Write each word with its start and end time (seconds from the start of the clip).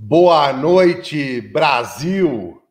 Boa 0.00 0.52
noite, 0.52 1.40
Brasil! 1.40 2.62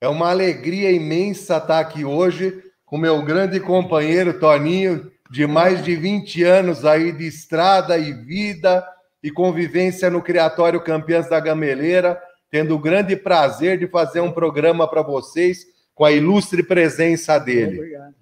É 0.00 0.08
uma 0.08 0.30
alegria 0.30 0.90
imensa 0.90 1.58
estar 1.58 1.78
aqui 1.78 2.04
hoje 2.04 2.64
com 2.84 2.98
meu 2.98 3.22
grande 3.22 3.60
companheiro 3.60 4.40
Toninho, 4.40 5.08
de 5.30 5.46
mais 5.46 5.84
de 5.84 5.94
20 5.94 6.42
anos 6.42 6.84
aí 6.84 7.12
de 7.12 7.28
estrada 7.28 7.96
e 7.96 8.12
vida 8.12 8.84
e 9.22 9.30
convivência 9.30 10.10
no 10.10 10.20
Criatório 10.20 10.82
Campeãs 10.82 11.30
da 11.30 11.38
Gameleira, 11.38 12.20
tendo 12.50 12.74
o 12.74 12.80
grande 12.80 13.14
prazer 13.14 13.78
de 13.78 13.86
fazer 13.86 14.18
um 14.18 14.32
programa 14.32 14.90
para 14.90 15.00
vocês 15.00 15.64
com 15.94 16.04
a 16.04 16.10
ilustre 16.10 16.60
presença 16.64 17.38
dele. 17.38 17.76
Obrigado. 17.76 18.14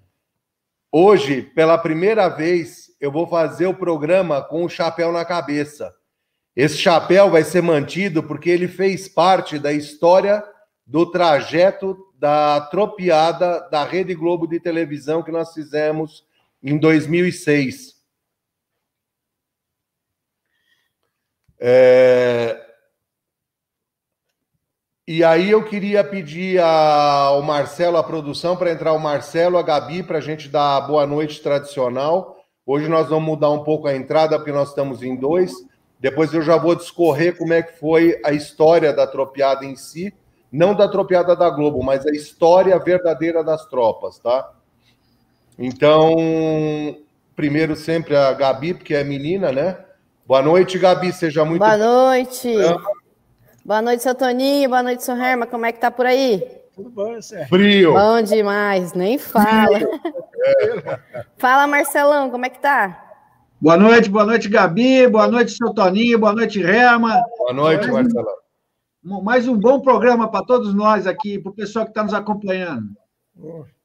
Hoje, 0.91 1.41
pela 1.41 1.75
primeira 1.79 2.29
vez, 2.29 2.91
eu 3.01 3.11
vou 3.11 3.25
fazer 3.25 3.65
o 3.65 3.73
programa 3.73 4.43
com 4.43 4.63
o 4.63 4.69
chapéu 4.69 5.11
na 5.11 5.25
cabeça. 5.25 5.91
Esse 6.55 6.77
chapéu 6.77 7.31
vai 7.31 7.43
ser 7.43 7.61
mantido 7.61 8.21
porque 8.21 8.49
ele 8.49 8.67
fez 8.67 9.07
parte 9.07 9.57
da 9.57 9.71
história 9.73 10.43
do 10.85 11.09
trajeto 11.09 11.97
da 12.15 12.61
tropiada 12.61 13.67
da 13.69 13.83
Rede 13.83 14.13
Globo 14.13 14.47
de 14.47 14.59
televisão 14.59 15.23
que 15.23 15.31
nós 15.31 15.53
fizemos 15.53 16.25
em 16.61 16.77
2006. 16.77 17.95
É... 21.59 22.61
E 25.05 25.23
aí 25.23 25.49
eu 25.49 25.65
queria 25.65 26.03
pedir 26.03 26.61
ao 26.61 27.41
Marcelo, 27.41 27.97
a 27.97 28.03
produção, 28.03 28.55
para 28.55 28.71
entrar 28.71 28.93
o 28.93 28.99
Marcelo, 28.99 29.57
a 29.57 29.61
Gabi, 29.61 30.01
para 30.01 30.19
a 30.19 30.21
gente 30.21 30.47
dar 30.47 30.77
a 30.77 30.81
boa 30.81 31.05
noite 31.05 31.41
tradicional. 31.41 32.37
Hoje 32.65 32.87
nós 32.87 33.09
vamos 33.09 33.25
mudar 33.25 33.49
um 33.49 33.63
pouco 33.63 33.87
a 33.87 33.95
entrada, 33.95 34.37
porque 34.37 34.51
nós 34.51 34.69
estamos 34.69 35.03
em 35.03 35.15
dois. 35.15 35.53
Depois 36.03 36.33
eu 36.33 36.41
já 36.41 36.57
vou 36.57 36.75
discorrer 36.75 37.37
como 37.37 37.53
é 37.53 37.61
que 37.61 37.79
foi 37.79 38.19
a 38.25 38.33
história 38.33 38.91
da 38.91 39.07
tropiada 39.07 39.63
em 39.63 39.77
si, 39.77 40.13
não 40.51 40.75
da 40.75 40.85
tropiada 40.85 41.33
da 41.33 41.49
Globo, 41.49 41.81
mas 41.81 42.05
a 42.05 42.11
história 42.11 42.77
verdadeira 42.77 43.41
das 43.41 43.65
tropas, 43.67 44.19
tá? 44.19 44.51
Então, 45.57 46.13
primeiro 47.37 47.73
sempre 47.77 48.17
a 48.17 48.33
Gabi, 48.33 48.73
porque 48.73 48.93
é 48.93 49.01
menina, 49.01 49.53
né? 49.53 49.77
Boa 50.27 50.41
noite, 50.41 50.77
Gabi, 50.77 51.13
seja 51.13 51.45
muito 51.45 51.61
Boa 51.61 51.77
noite. 51.77 52.53
Boa 53.63 53.81
noite, 53.81 54.03
seu 54.03 54.13
Toninho. 54.13 54.69
Boa 54.69 54.83
noite, 54.83 55.05
seu 55.05 55.15
Herma. 55.15 55.47
Como 55.47 55.65
é 55.65 55.71
que 55.71 55.79
tá 55.79 55.89
por 55.89 56.05
aí? 56.05 56.45
Tudo 56.75 56.89
bom, 56.89 57.21
Sérgio? 57.21 57.47
Frio. 57.47 57.93
Bom 57.93 58.21
demais, 58.21 58.91
nem 58.91 59.17
fala. 59.17 59.79
É. 59.79 61.23
Fala, 61.39 61.65
Marcelão, 61.65 62.29
como 62.29 62.45
é 62.45 62.49
que 62.49 62.59
tá? 62.59 63.12
Boa 63.63 63.77
noite, 63.77 64.09
boa 64.09 64.25
noite, 64.25 64.49
Gabi. 64.49 65.07
Boa 65.07 65.25
noite, 65.25 65.53
seu 65.53 65.73
Toninho. 65.73 66.19
Boa 66.19 66.33
noite, 66.33 66.61
Herma. 66.61 67.23
Boa 67.37 67.53
noite, 67.53 67.89
mais 67.89 68.13
Marcelão. 68.13 68.35
Um, 69.05 69.21
mais 69.21 69.47
um 69.47 69.57
bom 69.57 69.79
programa 69.79 70.29
para 70.29 70.43
todos 70.43 70.73
nós 70.73 71.07
aqui, 71.07 71.39
para 71.39 71.49
o 71.49 71.55
pessoal 71.55 71.85
que 71.85 71.91
está 71.91 72.03
nos 72.03 72.13
acompanhando. 72.13 72.89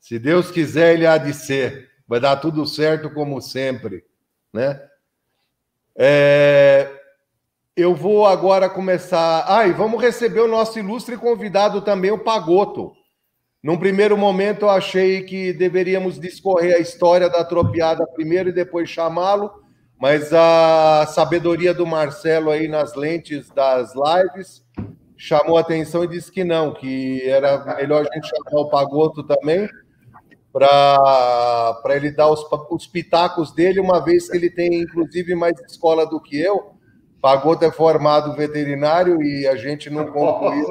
Se 0.01 0.19
Deus 0.19 0.51
quiser, 0.51 0.95
ele 0.95 1.07
há 1.07 1.17
de 1.17 1.33
ser. 1.33 1.91
Vai 2.09 2.19
dar 2.19 2.35
tudo 2.39 2.67
certo 2.67 3.09
como 3.09 3.41
sempre, 3.41 4.03
né? 4.53 4.83
É, 5.97 6.91
eu 7.77 7.95
vou 7.95 8.27
agora 8.27 8.69
começar. 8.69 9.45
Ah, 9.47 9.65
e 9.69 9.73
vamos 9.73 10.03
receber 10.03 10.41
o 10.41 10.49
nosso 10.49 10.77
ilustre 10.77 11.17
convidado 11.17 11.83
também, 11.83 12.11
o 12.11 12.19
Pagoto. 12.19 12.95
Num 13.63 13.79
primeiro 13.79 14.19
momento, 14.19 14.63
eu 14.63 14.71
achei 14.71 15.23
que 15.23 15.53
deveríamos 15.53 16.19
discorrer 16.19 16.75
a 16.75 16.81
história 16.81 17.31
da 17.31 17.45
tropiada 17.45 18.05
primeiro 18.09 18.49
e 18.49 18.53
depois 18.53 18.91
chamá-lo, 18.91 19.68
mas 20.01 20.33
a 20.33 21.07
sabedoria 21.07 21.75
do 21.75 21.87
Marcelo 21.87 22.51
aí 22.51 22.69
nas 22.69 22.95
lentes 22.95 23.51
das 23.51 23.93
lives 23.95 24.65
chamou 25.17 25.59
a 25.59 25.61
atenção 25.61 26.05
e 26.05 26.09
disse 26.09 26.31
que 26.31 26.45
não, 26.45 26.73
que 26.73 27.29
era 27.29 27.77
melhor 27.77 28.07
a 28.09 28.15
gente 28.15 28.29
chamar 28.29 28.61
o 28.61 28.69
Pagoto 28.69 29.25
também 29.25 29.69
para 30.53 31.83
ele 31.91 32.11
dar 32.11 32.31
os, 32.31 32.45
os 32.71 32.87
pitacos 32.87 33.53
dele, 33.53 33.81
uma 33.81 34.03
vez 34.03 34.29
que 34.29 34.37
ele 34.37 34.51
tem, 34.51 34.83
inclusive, 34.83 35.35
mais 35.35 35.59
escola 35.61 36.07
do 36.07 36.21
que 36.21 36.41
eu. 36.41 36.73
Pagoto 37.21 37.65
é 37.65 37.71
formado 37.71 38.35
veterinário 38.35 39.23
e 39.23 39.47
a 39.47 39.57
gente 39.57 39.91
não 39.91 40.07
concluiu, 40.07 40.67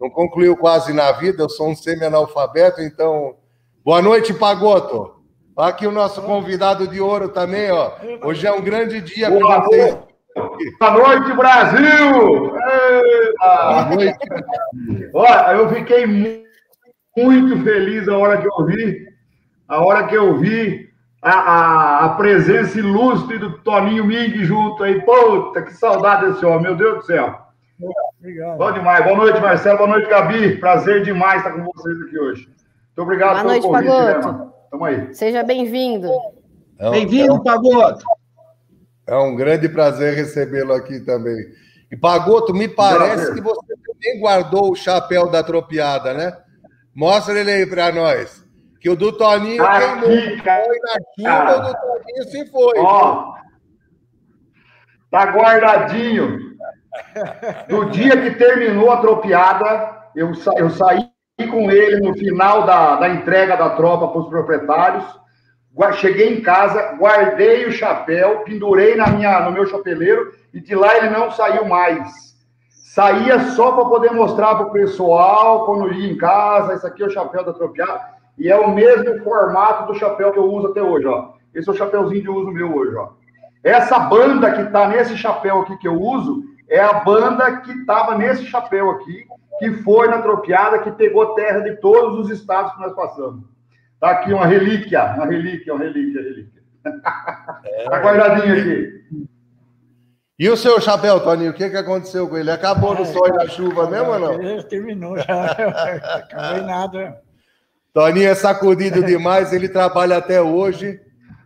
não 0.00 0.08
concluiu 0.10 0.56
quase 0.56 0.92
na 0.92 1.10
vida. 1.12 1.42
Eu 1.42 1.48
sou 1.48 1.68
um 1.68 1.76
semi-analfabeto, 1.76 2.80
então. 2.80 3.36
Boa 3.84 4.00
noite, 4.00 4.32
Pagoto. 4.32 5.23
Aqui 5.56 5.86
o 5.86 5.92
nosso 5.92 6.20
convidado 6.22 6.88
de 6.88 7.00
ouro 7.00 7.28
também, 7.28 7.70
ó. 7.70 7.92
Hoje 8.24 8.44
é 8.44 8.52
um 8.52 8.60
grande 8.60 9.00
dia 9.00 9.30
para 9.30 9.60
vocês. 9.60 9.96
Boa 10.80 10.90
noite, 10.90 11.32
Brasil! 11.32 12.50
Boa 13.38 13.84
noite. 13.94 14.18
Olha, 15.14 15.52
eu 15.52 15.68
fiquei 15.68 16.06
muito 17.16 17.62
feliz 17.62 18.08
a 18.08 18.18
hora 18.18 18.40
que 18.40 18.48
eu 18.48 18.66
vi, 18.66 19.06
a 19.68 19.84
hora 19.84 20.08
que 20.08 20.16
eu 20.16 20.36
vi 20.38 20.88
a, 21.22 21.30
a, 21.30 22.04
a 22.06 22.08
presença 22.16 22.76
ilustre 22.76 23.38
do 23.38 23.58
Toninho 23.58 24.04
Ming 24.04 24.44
junto 24.44 24.82
aí. 24.82 25.00
Puta, 25.02 25.62
que 25.62 25.72
saudade 25.72 26.32
desse 26.32 26.44
homem, 26.44 26.62
meu 26.62 26.74
Deus 26.74 26.96
do 26.96 27.04
céu. 27.04 27.38
Obrigado. 28.18 28.58
Bom 28.58 28.72
demais. 28.72 29.04
Boa 29.04 29.16
noite, 29.16 29.40
Marcelo. 29.40 29.78
Boa 29.78 29.90
noite, 29.90 30.08
Gabi. 30.08 30.56
Prazer 30.56 31.04
demais 31.04 31.38
estar 31.38 31.52
com 31.52 31.62
vocês 31.62 32.00
aqui 32.02 32.18
hoje. 32.18 32.46
Muito 32.46 33.02
obrigado 33.02 33.34
Boa 33.34 33.44
noite, 33.44 33.66
convite, 33.66 33.86
Pagoto. 33.86 34.32
Né, 34.32 34.53
Tamo 34.74 34.86
aí. 34.86 35.14
Seja 35.14 35.44
bem-vindo. 35.44 36.10
É 36.80 36.88
um, 36.88 36.90
Bem-vindo, 36.90 37.30
é 37.30 37.32
um, 37.32 37.42
Pagoto. 37.44 38.04
É 39.06 39.16
um 39.16 39.36
grande 39.36 39.68
prazer 39.68 40.14
recebê-lo 40.14 40.72
aqui 40.72 40.98
também. 40.98 41.46
E, 41.92 41.96
Pagoto, 41.96 42.52
me 42.52 42.66
parece 42.66 43.32
que 43.32 43.40
você 43.40 43.72
também 43.86 44.18
guardou 44.18 44.72
o 44.72 44.74
chapéu 44.74 45.30
da 45.30 45.44
tropiada, 45.44 46.12
né? 46.12 46.36
Mostra 46.92 47.38
ele 47.38 47.52
aí 47.52 47.64
para 47.64 47.92
nós. 47.92 48.44
Que 48.80 48.90
o 48.90 48.96
do 48.96 49.12
Toninho 49.12 49.64
Aqui, 49.64 50.00
queimou. 50.00 50.42
Cara. 50.42 50.64
Foi 50.64 50.78
na 50.80 50.96
chuva, 51.14 51.56
o 51.56 51.62
do 51.68 51.78
Toninho 51.78 52.24
se 52.24 52.46
foi. 52.50 52.78
Ó, 52.78 53.34
tá 55.08 55.24
guardadinho. 55.26 56.40
No 57.68 57.90
dia 57.90 58.20
que 58.20 58.36
terminou 58.36 58.90
a 58.90 59.00
tropiada, 59.00 60.10
eu, 60.16 60.34
sa 60.34 60.50
eu 60.56 60.68
saí 60.68 61.13
com 61.50 61.70
ele 61.70 62.00
no 62.00 62.14
final 62.14 62.64
da, 62.64 62.96
da 62.96 63.08
entrega 63.08 63.56
da 63.56 63.70
tropa 63.70 64.08
para 64.08 64.20
os 64.20 64.28
proprietários. 64.28 65.04
Cheguei 65.94 66.32
em 66.32 66.40
casa, 66.40 66.92
guardei 66.96 67.66
o 67.66 67.72
chapéu, 67.72 68.44
pendurei 68.44 68.94
na 68.94 69.08
minha, 69.08 69.40
no 69.40 69.50
meu 69.50 69.66
chapeleiro 69.66 70.32
e 70.52 70.60
de 70.60 70.74
lá 70.74 70.96
ele 70.96 71.10
não 71.10 71.32
saiu 71.32 71.64
mais. 71.64 72.34
Saía 72.68 73.40
só 73.50 73.72
para 73.72 73.86
poder 73.86 74.12
mostrar 74.12 74.54
para 74.54 74.66
o 74.66 74.70
pessoal 74.70 75.66
quando 75.66 75.92
ia 75.92 76.12
em 76.12 76.16
casa. 76.16 76.74
Esse 76.74 76.86
aqui 76.86 77.02
é 77.02 77.06
o 77.06 77.10
chapéu 77.10 77.44
da 77.44 77.52
Tropiada. 77.52 78.14
E 78.38 78.48
é 78.48 78.56
o 78.56 78.70
mesmo 78.70 79.18
formato 79.24 79.92
do 79.92 79.98
chapéu 79.98 80.32
que 80.32 80.38
eu 80.38 80.44
uso 80.44 80.68
até 80.68 80.80
hoje, 80.80 81.06
ó. 81.06 81.32
Esse 81.52 81.68
é 81.68 81.72
o 81.72 81.76
chapéuzinho 81.76 82.22
de 82.22 82.30
uso 82.30 82.52
meu 82.52 82.72
hoje, 82.72 82.94
ó. 82.94 83.08
Essa 83.64 83.98
banda 83.98 84.52
que 84.52 84.62
está 84.62 84.86
nesse 84.86 85.16
chapéu 85.16 85.60
aqui 85.60 85.76
que 85.78 85.88
eu 85.88 86.00
uso 86.00 86.44
é 86.68 86.80
a 86.80 86.94
banda 87.00 87.56
que 87.58 87.72
estava 87.72 88.16
nesse 88.16 88.44
chapéu 88.46 88.90
aqui, 88.90 89.26
que 89.58 89.72
foi 89.82 90.08
na 90.08 90.22
Tropiada, 90.22 90.80
que 90.80 90.90
pegou 90.92 91.34
terra 91.34 91.60
de 91.60 91.76
todos 91.76 92.18
os 92.18 92.30
estados 92.30 92.72
que 92.74 92.80
nós 92.80 92.94
passamos. 92.94 93.44
Tá 94.00 94.10
aqui 94.10 94.32
uma 94.32 94.46
relíquia, 94.46 95.04
uma 95.14 95.26
relíquia, 95.26 95.74
uma 95.74 95.84
relíquia, 95.84 96.20
uma 96.20 96.28
relíquia. 96.28 96.62
É. 97.64 97.88
tá 97.88 97.98
guardadinho 97.98 98.60
aqui. 98.60 99.04
E 100.38 100.48
o 100.50 100.56
seu 100.56 100.80
chapéu, 100.80 101.20
Toninho, 101.20 101.52
o 101.52 101.54
que, 101.54 101.70
que 101.70 101.76
aconteceu 101.76 102.28
com 102.28 102.36
ele? 102.36 102.50
Acabou 102.50 102.94
no 102.94 103.06
sol 103.06 103.28
e 103.28 103.32
na 103.32 103.46
chuva 103.46 103.88
mesmo 103.88 104.10
ou 104.10 104.18
não? 104.18 104.62
Terminou 104.64 105.16
já, 105.16 105.44
acabou 106.16 106.58
em 106.58 106.66
nada. 106.66 107.22
Toninho 107.92 108.28
é 108.28 108.34
sacudido 108.34 109.04
demais, 109.04 109.52
ele 109.52 109.68
trabalha 109.68 110.16
até 110.16 110.42
hoje. 110.42 111.00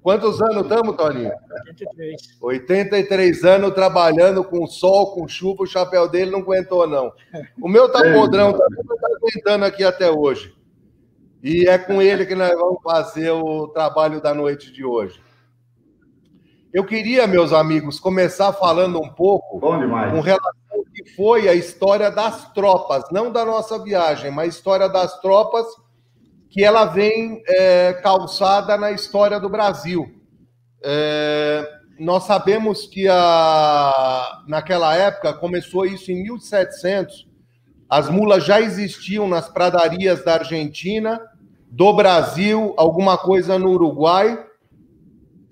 Quantos 0.08 0.40
anos 0.40 0.62
estamos, 0.62 0.96
Toninho? 0.96 1.30
83. 1.66 2.38
83 2.40 3.44
anos 3.44 3.74
trabalhando 3.74 4.42
com 4.42 4.66
sol, 4.66 5.12
com 5.12 5.28
chuva, 5.28 5.64
o 5.64 5.66
chapéu 5.66 6.08
dele 6.08 6.30
não 6.30 6.38
aguentou, 6.38 6.86
não. 6.86 7.12
O 7.60 7.68
meu 7.68 7.92
tá 7.92 8.00
podrão, 8.14 8.54
tá, 8.54 8.58
tá 8.58 9.08
aguentando 9.16 9.66
aqui 9.66 9.84
até 9.84 10.10
hoje. 10.10 10.56
E 11.42 11.68
é 11.68 11.76
com 11.76 12.00
ele 12.00 12.24
que 12.24 12.34
nós 12.34 12.54
vamos 12.54 12.82
fazer 12.82 13.32
o 13.32 13.68
trabalho 13.68 14.18
da 14.18 14.32
noite 14.32 14.72
de 14.72 14.82
hoje. 14.82 15.20
Eu 16.72 16.86
queria, 16.86 17.26
meus 17.26 17.52
amigos, 17.52 18.00
começar 18.00 18.54
falando 18.54 18.98
um 18.98 19.10
pouco 19.10 19.60
com 19.60 20.20
relação 20.22 20.72
ao 20.72 20.84
que 20.86 21.04
foi 21.16 21.50
a 21.50 21.54
história 21.54 22.10
das 22.10 22.50
tropas, 22.54 23.04
não 23.12 23.30
da 23.30 23.44
nossa 23.44 23.78
viagem, 23.78 24.30
mas 24.30 24.46
a 24.46 24.56
história 24.56 24.88
das 24.88 25.20
tropas 25.20 25.66
que 26.50 26.64
ela 26.64 26.86
vem 26.86 27.42
é, 27.46 27.92
calçada 27.94 28.76
na 28.76 28.90
história 28.90 29.38
do 29.38 29.48
Brasil. 29.48 30.06
É, 30.82 31.68
nós 31.98 32.24
sabemos 32.24 32.86
que 32.86 33.08
a, 33.08 34.42
naquela 34.46 34.94
época, 34.94 35.32
começou 35.34 35.84
isso 35.84 36.12
em 36.12 36.22
1700, 36.22 37.26
as 37.88 38.08
mulas 38.08 38.44
já 38.44 38.60
existiam 38.60 39.26
nas 39.26 39.48
pradarias 39.48 40.24
da 40.24 40.34
Argentina, 40.34 41.20
do 41.70 41.92
Brasil, 41.92 42.74
alguma 42.76 43.18
coisa 43.18 43.58
no 43.58 43.70
Uruguai, 43.70 44.44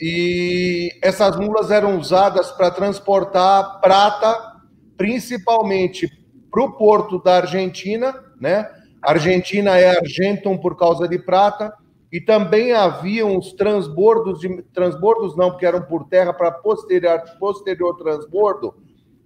e 0.00 0.90
essas 1.02 1.36
mulas 1.36 1.70
eram 1.70 1.98
usadas 1.98 2.52
para 2.52 2.70
transportar 2.70 3.80
prata 3.80 4.56
principalmente 4.96 6.08
para 6.50 6.62
o 6.62 6.72
porto 6.72 7.22
da 7.22 7.36
Argentina, 7.36 8.14
né? 8.40 8.70
Argentina 9.10 9.78
é 9.78 9.96
Argentum 9.96 10.58
por 10.58 10.76
causa 10.76 11.06
de 11.06 11.18
prata, 11.18 11.72
e 12.12 12.20
também 12.20 12.72
havia 12.72 13.26
uns 13.26 13.52
transbordos, 13.52 14.40
de, 14.40 14.62
transbordos 14.72 15.36
não, 15.36 15.50
porque 15.50 15.66
eram 15.66 15.82
por 15.82 16.08
terra 16.08 16.32
para 16.32 16.50
posterior, 16.50 17.22
posterior 17.38 17.96
transbordo, 17.96 18.74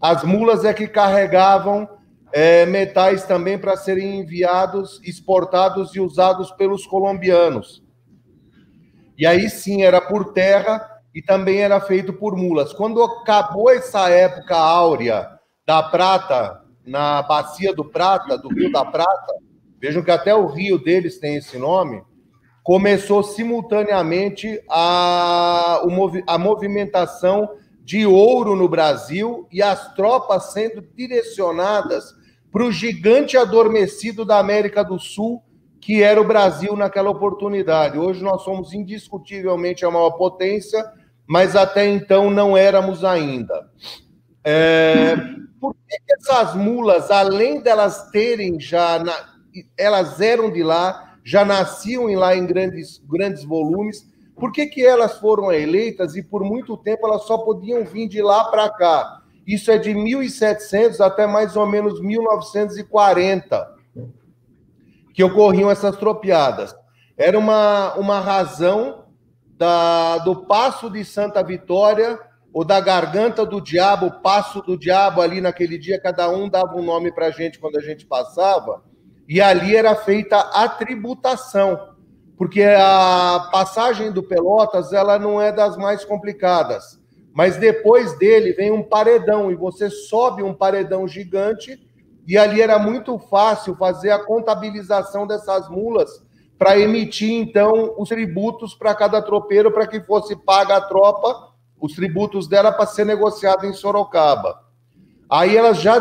as 0.00 0.24
mulas 0.24 0.64
é 0.64 0.72
que 0.72 0.88
carregavam 0.88 1.88
é, 2.32 2.64
metais 2.64 3.24
também 3.24 3.58
para 3.58 3.76
serem 3.76 4.20
enviados, 4.20 5.00
exportados 5.04 5.94
e 5.94 6.00
usados 6.00 6.50
pelos 6.52 6.86
colombianos. 6.86 7.82
E 9.18 9.26
aí 9.26 9.50
sim 9.50 9.82
era 9.82 10.00
por 10.00 10.32
terra 10.32 10.88
e 11.14 11.20
também 11.20 11.58
era 11.58 11.80
feito 11.80 12.12
por 12.14 12.36
mulas. 12.36 12.72
Quando 12.72 13.02
acabou 13.02 13.70
essa 13.70 14.08
época 14.08 14.56
áurea 14.56 15.28
da 15.66 15.82
prata 15.82 16.60
na 16.86 17.22
bacia 17.22 17.74
do 17.74 17.84
Prata, 17.84 18.36
do 18.38 18.48
Rio 18.48 18.72
da 18.72 18.84
Prata, 18.84 19.34
vejam 19.80 20.02
que 20.02 20.10
até 20.10 20.34
o 20.34 20.46
rio 20.46 20.78
deles 20.78 21.18
tem 21.18 21.36
esse 21.36 21.56
nome, 21.58 22.02
começou 22.62 23.22
simultaneamente 23.22 24.60
a, 24.68 25.82
a 26.26 26.38
movimentação 26.38 27.48
de 27.82 28.06
ouro 28.06 28.54
no 28.54 28.68
Brasil 28.68 29.48
e 29.50 29.62
as 29.62 29.94
tropas 29.94 30.52
sendo 30.52 30.82
direcionadas 30.94 32.14
para 32.52 32.64
o 32.64 32.70
gigante 32.70 33.36
adormecido 33.36 34.24
da 34.24 34.38
América 34.38 34.84
do 34.84 34.98
Sul, 34.98 35.42
que 35.80 36.02
era 36.02 36.20
o 36.20 36.26
Brasil 36.26 36.76
naquela 36.76 37.10
oportunidade. 37.10 37.98
Hoje 37.98 38.22
nós 38.22 38.42
somos 38.42 38.74
indiscutivelmente 38.74 39.84
a 39.84 39.90
maior 39.90 40.10
potência, 40.10 40.84
mas 41.26 41.56
até 41.56 41.86
então 41.86 42.30
não 42.30 42.56
éramos 42.56 43.04
ainda. 43.04 43.70
É, 44.44 45.16
por 45.60 45.74
que 45.74 45.98
essas 46.12 46.54
mulas, 46.54 47.10
além 47.10 47.60
delas 47.60 48.10
terem 48.10 48.60
já, 48.60 48.98
na, 48.98 49.29
elas 49.76 50.20
eram 50.20 50.50
de 50.50 50.62
lá, 50.62 51.16
já 51.24 51.44
nasciam 51.44 52.06
lá 52.14 52.34
em 52.34 52.46
grandes, 52.46 52.98
grandes 53.06 53.44
volumes, 53.44 54.08
por 54.36 54.52
que, 54.52 54.66
que 54.66 54.84
elas 54.84 55.18
foram 55.18 55.52
eleitas 55.52 56.16
e 56.16 56.22
por 56.22 56.42
muito 56.42 56.76
tempo 56.76 57.06
elas 57.06 57.24
só 57.24 57.38
podiam 57.38 57.84
vir 57.84 58.08
de 58.08 58.22
lá 58.22 58.44
para 58.44 58.70
cá? 58.70 59.20
Isso 59.46 59.70
é 59.70 59.76
de 59.76 59.92
1700 59.92 61.00
até 61.00 61.26
mais 61.26 61.56
ou 61.56 61.66
menos 61.66 62.00
1940 62.00 63.74
que 65.12 65.22
ocorriam 65.22 65.70
essas 65.70 65.96
tropiadas. 65.96 66.74
Era 67.16 67.38
uma, 67.38 67.94
uma 67.96 68.20
razão 68.20 69.04
da, 69.58 70.18
do 70.18 70.46
Passo 70.46 70.88
de 70.88 71.04
Santa 71.04 71.42
Vitória 71.42 72.18
ou 72.52 72.64
da 72.64 72.80
Garganta 72.80 73.44
do 73.44 73.60
Diabo, 73.60 74.22
Passo 74.22 74.62
do 74.62 74.78
Diabo, 74.78 75.20
ali 75.20 75.40
naquele 75.40 75.76
dia, 75.76 76.00
cada 76.00 76.30
um 76.30 76.48
dava 76.48 76.76
um 76.76 76.82
nome 76.82 77.12
para 77.12 77.26
a 77.26 77.30
gente 77.30 77.58
quando 77.58 77.76
a 77.76 77.82
gente 77.82 78.06
passava, 78.06 78.82
e 79.30 79.40
ali 79.40 79.74
era 79.74 79.94
feita 79.94 80.38
a 80.38 80.68
tributação 80.68 81.90
porque 82.40 82.62
a 82.62 83.50
passagem 83.52 84.10
do 84.10 84.22
Pelotas 84.22 84.94
ela 84.94 85.18
não 85.18 85.38
é 85.38 85.52
das 85.52 85.76
mais 85.76 86.06
complicadas. 86.06 86.98
Mas 87.34 87.58
depois 87.58 88.18
dele 88.18 88.54
vem 88.54 88.70
um 88.72 88.82
paredão 88.82 89.52
e 89.52 89.54
você 89.54 89.90
sobe 89.90 90.42
um 90.42 90.54
paredão 90.54 91.06
gigante 91.06 91.78
e 92.26 92.38
ali 92.38 92.62
era 92.62 92.78
muito 92.78 93.18
fácil 93.18 93.76
fazer 93.76 94.10
a 94.10 94.24
contabilização 94.24 95.26
dessas 95.26 95.68
mulas 95.68 96.10
para 96.58 96.78
emitir 96.78 97.30
então 97.30 97.94
os 97.98 98.08
tributos 98.08 98.74
para 98.74 98.94
cada 98.94 99.20
tropeiro 99.20 99.70
para 99.70 99.86
que 99.86 100.00
fosse 100.00 100.34
paga 100.34 100.76
a 100.76 100.80
tropa 100.80 101.50
os 101.78 101.94
tributos 101.94 102.48
dela 102.48 102.72
para 102.72 102.86
ser 102.86 103.04
negociado 103.04 103.66
em 103.66 103.74
Sorocaba. 103.74 104.69
Aí 105.30 105.56
elas 105.56 105.80
já 105.80 105.96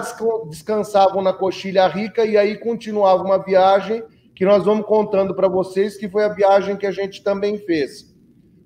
descansavam 0.47 1.21
na 1.21 1.31
coxilha 1.31 1.87
rica 1.87 2.25
e 2.25 2.35
aí 2.35 2.57
continuava 2.57 3.23
uma 3.23 3.37
viagem 3.37 4.03
que 4.33 4.43
nós 4.43 4.65
vamos 4.65 4.87
contando 4.87 5.35
para 5.35 5.47
vocês, 5.47 5.97
que 5.97 6.09
foi 6.09 6.23
a 6.23 6.29
viagem 6.29 6.75
que 6.75 6.87
a 6.87 6.91
gente 6.91 7.23
também 7.23 7.57
fez. 7.57 8.09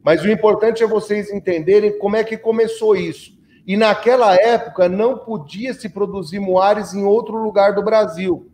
Mas 0.01 0.23
o 0.23 0.29
importante 0.29 0.83
é 0.83 0.87
vocês 0.87 1.31
entenderem 1.31 1.97
como 1.97 2.15
é 2.15 2.23
que 2.23 2.37
começou 2.37 2.95
isso. 2.95 3.33
E 3.65 3.75
naquela 3.75 4.35
época 4.35 4.87
não 4.87 5.17
podia 5.17 5.73
se 5.73 5.89
produzir 5.89 6.39
moares 6.39 6.93
em 6.93 7.03
outro 7.03 7.37
lugar 7.37 7.73
do 7.73 7.83
Brasil. 7.83 8.49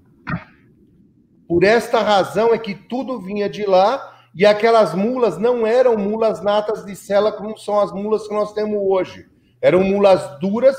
Por 1.48 1.64
esta 1.64 2.00
razão 2.02 2.54
é 2.54 2.58
que 2.58 2.74
tudo 2.74 3.20
vinha 3.20 3.50
de 3.50 3.66
lá 3.66 4.16
e 4.36 4.46
aquelas 4.46 4.94
mulas 4.94 5.38
não 5.38 5.66
eram 5.66 5.98
mulas 5.98 6.42
natas 6.42 6.86
de 6.86 6.96
sela 6.96 7.32
como 7.32 7.58
são 7.58 7.80
as 7.80 7.92
mulas 7.92 8.28
que 8.28 8.34
nós 8.34 8.54
temos 8.54 8.80
hoje. 8.82 9.28
Eram 9.62 9.84
mulas 9.84 10.40
duras, 10.40 10.78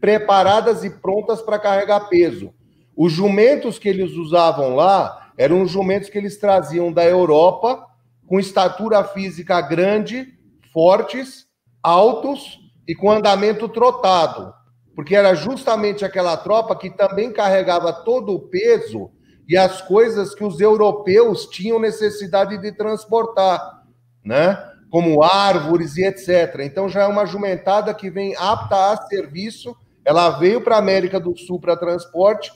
preparadas 0.00 0.82
e 0.84 0.90
prontas 0.90 1.42
para 1.42 1.58
carregar 1.58 2.08
peso. 2.08 2.52
Os 2.96 3.12
jumentos 3.12 3.78
que 3.78 3.88
eles 3.88 4.12
usavam 4.12 4.74
lá 4.74 5.32
eram 5.36 5.66
jumentos 5.66 6.10
que 6.10 6.18
eles 6.18 6.36
traziam 6.36 6.92
da 6.92 7.04
Europa, 7.04 7.86
com 8.26 8.38
estatura 8.38 9.02
física 9.04 9.60
grande, 9.60 10.34
fortes, 10.72 11.46
altos 11.82 12.58
e 12.86 12.94
com 12.94 13.10
andamento 13.10 13.68
trotado, 13.68 14.52
porque 14.94 15.16
era 15.16 15.34
justamente 15.34 16.04
aquela 16.04 16.36
tropa 16.36 16.76
que 16.76 16.90
também 16.90 17.32
carregava 17.32 17.92
todo 17.92 18.34
o 18.34 18.48
peso 18.48 19.10
e 19.48 19.56
as 19.56 19.80
coisas 19.80 20.34
que 20.34 20.44
os 20.44 20.60
europeus 20.60 21.46
tinham 21.46 21.80
necessidade 21.80 22.58
de 22.58 22.70
transportar, 22.72 23.82
né? 24.24 24.56
Como 24.90 25.22
árvores 25.22 25.96
e 25.96 26.04
etc. 26.04 26.60
Então 26.60 26.88
já 26.88 27.02
é 27.02 27.06
uma 27.06 27.26
jumentada 27.26 27.94
que 27.94 28.10
vem 28.10 28.36
apta 28.36 28.92
a 28.92 28.96
serviço. 29.08 29.76
Ela 30.04 30.30
veio 30.30 30.60
para 30.60 30.76
a 30.76 30.78
América 30.78 31.20
do 31.20 31.36
Sul 31.36 31.60
para 31.60 31.76
transporte 31.76 32.50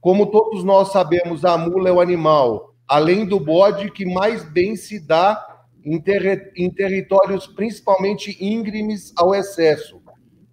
como 0.00 0.30
todos 0.30 0.62
nós 0.62 0.92
sabemos, 0.92 1.44
a 1.44 1.58
mula 1.58 1.88
é 1.88 1.92
o 1.92 2.00
animal, 2.00 2.74
além 2.86 3.26
do 3.26 3.40
bode, 3.40 3.90
que 3.90 4.06
mais 4.06 4.44
bem 4.44 4.76
se 4.76 5.00
dá 5.00 5.44
em, 5.84 6.00
ter 6.00 6.52
em 6.56 6.70
territórios 6.70 7.46
principalmente 7.46 8.36
íngremes 8.40 9.12
ao 9.16 9.34
excesso. 9.34 10.00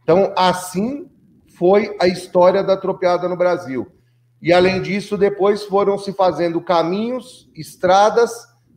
Então, 0.01 0.33
assim 0.35 1.09
foi 1.57 1.95
a 2.01 2.07
história 2.07 2.63
da 2.63 2.75
tropeada 2.75 3.29
no 3.29 3.37
Brasil. 3.37 3.87
E, 4.41 4.51
além 4.51 4.81
disso, 4.81 5.17
depois 5.17 5.63
foram 5.63 5.97
se 5.97 6.11
fazendo 6.11 6.59
caminhos, 6.59 7.49
estradas, 7.55 8.31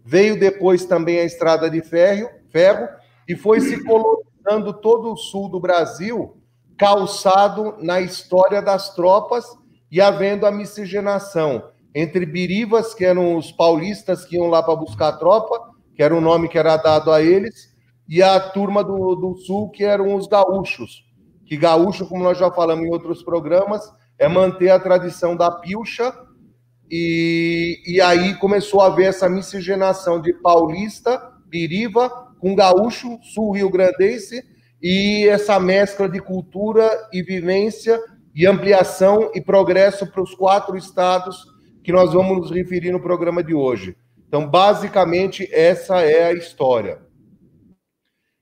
veio 0.05 0.39
depois 0.39 0.85
também 0.85 1.19
a 1.19 1.25
estrada 1.25 1.69
de 1.69 1.83
ferro, 1.83 2.31
ferro 2.51 2.89
e 3.27 3.35
foi 3.35 3.61
se 3.61 3.83
colonizando 3.85 4.73
todo 4.81 5.13
o 5.13 5.17
sul 5.17 5.49
do 5.49 5.59
Brasil, 5.59 6.38
calçado 6.79 7.75
na 7.81 8.01
história 8.01 8.63
das 8.63 8.95
tropas 8.95 9.45
e 9.91 10.01
havendo 10.01 10.47
a 10.47 10.51
miscigenação 10.51 11.71
entre 11.95 12.25
birivas, 12.25 12.95
que 12.95 13.05
eram 13.05 13.37
os 13.37 13.51
paulistas 13.51 14.25
que 14.25 14.37
iam 14.37 14.47
lá 14.47 14.63
para 14.63 14.77
buscar 14.77 15.09
a 15.09 15.17
tropa, 15.17 15.73
que 15.95 16.03
era 16.03 16.15
o 16.15 16.21
nome 16.21 16.49
que 16.49 16.59
era 16.59 16.77
dado 16.77 17.11
a 17.11 17.21
eles, 17.21 17.77
e 18.09 18.23
a 18.23 18.39
turma 18.39 18.85
do, 18.85 19.15
do 19.17 19.37
sul, 19.39 19.71
que 19.71 19.85
eram 19.85 20.15
os 20.15 20.27
gaúchos. 20.27 21.05
Que 21.45 21.57
gaúcho, 21.57 22.07
como 22.07 22.23
nós 22.23 22.39
já 22.39 22.51
falamos 22.51 22.87
em 22.87 22.91
outros 22.91 23.23
programas, 23.23 23.83
é 24.19 24.29
manter 24.29 24.71
a 24.71 24.79
tradição 24.79 25.37
da 25.37 25.51
pilcha, 25.51 26.15
e, 26.91 27.83
e 27.87 28.01
aí 28.01 28.35
começou 28.37 28.81
a 28.81 28.87
haver 28.87 29.09
essa 29.09 29.29
miscigenação 29.29 30.21
de 30.21 30.33
paulista, 30.35 31.21
biriva, 31.47 32.09
com 32.39 32.55
gaúcho, 32.55 33.19
sul-rio-grandense, 33.35 34.43
e 34.83 35.27
essa 35.29 35.59
mescla 35.59 36.09
de 36.09 36.21
cultura 36.21 36.89
e 37.13 37.23
vivência 37.23 38.01
e 38.35 38.47
ampliação 38.47 39.31
e 39.35 39.41
progresso 39.41 40.07
para 40.07 40.23
os 40.23 40.35
quatro 40.35 40.77
estados 40.77 41.45
que 41.83 41.93
nós 41.93 42.13
vamos 42.13 42.37
nos 42.37 42.51
referir 42.51 42.93
no 42.93 43.01
programa 43.01 43.43
de 43.43 43.55
hoje. 43.55 43.97
Então, 44.29 44.47
basicamente, 44.47 45.49
essa 45.53 46.03
é 46.03 46.27
a 46.27 46.33
história. 46.33 47.01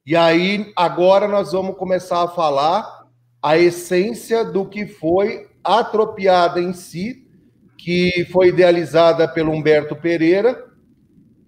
E 0.04 0.14
aí, 0.14 0.72
agora 0.76 1.26
nós 1.26 1.52
vamos 1.52 1.76
começar 1.76 2.22
a 2.22 2.28
falar 2.28 3.06
a 3.42 3.56
essência 3.56 4.44
do 4.44 4.66
que 4.66 4.86
foi 4.86 5.48
a 5.62 5.82
tropiada 5.82 6.60
em 6.60 6.72
si, 6.72 7.26
que 7.78 8.26
foi 8.32 8.48
idealizada 8.48 9.28
pelo 9.28 9.52
Humberto 9.52 9.96
Pereira. 9.96 10.64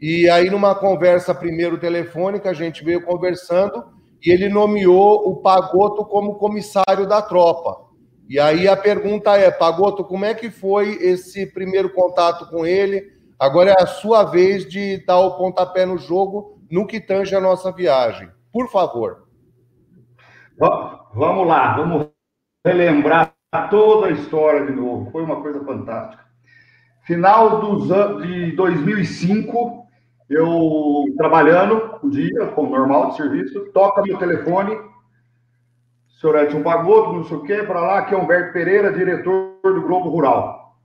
E 0.01 0.31
aí, 0.31 0.49
numa 0.49 0.75
conversa 0.75 1.35
primeiro 1.35 1.79
telefônica, 1.79 2.49
a 2.49 2.55
gente 2.55 2.85
veio 2.85 3.05
conversando 3.05 3.98
e 4.25 4.31
ele 4.31 4.49
nomeou 4.49 5.29
o 5.29 5.37
Pagoto 5.37 6.05
como 6.05 6.35
comissário 6.35 7.07
da 7.07 7.23
tropa. 7.23 7.89
E 8.29 8.39
aí 8.39 8.69
a 8.69 8.77
pergunta 8.77 9.37
é, 9.37 9.51
Pagoto, 9.51 10.05
como 10.05 10.25
é 10.25 10.35
que 10.35 10.51
foi 10.51 10.91
esse 11.01 11.47
primeiro 11.47 11.91
contato 11.93 12.49
com 12.51 12.67
ele? 12.67 13.17
Agora 13.39 13.71
é 13.71 13.83
a 13.83 13.87
sua 13.87 14.25
vez 14.25 14.69
de 14.69 15.05
dar 15.07 15.19
o 15.21 15.39
pontapé 15.39 15.87
no 15.87 15.97
jogo 15.97 16.61
no 16.71 16.87
que 16.87 17.01
tange 17.01 17.35
a 17.35 17.41
nossa 17.41 17.73
viagem. 17.73 18.29
Por 18.53 18.69
favor. 18.69 19.29
Vamos 21.15 21.47
lá, 21.47 21.77
vamos 21.77 22.09
relembrar 22.67 23.33
toda 23.71 24.09
a 24.09 24.11
história 24.11 24.67
de 24.67 24.73
novo. 24.73 25.11
Foi 25.11 25.23
uma 25.23 25.41
coisa 25.41 25.65
fantástica. 25.65 26.25
Final 27.05 27.61
dos 27.61 27.91
anos 27.91 28.27
de 28.27 28.53
2005, 28.53 29.87
eu 30.29 31.05
trabalhando 31.17 31.99
o 32.03 32.11
dia, 32.11 32.47
como 32.49 32.71
normal 32.71 33.11
de 33.11 33.17
serviço, 33.17 33.67
toca 33.73 34.03
meu 34.03 34.19
telefone, 34.19 34.79
senhor 36.21 36.37
Edson 36.37 36.63
Pagoto, 36.63 37.13
não 37.13 37.25
sei 37.25 37.37
o 37.37 37.43
quê, 37.43 37.63
para 37.63 37.81
lá, 37.81 38.03
que 38.03 38.15
é 38.15 38.19
Humberto 38.19 38.53
Pereira, 38.53 38.93
diretor 38.93 39.53
do 39.63 39.83
Globo 39.83 40.11
Rural. 40.11 40.77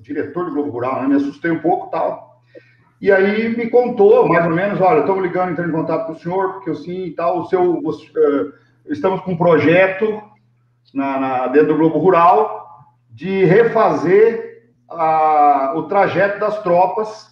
Diretor 0.00 0.46
do 0.46 0.52
Globo 0.52 0.70
Rural, 0.70 1.02
né? 1.02 1.08
Me 1.08 1.16
assustei 1.16 1.50
um 1.50 1.60
pouco 1.60 1.90
tal. 1.90 2.40
E 3.00 3.10
aí 3.10 3.54
me 3.56 3.68
contou, 3.68 4.28
mais 4.28 4.44
ou 4.44 4.52
menos, 4.52 4.80
olha, 4.80 5.00
estamos 5.00 5.22
ligando, 5.22 5.50
entrando 5.50 5.70
em 5.70 5.72
contato 5.72 6.06
com 6.06 6.12
o 6.12 6.18
senhor, 6.18 6.52
porque 6.52 6.70
eu 6.70 6.74
sim 6.76 7.06
e 7.06 7.10
tal, 7.10 7.40
o 7.40 7.44
seu, 7.46 7.78
uh, 7.78 8.52
estamos 8.86 9.20
com 9.22 9.32
um 9.32 9.36
projeto 9.36 10.22
na, 10.94 11.18
na, 11.18 11.46
dentro 11.48 11.68
do 11.68 11.78
Globo 11.78 11.98
Rural 11.98 12.62
de 13.10 13.44
refazer 13.44 14.52
o 15.74 15.82
trajeto 15.84 16.38
das 16.38 16.62
tropas, 16.62 17.31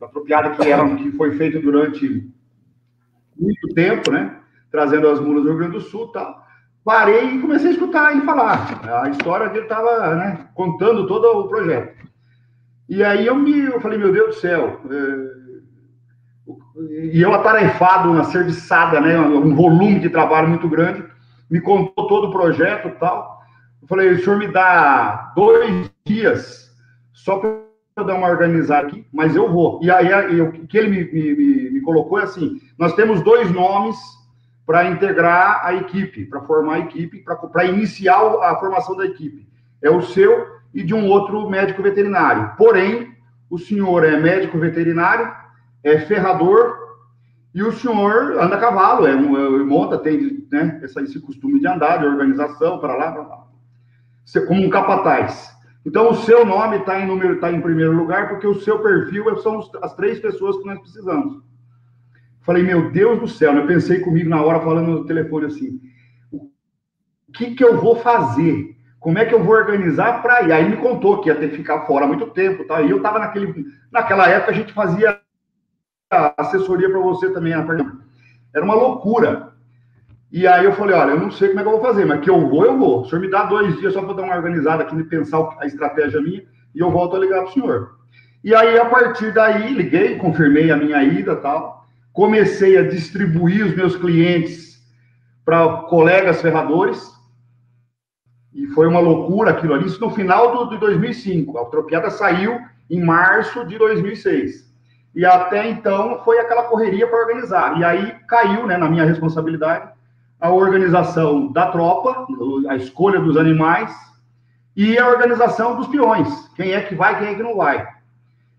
da 0.00 0.08
tropiada 0.08 0.50
que, 0.50 0.66
era, 0.66 0.96
que 0.96 1.12
foi 1.12 1.36
feita 1.36 1.60
durante 1.60 2.32
muito 3.38 3.68
tempo, 3.74 4.10
né? 4.10 4.38
Trazendo 4.70 5.08
as 5.08 5.20
mulas 5.20 5.42
do 5.42 5.50
Rio 5.50 5.58
Grande 5.58 5.74
do 5.74 5.80
Sul 5.80 6.08
tal. 6.08 6.40
Parei 6.82 7.34
e 7.34 7.40
comecei 7.40 7.68
a 7.68 7.72
escutar 7.72 8.12
ele 8.12 8.22
falar. 8.22 8.80
A 9.02 9.10
história 9.10 9.50
dele 9.50 9.64
estava 9.64 10.14
né, 10.14 10.48
contando 10.54 11.06
todo 11.06 11.26
o 11.26 11.48
projeto. 11.48 12.00
E 12.88 13.04
aí 13.04 13.26
eu 13.26 13.36
me 13.36 13.66
eu 13.66 13.80
falei, 13.80 13.98
meu 13.98 14.10
Deus 14.10 14.36
do 14.36 14.40
céu. 14.40 14.80
É... 14.90 15.40
E 17.12 17.20
eu 17.20 17.34
atarefado, 17.34 18.10
uma 18.10 18.24
serviçada, 18.24 19.00
né? 19.00 19.20
Um 19.20 19.54
volume 19.54 20.00
de 20.00 20.08
trabalho 20.08 20.48
muito 20.48 20.68
grande. 20.68 21.04
Me 21.50 21.60
contou 21.60 22.06
todo 22.06 22.28
o 22.28 22.32
projeto 22.32 22.90
tal. 22.98 23.38
Eu 23.82 23.88
falei, 23.88 24.10
o 24.12 24.24
senhor 24.24 24.38
me 24.38 24.48
dá 24.48 25.32
dois 25.36 25.90
dias 26.06 26.74
só 27.12 27.38
para 27.38 27.69
eu 27.96 28.04
dar 28.04 28.14
uma 28.14 28.28
organizada 28.28 28.86
aqui, 28.86 29.06
mas 29.12 29.34
eu 29.34 29.50
vou. 29.50 29.80
E 29.82 29.90
aí 29.90 30.40
o 30.40 30.52
que 30.66 30.78
ele 30.78 30.88
me, 30.88 31.04
me, 31.12 31.70
me 31.70 31.80
colocou 31.80 32.18
é 32.18 32.24
assim: 32.24 32.60
nós 32.78 32.94
temos 32.94 33.22
dois 33.22 33.50
nomes 33.50 33.96
para 34.64 34.88
integrar 34.88 35.60
a 35.64 35.74
equipe, 35.74 36.26
para 36.26 36.42
formar 36.42 36.74
a 36.74 36.78
equipe, 36.80 37.24
para 37.52 37.64
iniciar 37.64 38.20
a 38.20 38.56
formação 38.56 38.96
da 38.96 39.04
equipe. 39.04 39.48
É 39.82 39.90
o 39.90 40.00
seu 40.00 40.46
e 40.72 40.82
de 40.82 40.94
um 40.94 41.08
outro 41.08 41.48
médico 41.50 41.82
veterinário. 41.82 42.52
Porém, 42.56 43.12
o 43.50 43.58
senhor 43.58 44.04
é 44.04 44.16
médico 44.16 44.58
veterinário, 44.58 45.32
é 45.82 45.98
ferrador 45.98 46.78
e 47.52 47.62
o 47.62 47.72
senhor 47.72 48.38
anda 48.40 48.54
a 48.54 48.60
cavalo, 48.60 49.06
é, 49.06 49.14
um, 49.14 49.36
é 49.36 49.64
monta, 49.64 49.98
tem 49.98 50.46
né, 50.52 50.80
esse 50.84 51.20
costume 51.20 51.58
de 51.58 51.66
andar, 51.66 51.96
de 51.96 52.06
organização, 52.06 52.78
para 52.78 52.94
lá, 52.94 53.10
para 53.10 53.22
lá. 53.22 53.46
Como 54.46 54.64
um 54.64 54.70
capataz. 54.70 55.50
Então, 55.84 56.10
o 56.10 56.16
seu 56.16 56.44
nome 56.44 56.78
está 56.78 57.00
em 57.00 57.06
número, 57.06 57.34
está 57.34 57.50
em 57.50 57.60
primeiro 57.60 57.92
lugar, 57.92 58.28
porque 58.28 58.46
o 58.46 58.60
seu 58.60 58.80
perfil 58.80 59.36
são 59.38 59.60
as 59.82 59.94
três 59.94 60.20
pessoas 60.20 60.56
que 60.58 60.66
nós 60.66 60.78
precisamos. 60.78 61.42
Falei, 62.42 62.62
meu 62.62 62.90
Deus 62.90 63.20
do 63.20 63.28
céu, 63.28 63.54
eu 63.54 63.66
pensei 63.66 64.00
comigo 64.00 64.28
na 64.28 64.42
hora, 64.42 64.60
falando 64.60 64.90
no 64.90 65.06
telefone 65.06 65.46
assim: 65.46 65.80
o 66.32 67.32
que, 67.32 67.54
que 67.54 67.64
eu 67.64 67.80
vou 67.80 67.96
fazer? 67.96 68.76
Como 68.98 69.18
é 69.18 69.24
que 69.24 69.34
eu 69.34 69.42
vou 69.42 69.54
organizar 69.54 70.20
para 70.20 70.42
ir? 70.42 70.52
Aí 70.52 70.68
me 70.68 70.76
contou 70.76 71.20
que 71.20 71.28
ia 71.28 71.34
ter 71.34 71.50
que 71.50 71.56
ficar 71.56 71.86
fora 71.86 72.06
muito 72.06 72.26
tempo, 72.28 72.66
tá? 72.66 72.82
E 72.82 72.90
eu 72.90 72.98
estava 72.98 73.18
naquele, 73.18 73.66
naquela 73.90 74.28
época 74.28 74.52
a 74.52 74.54
gente 74.54 74.72
fazia 74.74 75.18
assessoria 76.36 76.90
para 76.90 77.00
você 77.00 77.30
também, 77.30 77.52
era 77.52 78.64
uma 78.64 78.74
loucura. 78.74 79.54
E 80.32 80.46
aí 80.46 80.64
eu 80.64 80.72
falei, 80.74 80.94
olha, 80.94 81.10
eu 81.10 81.18
não 81.18 81.30
sei 81.30 81.48
como 81.48 81.60
é 81.60 81.62
que 81.62 81.68
eu 81.68 81.72
vou 81.72 81.82
fazer, 81.82 82.04
mas 82.04 82.20
que 82.20 82.30
eu 82.30 82.48
vou, 82.48 82.64
eu 82.64 82.78
vou. 82.78 83.00
O 83.00 83.04
senhor 83.08 83.20
me 83.20 83.28
dá 83.28 83.44
dois 83.44 83.76
dias 83.78 83.92
só 83.92 84.02
para 84.02 84.14
dar 84.14 84.22
uma 84.22 84.36
organizada 84.36 84.84
aqui 84.84 85.02
pensar 85.04 85.56
a 85.58 85.66
estratégia 85.66 86.20
minha, 86.20 86.44
e 86.72 86.78
eu 86.78 86.90
volto 86.90 87.16
a 87.16 87.18
ligar 87.18 87.42
para 87.42 87.50
o 87.50 87.52
senhor. 87.52 87.96
E 88.44 88.54
aí, 88.54 88.78
a 88.78 88.84
partir 88.84 89.34
daí, 89.34 89.74
liguei, 89.74 90.16
confirmei 90.16 90.70
a 90.70 90.76
minha 90.76 91.02
ida 91.02 91.34
tal. 91.36 91.84
Comecei 92.12 92.78
a 92.78 92.88
distribuir 92.88 93.66
os 93.66 93.74
meus 93.74 93.96
clientes 93.96 94.80
para 95.44 95.68
colegas 95.88 96.40
ferradores. 96.40 97.12
E 98.54 98.66
foi 98.68 98.86
uma 98.86 99.00
loucura 99.00 99.50
aquilo 99.50 99.74
ali. 99.74 99.86
Isso 99.86 100.00
no 100.00 100.10
final 100.10 100.56
do, 100.56 100.70
de 100.70 100.78
2005. 100.78 101.58
A 101.58 101.64
Tropiada 101.66 102.08
saiu 102.08 102.58
em 102.88 103.02
março 103.02 103.64
de 103.66 103.76
2006. 103.76 104.70
E 105.14 105.24
até 105.24 105.68
então 105.68 106.22
foi 106.24 106.38
aquela 106.38 106.64
correria 106.64 107.06
para 107.06 107.18
organizar. 107.18 107.78
E 107.78 107.84
aí 107.84 108.14
caiu 108.28 108.66
né, 108.66 108.76
na 108.76 108.88
minha 108.88 109.04
responsabilidade 109.04 109.90
a 110.40 110.50
organização 110.50 111.52
da 111.52 111.70
tropa, 111.70 112.26
a 112.68 112.76
escolha 112.76 113.20
dos 113.20 113.36
animais 113.36 113.94
e 114.74 114.98
a 114.98 115.08
organização 115.08 115.76
dos 115.76 115.88
peões. 115.88 116.48
Quem 116.56 116.72
é 116.72 116.80
que 116.80 116.94
vai, 116.94 117.18
quem 117.18 117.28
é 117.28 117.34
que 117.34 117.42
não 117.42 117.56
vai. 117.56 117.86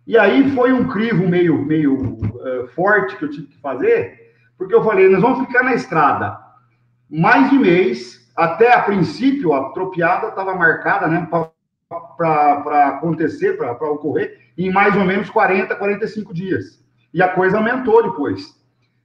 E 0.05 0.17
aí 0.17 0.51
foi 0.51 0.71
um 0.73 0.87
crivo 0.87 1.27
meio, 1.27 1.65
meio 1.65 1.95
uh, 1.95 2.67
forte 2.75 3.15
que 3.15 3.25
eu 3.25 3.29
tive 3.29 3.47
que 3.47 3.59
fazer, 3.59 4.33
porque 4.57 4.75
eu 4.75 4.83
falei, 4.83 5.09
nós 5.09 5.21
vamos 5.21 5.45
ficar 5.47 5.63
na 5.63 5.73
estrada 5.73 6.37
mais 7.09 7.49
de 7.49 7.57
mês, 7.57 8.31
até 8.35 8.73
a 8.73 8.83
princípio 8.83 9.53
a 9.53 9.71
tropiada 9.71 10.27
estava 10.27 10.55
marcada 10.55 11.07
né, 11.07 11.27
para 12.17 12.87
acontecer, 12.87 13.57
para 13.57 13.91
ocorrer, 13.91 14.39
em 14.57 14.71
mais 14.71 14.95
ou 14.95 15.03
menos 15.03 15.29
40, 15.29 15.75
45 15.75 16.33
dias. 16.33 16.81
E 17.13 17.21
a 17.21 17.27
coisa 17.27 17.57
aumentou 17.57 18.01
depois. 18.03 18.60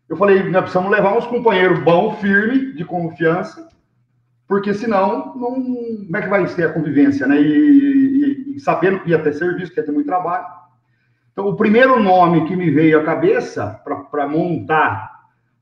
Eu 0.09 0.17
falei, 0.17 0.43
nós 0.45 0.63
precisamos 0.63 0.91
levar 0.91 1.17
uns 1.17 1.27
companheiros 1.27 1.81
bom, 1.81 2.15
firme, 2.17 2.73
de 2.73 2.85
confiança, 2.85 3.69
porque 4.47 4.73
senão, 4.73 5.35
não, 5.35 5.55
como 5.55 6.17
é 6.17 6.23
que 6.23 6.29
vai 6.29 6.47
ser 6.47 6.69
a 6.69 6.73
convivência, 6.73 7.27
né? 7.27 7.41
E, 7.41 8.53
e, 8.53 8.57
e, 8.57 8.61
sabendo 8.61 9.01
que 9.01 9.11
ia 9.11 9.19
ter 9.19 9.33
serviço, 9.33 9.73
que 9.73 9.81
ia 9.81 9.85
ter 9.85 9.91
muito 9.91 10.07
trabalho. 10.07 10.47
Então, 11.33 11.49
o 11.49 11.57
primeiro 11.57 12.01
nome 12.01 12.47
que 12.47 12.55
me 12.55 12.71
veio 12.71 13.01
à 13.01 13.05
cabeça 13.05 13.81
para 14.11 14.29
montar 14.29 15.11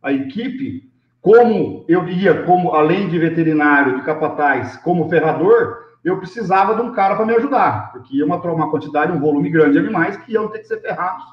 a 0.03 0.13
equipe, 0.13 0.93
como 1.23 1.87
eu 1.89 2.07
ia, 2.07 2.43
como 2.43 2.75
além 2.75 3.09
de 3.09 3.19
veterinário, 3.19 3.97
de 3.97 4.03
capataz, 4.03 4.77
como 4.77 5.09
ferrador, 5.09 5.79
eu 6.05 6.19
precisava 6.19 6.75
de 6.75 6.83
um 6.83 6.93
cara 6.93 7.17
para 7.17 7.25
me 7.25 7.35
ajudar, 7.35 7.91
porque 7.93 8.19
ia 8.19 8.27
uma, 8.27 8.37
uma 8.37 8.71
quantidade, 8.71 9.11
um 9.11 9.21
volume 9.21 9.49
grande 9.49 9.73
de 9.73 9.79
animais 9.79 10.19
que 10.19 10.33
iam 10.33 10.49
ter 10.49 10.59
que 10.59 10.69
ser 10.69 10.83
ferrados 10.83 11.25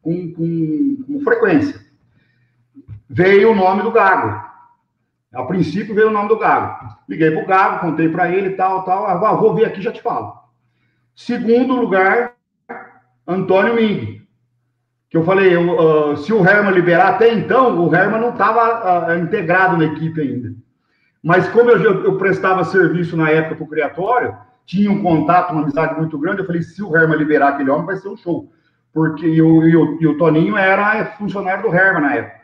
com, 0.00 0.32
com, 0.32 1.04
com 1.04 1.20
frequência 1.24 1.81
veio 3.12 3.52
o 3.52 3.54
nome 3.54 3.82
do 3.82 3.92
Gago. 3.92 4.42
A 5.34 5.44
princípio 5.44 5.94
veio 5.94 6.08
o 6.08 6.12
nome 6.12 6.28
do 6.28 6.38
Gago. 6.38 6.88
Liguei 7.08 7.30
para 7.30 7.42
o 7.42 7.46
Gago, 7.46 7.80
contei 7.80 8.08
para 8.08 8.30
ele 8.30 8.50
tal, 8.50 8.84
tal. 8.84 9.06
Ah, 9.06 9.34
vou 9.34 9.54
ver 9.54 9.66
aqui 9.66 9.82
já 9.82 9.92
te 9.92 10.00
falo. 10.00 10.34
Segundo 11.14 11.76
lugar, 11.76 12.32
Antônio 13.26 13.74
Ming. 13.74 14.22
Que 15.10 15.18
eu 15.18 15.24
falei, 15.24 15.54
eu, 15.54 16.12
uh, 16.12 16.16
se 16.16 16.32
o 16.32 16.40
Herman 16.40 16.72
liberar, 16.72 17.08
até 17.08 17.30
então, 17.34 17.78
o 17.78 17.94
Herman 17.94 18.18
não 18.18 18.30
estava 18.30 19.10
uh, 19.10 19.18
integrado 19.18 19.76
na 19.76 19.84
equipe 19.84 20.18
ainda. 20.22 20.54
Mas 21.22 21.46
como 21.50 21.70
eu, 21.70 22.04
eu 22.04 22.16
prestava 22.16 22.64
serviço 22.64 23.14
na 23.14 23.28
época 23.28 23.56
para 23.56 23.64
o 23.64 23.68
criatório, 23.68 24.36
tinha 24.64 24.90
um 24.90 25.02
contato, 25.02 25.52
uma 25.52 25.62
amizade 25.62 25.98
muito 26.00 26.18
grande, 26.18 26.40
eu 26.40 26.46
falei, 26.46 26.62
se 26.62 26.82
o 26.82 26.96
Herman 26.96 27.18
liberar 27.18 27.50
aquele 27.50 27.68
homem, 27.68 27.84
vai 27.84 27.96
ser 27.96 28.08
um 28.08 28.16
show. 28.16 28.50
Porque 28.90 29.26
e 29.26 29.42
o 29.42 30.16
Toninho 30.16 30.56
era 30.56 31.04
funcionário 31.16 31.62
do 31.62 31.74
Herman 31.74 32.02
na 32.02 32.14
época. 32.14 32.41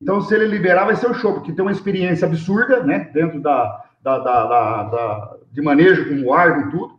Então, 0.00 0.20
se 0.22 0.34
ele 0.34 0.46
liberar, 0.46 0.86
vai 0.86 0.96
ser 0.96 1.10
o 1.10 1.14
show, 1.14 1.34
porque 1.34 1.52
tem 1.52 1.62
uma 1.62 1.72
experiência 1.72 2.26
absurda, 2.26 2.82
né? 2.82 3.10
Dentro 3.12 3.40
da, 3.40 3.84
da, 4.02 4.18
da, 4.18 4.82
da 4.84 5.36
de 5.52 5.60
manejo 5.60 6.08
com 6.08 6.26
o 6.26 6.32
ar, 6.32 6.54
com 6.54 6.70
tudo. 6.70 6.98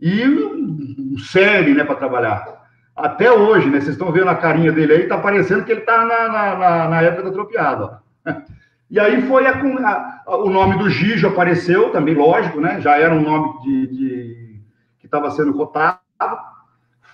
E 0.00 0.26
um, 0.28 1.12
um 1.14 1.18
série, 1.18 1.72
né, 1.72 1.84
para 1.84 1.94
trabalhar. 1.94 2.62
Até 2.94 3.32
hoje, 3.32 3.70
né? 3.70 3.80
Vocês 3.80 3.94
estão 3.94 4.12
vendo 4.12 4.28
a 4.28 4.34
carinha 4.34 4.70
dele 4.70 4.92
aí, 4.92 5.06
tá 5.06 5.16
parecendo 5.16 5.64
que 5.64 5.72
ele 5.72 5.80
tá 5.82 6.04
na, 6.04 6.28
na, 6.28 6.58
na, 6.58 6.88
na 6.88 7.02
época 7.02 7.22
da 7.22 7.30
tropiada. 7.30 8.02
E 8.90 9.00
aí 9.00 9.22
foi 9.22 9.46
a, 9.46 9.52
a, 10.26 10.36
o 10.36 10.50
nome 10.50 10.76
do 10.76 10.90
Gijo 10.90 11.26
apareceu, 11.26 11.88
também 11.88 12.14
lógico, 12.14 12.60
né? 12.60 12.78
Já 12.78 12.98
era 12.98 13.14
um 13.14 13.22
nome 13.22 13.62
de, 13.62 13.86
de 13.86 14.60
que 14.98 15.06
estava 15.06 15.30
sendo 15.30 15.54
cotado. 15.54 15.98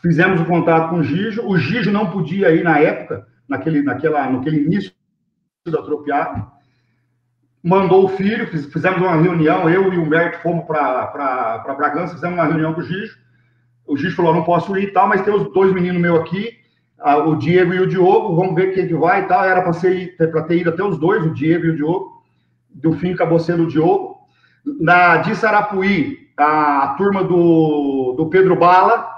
Fizemos 0.02 0.40
o 0.40 0.45
contato 0.45 0.90
com 0.90 0.97
o 0.97 1.04
Gijo. 1.04 1.47
O 1.47 1.57
Gijo 1.57 1.92
não 1.92 2.11
podia 2.11 2.50
ir 2.50 2.64
na 2.64 2.80
época, 2.80 3.28
naquele, 3.49 3.83
naquela, 3.83 4.28
naquele 4.28 4.64
início 4.64 4.90
da 5.71 5.83
Tropiada. 5.83 6.47
Mandou 7.63 8.05
o 8.05 8.09
filho, 8.09 8.47
fizemos 8.47 9.01
uma 9.01 9.17
reunião, 9.17 9.69
eu 9.69 9.93
e 9.93 9.99
o 9.99 10.03
Humberto 10.03 10.39
fomos 10.43 10.65
para 10.65 11.75
Bragança, 11.77 12.15
fizemos 12.15 12.39
uma 12.39 12.47
reunião 12.47 12.73
com 12.73 12.81
o 12.81 12.85
Gijo. 12.85 13.17
O 13.87 13.97
Gijo 13.97 14.17
falou: 14.17 14.35
não 14.35 14.45
posso 14.45 14.77
ir 14.77 14.85
e 14.85 14.93
tal, 14.93 15.09
mas 15.09 15.23
tem 15.23 15.35
os 15.35 15.53
dois 15.53 15.73
meninos 15.73 16.01
meus 16.01 16.21
aqui, 16.21 16.59
o 17.27 17.35
Diego 17.37 17.75
e 17.75 17.81
o 17.81 17.87
Diogo, 17.87 18.37
vamos 18.37 18.55
ver 18.55 18.75
quem 18.75 18.87
que 18.87 18.95
vai 18.95 19.23
e 19.23 19.27
tal. 19.27 19.45
Era 19.45 19.63
para 19.63 20.43
ter 20.43 20.59
ido 20.59 20.71
até 20.71 20.83
os 20.83 20.99
dois, 20.99 21.25
o 21.25 21.35
Diego 21.35 21.67
e 21.67 21.71
o 21.71 21.77
Diogo. 21.77 22.23
Do 22.71 22.93
fim 22.93 23.13
acabou 23.13 23.39
sendo 23.39 23.65
o 23.65 23.69
Diogo. 23.69 24.19
Na 24.81 25.19
de 25.19 25.35
Sarapuí, 25.35 26.29
a, 26.37 26.85
a 26.85 26.89
turma 26.95 27.25
do, 27.25 28.15
do 28.17 28.27
Pedro 28.27 28.57
Bala, 28.57 29.09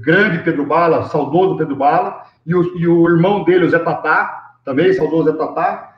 grande 0.00 0.38
Pedro 0.38 0.64
Bala, 0.64 1.04
saudoso 1.04 1.56
Pedro 1.56 1.76
Bala, 1.76 2.22
e 2.46 2.54
o, 2.54 2.78
e 2.78 2.88
o 2.88 3.08
irmão 3.08 3.44
dele, 3.44 3.66
o 3.66 3.70
Zé 3.70 3.78
Tatá, 3.78 4.47
também, 4.68 4.92
saudoso 4.92 5.30
Zé 5.30 5.36
Tatá, 5.36 5.94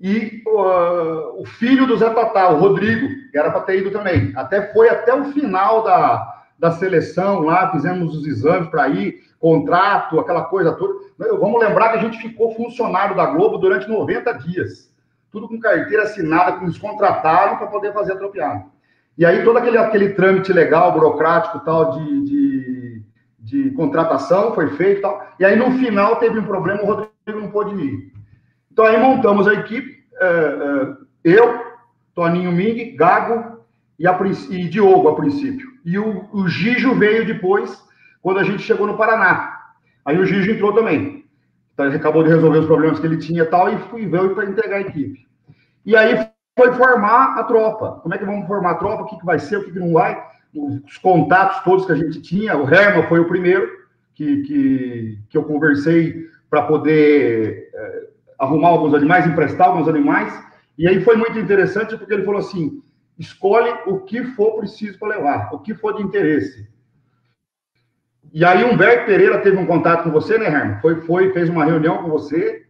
e 0.00 0.42
uh, 0.46 1.40
o 1.40 1.44
filho 1.44 1.88
do 1.88 1.96
Zé 1.96 2.08
Tatá, 2.10 2.50
o 2.50 2.60
Rodrigo, 2.60 3.08
que 3.32 3.36
era 3.36 3.50
para 3.50 3.62
ter 3.62 3.80
ido 3.80 3.90
também. 3.90 4.32
Até 4.36 4.72
foi 4.72 4.88
até 4.88 5.12
o 5.12 5.24
final 5.32 5.82
da, 5.82 6.44
da 6.56 6.70
seleção 6.70 7.40
lá, 7.40 7.72
fizemos 7.72 8.14
os 8.14 8.24
exames 8.24 8.68
para 8.68 8.88
ir, 8.88 9.24
contrato, 9.40 10.20
aquela 10.20 10.44
coisa 10.44 10.72
toda. 10.72 10.94
Vamos 11.18 11.60
lembrar 11.60 11.90
que 11.90 11.98
a 11.98 12.02
gente 12.02 12.18
ficou 12.18 12.54
funcionário 12.54 13.16
da 13.16 13.26
Globo 13.26 13.58
durante 13.58 13.88
90 13.88 14.32
dias. 14.34 14.94
tudo 15.32 15.48
com 15.48 15.58
carteira 15.58 16.04
assinada, 16.04 16.58
que 16.58 16.64
nos 16.64 16.78
contrataram 16.78 17.56
para 17.56 17.66
poder 17.66 17.92
fazer 17.92 18.12
a 18.12 18.16
tropeada. 18.16 18.64
E 19.18 19.26
aí 19.26 19.44
todo 19.44 19.56
aquele, 19.56 19.78
aquele 19.78 20.10
trâmite 20.10 20.52
legal, 20.52 20.92
burocrático 20.92 21.58
tal, 21.60 21.90
de, 21.92 22.24
de, 22.24 23.02
de 23.40 23.70
contratação 23.72 24.54
foi 24.54 24.70
feito 24.76 25.02
tal. 25.02 25.26
E 25.40 25.44
aí 25.44 25.56
no 25.56 25.72
final 25.72 26.16
teve 26.16 26.38
um 26.38 26.44
problema, 26.44 26.82
o 26.82 26.86
Rodrigo 26.86 27.15
não 27.34 27.50
pôde 27.50 27.74
ir. 27.74 28.12
Então 28.70 28.84
aí 28.84 28.98
montamos 28.98 29.48
a 29.48 29.54
equipe, 29.54 30.04
é, 30.20 30.26
é, 30.26 30.96
eu, 31.24 31.64
Toninho 32.14 32.52
Ming, 32.52 32.94
Gago 32.96 33.64
e, 33.98 34.06
a, 34.06 34.18
e 34.50 34.68
Diogo 34.68 35.08
a 35.08 35.16
princípio. 35.16 35.68
E 35.84 35.98
o, 35.98 36.28
o 36.32 36.48
Gijo 36.48 36.94
veio 36.94 37.26
depois, 37.26 37.82
quando 38.22 38.38
a 38.38 38.44
gente 38.44 38.62
chegou 38.62 38.86
no 38.86 38.96
Paraná. 38.96 39.60
Aí 40.04 40.18
o 40.18 40.24
Gijo 40.24 40.50
entrou 40.50 40.72
também. 40.72 41.24
Então, 41.72 41.86
ele 41.86 41.96
acabou 41.96 42.22
de 42.22 42.30
resolver 42.30 42.58
os 42.58 42.66
problemas 42.66 42.98
que 42.98 43.06
ele 43.06 43.18
tinha 43.18 43.42
e 43.42 43.46
tal, 43.46 43.70
e 43.70 43.76
fui, 43.90 44.06
veio 44.06 44.34
para 44.34 44.46
entregar 44.46 44.76
a 44.76 44.80
equipe. 44.80 45.26
E 45.84 45.94
aí 45.94 46.26
foi 46.56 46.72
formar 46.72 47.38
a 47.38 47.44
tropa. 47.44 48.00
Como 48.02 48.14
é 48.14 48.18
que 48.18 48.24
vamos 48.24 48.46
formar 48.46 48.72
a 48.72 48.76
tropa? 48.76 49.02
O 49.02 49.06
que, 49.06 49.18
que 49.18 49.26
vai 49.26 49.38
ser, 49.38 49.58
o 49.58 49.64
que, 49.64 49.72
que 49.72 49.78
não 49.78 49.92
vai? 49.92 50.22
Os 50.54 50.96
contatos 50.96 51.62
todos 51.64 51.84
que 51.84 51.92
a 51.92 51.96
gente 51.96 52.22
tinha. 52.22 52.56
O 52.56 52.62
Herman 52.72 53.06
foi 53.08 53.20
o 53.20 53.28
primeiro 53.28 53.68
que, 54.14 54.42
que, 54.44 55.18
que 55.28 55.36
eu 55.36 55.44
conversei 55.44 56.26
para 56.48 56.62
poder 56.62 57.70
é, 57.74 58.08
arrumar 58.38 58.68
alguns 58.68 58.94
animais, 58.94 59.26
emprestar 59.26 59.68
alguns 59.68 59.88
animais. 59.88 60.32
E 60.78 60.86
aí 60.88 61.02
foi 61.02 61.16
muito 61.16 61.38
interessante 61.38 61.96
porque 61.96 62.12
ele 62.14 62.24
falou 62.24 62.40
assim: 62.40 62.82
escolhe 63.18 63.72
o 63.86 64.00
que 64.00 64.24
for 64.24 64.58
preciso 64.58 64.98
para 64.98 65.16
levar, 65.16 65.54
o 65.54 65.60
que 65.60 65.74
for 65.74 65.94
de 65.94 66.02
interesse. 66.02 66.68
E 68.32 68.44
aí 68.44 68.64
Humberto 68.64 69.06
Pereira 69.06 69.38
teve 69.38 69.56
um 69.56 69.66
contato 69.66 70.04
com 70.04 70.10
você, 70.10 70.36
né, 70.36 70.46
Herman? 70.46 70.80
Foi, 70.80 71.00
foi, 71.02 71.32
fez 71.32 71.48
uma 71.48 71.64
reunião 71.64 72.02
com 72.02 72.10
você, 72.10 72.66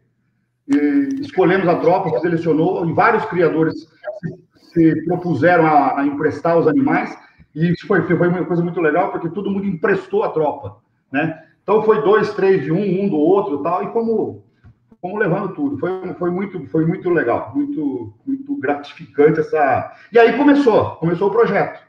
escolhemos 1.20 1.66
a 1.66 1.76
tropa, 1.76 2.20
selecionou, 2.20 2.88
e 2.88 2.92
vários 2.92 3.24
criadores 3.24 3.74
se, 3.74 4.94
se 4.94 5.04
propuseram 5.04 5.66
a, 5.66 6.00
a, 6.00 6.06
emprestar 6.06 6.56
os 6.56 6.68
animais, 6.68 7.16
e 7.54 7.72
isso 7.72 7.86
foi, 7.86 8.02
foi 8.02 8.28
uma 8.28 8.44
coisa 8.44 8.62
muito 8.62 8.80
legal, 8.80 9.10
porque 9.10 9.28
todo 9.30 9.50
mundo 9.50 9.66
emprestou 9.66 10.22
a 10.22 10.30
tropa, 10.30 10.76
né? 11.10 11.42
Então 11.66 11.82
foi 11.82 12.00
dois, 12.02 12.32
três 12.34 12.62
de 12.62 12.70
um, 12.70 13.02
um 13.02 13.08
do 13.08 13.16
outro 13.16 13.60
tal, 13.60 13.82
e 13.82 13.92
fomos, 13.92 14.40
fomos 15.00 15.18
levando 15.18 15.52
tudo. 15.52 15.76
Foi, 15.78 16.14
foi, 16.14 16.30
muito, 16.30 16.64
foi 16.68 16.86
muito 16.86 17.10
legal, 17.10 17.50
muito, 17.56 18.14
muito 18.24 18.56
gratificante 18.60 19.40
essa. 19.40 19.92
E 20.12 20.18
aí 20.18 20.36
começou, 20.36 20.92
começou 20.92 21.28
o 21.28 21.32
projeto. 21.32 21.84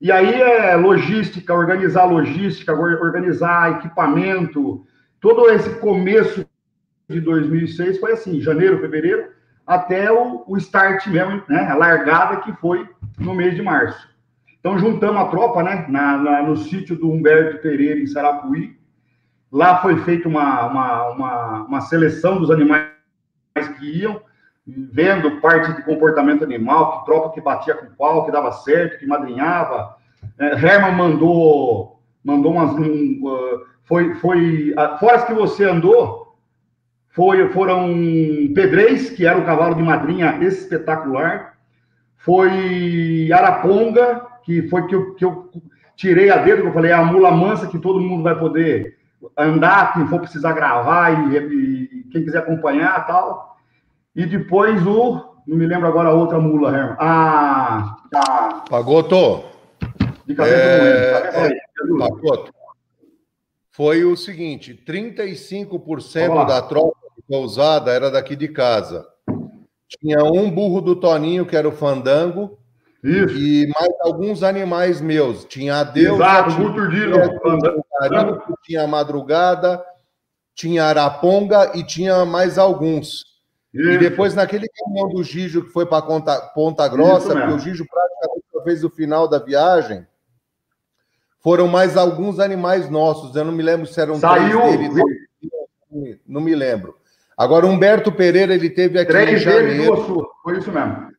E 0.00 0.10
aí 0.10 0.42
é 0.42 0.74
logística, 0.74 1.54
organizar 1.54 2.06
logística, 2.06 2.74
organizar 2.74 3.78
equipamento, 3.78 4.84
todo 5.20 5.48
esse 5.48 5.70
começo 5.78 6.44
de 7.08 7.20
2006 7.20 8.00
foi 8.00 8.14
assim, 8.14 8.40
janeiro, 8.40 8.80
fevereiro, 8.80 9.28
até 9.64 10.10
o, 10.10 10.42
o 10.44 10.56
start 10.56 11.06
mesmo, 11.06 11.40
né, 11.48 11.68
a 11.70 11.76
largada 11.76 12.38
que 12.38 12.52
foi 12.54 12.84
no 13.16 13.32
mês 13.32 13.54
de 13.54 13.62
março. 13.62 14.08
Então 14.58 14.76
juntamos 14.76 15.22
a 15.22 15.28
tropa, 15.28 15.62
né, 15.62 15.86
na, 15.88 16.16
na 16.16 16.42
no 16.42 16.56
sítio 16.56 16.96
do 16.96 17.10
Humberto 17.10 17.62
Pereira 17.62 18.00
em 18.00 18.08
Sarapuí. 18.08 18.76
Lá 19.54 19.80
foi 19.80 19.96
feita 19.98 20.28
uma, 20.28 20.66
uma, 20.66 21.08
uma, 21.10 21.62
uma 21.62 21.80
seleção 21.82 22.40
dos 22.40 22.50
animais 22.50 22.88
que 23.78 24.00
iam, 24.00 24.20
vendo 24.66 25.40
parte 25.40 25.72
de 25.72 25.84
comportamento 25.84 26.42
animal, 26.42 26.98
que 26.98 27.04
tropa 27.04 27.32
que 27.32 27.40
batia 27.40 27.76
com 27.76 27.94
pau, 27.94 28.24
que 28.26 28.32
dava 28.32 28.50
certo, 28.50 28.98
que 28.98 29.06
madrinhava. 29.06 29.94
É, 30.40 30.54
Herman 30.54 30.96
mandou, 30.96 32.00
mandou 32.24 32.50
umas. 32.50 32.72
Um, 32.72 33.20
uh, 33.22 33.64
foi, 33.84 34.16
foi. 34.16 34.74
Fora 34.98 35.18
as 35.18 35.24
que 35.24 35.32
você 35.32 35.62
andou, 35.62 36.36
foi, 37.10 37.48
foram 37.50 37.94
Pedrez, 38.56 39.10
que 39.10 39.24
era 39.24 39.38
um 39.38 39.44
cavalo 39.44 39.76
de 39.76 39.84
madrinha 39.84 40.36
espetacular. 40.42 41.54
Foi 42.16 43.30
Araponga, 43.32 44.20
que 44.42 44.68
foi 44.68 44.88
que 44.88 44.96
eu, 44.96 45.14
que 45.14 45.24
eu 45.24 45.48
tirei 45.94 46.28
a 46.32 46.38
dedo, 46.38 46.62
que 46.62 46.68
eu 46.68 46.72
falei, 46.72 46.90
é 46.90 46.94
a 46.94 47.04
mula 47.04 47.30
mansa 47.30 47.68
que 47.68 47.78
todo 47.78 48.00
mundo 48.00 48.24
vai 48.24 48.36
poder 48.36 49.03
andar, 49.36 49.94
quem 49.94 50.06
for 50.08 50.20
precisar 50.20 50.52
gravar 50.52 51.32
e, 51.32 51.36
e 51.36 52.04
quem 52.10 52.24
quiser 52.24 52.38
acompanhar 52.38 53.06
tal. 53.06 53.56
E 54.14 54.26
depois 54.26 54.86
o. 54.86 55.34
Não 55.46 55.56
me 55.56 55.66
lembro 55.66 55.86
agora 55.86 56.08
a 56.08 56.14
outra 56.14 56.40
mula, 56.40 56.70
Herman. 56.70 56.96
Ah. 56.98 57.96
A... 58.14 58.64
Pagoto. 58.70 59.44
De 60.26 60.34
cabeça 60.34 60.56
é... 60.56 61.48
é... 61.48 61.98
Pagoto. 61.98 62.52
Foi 63.72 64.04
o 64.04 64.16
seguinte: 64.16 64.80
35% 64.86 66.46
da 66.46 66.62
tropa 66.62 66.96
que 67.16 67.22
foi 67.26 67.38
usada 67.38 67.90
era 67.90 68.10
daqui 68.10 68.36
de 68.36 68.48
casa. 68.48 69.06
Tinha 69.88 70.22
um 70.24 70.50
burro 70.50 70.80
do 70.80 70.96
Toninho, 70.96 71.44
que 71.44 71.56
era 71.56 71.68
o 71.68 71.72
Fandango. 71.72 72.58
Isso. 73.02 73.36
E 73.36 73.68
mais 73.68 73.92
alguns 74.00 74.42
animais 74.42 75.00
meus. 75.00 75.44
Tinha 75.44 75.80
a 75.80 75.84
Deus. 75.84 76.14
Exato, 76.14 76.52
tinha, 78.64 78.86
Madrugada, 78.86 79.84
tinha 80.54 80.84
Araponga 80.84 81.72
e 81.74 81.84
tinha 81.84 82.24
mais 82.24 82.58
alguns. 82.58 83.24
Isso. 83.72 83.90
E 83.90 83.98
depois, 83.98 84.34
naquele 84.34 84.68
caminhão 84.68 85.08
do 85.08 85.22
Gijo 85.22 85.64
que 85.64 85.70
foi 85.70 85.84
para 85.84 86.02
Ponta 86.54 86.88
Grossa, 86.88 87.34
porque 87.34 87.52
o 87.52 87.58
Gijo 87.58 87.84
praticamente 87.86 88.44
fez 88.64 88.82
o 88.82 88.90
final 88.90 89.28
da 89.28 89.38
viagem, 89.38 90.06
foram 91.40 91.68
mais 91.68 91.96
alguns 91.96 92.40
animais 92.40 92.88
nossos. 92.88 93.36
Eu 93.36 93.44
não 93.44 93.52
me 93.52 93.62
lembro 93.62 93.86
se 93.86 94.00
eram 94.00 94.16
Saiu. 94.16 94.60
três 94.60 94.94
dele. 94.94 96.20
Não 96.26 96.40
me 96.40 96.54
lembro. 96.54 96.96
Agora, 97.36 97.66
Humberto 97.66 98.10
Pereira, 98.10 98.54
ele 98.54 98.70
teve 98.70 98.98
aqui 98.98 99.10
três 99.10 99.40
em 99.40 99.44
janeiro. 99.44 99.96
Dele, 99.96 100.26
Foi 100.42 100.58
isso 100.58 100.72
mesmo. 100.72 101.10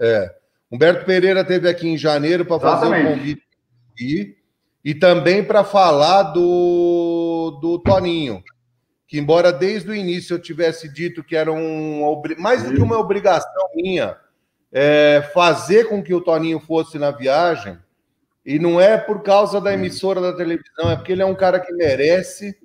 É. 0.00 0.34
Humberto 0.70 1.04
Pereira 1.04 1.44
teve 1.44 1.68
aqui 1.68 1.88
em 1.88 1.98
janeiro 1.98 2.44
para 2.44 2.60
fazer 2.60 2.86
o 2.86 3.08
convite 3.08 3.42
e, 4.00 4.36
e 4.86 4.94
também 4.94 5.42
para 5.42 5.64
falar 5.64 6.22
do, 6.22 7.58
do 7.60 7.78
Toninho 7.80 8.42
que 9.08 9.18
embora 9.18 9.52
desde 9.52 9.90
o 9.90 9.94
início 9.94 10.34
eu 10.34 10.38
tivesse 10.38 10.92
dito 10.92 11.22
que 11.22 11.36
era 11.36 11.52
um 11.52 12.22
mais 12.38 12.62
do 12.62 12.74
que 12.74 12.80
uma 12.80 12.98
obrigação 12.98 13.68
minha 13.74 14.16
é, 14.72 15.22
fazer 15.32 15.88
com 15.88 16.02
que 16.02 16.12
o 16.12 16.20
Toninho 16.20 16.60
fosse 16.60 16.98
na 16.98 17.10
viagem, 17.10 17.78
e 18.44 18.58
não 18.58 18.80
é 18.80 18.98
por 18.98 19.22
causa 19.22 19.60
da 19.60 19.72
emissora 19.72 20.20
da 20.20 20.32
televisão, 20.32 20.90
é 20.90 20.96
porque 20.96 21.12
ele 21.12 21.22
é 21.22 21.26
um 21.26 21.34
cara 21.34 21.58
que 21.58 21.72
merece 21.72 22.56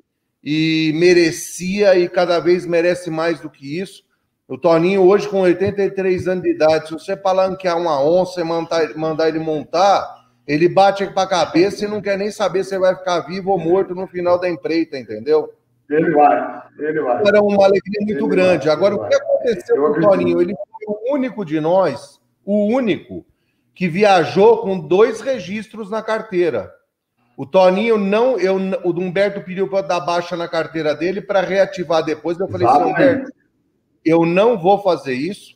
e 0.44 0.92
merecia 0.96 1.98
e 1.98 2.10
cada 2.10 2.40
vez 2.40 2.66
merece 2.66 3.10
mais 3.10 3.40
do 3.40 3.50
que 3.50 3.80
isso. 3.80 4.04
O 4.48 4.58
Toninho, 4.58 5.04
hoje, 5.04 5.30
com 5.30 5.40
83 5.40 6.28
anos 6.28 6.44
de 6.44 6.52
idade, 6.52 6.88
se 6.88 6.94
você 6.94 7.16
palanquear 7.16 7.78
uma 7.78 8.04
onça 8.04 8.42
e 8.42 8.44
mandar, 8.44 8.96
mandar 8.96 9.30
ele 9.30 9.40
montar, 9.40 10.21
ele 10.52 10.68
bate 10.68 11.08
para 11.08 11.24
a 11.24 11.28
cabeça 11.28 11.86
e 11.86 11.88
não 11.88 12.02
quer 12.02 12.18
nem 12.18 12.30
saber 12.30 12.66
se 12.66 12.78
vai 12.78 12.94
ficar 12.94 13.22
vivo 13.22 13.52
ou 13.52 13.58
morto 13.58 13.96
no 13.96 14.06
final 14.06 14.38
da 14.38 14.50
empreita, 14.50 14.98
entendeu? 14.98 15.54
Ele 15.90 16.12
vai, 16.12 16.62
ele 16.78 17.00
vai. 17.00 17.24
Era 17.26 17.42
uma 17.42 17.64
alegria 17.64 18.02
muito 18.02 18.26
ele 18.26 18.28
grande. 18.28 18.66
Vai, 18.68 18.76
Agora, 18.76 18.96
o 18.96 19.08
que 19.08 19.16
aconteceu 19.16 19.78
com 19.78 19.98
o 19.98 20.02
Toninho? 20.02 20.42
Ele 20.42 20.54
foi 20.54 20.94
o 20.94 21.14
único 21.14 21.46
de 21.46 21.62
nós, 21.62 22.20
o 22.44 22.66
único, 22.66 23.26
que 23.74 23.88
viajou 23.88 24.58
com 24.58 24.78
dois 24.78 25.22
registros 25.22 25.90
na 25.90 26.02
carteira. 26.02 26.70
O 27.38 27.46
Toninho 27.46 27.98
não, 27.98 28.38
eu, 28.38 28.58
o 28.84 28.90
Humberto 28.90 29.40
pediu 29.40 29.70
para 29.70 29.88
dar 29.88 30.02
baixa 30.02 30.36
na 30.36 30.50
carteira 30.50 30.94
dele 30.94 31.22
para 31.22 31.40
reativar 31.40 32.04
depois. 32.04 32.38
Eu 32.38 32.50
falei, 32.50 32.68
assim, 32.68 32.92
Humberto, 32.92 33.32
eu 34.04 34.26
não 34.26 34.60
vou 34.60 34.84
fazer 34.84 35.14
isso, 35.14 35.56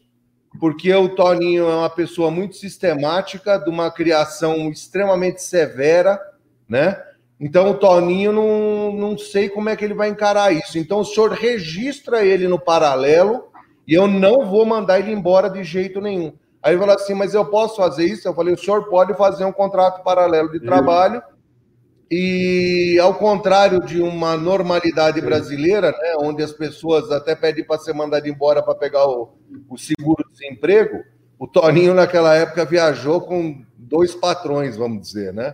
porque 0.59 0.93
o 0.93 1.09
Toninho 1.09 1.69
é 1.69 1.75
uma 1.75 1.89
pessoa 1.89 2.31
muito 2.31 2.55
sistemática, 2.55 3.57
de 3.57 3.69
uma 3.69 3.91
criação 3.91 4.69
extremamente 4.69 5.41
severa, 5.41 6.19
né? 6.67 7.01
Então, 7.39 7.71
o 7.71 7.73
Toninho, 7.73 8.31
não, 8.31 8.93
não 8.93 9.17
sei 9.17 9.49
como 9.49 9.69
é 9.69 9.75
que 9.75 9.83
ele 9.83 9.93
vai 9.93 10.09
encarar 10.09 10.53
isso. 10.53 10.77
Então, 10.77 10.99
o 10.99 11.05
senhor 11.05 11.31
registra 11.31 12.23
ele 12.23 12.47
no 12.47 12.57
paralelo 12.57 13.49
e 13.87 13.93
eu 13.93 14.07
não 14.07 14.45
vou 14.45 14.65
mandar 14.65 14.99
ele 14.99 15.11
embora 15.11 15.49
de 15.49 15.63
jeito 15.63 15.99
nenhum. 15.99 16.33
Aí 16.63 16.73
ele 16.73 16.79
falou 16.79 16.95
assim: 16.95 17.13
Mas 17.13 17.33
eu 17.33 17.45
posso 17.45 17.75
fazer 17.75 18.05
isso? 18.05 18.27
Eu 18.27 18.33
falei: 18.33 18.53
O 18.53 18.57
senhor 18.57 18.89
pode 18.89 19.13
fazer 19.15 19.45
um 19.45 19.51
contrato 19.51 20.03
paralelo 20.03 20.51
de 20.51 20.59
trabalho. 20.59 21.21
E 22.09 22.99
ao 23.01 23.15
contrário 23.15 23.83
de 23.83 23.99
uma 24.01 24.37
normalidade 24.37 25.19
brasileira, 25.21 25.91
né, 25.91 26.15
onde 26.19 26.43
as 26.43 26.51
pessoas 26.51 27.11
até 27.11 27.35
pedem 27.35 27.65
para 27.65 27.79
ser 27.79 27.93
mandado 27.93 28.27
embora 28.27 28.61
para 28.61 28.75
pegar 28.75 29.07
o, 29.07 29.33
o 29.67 29.77
seguro-desemprego, 29.77 31.03
o 31.39 31.47
Toninho, 31.47 31.93
naquela 31.93 32.35
época, 32.35 32.63
viajou 32.63 33.21
com 33.21 33.63
dois 33.77 34.15
patrões, 34.15 34.77
vamos 34.77 35.01
dizer, 35.01 35.33
né? 35.33 35.53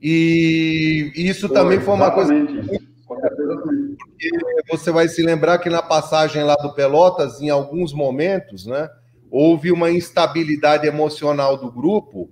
E 0.00 1.12
isso 1.14 1.46
foi, 1.46 1.56
também 1.56 1.80
foi 1.80 1.94
uma 1.94 2.10
coisa. 2.10 2.32
Porque 3.06 4.30
você 4.70 4.90
vai 4.90 5.08
se 5.08 5.22
lembrar 5.22 5.58
que 5.58 5.68
na 5.68 5.82
passagem 5.82 6.42
lá 6.42 6.54
do 6.54 6.72
Pelotas, 6.72 7.40
em 7.42 7.50
alguns 7.50 7.92
momentos, 7.92 8.64
né, 8.64 8.88
houve 9.30 9.70
uma 9.70 9.90
instabilidade 9.90 10.86
emocional 10.86 11.56
do 11.56 11.70
grupo, 11.70 12.30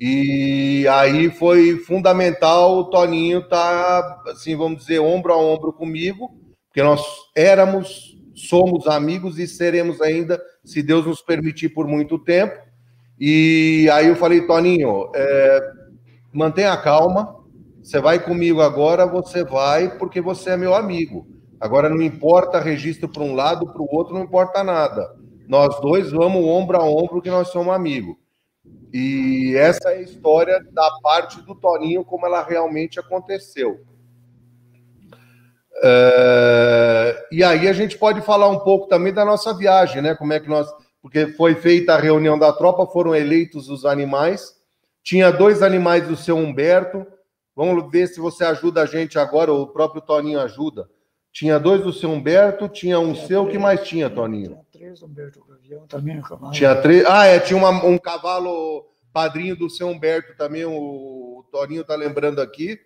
e 0.00 0.88
aí 0.88 1.30
foi 1.30 1.76
fundamental 1.76 2.78
o 2.78 2.84
Toninho 2.84 3.40
estar, 3.40 4.02
tá, 4.02 4.30
assim, 4.30 4.56
vamos 4.56 4.80
dizer, 4.80 4.98
ombro 4.98 5.32
a 5.32 5.36
ombro 5.36 5.72
comigo, 5.72 6.30
porque 6.68 6.82
nós 6.82 7.02
éramos 7.36 8.18
somos 8.34 8.86
amigos 8.86 9.38
e 9.38 9.46
seremos 9.46 10.00
ainda, 10.00 10.40
se 10.64 10.82
Deus 10.82 11.04
nos 11.04 11.20
permitir, 11.20 11.68
por 11.70 11.86
muito 11.86 12.18
tempo. 12.18 12.56
E 13.18 13.88
aí 13.92 14.06
eu 14.06 14.16
falei, 14.16 14.46
Toninho, 14.46 15.10
é, 15.14 15.72
mantenha 16.32 16.74
calma, 16.78 17.36
você 17.82 18.00
vai 18.00 18.18
comigo 18.18 18.62
agora, 18.62 19.06
você 19.06 19.44
vai 19.44 19.98
porque 19.98 20.20
você 20.20 20.50
é 20.50 20.56
meu 20.56 20.74
amigo. 20.74 21.26
Agora 21.60 21.90
não 21.90 22.00
importa 22.00 22.58
registro 22.58 23.08
para 23.08 23.22
um 23.22 23.34
lado, 23.34 23.70
para 23.70 23.82
o 23.82 23.88
outro, 23.90 24.14
não 24.14 24.22
importa 24.22 24.64
nada. 24.64 25.14
Nós 25.46 25.78
dois 25.80 26.10
vamos 26.10 26.42
ombro 26.42 26.78
a 26.78 26.84
ombro 26.84 27.20
que 27.20 27.30
nós 27.30 27.48
somos 27.48 27.74
amigos. 27.74 28.16
E 28.92 29.54
essa 29.56 29.90
é 29.90 29.98
a 29.98 30.02
história 30.02 30.60
da 30.72 30.90
parte 31.02 31.40
do 31.42 31.54
Toninho, 31.54 32.04
como 32.04 32.26
ela 32.26 32.42
realmente 32.42 32.98
aconteceu. 32.98 33.80
É... 35.82 37.26
E 37.32 37.42
aí 37.44 37.68
a 37.68 37.72
gente 37.72 37.96
pode 37.96 38.20
falar 38.20 38.48
um 38.48 38.58
pouco 38.58 38.88
também 38.88 39.12
da 39.12 39.24
nossa 39.24 39.56
viagem, 39.56 40.02
né? 40.02 40.14
Como 40.14 40.32
é 40.32 40.40
que 40.40 40.48
nós. 40.48 40.68
Porque 41.00 41.28
foi 41.28 41.54
feita 41.54 41.94
a 41.94 42.00
reunião 42.00 42.38
da 42.38 42.52
tropa, 42.52 42.86
foram 42.86 43.14
eleitos 43.14 43.68
os 43.68 43.86
animais. 43.86 44.56
Tinha 45.02 45.30
dois 45.30 45.62
animais 45.62 46.06
do 46.06 46.16
seu 46.16 46.36
Humberto. 46.36 47.06
Vamos 47.56 47.90
ver 47.90 48.06
se 48.06 48.20
você 48.20 48.44
ajuda 48.44 48.82
a 48.82 48.86
gente 48.86 49.18
agora, 49.18 49.52
ou 49.52 49.62
o 49.62 49.66
próprio 49.68 50.02
Toninho 50.02 50.40
ajuda. 50.40 50.88
Tinha 51.32 51.58
dois 51.58 51.82
do 51.82 51.92
seu 51.92 52.10
Humberto, 52.10 52.68
tinha 52.68 52.98
um 52.98 53.12
tinha 53.12 53.26
seu, 53.26 53.42
o 53.44 53.48
que 53.48 53.58
mais 53.58 53.86
tinha, 53.86 54.10
Toninho? 54.10 54.48
Tinha 54.50 54.64
três 54.72 55.02
Humberto 55.02 55.40
Gavião 55.70 55.86
também 55.86 56.16
no 56.16 56.22
cavalo. 56.22 56.52
Tinha 56.52 56.74
três. 56.74 57.04
Ah, 57.06 57.26
é, 57.26 57.38
tinha 57.38 57.56
uma, 57.56 57.70
um 57.84 57.96
cavalo 57.96 58.84
padrinho 59.12 59.56
do 59.56 59.70
seu 59.70 59.88
Humberto 59.88 60.36
também, 60.36 60.64
o, 60.64 60.72
o 60.72 61.44
Toninho 61.50 61.84
tá 61.84 61.94
lembrando 61.94 62.40
aqui. 62.40 62.78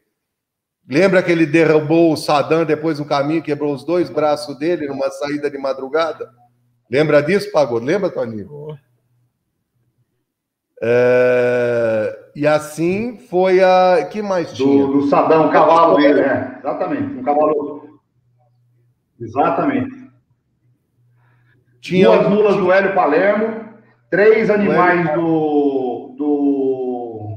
Lembra 0.87 1.23
que 1.23 1.33
ele 1.33 1.47
derrubou 1.47 2.13
o 2.13 2.17
Sadam 2.17 2.65
depois 2.65 2.99
do 2.99 3.07
caminho, 3.07 3.43
quebrou 3.43 3.73
os 3.73 3.85
dois 3.85 4.11
braços 4.11 4.59
dele 4.59 4.87
numa 4.87 5.11
saída 5.11 5.51
de 5.51 5.57
madrugada? 5.57 6.31
Lembra 6.91 7.23
disso, 7.23 7.51
Pagou? 7.51 7.79
Lembra, 7.79 8.11
Toninho? 8.11 8.79
É... 10.83 12.25
E 12.37 12.47
assim 12.47 13.17
foi 13.31 13.63
a. 13.63 14.07
que 14.11 14.21
mais 14.21 14.53
tinha? 14.53 14.87
Do, 14.87 15.01
do 15.01 15.09
Sadam, 15.09 15.49
o 15.49 15.53
cavalo 15.53 15.97
dele, 15.97 16.21
é. 16.21 16.59
Exatamente. 16.59 17.19
Um 17.19 17.23
cavalo 17.23 18.01
Exatamente. 19.19 20.04
Tinha 21.85 22.09
duas 22.09 22.29
mulas 22.31 22.57
do 22.57 22.73
Hélio 22.73 22.95
Palermo, 22.95 23.69
três 24.09 24.49
animais 24.49 25.13
do, 25.13 26.15
do. 26.17 27.37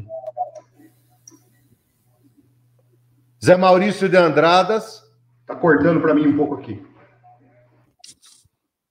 Zé 3.43 3.57
Maurício 3.57 4.07
de 4.07 4.15
Andradas. 4.15 5.03
Tá 5.45 5.53
cortando 5.53 5.99
para 5.99 6.13
mim 6.13 6.27
um 6.27 6.37
pouco 6.37 6.55
aqui. 6.55 6.81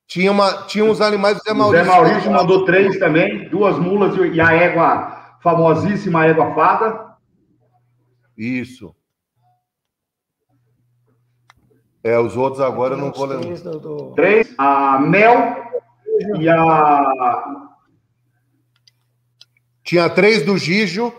Tinha, 0.06 0.30
uma, 0.30 0.64
tinha 0.64 0.84
uns 0.84 1.00
animais 1.00 1.38
do 1.38 1.44
Zé 1.44 1.54
Maurício. 1.54 1.84
Zé 1.86 1.90
Maurício 1.90 2.30
mandou 2.30 2.66
três 2.66 2.98
também, 2.98 3.48
duas 3.48 3.78
mulas 3.78 4.14
e 4.14 4.38
a 4.38 4.52
égua, 4.52 5.38
famosíssima 5.42 6.26
égua 6.26 6.54
fada. 6.54 7.16
Isso. 8.36 8.94
É, 12.06 12.16
os 12.20 12.36
outros 12.36 12.60
agora 12.60 12.94
eu 12.94 12.98
não 12.98 13.10
vou 13.10 13.26
lembrar. 13.26 14.14
Três, 14.14 14.54
a 14.56 14.96
Mel 15.00 15.56
e 16.38 16.48
a. 16.48 17.68
Tinha 19.82 20.08
três 20.08 20.44
do 20.44 20.56
Gijo, 20.56 21.12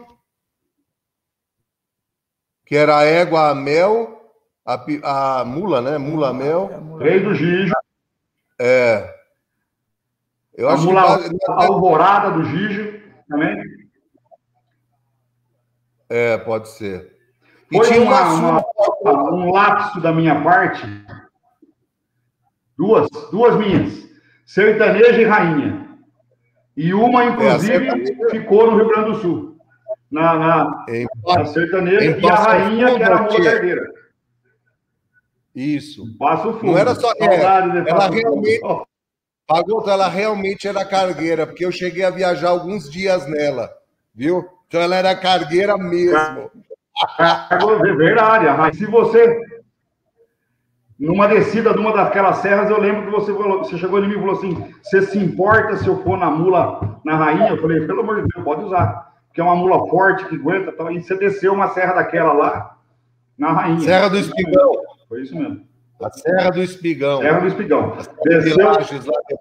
que 2.65 2.73
era 2.73 2.99
a 2.99 3.03
égua, 3.03 3.49
a 3.49 3.55
Mel, 3.55 4.31
a, 4.65 5.39
a 5.39 5.43
mula, 5.43 5.81
né? 5.81 5.97
Mula 5.97 6.31
Mel. 6.31 6.69
Três 6.99 7.21
do 7.21 7.35
Gijo. 7.35 7.73
É. 8.57 9.13
Eu 10.53 10.69
a 10.69 10.73
acho 10.73 10.85
mula 10.85 11.19
que... 11.19 11.35
a 11.49 11.65
alvorada 11.65 12.31
do 12.31 12.45
Gijo 12.45 12.97
também. 13.27 13.61
É, 16.07 16.37
pode 16.37 16.69
ser. 16.69 17.16
E 17.71 17.77
Foi 17.77 17.99
uma, 17.99 18.33
uma, 18.33 18.65
uma, 19.01 19.33
um 19.33 19.51
lapso 19.51 19.99
da 19.99 20.11
minha 20.11 20.41
parte. 20.41 20.85
Duas, 22.77 23.09
duas 23.31 23.57
minhas. 23.57 24.07
Sertaneja 24.45 25.21
e 25.21 25.25
rainha. 25.25 25.87
E 26.75 26.93
uma, 26.93 27.25
inclusive, 27.25 27.87
é, 27.87 28.29
ficou 28.29 28.71
no 28.71 28.77
Rio 28.77 28.87
Grande 28.87 29.11
do 29.11 29.15
Sul. 29.19 29.57
Na, 30.09 30.35
na, 30.35 30.85
em, 30.87 31.05
na 31.25 31.45
sertaneja 31.45 32.17
e 32.17 32.29
a 32.29 32.35
rainha, 32.35 32.95
que 32.95 33.03
era 33.03 33.17
a 33.17 33.23
moça 33.23 33.41
herdeira. 33.41 33.81
Isso. 35.53 36.15
Passo 36.17 36.53
fundo. 36.53 36.67
Não 36.67 36.77
era 36.77 36.95
só. 36.95 37.11
É, 37.19 37.43
ela 37.89 38.09
realmente. 38.09 38.61
Pagoto, 39.47 39.89
ela 39.89 40.09
realmente 40.09 40.67
era 40.67 40.83
cargueira, 40.83 41.47
porque 41.47 41.65
eu 41.65 41.71
cheguei 41.71 42.03
a 42.03 42.09
viajar 42.09 42.49
alguns 42.49 42.89
dias 42.89 43.25
nela, 43.27 43.73
viu? 44.13 44.45
Então 44.67 44.81
ela 44.81 44.97
era 44.97 45.15
cargueira 45.15 45.77
mesmo. 45.77 46.51
É 47.19 47.95
verdade, 47.95 48.45
mas 48.57 48.77
se 48.77 48.85
você. 48.85 49.39
Numa 50.99 51.27
descida 51.27 51.73
de 51.73 51.79
uma 51.79 51.93
daquelas 51.93 52.37
serras, 52.37 52.71
eu 52.71 52.81
lembro 52.81 53.05
que 53.05 53.11
você, 53.11 53.31
falou, 53.31 53.59
você 53.59 53.77
chegou 53.77 54.03
em 54.03 54.07
mim 54.07 54.15
e 54.15 54.19
falou 54.19 54.35
assim: 54.35 54.73
você 54.81 55.03
se 55.03 55.19
importa 55.19 55.77
se 55.77 55.87
eu 55.87 56.01
for 56.03 56.17
na 56.17 56.31
mula, 56.31 56.99
na 57.05 57.15
rainha? 57.15 57.49
Eu 57.49 57.61
falei, 57.61 57.85
pelo 57.85 58.01
amor 58.01 58.23
de 58.23 58.27
Deus, 58.29 58.43
pode 58.43 58.63
usar. 58.63 59.13
Porque 59.27 59.39
é 59.39 59.43
uma 59.43 59.55
mula 59.55 59.87
forte 59.89 60.25
que 60.25 60.35
aguenta. 60.35 60.73
E 60.91 61.03
você 61.03 61.15
desceu 61.15 61.53
uma 61.53 61.67
serra 61.69 61.93
daquela 61.93 62.33
lá, 62.33 62.77
na 63.37 63.51
rainha. 63.51 63.79
Serra 63.81 64.09
do 64.09 64.17
Espigão. 64.17 64.71
Foi 65.07 65.21
isso 65.21 65.35
mesmo. 65.35 65.61
A 66.01 66.11
Serra 66.11 66.49
do 66.49 66.63
Espigão. 66.63 67.21
Serra 67.21 67.39
do 67.41 67.47
Espigão. 67.47 67.97
Desceu, 68.23 68.71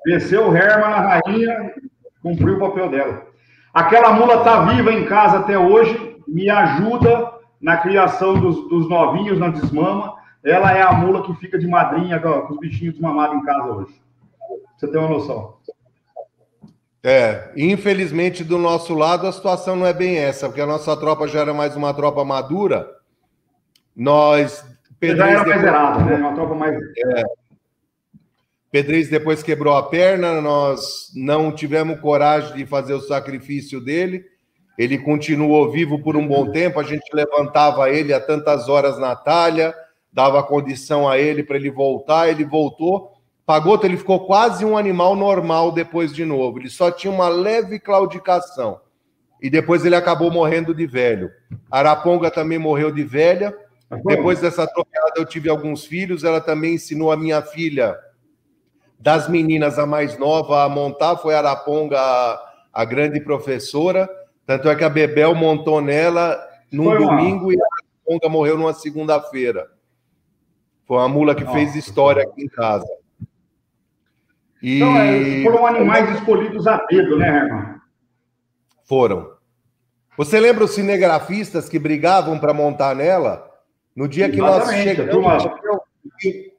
desceu 0.04 0.48
o 0.48 0.56
Herman 0.56 0.90
na 0.90 1.00
rainha, 1.00 1.74
cumpriu 2.22 2.56
o 2.56 2.60
papel 2.60 2.90
dela. 2.90 3.26
Aquela 3.72 4.12
mula 4.12 4.36
está 4.36 4.62
viva 4.64 4.92
em 4.92 5.04
casa 5.06 5.38
até 5.38 5.58
hoje, 5.58 6.16
me 6.26 6.48
ajuda 6.48 7.35
na 7.66 7.78
criação 7.78 8.38
dos, 8.38 8.68
dos 8.68 8.88
novinhos 8.88 9.40
na 9.40 9.48
desmama. 9.48 10.14
Ela 10.44 10.72
é 10.72 10.82
a 10.82 10.92
mula 10.92 11.26
que 11.26 11.34
fica 11.34 11.58
de 11.58 11.66
madrinha 11.66 12.20
com 12.20 12.52
os 12.52 12.60
bichinhos 12.60 12.94
desmamados 12.94 13.36
em 13.36 13.44
casa 13.44 13.72
hoje. 13.72 14.00
Você 14.76 14.86
ter 14.86 14.98
uma 14.98 15.08
noção. 15.08 15.56
É, 17.02 17.52
infelizmente 17.56 18.44
do 18.44 18.56
nosso 18.56 18.94
lado 18.94 19.26
a 19.26 19.32
situação 19.32 19.74
não 19.74 19.86
é 19.86 19.92
bem 19.92 20.16
essa, 20.16 20.46
porque 20.48 20.60
a 20.60 20.66
nossa 20.66 20.96
tropa 20.96 21.26
já 21.26 21.40
era 21.40 21.52
mais 21.52 21.74
uma 21.74 21.92
tropa 21.92 22.24
madura. 22.24 22.88
Nós. 23.96 24.64
Pedrez 25.00 25.18
já 25.18 25.28
era 25.28 25.38
depois... 25.40 25.56
mais 25.56 25.60
zerada, 25.60 26.04
né? 26.04 26.14
Uma 26.14 26.34
tropa 26.34 26.54
mais. 26.54 26.76
É. 26.76 27.22
Pedrez 28.70 29.08
depois 29.08 29.42
quebrou 29.42 29.74
a 29.74 29.82
perna, 29.82 30.40
nós 30.40 31.10
não 31.16 31.50
tivemos 31.50 31.98
coragem 31.98 32.54
de 32.54 32.64
fazer 32.64 32.94
o 32.94 33.00
sacrifício 33.00 33.80
dele. 33.80 34.24
Ele 34.76 34.98
continuou 34.98 35.70
vivo 35.70 35.98
por 35.98 36.16
um 36.16 36.26
bom 36.26 36.50
tempo, 36.50 36.78
a 36.78 36.82
gente 36.82 37.08
levantava 37.14 37.90
ele 37.90 38.12
a 38.12 38.20
tantas 38.20 38.68
horas 38.68 38.98
na 38.98 39.16
talha, 39.16 39.74
dava 40.12 40.42
condição 40.42 41.08
a 41.08 41.18
ele 41.18 41.42
para 41.42 41.56
ele 41.56 41.70
voltar, 41.70 42.28
ele 42.28 42.44
voltou. 42.44 43.12
Pagoto, 43.46 43.86
ele 43.86 43.96
ficou 43.96 44.26
quase 44.26 44.64
um 44.64 44.76
animal 44.76 45.14
normal 45.14 45.70
depois 45.70 46.12
de 46.12 46.24
novo. 46.24 46.58
Ele 46.58 46.68
só 46.68 46.90
tinha 46.90 47.12
uma 47.12 47.28
leve 47.28 47.78
claudicação. 47.78 48.80
E 49.40 49.48
depois 49.48 49.84
ele 49.84 49.94
acabou 49.94 50.30
morrendo 50.30 50.74
de 50.74 50.86
velho. 50.86 51.30
Araponga 51.70 52.30
também 52.30 52.58
morreu 52.58 52.90
de 52.90 53.04
velha. 53.04 53.56
Depois 54.04 54.40
dessa 54.40 54.64
atropelada, 54.64 55.12
eu 55.16 55.24
tive 55.24 55.48
alguns 55.48 55.84
filhos. 55.84 56.24
Ela 56.24 56.40
também 56.40 56.74
ensinou 56.74 57.12
a 57.12 57.16
minha 57.16 57.40
filha, 57.40 57.96
das 58.98 59.28
meninas, 59.28 59.78
a 59.78 59.86
mais 59.86 60.18
nova, 60.18 60.64
a 60.64 60.68
montar. 60.68 61.16
Foi 61.18 61.34
Araponga 61.34 62.00
a, 62.00 62.40
a 62.72 62.84
grande 62.84 63.20
professora. 63.20 64.08
Tanto 64.46 64.68
é 64.68 64.76
que 64.76 64.84
a 64.84 64.88
Bebel 64.88 65.34
montou 65.34 65.80
nela 65.80 66.40
num 66.70 66.84
Foi 66.84 66.98
domingo 66.98 67.46
uma... 67.46 67.54
e 67.54 67.56
a 67.56 67.86
Conga 68.04 68.28
morreu 68.28 68.56
numa 68.56 68.72
segunda-feira. 68.72 69.68
Foi 70.86 70.98
uma 70.98 71.08
mula 71.08 71.34
que 71.34 71.42
Nossa. 71.42 71.56
fez 71.56 71.74
história 71.74 72.22
aqui 72.22 72.44
em 72.44 72.48
casa. 72.48 72.86
E... 74.62 74.76
Então, 74.76 74.96
é, 74.96 75.42
foram 75.42 75.66
animais 75.66 76.16
escolhidos 76.16 76.68
a 76.68 76.76
dedo, 76.88 77.18
né, 77.18 77.26
Herman? 77.26 77.80
Foram. 78.84 79.32
Você 80.16 80.38
lembra 80.38 80.64
os 80.64 80.70
cinegrafistas 80.70 81.68
que 81.68 81.80
brigavam 81.80 82.38
para 82.38 82.54
montar 82.54 82.94
nela? 82.94 83.50
No 83.94 84.06
dia 84.06 84.30
que 84.30 84.36
Exatamente, 84.36 85.02
nós 85.02 85.42
chegamos. 85.42 85.82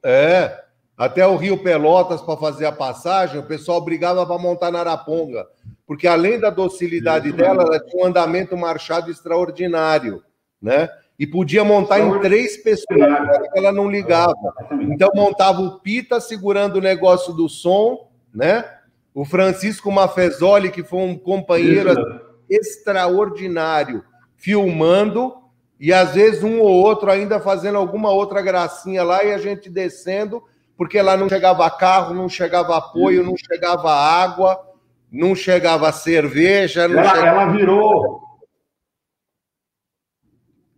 É, 0.04 0.64
até 0.96 1.26
o 1.26 1.36
Rio 1.36 1.62
Pelotas 1.62 2.20
para 2.20 2.36
fazer 2.36 2.66
a 2.66 2.72
passagem, 2.72 3.40
o 3.40 3.46
pessoal 3.46 3.80
brigava 3.80 4.26
para 4.26 4.38
montar 4.38 4.70
na 4.70 4.80
Araponga 4.80 5.46
porque 5.88 6.06
além 6.06 6.38
da 6.38 6.50
docilidade 6.50 7.32
dela, 7.32 7.62
ela 7.62 7.80
tinha 7.80 8.04
um 8.04 8.06
andamento 8.06 8.54
marchado 8.54 9.10
extraordinário, 9.10 10.22
né? 10.60 10.90
E 11.18 11.26
podia 11.26 11.64
montar 11.64 11.98
em 11.98 12.20
três 12.20 12.58
pessoas, 12.58 13.08
ela 13.56 13.72
não 13.72 13.90
ligava. 13.90 14.34
Então 14.82 15.10
montava 15.14 15.62
o 15.62 15.80
Pita 15.80 16.20
segurando 16.20 16.76
o 16.76 16.82
negócio 16.82 17.32
do 17.32 17.48
som, 17.48 18.10
né? 18.32 18.66
O 19.14 19.24
Francisco 19.24 19.90
Mafezoli, 19.90 20.70
que 20.70 20.84
foi 20.84 21.00
um 21.00 21.16
companheiro 21.16 21.94
extraordinário, 22.50 24.04
filmando, 24.36 25.38
e 25.80 25.90
às 25.90 26.14
vezes 26.14 26.44
um 26.44 26.60
ou 26.60 26.68
outro 26.68 27.10
ainda 27.10 27.40
fazendo 27.40 27.78
alguma 27.78 28.10
outra 28.10 28.42
gracinha 28.42 29.02
lá 29.02 29.24
e 29.24 29.32
a 29.32 29.38
gente 29.38 29.70
descendo 29.70 30.42
porque 30.76 31.00
lá 31.02 31.16
não 31.16 31.28
chegava 31.28 31.68
carro, 31.70 32.14
não 32.14 32.28
chegava 32.28 32.76
apoio, 32.76 33.24
não 33.24 33.36
chegava 33.36 33.90
água, 33.90 34.67
não 35.10 35.34
chegava 35.34 35.90
cerveja. 35.92 36.86
Não 36.86 36.98
ela, 36.98 37.08
chegava... 37.08 37.26
ela 37.26 37.52
virou. 37.52 38.20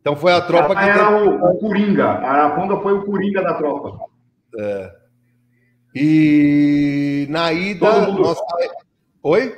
Então 0.00 0.16
foi 0.16 0.32
a 0.32 0.40
tropa 0.40 0.72
ela 0.72 0.82
que. 0.82 0.88
Era 0.88 1.06
teve... 1.06 1.28
o, 1.28 1.44
o 1.44 1.58
Coringa. 1.58 2.06
A 2.06 2.30
Araponga 2.30 2.80
foi 2.80 2.94
o 2.94 3.04
Coringa 3.04 3.42
da 3.42 3.54
tropa. 3.54 3.98
É. 4.58 4.92
E 5.94 7.26
na 7.28 7.52
ida. 7.52 7.90
Mundo... 8.06 8.22
Nós... 8.22 8.38
Oi? 9.22 9.54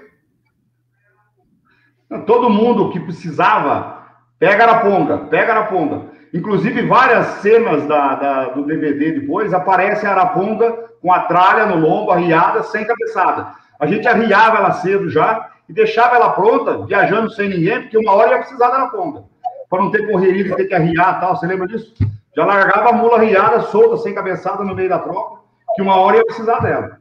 Todo 2.26 2.50
mundo 2.50 2.90
que 2.90 3.00
precisava, 3.00 4.06
pega 4.38 4.64
Araponga, 4.64 5.18
pega 5.26 5.52
Araponga. 5.52 6.10
Inclusive, 6.34 6.86
várias 6.86 7.26
cenas 7.40 7.86
da, 7.86 8.14
da, 8.14 8.44
do 8.50 8.66
DVD 8.66 9.20
depois 9.20 9.52
aparece 9.54 10.06
a 10.06 10.12
Araponga 10.12 10.72
com 11.00 11.12
a 11.12 11.20
tralha 11.20 11.66
no 11.66 11.76
lombo, 11.76 12.10
arriada, 12.10 12.62
sem 12.64 12.86
cabeçada. 12.86 13.54
A 13.82 13.86
gente 13.86 14.06
arriava 14.06 14.58
ela 14.58 14.74
cedo 14.74 15.10
já 15.10 15.50
e 15.68 15.72
deixava 15.72 16.14
ela 16.14 16.30
pronta, 16.34 16.86
viajando 16.86 17.32
sem 17.32 17.48
ninguém, 17.48 17.80
porque 17.82 17.98
uma 17.98 18.12
hora 18.12 18.30
ia 18.30 18.38
precisar 18.38 18.68
da 18.68 18.76
Araponga. 18.76 19.24
Para 19.68 19.82
não 19.82 19.90
ter 19.90 20.08
correria 20.08 20.44
de 20.44 20.54
ter 20.54 20.66
que 20.66 20.74
arriar 20.74 21.18
tal. 21.18 21.34
Você 21.34 21.48
lembra 21.48 21.66
disso? 21.66 21.92
Já 22.36 22.44
largava 22.44 22.90
a 22.90 22.92
mula 22.92 23.16
arriada, 23.16 23.62
solta, 23.62 23.96
sem 23.96 24.14
cabeçada 24.14 24.62
no 24.62 24.72
meio 24.76 24.88
da 24.88 25.00
tropa, 25.00 25.40
que 25.74 25.82
uma 25.82 25.96
hora 25.96 26.18
ia 26.18 26.24
precisar 26.24 26.60
dela. 26.60 27.00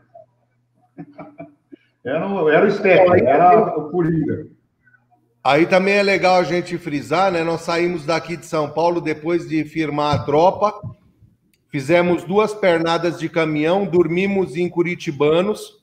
Era, 2.03 2.25
era 2.51 2.65
o 2.65 2.71
Step, 2.71 3.23
era 3.27 3.77
o 3.77 3.91
Coringa. 3.91 4.47
Aí 5.43 5.67
também 5.67 5.93
é 5.93 6.01
legal 6.01 6.37
a 6.37 6.43
gente 6.43 6.75
frisar, 6.79 7.31
né? 7.31 7.43
Nós 7.43 7.61
saímos 7.61 8.07
daqui 8.07 8.35
de 8.35 8.47
São 8.47 8.71
Paulo 8.71 8.99
depois 8.99 9.47
de 9.47 9.63
firmar 9.65 10.15
a 10.15 10.23
tropa, 10.23 10.81
fizemos 11.69 12.23
duas 12.23 12.55
pernadas 12.55 13.19
de 13.19 13.29
caminhão, 13.29 13.85
dormimos 13.85 14.57
em 14.57 14.67
Curitibanos. 14.67 15.80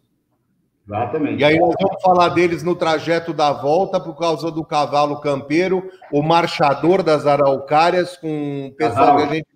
Exatamente. 0.88 1.40
E 1.40 1.44
aí 1.44 1.58
nós 1.58 1.74
vamos 1.78 2.00
falar 2.00 2.30
deles 2.30 2.62
no 2.62 2.74
trajeto 2.74 3.34
da 3.34 3.52
volta, 3.52 4.00
por 4.00 4.16
causa 4.16 4.50
do 4.50 4.64
cavalo 4.64 5.20
campeiro, 5.20 5.90
o 6.10 6.22
marchador 6.22 7.02
das 7.02 7.26
araucárias, 7.26 8.16
com 8.16 8.68
o 8.68 8.72
pessoal 8.72 9.18
que 9.18 9.22
a 9.22 9.26
gente 9.26 9.46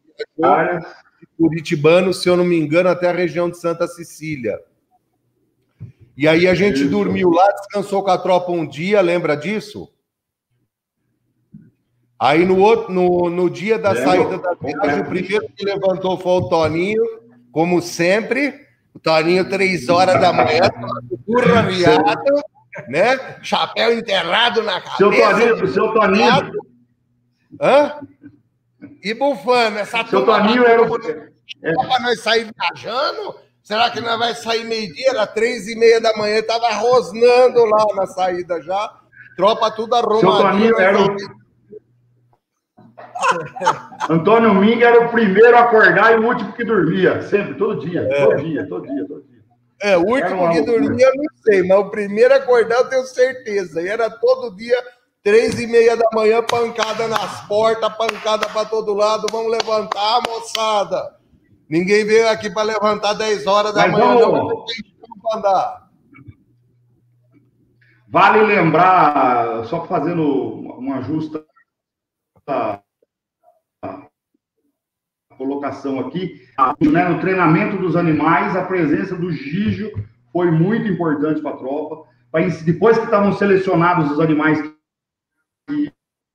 Curitibano, 1.39 2.13
se 2.13 2.29
eu 2.29 2.37
não 2.37 2.45
me 2.45 2.57
engano, 2.57 2.89
até 2.89 3.09
a 3.09 3.13
região 3.13 3.51
de 3.51 3.59
Santa 3.59 3.87
Cecília. 3.89 4.61
E 6.17 6.29
aí 6.29 6.47
a 6.47 6.55
gente 6.55 6.83
Isso. 6.83 6.91
dormiu 6.91 7.31
lá, 7.31 7.51
descansou 7.53 8.03
com 8.05 8.11
a 8.11 8.19
tropa 8.19 8.53
um 8.53 8.67
dia, 8.67 9.01
lembra 9.01 9.35
disso? 9.35 9.89
Aí 12.19 12.45
no, 12.45 12.61
outro, 12.61 12.93
no, 12.93 13.31
no 13.31 13.51
dia 13.51 13.79
da 13.79 13.97
saída 13.97 14.39
da 14.39 14.55
viagem, 14.55 15.01
o 15.01 15.07
primeiro 15.07 15.49
que 15.57 15.65
levantou 15.65 16.17
foi 16.19 16.33
o 16.33 16.49
Toninho, 16.49 17.03
como 17.51 17.81
sempre. 17.81 18.55
O 18.95 18.99
Toninho, 18.99 19.49
três 19.49 19.89
horas 19.89 20.21
da 20.21 20.33
manhã, 20.33 20.69
burro 21.27 21.63
viado, 21.69 22.43
né? 22.89 23.39
Chapéu 23.43 23.93
enterrado 23.93 24.63
na 24.63 24.81
cabeça. 24.81 24.97
Seu 24.97 25.11
Toninho, 25.11 25.69
seu 25.69 25.95
Toninho. 25.95 26.53
Hã? 27.61 28.01
E 29.03 29.15
bufando, 29.15 29.79
essa 29.79 30.05
Seu 30.07 30.25
Toninho 30.25 30.65
era 30.65 30.83
o. 30.83 30.97
É. 31.63 31.73
Para 31.75 32.01
nós 32.01 32.21
sair 32.21 32.51
viajando, 32.57 33.37
Será 33.63 33.91
que 33.91 34.01
nós 34.01 34.19
vai 34.19 34.35
sair 34.35 34.65
meio-dia? 34.65 35.11
Era 35.11 35.27
três 35.27 35.69
e 35.69 35.77
meia 35.77 36.01
da 36.01 36.17
manhã, 36.17 36.39
estava 36.39 36.69
rosnando 36.75 37.65
lá 37.65 37.87
na 37.95 38.07
saída 38.07 38.61
já. 38.61 38.93
Tropa 39.37 39.71
tudo 39.71 39.95
arrumadinho. 39.95 40.79
Era 40.81 41.01
o... 41.01 41.17
Antônio 44.09 44.55
Minga 44.55 44.87
era 44.87 45.07
o 45.07 45.11
primeiro 45.11 45.57
a 45.57 45.61
acordar 45.61 46.13
e 46.13 46.17
o 46.17 46.27
último 46.27 46.53
que 46.53 46.65
dormia. 46.65 47.23
Sempre, 47.23 47.55
todo 47.55 47.81
dia, 47.81 48.09
é. 48.11 48.25
todo 48.27 48.37
dia, 48.37 48.69
todo 48.69 48.87
dia, 48.87 49.07
todo 49.07 49.23
dia. 49.23 49.43
É, 49.83 49.97
o 49.97 50.07
último 50.07 50.51
que 50.53 50.61
dormia 50.63 51.07
eu 51.07 51.15
não 51.17 51.25
sei, 51.45 51.63
mas 51.67 51.79
o 51.79 51.91
primeiro 51.91 52.33
a 52.35 52.37
acordar 52.37 52.77
eu 52.77 52.89
tenho 52.89 53.05
certeza. 53.05 53.83
E 53.83 53.89
era 53.89 54.09
todo 54.09 54.55
dia, 54.55 54.81
três 55.23 55.59
e 55.59 55.67
meia 55.67 55.97
da 55.97 56.09
manhã, 56.15 56.43
pancada 56.43 57.09
nas 57.09 57.47
portas, 57.47 57.97
pancada 57.97 58.49
para 58.49 58.65
todo 58.65 58.95
lado. 58.95 59.27
Vamos 59.31 59.51
levantar, 59.51 60.21
moçada. 60.29 61.23
Ninguém 61.69 62.05
veio 62.05 62.29
aqui 62.29 62.51
para 62.51 62.65
levantar 62.65 63.15
10 63.15 63.47
horas 63.47 63.75
da 63.75 63.89
Mas 63.89 63.93
manhã, 63.93 64.19
vamos... 64.19 64.65
não 65.25 65.39
andar. 65.39 65.89
Vale 68.09 68.43
lembrar, 68.43 69.65
só 69.65 69.87
fazendo 69.87 70.23
uma 70.23 71.01
justa 71.01 71.43
colocação 75.43 76.01
aqui, 76.01 76.41
né, 76.81 77.09
no 77.09 77.21
treinamento 77.21 77.77
dos 77.77 77.97
animais, 77.97 78.57
a 78.57 78.65
presença 78.65 79.17
do 79.17 79.31
Gijo 79.33 79.91
foi 80.33 80.51
muito 80.51 80.89
importante 80.89 81.41
para 81.41 81.53
a 81.53 81.57
tropa. 81.57 82.09
Depois 82.65 82.97
que 82.99 83.05
estavam 83.05 83.33
selecionados 83.33 84.11
os 84.11 84.21
animais 84.21 84.59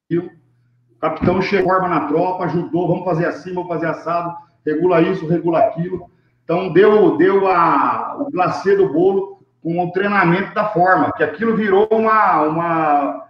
o 0.10 1.00
capitão 1.00 1.42
chegou 1.42 1.72
arma 1.72 1.90
na 1.90 2.08
tropa, 2.08 2.46
ajudou, 2.46 2.88
vamos 2.88 3.06
fazer 3.06 3.26
assim, 3.26 3.54
vamos 3.54 3.70
fazer 3.70 3.88
assado 3.88 4.36
regula 4.68 5.02
isso, 5.02 5.28
regula 5.28 5.60
aquilo. 5.60 6.12
Então, 6.44 6.72
deu, 6.72 7.18
deu 7.18 7.48
a, 7.48 8.18
o 8.20 8.32
glacê 8.32 8.76
do 8.76 8.92
bolo 8.92 9.46
com 9.62 9.84
o 9.84 9.92
treinamento 9.92 10.54
da 10.54 10.70
forma, 10.70 11.12
que 11.14 11.24
aquilo 11.24 11.56
virou 11.56 11.88
uma, 11.92 12.42
uma. 12.44 13.28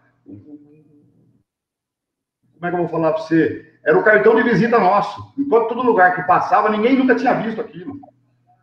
Como 2.53 2.65
é 2.65 2.69
que 2.69 2.75
eu 2.75 2.79
vou 2.79 2.89
falar 2.89 3.13
para 3.13 3.21
você? 3.21 3.76
Era 3.88 3.97
o 3.97 4.04
cartão 4.04 4.36
de 4.36 4.43
visita 4.43 4.78
nosso. 4.78 5.34
Enquanto 5.38 5.69
todo 5.69 5.82
lugar 5.82 6.13
que 6.13 6.23
passava, 6.23 6.67
ninguém 6.67 6.97
nunca 6.97 7.15
tinha 7.15 7.34
visto 7.36 7.62
aquilo. 7.62 7.97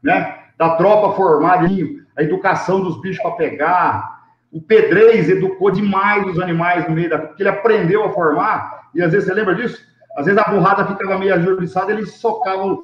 Né? 0.02 0.36
Da 0.58 0.76
tropa 0.76 1.16
formada, 1.16 1.66
a 2.14 2.22
educação 2.22 2.82
dos 2.82 3.00
bichos 3.00 3.22
para 3.22 3.30
pegar. 3.30 4.22
O 4.52 4.60
Pedrez 4.60 5.30
educou 5.30 5.70
demais 5.70 6.26
os 6.26 6.38
animais 6.38 6.86
no 6.86 6.94
meio 6.94 7.08
da. 7.08 7.18
Porque 7.18 7.42
ele 7.42 7.48
aprendeu 7.48 8.04
a 8.04 8.10
formar. 8.10 8.90
E 8.94 9.00
às 9.00 9.12
vezes 9.12 9.26
você 9.26 9.32
lembra 9.32 9.54
disso? 9.54 9.80
Às 10.14 10.26
vezes 10.26 10.38
a 10.38 10.50
burrada 10.50 10.86
ficava 10.86 11.18
meio 11.18 11.34
ajuriçada, 11.34 11.90
ele 11.90 12.04
socava, 12.04 12.76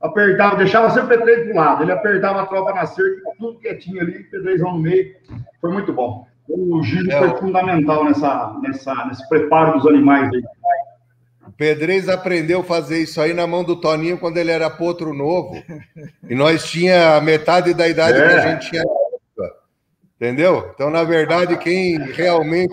apertava, 0.00 0.56
deixava 0.56 0.90
sempre 0.90 1.16
o 1.16 1.18
Pedreiro 1.18 1.52
para 1.52 1.60
lado. 1.60 1.82
Ele 1.82 1.92
apertava 1.92 2.42
a 2.42 2.46
tropa 2.46 2.72
na 2.72 2.86
cerca, 2.86 3.20
tudo 3.36 3.58
quietinho 3.58 4.00
ali, 4.00 4.22
Pedreizão 4.30 4.74
no 4.74 4.78
meio. 4.78 5.12
Foi 5.60 5.72
muito 5.72 5.92
bom. 5.92 6.24
O 6.48 6.82
Gino 6.84 7.10
é, 7.10 7.18
foi 7.18 7.36
fundamental 7.38 8.04
nessa, 8.04 8.56
nessa, 8.62 8.94
nesse 9.06 9.28
preparo 9.28 9.72
dos 9.72 9.86
animais 9.88 10.32
aí. 10.32 10.42
Pedrez 11.60 12.08
aprendeu 12.08 12.60
a 12.60 12.64
fazer 12.64 13.02
isso 13.02 13.20
aí 13.20 13.34
na 13.34 13.46
mão 13.46 13.62
do 13.62 13.76
Toninho 13.76 14.16
quando 14.16 14.38
ele 14.38 14.50
era 14.50 14.70
potro 14.70 15.12
novo. 15.12 15.62
E 16.26 16.34
nós 16.34 16.64
tinha 16.64 17.20
metade 17.20 17.74
da 17.74 17.86
idade 17.86 18.16
é. 18.18 18.26
que 18.26 18.32
a 18.32 18.38
é. 18.38 18.50
gente 18.50 18.70
tinha. 18.70 18.82
Entendeu? 20.16 20.70
Então, 20.74 20.88
na 20.88 21.04
verdade, 21.04 21.58
quem 21.58 21.98
realmente 21.98 22.72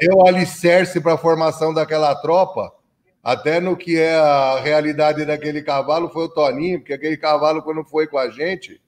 deu 0.00 0.16
o 0.16 0.26
alicerce 0.26 0.98
para 0.98 1.12
a 1.12 1.18
formação 1.18 1.74
daquela 1.74 2.14
tropa 2.14 2.72
até 3.22 3.60
no 3.60 3.76
que 3.76 3.98
é 3.98 4.14
a 4.14 4.58
realidade 4.60 5.26
daquele 5.26 5.60
cavalo 5.60 6.08
foi 6.08 6.24
o 6.24 6.30
Toninho, 6.30 6.78
porque 6.78 6.94
aquele 6.94 7.18
cavalo, 7.18 7.62
quando 7.62 7.84
foi 7.84 8.06
com 8.06 8.16
a 8.16 8.30
gente, 8.30 8.80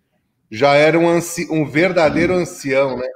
já 0.50 0.72
era 0.74 0.98
um, 0.98 1.06
anci... 1.06 1.46
um 1.50 1.66
verdadeiro 1.66 2.32
ancião, 2.32 2.96
né? 2.96 3.08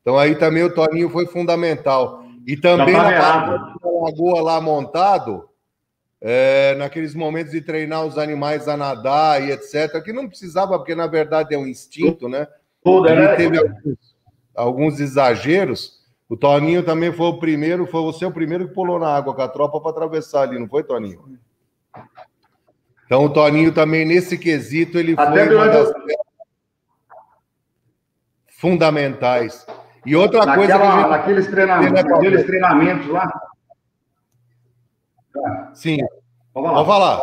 Então 0.00 0.16
aí 0.16 0.36
também 0.36 0.62
o 0.62 0.72
Toninho 0.72 1.10
foi 1.10 1.26
fundamental. 1.26 2.23
E 2.46 2.56
também 2.56 2.94
tá 2.94 3.70
na 3.82 3.90
lagoa 4.02 4.42
lá 4.42 4.60
montado, 4.60 5.48
é, 6.20 6.74
naqueles 6.74 7.14
momentos 7.14 7.52
de 7.52 7.60
treinar 7.60 8.04
os 8.04 8.18
animais 8.18 8.68
a 8.68 8.76
nadar 8.76 9.42
e 9.42 9.50
etc., 9.50 10.02
que 10.02 10.12
não 10.12 10.28
precisava, 10.28 10.78
porque 10.78 10.94
na 10.94 11.06
verdade 11.06 11.54
é 11.54 11.58
um 11.58 11.66
instinto, 11.66 12.28
né? 12.28 12.46
Ele 12.84 13.14
né? 13.14 13.36
teve 13.36 13.58
alguns, 13.58 13.98
alguns 14.54 15.00
exageros, 15.00 16.04
o 16.28 16.36
Toninho 16.36 16.82
também 16.82 17.12
foi 17.12 17.26
o 17.26 17.38
primeiro, 17.38 17.86
foi 17.86 18.02
você 18.02 18.26
o 18.26 18.32
primeiro 18.32 18.68
que 18.68 18.74
pulou 18.74 18.98
na 18.98 19.08
água 19.08 19.34
com 19.34 19.42
a 19.42 19.48
tropa 19.48 19.80
para 19.80 19.90
atravessar 19.90 20.42
ali, 20.42 20.58
não 20.58 20.68
foi, 20.68 20.82
Toninho? 20.82 21.38
Então 23.06 23.24
o 23.24 23.30
Toninho 23.30 23.72
também, 23.72 24.04
nesse 24.04 24.36
quesito, 24.36 24.98
ele 24.98 25.14
Até 25.16 25.46
foi 25.46 25.54
uma 25.54 25.68
das 25.68 25.92
fundamentais. 28.48 29.66
E 30.04 30.14
outra 30.14 30.44
Naquela, 30.44 30.56
coisa. 30.56 30.78
Gente... 30.78 31.10
Naqueles, 31.10 31.46
treinamentos, 31.46 32.04
naqueles 32.04 32.44
treinamentos 32.44 33.08
lá. 33.08 33.40
Sim. 35.72 35.98
Vamos 36.54 36.70
falar. 36.70 36.72
Vamos 36.72 36.86
falar. 36.86 37.22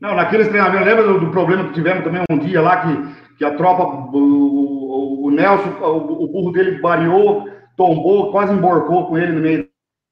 Não, 0.00 0.16
naqueles 0.16 0.48
treinamentos, 0.48 0.86
lembra 0.86 1.04
do, 1.04 1.20
do, 1.20 1.30
problema 1.30 1.64
que 1.68 1.74
tivemos 1.74 2.02
também 2.02 2.22
um 2.28 2.38
dia 2.38 2.60
lá 2.60 2.82
que, 2.82 3.36
que 3.36 3.44
a 3.44 3.56
tropa, 3.56 3.84
o 3.84 5.30
Nelson, 5.30 5.70
o, 5.80 6.24
o 6.24 6.28
burro 6.28 6.52
dele 6.52 6.80
variou, 6.80 7.48
tombou, 7.76 8.32
quase 8.32 8.52
emborcou 8.52 9.06
com 9.06 9.16
ele 9.16 9.32
no 9.32 9.40
meio 9.40 9.68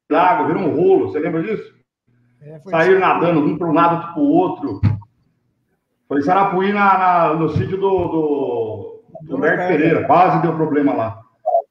da 0.09 0.23
água, 0.23 0.47
virou 0.47 0.63
um 0.63 0.77
rolo. 0.77 1.09
Você 1.09 1.19
lembra 1.19 1.43
disso? 1.43 1.75
É, 2.41 2.59
Saíram 2.61 3.05
assim. 3.05 3.21
nadando, 3.21 3.41
um 3.41 3.59
para 3.59 3.69
um 3.69 3.73
lado, 3.73 3.97
outro 3.97 4.13
para 4.13 4.23
o 4.23 4.31
outro. 4.31 4.81
Foi 6.09 6.23
Sarapuí 6.23 6.73
na, 6.73 6.99
na, 6.99 7.35
no 7.35 7.49
sítio 7.51 7.77
do, 7.77 8.09
do, 8.09 8.90
do 9.23 9.37
Humberto 9.37 9.69
Pereira. 9.69 10.07
Quase 10.07 10.43
deu 10.43 10.55
problema 10.55 10.95
lá. 10.95 11.23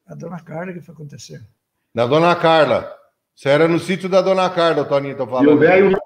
A 0.08 0.16
dona 0.16 0.40
Carla 0.40 0.74
que 0.74 0.82
foi 0.82 0.94
acontecer. 0.94 1.42
Da 1.94 2.06
dona 2.08 2.36
Carla. 2.36 2.96
Você 3.36 3.50
era 3.50 3.68
no 3.68 3.80
sítio 3.80 4.10
da 4.10 4.22
dona 4.22 4.50
Carla, 4.50 4.82
o 4.82 4.86
Toninho 4.86 5.18
tá 5.18 5.26
falando. 5.26 5.50
E 5.50 5.54
o 5.54 5.58
velho. 5.58 5.98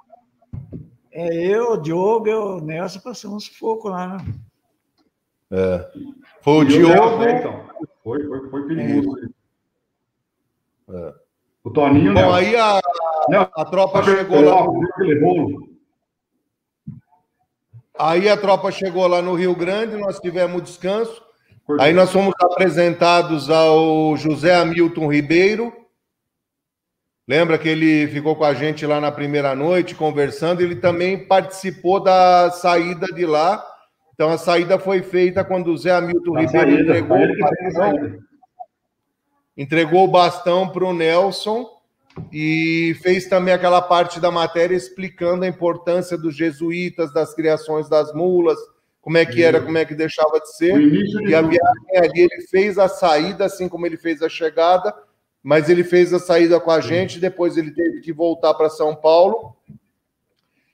É, 1.11 1.33
eu, 1.35 1.71
o 1.73 1.77
Diogo 1.77 2.27
e 2.27 2.33
o 2.33 2.59
Nelson 2.59 2.99
passamos 2.99 3.45
sufoco 3.45 3.89
lá, 3.89 4.07
né? 4.07 4.25
É. 5.51 5.91
Foi 6.41 6.53
o 6.53 6.65
Diogo. 6.65 6.93
Nelson, 6.93 7.23
então. 7.23 7.65
Foi, 8.03 8.27
foi, 8.27 8.49
foi 8.49 8.67
perigoso. 8.67 9.33
É. 10.89 11.13
O 11.63 11.71
Toninho. 11.71 12.13
Bom, 12.13 12.33
aí 12.33 12.55
a, 12.55 12.81
Não, 13.29 13.49
a 13.55 13.65
tropa 13.65 14.03
chegou 14.03 14.41
lá. 14.41 14.65
Aí 17.97 18.27
a 18.27 18.35
tropa 18.35 18.71
chegou 18.71 19.07
lá 19.07 19.21
no 19.21 19.35
Rio 19.35 19.55
Grande, 19.55 19.95
nós 19.95 20.19
tivemos 20.19 20.61
descanso. 20.63 21.23
Aí 21.79 21.93
nós 21.93 22.11
fomos 22.11 22.33
apresentados 22.41 23.49
ao 23.49 24.17
José 24.17 24.53
Hamilton 24.53 25.11
Ribeiro. 25.11 25.73
Lembra 27.25 27.57
que 27.57 27.69
ele 27.69 28.05
ficou 28.07 28.35
com 28.35 28.43
a 28.43 28.53
gente 28.53 28.85
lá 28.85 28.99
na 28.99 29.11
primeira 29.11 29.55
noite 29.55 29.95
conversando? 29.95 30.61
Ele 30.61 30.75
também 30.75 31.25
participou 31.25 32.01
da 32.01 32.51
saída 32.51 33.07
de 33.07 33.25
lá. 33.25 33.65
Então 34.13 34.29
a 34.29 34.37
saída 34.37 34.77
foi 34.77 35.01
feita 35.01 35.43
quando 35.43 35.71
o 35.71 35.77
Zé 35.77 35.91
Hamilton 35.91 36.39
Ribeiro 36.39 36.51
saída, 36.51 36.99
entregou, 36.99 37.23
o 37.23 37.39
bastão, 37.39 38.19
entregou 39.55 40.03
o 40.03 40.11
bastão 40.11 40.69
para 40.69 40.83
o 40.83 40.93
Nelson 40.93 41.65
e 42.31 42.95
fez 43.01 43.27
também 43.27 43.53
aquela 43.53 43.81
parte 43.81 44.19
da 44.19 44.29
matéria 44.29 44.75
explicando 44.75 45.45
a 45.45 45.47
importância 45.47 46.17
dos 46.17 46.35
jesuítas, 46.35 47.13
das 47.13 47.33
criações 47.33 47.89
das 47.89 48.13
mulas, 48.13 48.59
como 49.03 49.17
é 49.17 49.25
que 49.25 49.43
era, 49.43 49.59
como 49.59 49.77
é 49.77 49.83
que 49.83 49.93
deixava 49.93 50.39
de 50.39 50.55
ser. 50.55 50.79
E 50.79 51.35
a 51.35 51.41
viagem 51.41 51.97
ali, 51.97 52.21
ele 52.21 52.47
fez 52.49 52.79
a 52.79 52.87
saída, 52.87 53.43
assim 53.43 53.67
como 53.67 53.85
ele 53.85 53.97
fez 53.97 54.21
a 54.21 54.29
chegada, 54.29 54.95
mas 55.43 55.69
ele 55.69 55.83
fez 55.83 56.13
a 56.13 56.19
saída 56.19 56.57
com 56.57 56.71
a 56.71 56.79
gente, 56.79 57.19
depois 57.19 57.57
ele 57.57 57.71
teve 57.71 57.99
que 57.99 58.13
voltar 58.13 58.53
para 58.53 58.69
São 58.69 58.95
Paulo. 58.95 59.57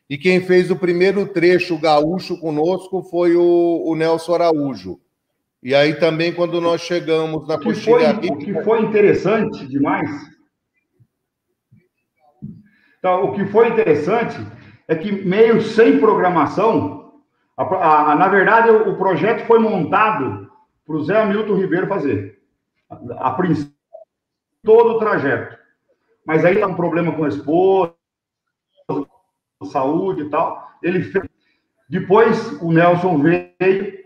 E 0.07 0.15
quem 0.15 0.41
fez 0.41 0.69
o 0.69 0.75
primeiro 0.75 1.25
trecho 1.25 1.75
gaúcho 1.75 2.39
conosco 2.39 3.01
foi 3.01 3.35
o, 3.35 3.83
o 3.83 3.95
Nelson 3.95 4.35
Araújo. 4.35 4.99
E 5.63 5.73
aí 5.73 5.95
também, 5.95 6.31
quando 6.31 6.61
nós 6.61 6.81
chegamos 6.81 7.47
na 7.47 7.57
coxilha... 7.57 8.11
O 8.31 8.37
que 8.37 8.53
foi 8.63 8.81
interessante 8.81 9.67
demais... 9.67 10.07
Então, 12.99 13.23
o 13.23 13.33
que 13.33 13.45
foi 13.45 13.69
interessante 13.69 14.37
é 14.87 14.93
que, 14.93 15.09
meio 15.09 15.61
sem 15.61 15.99
programação, 15.99 16.98
a, 17.59 18.11
a, 18.11 18.15
na 18.15 18.27
verdade, 18.29 18.69
o, 18.69 18.89
o, 18.89 18.97
projeto 18.97 19.45
foi 19.45 19.59
montado 19.59 20.49
para 20.87 20.95
o 20.95 21.03
Zé 21.03 21.21
Hamilton 21.21 21.55
Ribeiro 21.55 21.87
fazer. 21.87 22.39
A, 22.89 23.27
a 23.27 23.31
princípio, 23.31 23.73
todo 24.63 24.91
o 24.91 24.99
trajeto. 24.99 25.57
Mas 26.25 26.45
aí 26.45 26.57
tá 26.57 26.67
um 26.67 26.75
problema 26.75 27.11
com 27.11 27.25
a 27.25 27.27
esposa, 27.27 27.93
saúde 29.65 30.21
e 30.21 30.29
tal. 30.29 30.71
Ele 30.81 31.03
fez. 31.03 31.27
Depois 31.89 32.61
o 32.61 32.71
Nelson 32.71 33.17
veio, 33.17 34.05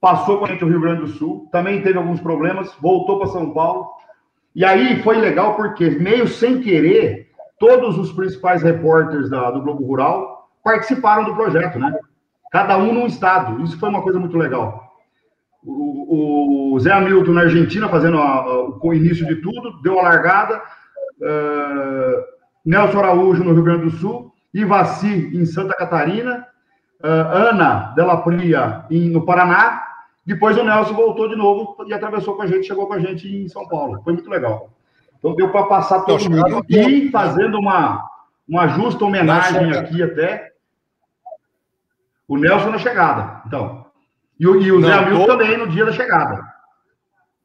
passou 0.00 0.44
a 0.44 0.48
gente 0.48 0.64
o 0.64 0.68
Rio 0.68 0.80
Grande 0.80 1.00
do 1.00 1.08
Sul, 1.08 1.48
também 1.50 1.82
teve 1.82 1.98
alguns 1.98 2.20
problemas, 2.20 2.72
voltou 2.74 3.18
para 3.18 3.28
São 3.28 3.52
Paulo. 3.52 3.90
E 4.54 4.64
aí 4.64 5.02
foi 5.02 5.16
legal 5.16 5.56
porque, 5.56 5.90
meio 5.90 6.28
sem 6.28 6.60
querer, 6.60 7.30
todos 7.58 7.98
os 7.98 8.12
principais 8.12 8.62
repórteres 8.62 9.28
da, 9.28 9.50
do 9.50 9.62
Globo 9.62 9.84
Rural 9.84 10.50
participaram 10.62 11.24
do 11.24 11.34
projeto, 11.34 11.78
né? 11.78 11.98
Cada 12.50 12.76
um 12.76 12.92
num 12.92 13.06
estado. 13.06 13.62
Isso 13.62 13.78
foi 13.78 13.88
uma 13.88 14.02
coisa 14.02 14.18
muito 14.18 14.36
legal. 14.36 14.90
O, 15.62 16.74
o 16.74 16.80
Zé 16.80 16.92
Hamilton 16.92 17.32
na 17.32 17.42
Argentina 17.42 17.88
fazendo 17.88 18.18
a, 18.18 18.40
a, 18.40 18.68
o 18.82 18.94
início 18.94 19.26
de 19.26 19.36
tudo, 19.36 19.80
deu 19.82 19.98
a 19.98 20.02
largada. 20.02 20.60
Uh, 21.20 22.24
Nelson 22.64 22.98
Araújo 22.98 23.44
no 23.44 23.52
Rio 23.52 23.62
Grande 23.62 23.84
do 23.84 23.90
Sul, 23.90 24.32
Ivaci 24.52 25.30
em 25.34 25.44
Santa 25.44 25.74
Catarina, 25.74 26.46
uh, 27.02 27.06
Ana 27.06 27.92
Della 27.94 28.18
Pria 28.18 28.84
em, 28.90 29.10
no 29.10 29.24
Paraná. 29.24 29.82
Depois 30.24 30.56
o 30.56 30.64
Nelson 30.64 30.94
voltou 30.94 31.28
de 31.28 31.36
novo 31.36 31.76
e 31.86 31.92
atravessou 31.92 32.36
com 32.36 32.42
a 32.42 32.46
gente, 32.46 32.66
chegou 32.66 32.86
com 32.86 32.94
a 32.94 32.98
gente 32.98 33.28
em 33.28 33.48
São 33.48 33.66
Paulo. 33.68 34.00
Foi 34.02 34.12
muito 34.12 34.30
legal. 34.30 34.70
Então 35.18 35.34
deu 35.34 35.50
para 35.50 35.64
passar 35.64 36.00
todo 36.00 36.30
mundo. 36.30 36.64
E 36.68 37.10
fazendo 37.10 37.58
uma, 37.58 38.02
uma 38.48 38.68
justa 38.68 39.04
homenagem 39.04 39.72
aqui 39.72 40.02
até 40.02 40.49
o 42.30 42.38
Nelson 42.38 42.70
na 42.70 42.78
chegada. 42.78 43.42
Então. 43.44 43.86
E, 44.38 44.46
o, 44.46 44.62
e 44.62 44.70
o 44.70 44.78
não, 44.78 44.88
Zé 44.88 44.94
Hamilton 44.94 45.26
todo... 45.26 45.38
também 45.38 45.58
no 45.58 45.66
dia 45.66 45.84
da 45.84 45.90
chegada. 45.90 46.40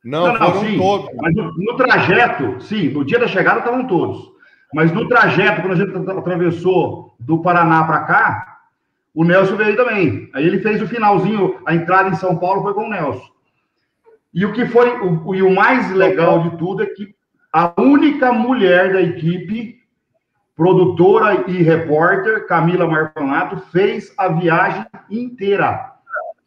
Não, 0.04 0.28
não, 0.28 0.38
não 0.38 0.60
sim. 0.60 0.78
Todos. 0.78 1.10
Mas 1.20 1.36
no, 1.36 1.52
no, 1.58 1.76
trajeto, 1.76 2.62
sim, 2.62 2.90
no 2.90 3.04
dia 3.04 3.18
da 3.18 3.28
chegada 3.28 3.60
estavam 3.60 3.88
todos. 3.88 4.32
Mas 4.72 4.92
no 4.92 5.08
trajeto, 5.08 5.62
quando 5.62 5.74
a 5.74 5.76
gente 5.76 6.12
atravessou 6.12 7.16
do 7.20 7.42
Paraná 7.42 7.84
para 7.84 8.02
cá, 8.02 8.58
o 9.12 9.24
Nelson 9.24 9.56
veio 9.56 9.76
também. 9.76 10.30
Aí 10.36 10.46
ele 10.46 10.60
fez 10.60 10.80
o 10.80 10.88
finalzinho, 10.88 11.60
a 11.66 11.74
entrada 11.74 12.10
em 12.10 12.16
São 12.16 12.38
Paulo 12.38 12.62
foi 12.62 12.76
com 12.76 12.86
o 12.86 12.90
Nelson. 12.90 13.28
E 14.32 14.46
o 14.46 14.54
que 14.54 14.68
foi, 14.68 15.00
o, 15.00 15.34
e 15.34 15.42
o 15.42 15.52
mais 15.52 15.92
legal 15.92 16.44
de 16.44 16.58
tudo 16.58 16.84
é 16.84 16.86
que 16.86 17.16
a 17.52 17.74
única 17.82 18.32
mulher 18.32 18.94
da 18.94 19.02
equipe 19.02 19.80
produtora 20.56 21.50
e 21.50 21.62
repórter 21.62 22.48
Camila 22.48 22.88
Marconato 22.88 23.58
fez 23.72 24.14
a 24.18 24.30
viagem 24.30 24.86
inteira. 25.10 25.94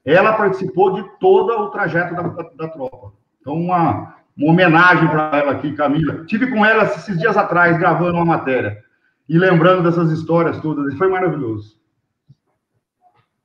Ela 0.05 0.33
participou 0.33 0.94
de 0.94 1.09
todo 1.18 1.51
o 1.51 1.71
trajeto 1.71 2.14
da, 2.14 2.23
da, 2.23 2.42
da 2.42 2.68
tropa. 2.68 3.12
Então, 3.40 3.55
uma, 3.55 4.16
uma 4.37 4.53
homenagem 4.53 5.07
para 5.09 5.37
ela 5.37 5.53
aqui, 5.53 5.75
Camila. 5.75 6.25
Tive 6.25 6.51
com 6.51 6.64
ela 6.64 6.85
esses 6.85 7.18
dias 7.18 7.37
atrás, 7.37 7.79
gravando 7.79 8.14
uma 8.14 8.25
matéria. 8.25 8.83
E 9.29 9.38
lembrando 9.38 9.83
dessas 9.83 10.11
histórias 10.11 10.59
todas. 10.61 10.94
Foi 10.97 11.09
maravilhoso. 11.09 11.79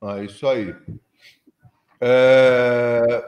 Ah, 0.02 0.24
isso 0.24 0.48
aí. 0.48 0.74
É, 2.00 3.24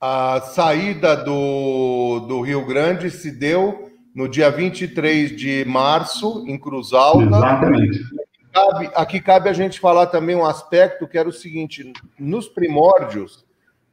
a 0.00 0.40
saída 0.40 1.16
do, 1.16 2.20
do 2.28 2.40
Rio 2.40 2.66
Grande 2.66 3.10
se 3.10 3.30
deu 3.30 3.89
no 4.20 4.28
dia 4.28 4.50
23 4.50 5.34
de 5.34 5.64
março, 5.64 6.44
em 6.46 6.58
Cruz 6.58 6.92
Alta. 6.92 7.24
Exatamente. 7.24 8.00
Cabe, 8.52 8.90
aqui 8.94 9.18
cabe 9.18 9.48
a 9.48 9.52
gente 9.54 9.80
falar 9.80 10.08
também 10.08 10.36
um 10.36 10.44
aspecto 10.44 11.08
que 11.08 11.16
era 11.16 11.26
o 11.26 11.32
seguinte: 11.32 11.90
nos 12.18 12.46
primórdios, 12.46 13.46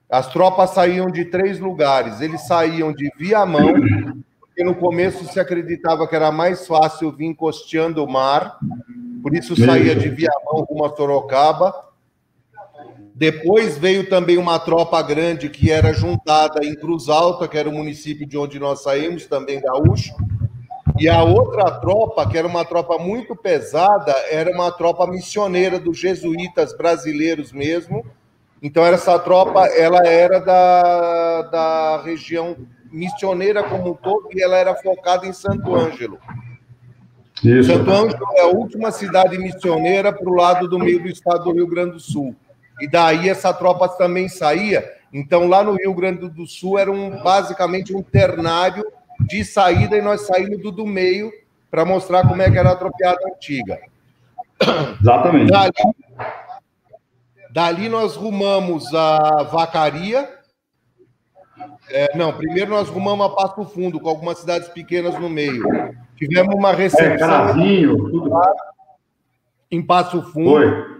as 0.10 0.28
tropas 0.28 0.72
saíam 0.72 1.10
de 1.10 1.24
três 1.24 1.60
lugares. 1.60 2.20
Eles 2.20 2.46
saíam 2.46 2.92
de 2.92 3.10
Viamão, 3.18 3.74
porque 4.42 4.66
no 4.66 4.76
começo 4.76 5.24
se 5.32 5.40
acreditava 5.40 6.06
que 6.06 6.16
era 6.16 6.30
mais 6.30 6.68
fácil 6.68 7.10
vir 7.10 7.34
costeando 7.34 8.04
o 8.04 8.12
mar, 8.12 8.58
por 9.24 9.34
isso 9.34 9.56
saía 9.56 9.96
de 9.96 10.10
Viamão 10.10 10.66
rumo 10.70 10.84
a 10.84 10.94
Sorocaba. 10.94 11.87
Depois 13.18 13.80
veio 13.80 14.08
também 14.08 14.38
uma 14.38 14.60
tropa 14.60 15.02
grande 15.02 15.50
que 15.50 15.72
era 15.72 15.92
juntada 15.92 16.64
em 16.64 16.76
Cruz 16.76 17.10
Alta, 17.10 17.48
que 17.48 17.58
era 17.58 17.68
o 17.68 17.74
município 17.74 18.28
de 18.28 18.38
onde 18.38 18.60
nós 18.60 18.84
saímos, 18.84 19.26
também 19.26 19.60
gaúcho. 19.60 20.14
E 21.00 21.10
a 21.10 21.24
outra 21.24 21.72
tropa, 21.80 22.30
que 22.30 22.38
era 22.38 22.48
uma 22.48 22.64
tropa 22.64 23.00
muito 23.00 23.36
pesada, 23.36 24.12
era 24.30 24.52
uma 24.52 24.72
tropa 24.72 25.08
missioneira 25.08 25.80
dos 25.80 25.98
jesuítas 25.98 26.78
brasileiros 26.78 27.52
mesmo. 27.52 28.06
Então 28.62 28.86
essa 28.86 29.18
tropa, 29.18 29.66
ela 29.66 30.08
era 30.08 30.40
da, 30.40 31.42
da 31.42 32.02
região 32.04 32.56
missioneira 32.92 33.64
como 33.64 33.94
um 33.94 33.96
todo 33.96 34.30
e 34.32 34.44
ela 34.44 34.58
era 34.58 34.76
focada 34.76 35.26
em 35.26 35.34
Santo 35.34 35.76
Ângelo. 35.76 36.20
Isso. 37.44 37.74
Santo 37.74 37.90
Ângelo 37.90 38.28
é 38.36 38.42
a 38.42 38.48
última 38.48 38.92
cidade 38.92 39.40
missioneira 39.40 40.14
para 40.14 40.30
o 40.30 40.36
lado 40.36 40.68
do 40.68 40.78
meio 40.78 41.02
do 41.02 41.08
estado 41.08 41.46
do 41.46 41.54
Rio 41.54 41.66
Grande 41.66 41.94
do 41.94 42.00
Sul. 42.00 42.36
E 42.80 42.88
daí 42.88 43.30
essa 43.30 43.54
tropa 43.54 43.90
também 43.90 44.28
saía. 44.30 44.98
Então, 45.12 45.48
lá 45.48 45.64
no 45.64 45.76
Rio 45.76 45.94
Grande 45.94 46.30
do 46.30 46.46
Sul, 46.46 46.78
era 46.78 46.92
um, 46.92 47.22
basicamente 47.24 47.96
um 47.96 48.04
ternário 48.04 48.84
de 49.22 49.44
saída 49.44 49.98
e 49.98 50.02
nós 50.02 50.22
saímos 50.22 50.62
do, 50.62 50.72
do 50.72 50.86
meio 50.86 51.32
para 51.72 51.86
mostrar 51.86 52.28
como 52.28 52.42
é 52.42 52.52
que 52.52 52.58
era 52.58 52.72
a 52.72 52.76
tropeada 52.76 53.20
antiga. 53.34 53.80
Exatamente. 55.02 55.52
Dali, 55.52 55.72
dali 57.52 57.90
nós 57.90 58.16
rumamos 58.16 58.94
a 58.94 59.44
Vacaria. 59.44 60.30
É, 61.90 62.16
não, 62.16 62.34
primeiro 62.34 62.72
nós 62.72 62.90
rumamos 62.90 63.26
a 63.26 63.30
Passo 63.30 63.66
Fundo, 63.66 64.00
com 64.00 64.10
algumas 64.10 64.40
cidades 64.40 64.68
pequenas 64.70 65.18
no 65.20 65.30
meio. 65.30 65.64
Tivemos 66.16 66.54
uma 66.54 66.74
recepção. 66.74 67.14
É, 67.14 67.18
Carazinho, 67.18 67.98
tudo. 68.10 68.32
Em 69.72 69.82
Passo 69.82 70.22
Fundo. 70.32 70.50
Foi. 70.52 70.97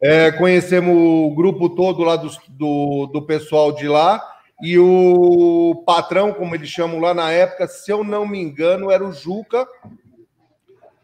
É, 0.00 0.30
conhecemos 0.30 0.94
o 0.94 1.34
grupo 1.34 1.70
todo 1.70 2.02
lá 2.02 2.16
do, 2.16 2.30
do, 2.50 3.06
do, 3.06 3.22
pessoal 3.22 3.72
de 3.72 3.88
lá. 3.88 4.22
E 4.62 4.78
o 4.78 5.82
patrão, 5.86 6.32
como 6.32 6.54
eles 6.54 6.68
chamam 6.68 7.00
lá 7.00 7.12
na 7.12 7.30
época, 7.30 7.66
se 7.66 7.90
eu 7.90 8.02
não 8.02 8.26
me 8.26 8.40
engano, 8.40 8.90
era 8.90 9.04
o 9.04 9.12
Juca. 9.12 9.66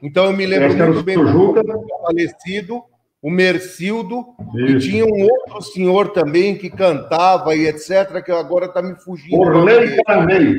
Então 0.02 0.26
eu 0.26 0.32
me 0.32 0.46
lembro 0.46 0.74
muito 0.76 1.02
bem 1.02 1.16
do 1.16 1.26
Juca. 1.28 1.62
falecido, 2.02 2.82
o 3.20 3.30
Mercildo, 3.30 4.26
Isso. 4.54 4.76
e 4.76 4.78
tinha 4.80 5.06
um 5.06 5.22
outro 5.22 5.62
senhor 5.62 6.10
também 6.12 6.56
que 6.56 6.68
cantava 6.68 7.54
e 7.54 7.66
etc., 7.66 8.22
que 8.22 8.32
agora 8.32 8.66
está 8.66 8.82
me 8.82 8.94
fugindo. 8.96 9.38
Orley 9.38 10.02
Caramei. 10.04 10.58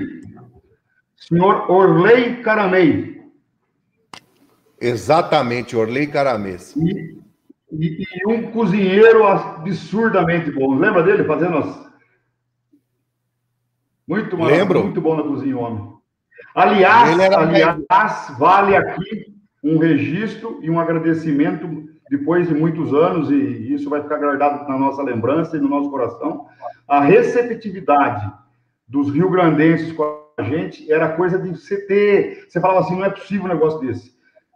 Senhor 1.18 1.70
Orley 1.70 2.42
Caramei. 2.42 3.22
Exatamente, 4.80 5.76
Orley 5.76 6.08
Caramês. 6.08 6.76
E, 6.76 7.23
e, 7.80 8.04
e, 8.04 8.28
um 8.28 8.52
cozinheiro 8.52 9.26
absurdamente 9.26 10.52
bom. 10.52 10.76
Lembra 10.76 11.04
dele 11.04 11.24
fazendo 11.24 11.58
as. 11.58 11.92
Muito, 14.08 14.36
Lembro. 14.36 14.84
muito 14.84 15.02
bom 15.02 15.16
na 15.16 15.24
cozinha, 15.24 15.58
homem. 15.58 15.94
Aliás, 16.54 17.18
aliás, 17.20 18.36
vale 18.38 18.76
aqui 18.76 19.34
um 19.64 19.78
registro 19.78 20.60
e 20.62 20.70
um 20.70 20.80
agradecimento 20.80 21.90
depois 22.10 22.48
de 22.48 22.54
muitos 22.54 22.94
anos, 22.94 23.32
e 23.32 23.74
isso 23.74 23.90
vai 23.90 24.04
ficar 24.04 24.18
guardado 24.18 24.68
na 24.68 24.78
nossa 24.78 25.02
lembrança 25.02 25.58
e 25.58 25.60
no 25.60 25.70
nosso 25.70 25.90
coração, 25.90 26.46
a 26.88 27.00
receptividade 27.00 28.32
dos 28.88 29.10
rio-grandenses 29.10 29.92
com 29.94 30.22
a 30.38 30.44
gente 30.44 30.92
era 30.92 31.16
coisa 31.16 31.40
de 31.40 31.50
você 31.50 31.88
ter. 31.88 32.46
Você 32.48 32.60
falava 32.60 32.82
assim: 32.82 32.96
não 32.96 33.06
é 33.06 33.10
possível 33.10 33.46
um 33.46 33.54
negócio 33.54 33.80
desse. 33.80 34.13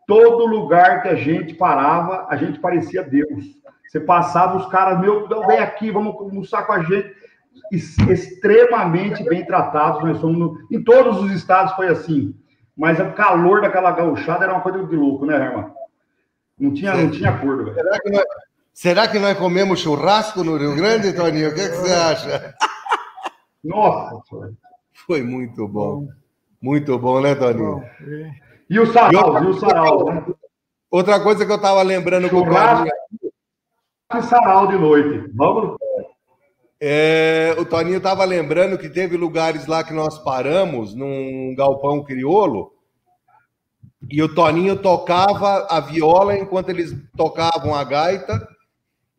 Todo 0.08 0.46
lugar 0.46 1.04
que 1.04 1.10
a 1.10 1.16
gente 1.16 1.54
parava, 1.54 2.28
a 2.30 2.38
gente 2.38 2.60
parecia 2.60 3.04
Deus. 3.04 3.58
Você 3.86 4.00
passava, 4.00 4.58
os 4.58 4.66
caras, 4.68 5.00
meu, 5.02 5.28
vem 5.46 5.60
aqui, 5.60 5.92
vamos 5.92 6.16
almoçar 6.16 6.66
com 6.66 6.72
a 6.74 6.82
gente. 6.82 7.14
Extremamente 7.72 9.24
bem 9.24 9.46
tratados, 9.46 10.02
nós 10.04 10.20
somos 10.20 10.38
no... 10.38 10.58
em 10.72 10.82
todos 10.82 11.22
os 11.22 11.32
estados 11.32 11.74
foi 11.74 11.90
assim. 11.90 12.34
Mas 12.76 13.00
o 13.00 13.12
calor 13.14 13.62
daquela 13.62 13.92
gauchada 13.92 14.46
era 14.46 14.54
uma 14.54 14.62
coisa 14.62 14.86
de 14.86 14.96
louco, 14.96 15.26
né, 15.26 15.36
irmão? 15.36 15.74
Não 16.58 16.74
tinha, 16.74 16.96
não 16.96 17.12
tinha 17.12 17.32
acordo, 17.32 17.66
velho. 17.66 17.76
Será 17.76 18.00
que, 18.00 18.10
nós, 18.10 18.26
será 18.74 19.08
que 19.08 19.20
nós 19.20 19.38
comemos 19.38 19.80
churrasco 19.80 20.44
no 20.44 20.58
Rio 20.58 20.76
Grande, 20.76 21.14
Toninho? 21.14 21.50
O 21.50 21.54
que, 21.54 21.62
é 21.62 21.70
que 21.70 21.76
você 21.76 21.92
acha? 21.92 22.56
Nossa! 23.64 24.22
Foi 24.94 25.22
muito 25.22 25.68
bom. 25.68 26.08
Muito 26.62 26.98
bom, 26.98 27.20
né, 27.20 27.36
Toninho? 27.36 27.84
E 28.70 28.80
o 28.80 28.92
sarau, 28.92 29.14
e, 29.14 29.16
outra, 29.16 29.50
o 29.50 29.54
sarau, 29.60 30.06
né? 30.06 30.26
Outra 30.90 31.20
coisa 31.20 31.46
que 31.46 31.52
eu 31.52 31.58
estava 31.58 31.82
lembrando 31.82 32.30
com 32.30 32.38
o 32.38 32.44
Toninho. 32.44 32.92
E 34.14 34.22
sarau 34.24 34.68
de 34.68 34.78
noite. 34.78 35.32
Vamos. 35.34 35.78
É, 36.80 37.56
o 37.58 37.66
Toninho 37.66 37.98
estava 37.98 38.24
lembrando 38.24 38.78
que 38.78 38.90
teve 38.90 39.18
lugares 39.18 39.66
lá 39.66 39.84
que 39.84 39.94
nós 39.94 40.20
paramos, 40.20 40.94
num 40.94 41.56
galpão 41.56 42.04
criolo, 42.04 42.72
e 44.10 44.22
o 44.22 44.34
Toninho 44.34 44.78
tocava 44.78 45.68
a 45.70 45.80
viola 45.80 46.38
enquanto 46.38 46.70
eles 46.70 46.96
tocavam 47.16 47.74
a 47.74 47.84
gaita. 47.84 48.48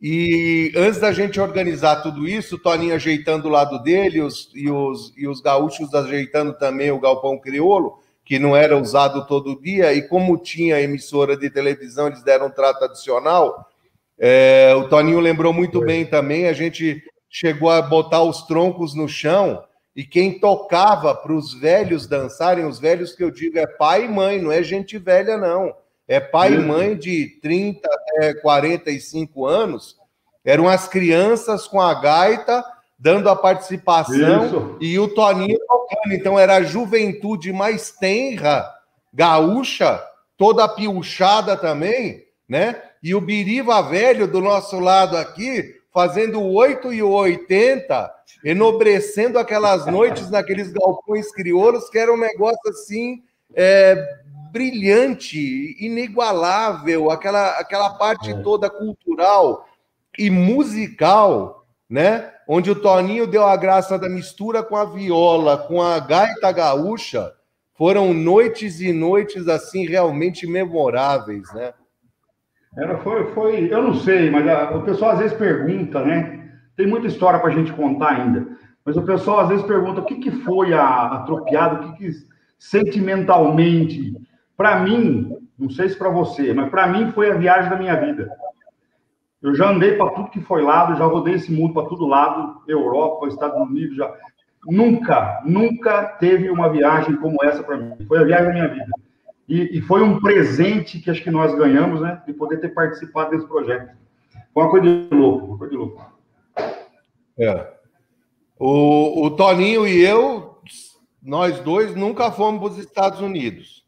E 0.00 0.72
antes 0.76 1.00
da 1.00 1.10
gente 1.10 1.40
organizar 1.40 2.02
tudo 2.02 2.28
isso, 2.28 2.54
o 2.54 2.58
Toninho 2.58 2.94
ajeitando 2.94 3.48
o 3.48 3.50
lado 3.50 3.82
dele 3.82 4.22
os, 4.22 4.50
e, 4.54 4.70
os, 4.70 5.12
e 5.16 5.26
os 5.26 5.40
gaúchos 5.40 5.92
ajeitando 5.92 6.56
também 6.56 6.92
o 6.92 7.00
galpão 7.00 7.36
crioulo, 7.38 7.98
que 8.28 8.38
não 8.38 8.54
era 8.54 8.76
usado 8.76 9.26
todo 9.26 9.58
dia. 9.58 9.94
E 9.94 10.06
como 10.06 10.36
tinha 10.36 10.82
emissora 10.82 11.34
de 11.34 11.48
televisão, 11.48 12.08
eles 12.08 12.22
deram 12.22 12.48
um 12.48 12.50
trato 12.50 12.84
adicional. 12.84 13.66
É, 14.18 14.74
o 14.76 14.86
Toninho 14.86 15.18
lembrou 15.18 15.50
muito 15.50 15.80
bem 15.80 16.04
também. 16.04 16.46
A 16.46 16.52
gente 16.52 17.02
chegou 17.30 17.70
a 17.70 17.80
botar 17.80 18.22
os 18.22 18.42
troncos 18.42 18.94
no 18.94 19.08
chão 19.08 19.64
e 19.96 20.04
quem 20.04 20.38
tocava 20.38 21.14
para 21.14 21.32
os 21.32 21.58
velhos 21.58 22.06
dançarem, 22.06 22.66
os 22.66 22.78
velhos 22.78 23.14
que 23.14 23.24
eu 23.24 23.30
digo 23.30 23.58
é 23.58 23.66
pai 23.66 24.04
e 24.04 24.08
mãe, 24.08 24.38
não 24.38 24.52
é 24.52 24.62
gente 24.62 24.98
velha, 24.98 25.38
não. 25.38 25.74
É 26.06 26.20
pai 26.20 26.52
e 26.52 26.58
mãe 26.58 26.98
de 26.98 27.38
30 27.40 27.88
até 27.90 28.34
45 28.34 29.46
anos. 29.46 29.96
Eram 30.44 30.68
as 30.68 30.86
crianças 30.86 31.66
com 31.66 31.80
a 31.80 31.94
gaita 31.94 32.62
dando 32.98 33.28
a 33.28 33.36
participação 33.36 34.46
Isso. 34.46 34.76
e 34.80 34.98
o 34.98 35.08
Toninho 35.08 35.58
tocando. 35.66 36.14
Então 36.14 36.38
era 36.38 36.56
a 36.56 36.62
juventude 36.62 37.52
mais 37.52 37.90
tenra, 37.92 38.68
gaúcha, 39.12 40.02
toda 40.36 40.68
piuchada 40.68 41.56
também, 41.56 42.24
né? 42.48 42.82
E 43.02 43.14
o 43.14 43.20
Biriva 43.20 43.80
Velho 43.82 44.26
do 44.26 44.40
nosso 44.40 44.80
lado 44.80 45.16
aqui, 45.16 45.76
fazendo 45.92 46.42
8 46.42 46.92
e 46.92 47.02
80 47.02 48.18
enobrecendo 48.44 49.38
aquelas 49.38 49.86
noites 49.86 50.30
naqueles 50.30 50.70
galpões 50.70 51.30
crioulos, 51.32 51.88
que 51.88 51.98
era 51.98 52.12
um 52.12 52.16
negócio 52.16 52.70
assim 52.70 53.22
é, 53.54 53.96
brilhante, 54.52 55.76
inigualável, 55.84 57.10
aquela, 57.10 57.50
aquela 57.58 57.90
parte 57.90 58.30
é. 58.30 58.34
toda 58.34 58.70
cultural 58.70 59.66
e 60.16 60.30
musical, 60.30 61.57
né? 61.88 62.30
Onde 62.46 62.70
o 62.70 62.74
Toninho 62.74 63.26
deu 63.26 63.44
a 63.44 63.56
graça 63.56 63.98
da 63.98 64.08
mistura 64.08 64.62
com 64.62 64.76
a 64.76 64.84
viola, 64.84 65.56
com 65.56 65.80
a 65.82 65.98
gaita 65.98 66.52
gaúcha, 66.52 67.32
foram 67.74 68.12
noites 68.12 68.80
e 68.80 68.92
noites 68.92 69.48
assim 69.48 69.86
realmente 69.86 70.46
memoráveis, 70.46 71.52
né? 71.54 71.72
Era, 72.76 72.98
foi, 72.98 73.32
foi, 73.32 73.72
eu 73.72 73.82
não 73.82 73.94
sei, 73.94 74.30
mas 74.30 74.46
a, 74.46 74.76
o 74.76 74.82
pessoal 74.82 75.12
às 75.12 75.18
vezes 75.20 75.36
pergunta, 75.36 76.04
né? 76.04 76.50
Tem 76.76 76.86
muita 76.86 77.06
história 77.06 77.38
para 77.38 77.50
a 77.50 77.54
gente 77.54 77.72
contar 77.72 78.10
ainda. 78.10 78.46
Mas 78.84 78.96
o 78.96 79.02
pessoal 79.02 79.40
às 79.40 79.48
vezes 79.48 79.64
pergunta 79.64 80.00
o 80.00 80.04
que, 80.04 80.16
que 80.16 80.30
foi 80.30 80.72
a 80.74 81.24
o 81.28 81.44
que, 81.44 81.92
que 81.98 82.10
sentimentalmente. 82.58 84.14
Para 84.56 84.80
mim, 84.80 85.36
não 85.58 85.70
sei 85.70 85.88
se 85.88 85.96
para 85.96 86.08
você, 86.08 86.52
mas 86.52 86.70
para 86.70 86.86
mim 86.86 87.10
foi 87.12 87.30
a 87.30 87.36
viagem 87.36 87.70
da 87.70 87.76
minha 87.76 87.96
vida. 87.96 88.30
Eu 89.40 89.54
já 89.54 89.70
andei 89.70 89.96
para 89.96 90.10
tudo 90.10 90.30
que 90.30 90.40
foi 90.40 90.62
lado, 90.62 90.96
já 90.96 91.04
rodei 91.04 91.34
esse 91.34 91.52
mundo 91.52 91.72
para 91.72 91.88
todo 91.88 92.06
lado, 92.06 92.60
Europa, 92.66 93.28
Estados 93.28 93.60
Unidos, 93.60 93.96
já. 93.96 94.12
Nunca, 94.66 95.40
nunca 95.44 96.04
teve 96.04 96.50
uma 96.50 96.68
viagem 96.68 97.16
como 97.16 97.42
essa 97.44 97.62
para 97.62 97.76
mim. 97.76 98.04
Foi 98.06 98.18
a 98.18 98.24
viagem 98.24 98.46
da 98.46 98.52
minha 98.52 98.68
vida. 98.68 98.90
E, 99.48 99.78
e, 99.78 99.80
foi 99.80 100.02
um 100.02 100.20
presente 100.20 101.00
que 101.00 101.10
acho 101.10 101.22
que 101.22 101.30
nós 101.30 101.54
ganhamos, 101.54 102.02
né? 102.02 102.20
De 102.26 102.34
poder 102.34 102.58
ter 102.58 102.68
participado 102.68 103.30
desse 103.30 103.46
projeto. 103.46 103.96
Foi 104.52 104.62
uma 104.62 104.70
coisa 104.70 104.86
de 104.86 105.14
louco, 105.14 105.46
uma 105.46 105.58
coisa 105.58 105.70
de 105.70 105.78
louco. 105.78 106.12
É. 107.38 107.72
O, 108.58 109.24
o 109.24 109.30
Toninho 109.30 109.86
e 109.86 110.04
eu, 110.04 110.58
nós 111.22 111.60
dois, 111.60 111.94
nunca 111.94 112.30
fomos 112.30 112.60
para 112.60 112.70
os 112.72 112.78
Estados 112.78 113.20
Unidos. 113.20 113.87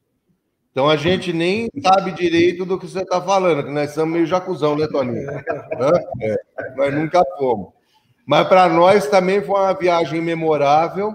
Então 0.71 0.89
a 0.89 0.97
gente 0.97 1.33
nem 1.33 1.69
sabe 1.83 2.13
direito 2.13 2.65
do 2.65 2.79
que 2.79 2.87
você 2.87 3.01
está 3.01 3.21
falando, 3.21 3.65
que 3.65 3.71
nós 3.73 3.91
somos 3.91 4.15
meio 4.15 4.27
jacuzão, 4.27 4.77
né, 4.77 4.87
Toninho? 4.87 5.29
É, 6.21 6.37
nós 6.77 6.95
nunca 6.95 7.23
fomos. 7.37 7.71
Mas 8.25 8.47
para 8.47 8.69
nós 8.69 9.09
também 9.09 9.43
foi 9.43 9.59
uma 9.59 9.75
viagem 9.75 10.21
memorável. 10.21 11.13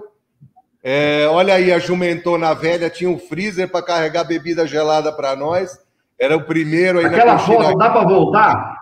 É, 0.82 1.26
olha 1.30 1.54
aí, 1.54 1.72
a 1.72 1.78
Jumentona 1.78 2.54
Velha 2.54 2.90
tinha 2.90 3.08
um 3.08 3.18
freezer 3.18 3.68
para 3.70 3.82
carregar 3.84 4.24
bebida 4.24 4.66
gelada 4.66 5.10
para 5.10 5.34
nós. 5.34 5.78
Era 6.18 6.36
o 6.36 6.44
primeiro 6.44 6.98
aí 6.98 7.06
Aquela 7.06 7.38
foto 7.38 7.76
dá 7.78 7.90
para 7.90 8.04
voltar? 8.04 8.76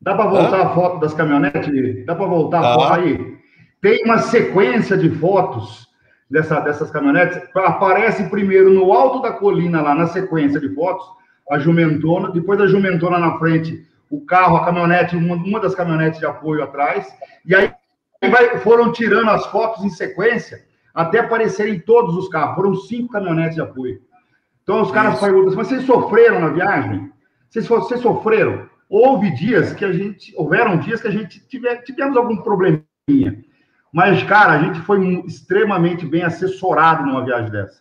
Dá 0.00 0.14
para 0.14 0.30
voltar 0.30 0.60
Hã? 0.60 0.62
a 0.64 0.74
foto 0.74 1.00
das 1.00 1.12
caminhonetes? 1.12 2.06
Dá 2.06 2.14
para 2.14 2.26
voltar 2.26 2.60
a 2.60 2.74
foto 2.74 2.92
aí? 2.94 3.36
Tem 3.82 4.02
uma 4.04 4.18
sequência 4.18 4.96
de 4.96 5.10
fotos 5.10 5.89
dessa, 6.30 6.60
dessas 6.60 6.90
caminhonetes. 6.90 7.40
Aparece 7.54 8.24
primeiro 8.30 8.70
no 8.70 8.92
alto 8.92 9.20
da 9.20 9.32
colina, 9.32 9.82
lá 9.82 9.94
na 9.94 10.06
sequência 10.06 10.60
de 10.60 10.72
fotos, 10.74 11.06
a 11.50 11.58
jumentona, 11.58 12.30
depois 12.30 12.60
a 12.60 12.66
jumentona 12.66 13.18
na 13.18 13.38
frente, 13.38 13.84
o 14.08 14.24
carro, 14.24 14.56
a 14.56 14.64
caminhonete, 14.64 15.16
uma, 15.16 15.34
uma 15.34 15.60
das 15.60 15.74
caminhonetes 15.74 16.20
de 16.20 16.26
apoio 16.26 16.62
atrás, 16.62 17.12
e 17.44 17.54
aí 17.54 17.72
vai, 18.30 18.58
foram 18.58 18.92
tirando 18.92 19.30
as 19.30 19.46
fotos 19.46 19.84
em 19.84 19.90
sequência 19.90 20.64
até 20.94 21.20
aparecerem 21.20 21.80
todos 21.80 22.16
os 22.16 22.28
carros. 22.28 22.56
Foram 22.56 22.74
cinco 22.74 23.12
caminhonetes 23.12 23.54
de 23.54 23.60
apoio. 23.60 24.00
Então 24.62 24.82
os 24.82 24.90
caras 24.90 25.14
Isso. 25.14 25.24
perguntam, 25.24 25.54
mas 25.56 25.68
vocês 25.68 25.82
sofreram 25.84 26.40
na 26.40 26.48
viagem? 26.48 27.10
Vocês, 27.48 27.66
vocês 27.66 28.00
sofreram? 28.00 28.68
Houve 28.88 29.30
dias 29.32 29.72
que 29.72 29.84
a 29.84 29.92
gente, 29.92 30.32
houveram 30.36 30.78
dias 30.78 31.00
que 31.00 31.08
a 31.08 31.10
gente 31.10 31.40
tive, 31.48 31.74
tivemos 31.82 32.16
algum 32.16 32.36
probleminha. 32.36 33.44
Mas, 33.92 34.22
cara, 34.22 34.52
a 34.52 34.58
gente 34.58 34.80
foi 34.80 35.22
extremamente 35.26 36.06
bem 36.06 36.22
assessorado 36.22 37.04
numa 37.04 37.24
viagem 37.24 37.50
dessa. 37.50 37.80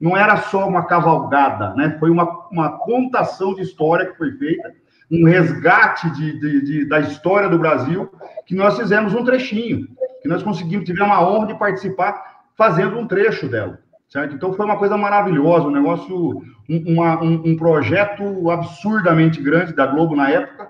Não 0.00 0.16
era 0.16 0.36
só 0.38 0.66
uma 0.66 0.86
cavalgada, 0.86 1.74
né? 1.74 1.96
Foi 2.00 2.10
uma, 2.10 2.48
uma 2.50 2.78
contação 2.78 3.54
de 3.54 3.62
história 3.62 4.06
que 4.06 4.16
foi 4.16 4.32
feita, 4.32 4.72
um 5.10 5.26
resgate 5.26 6.08
de, 6.10 6.40
de, 6.40 6.64
de, 6.64 6.84
da 6.88 7.00
história 7.00 7.48
do 7.48 7.58
Brasil, 7.58 8.10
que 8.46 8.54
nós 8.54 8.78
fizemos 8.78 9.12
um 9.14 9.24
trechinho, 9.24 9.88
que 10.22 10.28
nós 10.28 10.42
conseguimos, 10.42 10.86
tivemos 10.86 11.14
a 11.14 11.28
honra 11.28 11.48
de 11.48 11.58
participar 11.58 12.44
fazendo 12.56 12.98
um 12.98 13.06
trecho 13.06 13.48
dela. 13.48 13.78
Certo? 14.08 14.34
Então 14.34 14.52
foi 14.52 14.66
uma 14.66 14.76
coisa 14.76 14.96
maravilhosa, 14.96 15.68
um 15.68 15.70
negócio, 15.70 16.42
um, 16.68 16.94
uma, 16.94 17.22
um, 17.22 17.42
um, 17.46 17.56
projeto 17.56 18.50
absurdamente 18.50 19.40
grande 19.40 19.72
da 19.72 19.86
Globo 19.86 20.16
na 20.16 20.28
época. 20.28 20.68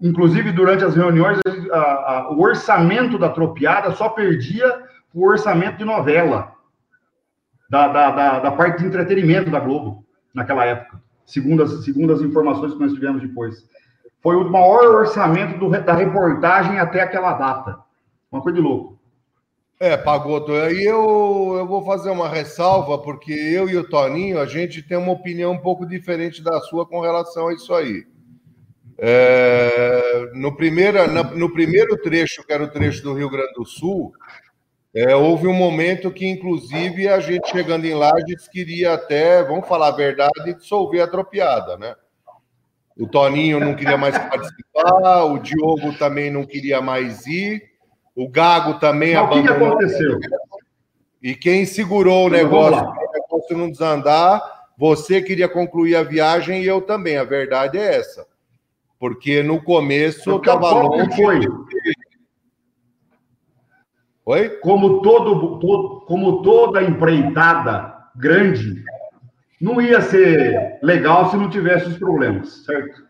Inclusive, 0.00 0.52
durante 0.52 0.84
as 0.84 0.94
reuniões, 0.94 1.38
a, 1.72 1.78
a, 1.78 2.30
o 2.32 2.40
orçamento 2.40 3.18
da 3.18 3.28
tropiada 3.28 3.92
só 3.92 4.08
perdia 4.08 4.82
o 5.12 5.26
orçamento 5.26 5.78
de 5.78 5.84
novela, 5.84 6.52
da, 7.70 7.88
da, 7.88 8.10
da, 8.10 8.38
da, 8.40 8.52
parte 8.52 8.80
de 8.80 8.86
entretenimento 8.86 9.50
da 9.50 9.60
Globo, 9.60 10.04
naquela 10.34 10.64
época, 10.64 11.00
segundo 11.24 11.62
as, 11.62 11.84
segundo 11.84 12.12
as 12.12 12.20
informações 12.20 12.74
que 12.74 12.80
nós 12.80 12.92
tivemos 12.92 13.22
depois. 13.22 13.68
Foi 14.20 14.36
o 14.36 14.50
maior 14.50 14.94
orçamento 14.94 15.58
do, 15.58 15.70
da 15.70 15.94
reportagem 15.94 16.78
até 16.78 17.00
aquela 17.00 17.34
data. 17.34 17.78
Uma 18.30 18.42
coisa 18.42 18.58
de 18.58 18.64
louco. 18.64 18.98
É, 19.78 19.96
Pagoto, 19.96 20.52
aí 20.52 20.84
eu, 20.84 21.56
eu 21.58 21.66
vou 21.66 21.84
fazer 21.84 22.10
uma 22.10 22.28
ressalva, 22.28 22.98
porque 22.98 23.32
eu 23.32 23.68
e 23.68 23.76
o 23.76 23.88
Toninho, 23.88 24.40
a 24.40 24.46
gente 24.46 24.82
tem 24.82 24.96
uma 24.96 25.12
opinião 25.12 25.52
um 25.52 25.58
pouco 25.58 25.84
diferente 25.84 26.42
da 26.42 26.60
sua 26.60 26.86
com 26.86 27.00
relação 27.00 27.48
a 27.48 27.54
isso 27.54 27.74
aí. 27.74 28.06
É, 28.98 30.30
no, 30.34 30.56
primeiro, 30.56 31.10
na, 31.10 31.22
no 31.22 31.52
primeiro 31.52 31.96
trecho, 31.96 32.44
que 32.44 32.52
era 32.52 32.64
o 32.64 32.70
trecho 32.70 33.02
do 33.02 33.14
Rio 33.14 33.30
Grande 33.30 33.52
do 33.54 33.64
Sul, 33.64 34.12
é, 34.94 35.14
houve 35.16 35.48
um 35.48 35.52
momento 35.52 36.10
que, 36.10 36.26
inclusive, 36.26 37.08
a 37.08 37.18
gente 37.18 37.50
chegando 37.50 37.84
em 37.84 37.94
Lages 37.94 38.46
queria 38.46 38.94
até, 38.94 39.42
vamos 39.42 39.66
falar 39.66 39.88
a 39.88 39.96
verdade, 39.96 40.54
dissolver 40.56 41.02
a 41.02 41.08
tropiada, 41.08 41.76
né? 41.76 41.96
O 42.96 43.08
Toninho 43.08 43.58
não 43.58 43.74
queria 43.74 43.98
mais 43.98 44.16
participar, 44.16 45.24
o 45.24 45.38
Diogo 45.38 45.92
também 45.98 46.30
não 46.30 46.46
queria 46.46 46.80
mais 46.80 47.26
ir, 47.26 47.60
o 48.14 48.28
Gago 48.28 48.78
também 48.78 49.14
Mas 49.14 49.24
abandonou. 49.24 49.50
O 49.50 49.78
que 49.78 49.84
aconteceu? 49.84 50.20
E 51.20 51.34
quem 51.34 51.66
segurou 51.66 52.26
o 52.26 52.30
negócio, 52.30 52.84
o 52.84 53.12
negócio 53.12 53.58
não 53.58 53.68
desandar, 53.68 54.40
você 54.78 55.20
queria 55.20 55.48
concluir 55.48 55.96
a 55.96 56.04
viagem 56.04 56.62
e 56.62 56.66
eu 56.66 56.80
também. 56.80 57.16
A 57.16 57.24
verdade 57.24 57.78
é 57.78 57.96
essa. 57.96 58.24
Porque 58.98 59.42
no 59.42 59.62
começo 59.62 60.36
estava 60.36 60.70
longe. 60.70 61.16
Foi? 61.16 61.40
Oi? 64.26 64.48
Como, 64.60 65.02
todo, 65.02 65.58
todo, 65.58 66.00
como 66.06 66.42
toda 66.42 66.82
empreitada 66.82 67.94
grande, 68.16 68.82
não 69.60 69.80
ia 69.80 70.00
ser 70.00 70.78
legal 70.82 71.30
se 71.30 71.36
não 71.36 71.50
tivesse 71.50 71.88
os 71.88 71.98
problemas, 71.98 72.64
certo? 72.64 73.02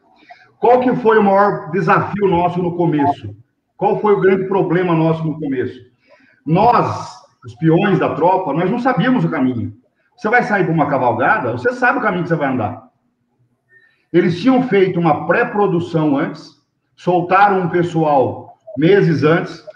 Qual 0.58 0.80
que 0.80 0.96
foi 0.96 1.18
o 1.18 1.22
maior 1.22 1.70
desafio 1.70 2.26
nosso 2.26 2.60
no 2.60 2.76
começo? 2.76 3.36
Qual 3.76 4.00
foi 4.00 4.14
o 4.14 4.20
grande 4.20 4.48
problema 4.48 4.94
nosso 4.94 5.22
no 5.22 5.38
começo? 5.38 5.78
Nós, 6.44 7.12
os 7.44 7.54
peões 7.56 7.98
da 7.98 8.14
tropa, 8.14 8.52
nós 8.52 8.70
não 8.70 8.78
sabíamos 8.78 9.24
o 9.24 9.30
caminho. 9.30 9.76
Você 10.16 10.28
vai 10.28 10.42
sair 10.42 10.64
para 10.64 10.72
uma 10.72 10.88
cavalgada, 10.88 11.52
você 11.52 11.72
sabe 11.74 11.98
o 11.98 12.02
caminho 12.02 12.22
que 12.22 12.28
você 12.28 12.36
vai 12.36 12.52
andar. 12.52 12.88
Eles 14.14 14.40
tinham 14.40 14.62
feito 14.68 15.00
uma 15.00 15.26
pré-produção 15.26 16.16
antes, 16.16 16.62
soltaram 16.94 17.62
um 17.62 17.68
pessoal 17.68 18.56
meses 18.78 19.24
antes, 19.24 19.66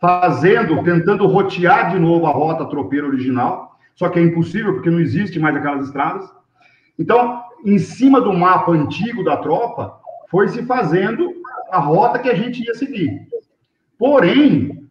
fazendo, 0.00 0.82
tentando 0.82 1.26
rotear 1.26 1.90
de 1.90 1.98
novo 1.98 2.24
a 2.24 2.30
rota 2.30 2.64
tropeira 2.64 3.06
original, 3.06 3.78
só 3.94 4.08
que 4.08 4.18
é 4.18 4.22
impossível 4.22 4.72
porque 4.72 4.88
não 4.88 4.98
existe 4.98 5.38
mais 5.38 5.54
aquelas 5.54 5.88
estradas. 5.88 6.26
Então, 6.98 7.42
em 7.66 7.76
cima 7.76 8.18
do 8.18 8.32
mapa 8.32 8.72
antigo 8.72 9.22
da 9.22 9.36
tropa, 9.36 10.00
foi 10.30 10.48
se 10.48 10.62
fazendo 10.64 11.30
a 11.70 11.78
rota 11.78 12.18
que 12.18 12.30
a 12.30 12.34
gente 12.34 12.64
ia 12.66 12.74
seguir. 12.74 13.28
Porém, 13.98 14.88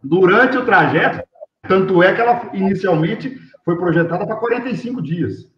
durante 0.00 0.56
o 0.56 0.64
trajeto, 0.64 1.26
tanto 1.66 2.04
é 2.04 2.14
que 2.14 2.20
ela 2.20 2.50
inicialmente 2.54 3.36
foi 3.64 3.76
projetada 3.76 4.24
para 4.24 4.36
45 4.36 5.02
dias. 5.02 5.50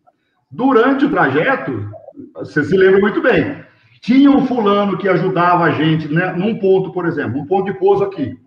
Durante 0.50 1.04
o 1.04 1.10
trajeto, 1.10 1.99
você 2.34 2.64
se 2.64 2.76
lembra 2.76 3.00
muito 3.00 3.20
bem. 3.22 3.64
Tinha 4.00 4.30
um 4.30 4.46
fulano 4.46 4.96
que 4.96 5.08
ajudava 5.08 5.64
a 5.64 5.70
gente, 5.72 6.08
né, 6.08 6.32
num 6.32 6.58
ponto, 6.58 6.92
por 6.92 7.06
exemplo, 7.06 7.40
um 7.40 7.46
ponto 7.46 7.70
de 7.70 7.78
pouso 7.78 8.04
aqui. 8.04 8.38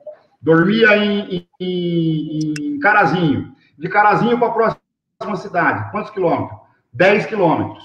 Dormia 0.42 0.98
em, 0.98 1.48
em, 1.60 2.54
em 2.60 2.80
Carazinho. 2.80 3.54
De 3.78 3.88
Carazinho 3.88 4.38
para 4.38 4.48
a 4.48 4.52
próxima 4.52 5.38
cidade. 5.38 5.92
Quantos 5.92 6.12
quilômetros? 6.12 6.60
10 6.94 7.28
quilômetros. 7.28 7.84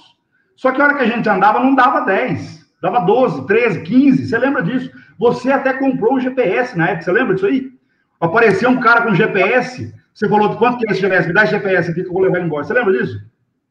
Só 0.56 0.72
que 0.72 0.80
a 0.80 0.84
hora 0.84 0.94
que 0.96 1.04
a 1.04 1.06
gente 1.06 1.28
andava, 1.28 1.60
não 1.60 1.74
dava 1.74 2.00
10. 2.00 2.66
Dava 2.82 3.00
12, 3.00 3.46
13, 3.46 3.82
15. 3.82 4.26
Você 4.26 4.38
lembra 4.38 4.62
disso? 4.62 4.90
Você 5.18 5.52
até 5.52 5.74
comprou 5.74 6.14
um 6.14 6.20
GPS 6.20 6.76
na 6.76 6.88
época. 6.88 7.04
Você 7.04 7.12
lembra 7.12 7.34
disso 7.34 7.46
aí? 7.46 7.70
Apareceu 8.20 8.70
um 8.70 8.80
cara 8.80 9.02
com 9.02 9.14
GPS. 9.14 9.94
Você 10.12 10.28
falou, 10.28 10.56
quanto 10.56 10.78
que 10.78 10.88
é 10.88 10.92
esse 10.92 11.00
GPS? 11.00 11.28
Me 11.28 11.34
dá 11.34 11.44
esse 11.44 11.52
GPS 11.52 11.90
aqui 11.90 12.02
que 12.02 12.08
eu 12.08 12.12
vou 12.12 12.22
levar 12.22 12.38
ele 12.38 12.46
embora. 12.46 12.64
Você 12.64 12.74
lembra 12.74 12.92
disso? 12.92 13.20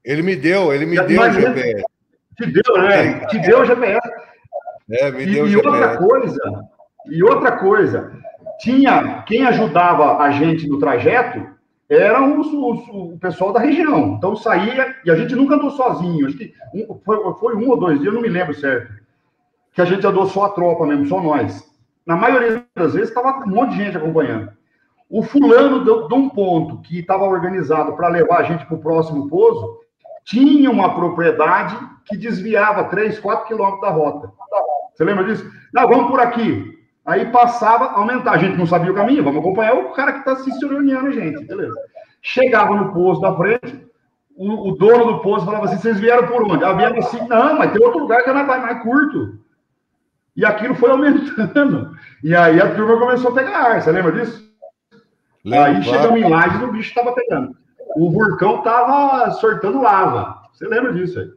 Ele 0.04 0.22
me 0.22 0.36
deu, 0.36 0.74
ele 0.74 0.86
me 0.86 0.96
deu 1.02 1.22
o 1.22 1.32
GPS. 1.32 1.84
Te 2.38 2.46
deu, 2.46 2.78
né? 2.82 3.26
Te 3.28 3.40
deu 3.40 3.62
o 3.62 3.66
GPS. 3.66 4.10
É, 4.92 5.12
me 5.12 5.26
deu 5.26 5.48
e, 5.48 5.56
o. 5.56 5.60
E 5.60 5.66
outra 5.66 5.98
coisa, 5.98 6.64
e 7.08 7.24
outra 7.24 7.52
coisa, 7.58 8.12
tinha 8.60 9.24
quem 9.24 9.46
ajudava 9.46 10.18
a 10.18 10.32
gente 10.32 10.68
no 10.68 10.80
trajeto 10.80 11.58
eram 11.90 12.40
os, 12.40 12.48
os, 12.48 12.88
o 12.90 13.18
pessoal 13.18 13.54
da 13.54 13.60
região. 13.60 14.16
Então 14.18 14.36
saía, 14.36 14.96
e 15.06 15.12
a 15.12 15.16
gente 15.16 15.36
nunca 15.36 15.56
andou 15.56 15.72
sozinho. 15.72 16.28
Acho 16.28 16.38
que 16.38 16.54
um, 16.74 17.00
foi, 17.04 17.34
foi, 17.36 17.56
um 17.56 17.70
ou 17.70 17.78
dois 17.78 18.00
dias, 18.00 18.14
não 18.14 18.22
me 18.22 18.28
lembro 18.28 18.54
certo. 18.54 18.94
Que 19.74 19.82
a 19.82 19.86
gente 19.86 20.06
andou 20.06 20.26
só 20.26 20.46
a 20.46 20.50
tropa 20.50 20.86
mesmo, 20.86 21.06
só 21.06 21.22
nós. 21.22 21.64
Na 22.06 22.16
maioria 22.16 22.66
das 22.76 22.94
vezes 22.94 23.10
estava 23.10 23.44
um 23.46 23.50
monte 23.50 23.72
de 23.72 23.86
gente 23.86 23.98
acompanhando. 23.98 24.52
O 25.10 25.24
fulano 25.24 25.86
de 25.86 26.14
um 26.14 26.30
ponto 26.30 26.82
que 26.82 27.00
estava 27.00 27.24
organizado 27.24 27.96
para 27.96 28.10
levar 28.10 28.40
a 28.40 28.44
gente 28.44 28.66
para 28.66 28.76
o 28.76 28.82
próximo 28.82 29.30
pouso 29.30 29.80
tinha 30.28 30.70
uma 30.70 30.94
propriedade 30.94 31.78
que 32.06 32.18
desviava 32.18 32.84
3, 32.86 33.18
4 33.18 33.48
quilômetros 33.48 33.82
da 33.82 33.90
rota. 33.90 34.30
Você 34.94 35.04
lembra 35.06 35.24
disso? 35.24 35.50
Não, 35.74 35.88
vamos 35.88 36.12
por 36.12 36.20
aqui. 36.20 36.78
Aí 37.06 37.26
passava, 37.32 37.92
aumentar. 37.92 38.32
A 38.32 38.38
gente 38.38 38.58
não 38.58 38.66
sabia 38.66 38.92
o 38.92 38.96
caminho, 38.96 39.24
vamos 39.24 39.40
acompanhar 39.40 39.76
o 39.76 39.94
cara 39.94 40.12
que 40.12 40.20
está 40.20 40.36
se 40.36 40.50
a 40.52 41.12
gente, 41.12 41.46
beleza. 41.46 41.76
Chegava 42.22 42.76
no 42.76 42.94
posto 42.94 43.22
da 43.22 43.34
frente, 43.38 43.88
o, 44.36 44.70
o, 44.70 44.76
dono 44.76 45.14
do 45.14 45.20
posto 45.20 45.46
falava 45.46 45.66
assim: 45.66 45.78
vocês 45.78 46.00
vieram 46.00 46.28
por 46.28 46.44
onde? 46.44 46.64
Ah, 46.64 46.74
vieram 46.74 46.98
assim, 46.98 47.26
não, 47.26 47.58
mas 47.58 47.72
tem 47.72 47.82
outro 47.82 48.02
lugar 48.02 48.22
que 48.24 48.30
é 48.30 48.34
mais, 48.34 48.48
mais 48.48 48.84
curto. 48.84 49.40
E 50.36 50.46
aquilo 50.46 50.76
foi 50.76 50.92
aumentando. 50.92 51.96
E 52.22 52.36
aí 52.36 52.60
a 52.60 52.76
turma 52.76 53.00
começou 53.00 53.32
a 53.32 53.34
pegar 53.34 53.58
ar, 53.58 53.82
você 53.82 53.92
lembra 53.92 54.12
disso? 54.12 54.46
Lembra, 55.46 55.68
aí 55.68 55.84
chegamos 55.84 56.20
em 56.20 56.30
Lages, 56.30 56.62
o 56.62 56.72
bicho 56.72 56.90
estava 56.90 57.14
pegando 57.14 57.56
o 57.96 58.12
vulcão 58.12 58.58
estava 58.58 59.32
sortando 59.32 59.82
lava. 59.82 60.42
Você 60.54 60.66
lembra 60.68 60.94
disso 60.94 61.20
aí? 61.20 61.30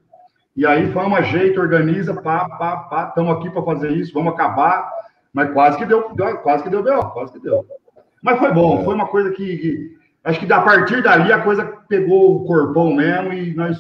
E 0.57 0.67
aí 0.67 0.93
foi 0.93 1.05
uma 1.05 1.23
jeito, 1.23 1.61
organiza, 1.61 2.15
pá, 2.15 2.49
pá, 2.49 2.77
pá, 2.77 3.09
estamos 3.09 3.37
aqui 3.37 3.51
para 3.51 3.63
fazer 3.63 3.91
isso, 3.93 4.13
vamos 4.13 4.35
acabar. 4.35 4.91
Mas 5.33 5.53
quase 5.53 5.79
que 5.79 5.87
deu, 5.87 6.03
quase 6.43 6.63
que 6.63 6.71
deu 6.71 6.83
B.O., 6.83 7.11
quase 7.11 7.33
que 7.33 7.39
deu. 7.39 7.65
Mas 8.23 8.39
foi 8.39 8.53
bom, 8.53 8.85
foi 8.85 8.95
uma 8.95 9.07
coisa 9.07 9.31
que, 9.31 9.57
que, 9.57 9.97
acho 10.25 10.41
que 10.41 10.53
a 10.53 10.61
partir 10.61 11.03
dali 11.03 11.33
a 11.33 11.41
coisa 11.41 11.65
pegou 11.89 12.37
o 12.37 12.45
corpão 12.45 12.93
mesmo 12.93 13.33
e 13.33 13.55
nós 13.55 13.79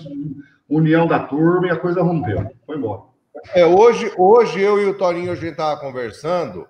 união 0.69 1.07
da 1.07 1.19
turma 1.19 1.67
e 1.67 1.71
a 1.71 1.77
coisa 1.77 2.03
rompeu. 2.03 2.49
Foi 2.65 2.77
embora. 2.77 3.03
É, 3.55 3.67
hoje, 3.67 4.13
hoje 4.17 4.61
eu 4.61 4.81
e 4.81 4.87
o 4.87 4.97
Toninho 4.97 5.33
a 5.33 5.35
gente 5.35 5.53
estava 5.53 5.79
conversando 5.81 6.67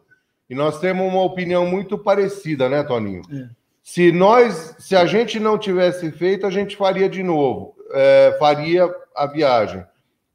e 0.49 0.55
nós 0.55 0.81
temos 0.81 1.07
uma 1.07 1.23
opinião 1.23 1.67
muito 1.67 1.99
parecida, 1.99 2.69
né, 2.69 2.83
Toninho? 2.83 3.23
É. 3.31 3.49
Se 3.93 4.13
nós, 4.13 4.77
se 4.79 4.95
a 4.95 5.05
gente 5.05 5.41
não 5.41 5.59
tivesse 5.59 6.13
feito, 6.13 6.47
a 6.47 6.51
gente 6.51 6.77
faria 6.77 7.09
de 7.09 7.25
novo, 7.25 7.75
é, 7.91 8.37
faria 8.39 8.89
a 9.17 9.27
viagem. 9.27 9.85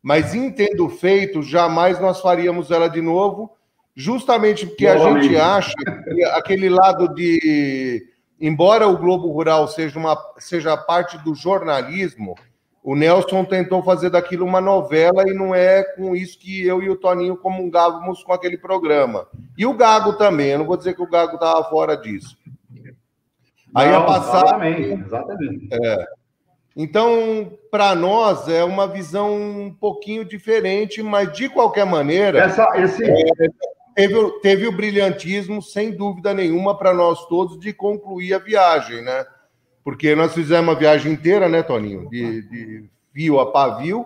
Mas 0.04 0.36
em 0.36 0.52
tendo 0.52 0.90
feito, 0.90 1.42
jamais 1.42 1.98
nós 1.98 2.20
faríamos 2.20 2.70
ela 2.70 2.90
de 2.90 3.02
novo, 3.02 3.56
justamente 3.96 4.68
porque 4.68 4.86
a 4.86 4.98
gente 4.98 5.38
acha 5.38 5.74
que 5.74 6.24
aquele 6.34 6.68
lado 6.68 7.16
de, 7.16 8.06
embora 8.42 8.90
o 8.90 8.98
Globo 8.98 9.32
Rural 9.32 9.70
seja 9.70 9.98
uma 9.98 10.18
seja 10.38 10.76
parte 10.76 11.18
do 11.20 11.34
jornalismo, 11.34 12.36
o 12.84 12.94
Nelson 12.94 13.46
tentou 13.46 13.82
fazer 13.82 14.10
daquilo 14.10 14.46
uma 14.46 14.60
novela 14.60 15.24
e 15.30 15.34
não 15.34 15.56
é 15.56 15.82
com 15.82 16.14
isso 16.14 16.38
que 16.38 16.68
eu 16.68 16.84
e 16.84 16.90
o 16.90 16.98
Toninho 16.98 17.38
comungávamos 17.38 18.22
com 18.22 18.34
aquele 18.34 18.58
programa. 18.58 19.30
E 19.58 19.66
o 19.66 19.74
Gago 19.74 20.12
também, 20.18 20.50
eu 20.50 20.60
não 20.60 20.66
vou 20.66 20.76
dizer 20.76 20.94
que 20.94 21.02
o 21.02 21.10
Gago 21.10 21.36
estava 21.36 21.64
fora 21.70 21.96
disso. 21.96 22.38
Aí 23.76 23.92
Não, 23.92 24.00
a 24.00 24.04
passagem. 24.06 24.94
Exatamente, 24.94 25.06
exatamente. 25.06 25.68
É. 25.72 26.06
Então, 26.78 27.58
para 27.70 27.94
nós, 27.96 28.48
é 28.48 28.64
uma 28.64 28.88
visão 28.88 29.36
um 29.36 29.74
pouquinho 29.74 30.26
diferente, 30.26 31.04
mas 31.04 31.32
de 31.32 31.50
qualquer 31.50 31.86
maneira. 31.86 32.40
Essa, 32.40 32.68
esse... 32.76 33.04
É, 33.04 33.50
teve, 33.96 34.32
teve 34.42 34.68
o 34.68 34.72
brilhantismo, 34.72 35.62
sem 35.62 35.92
dúvida 35.92 36.34
nenhuma, 36.34 36.78
para 36.78 36.94
nós 36.94 37.26
todos, 37.28 37.60
de 37.60 37.72
concluir 37.72 38.34
a 38.34 38.40
viagem, 38.40 39.02
né? 39.02 39.26
Porque 39.84 40.16
nós 40.16 40.34
fizemos 40.34 40.76
a 40.76 40.78
viagem 40.78 41.14
inteira, 41.14 41.48
né, 41.48 41.62
Toninho? 41.64 42.10
De, 42.10 42.42
de 42.50 42.90
fio 43.14 43.40
a 43.40 43.52
pavio. 43.52 44.06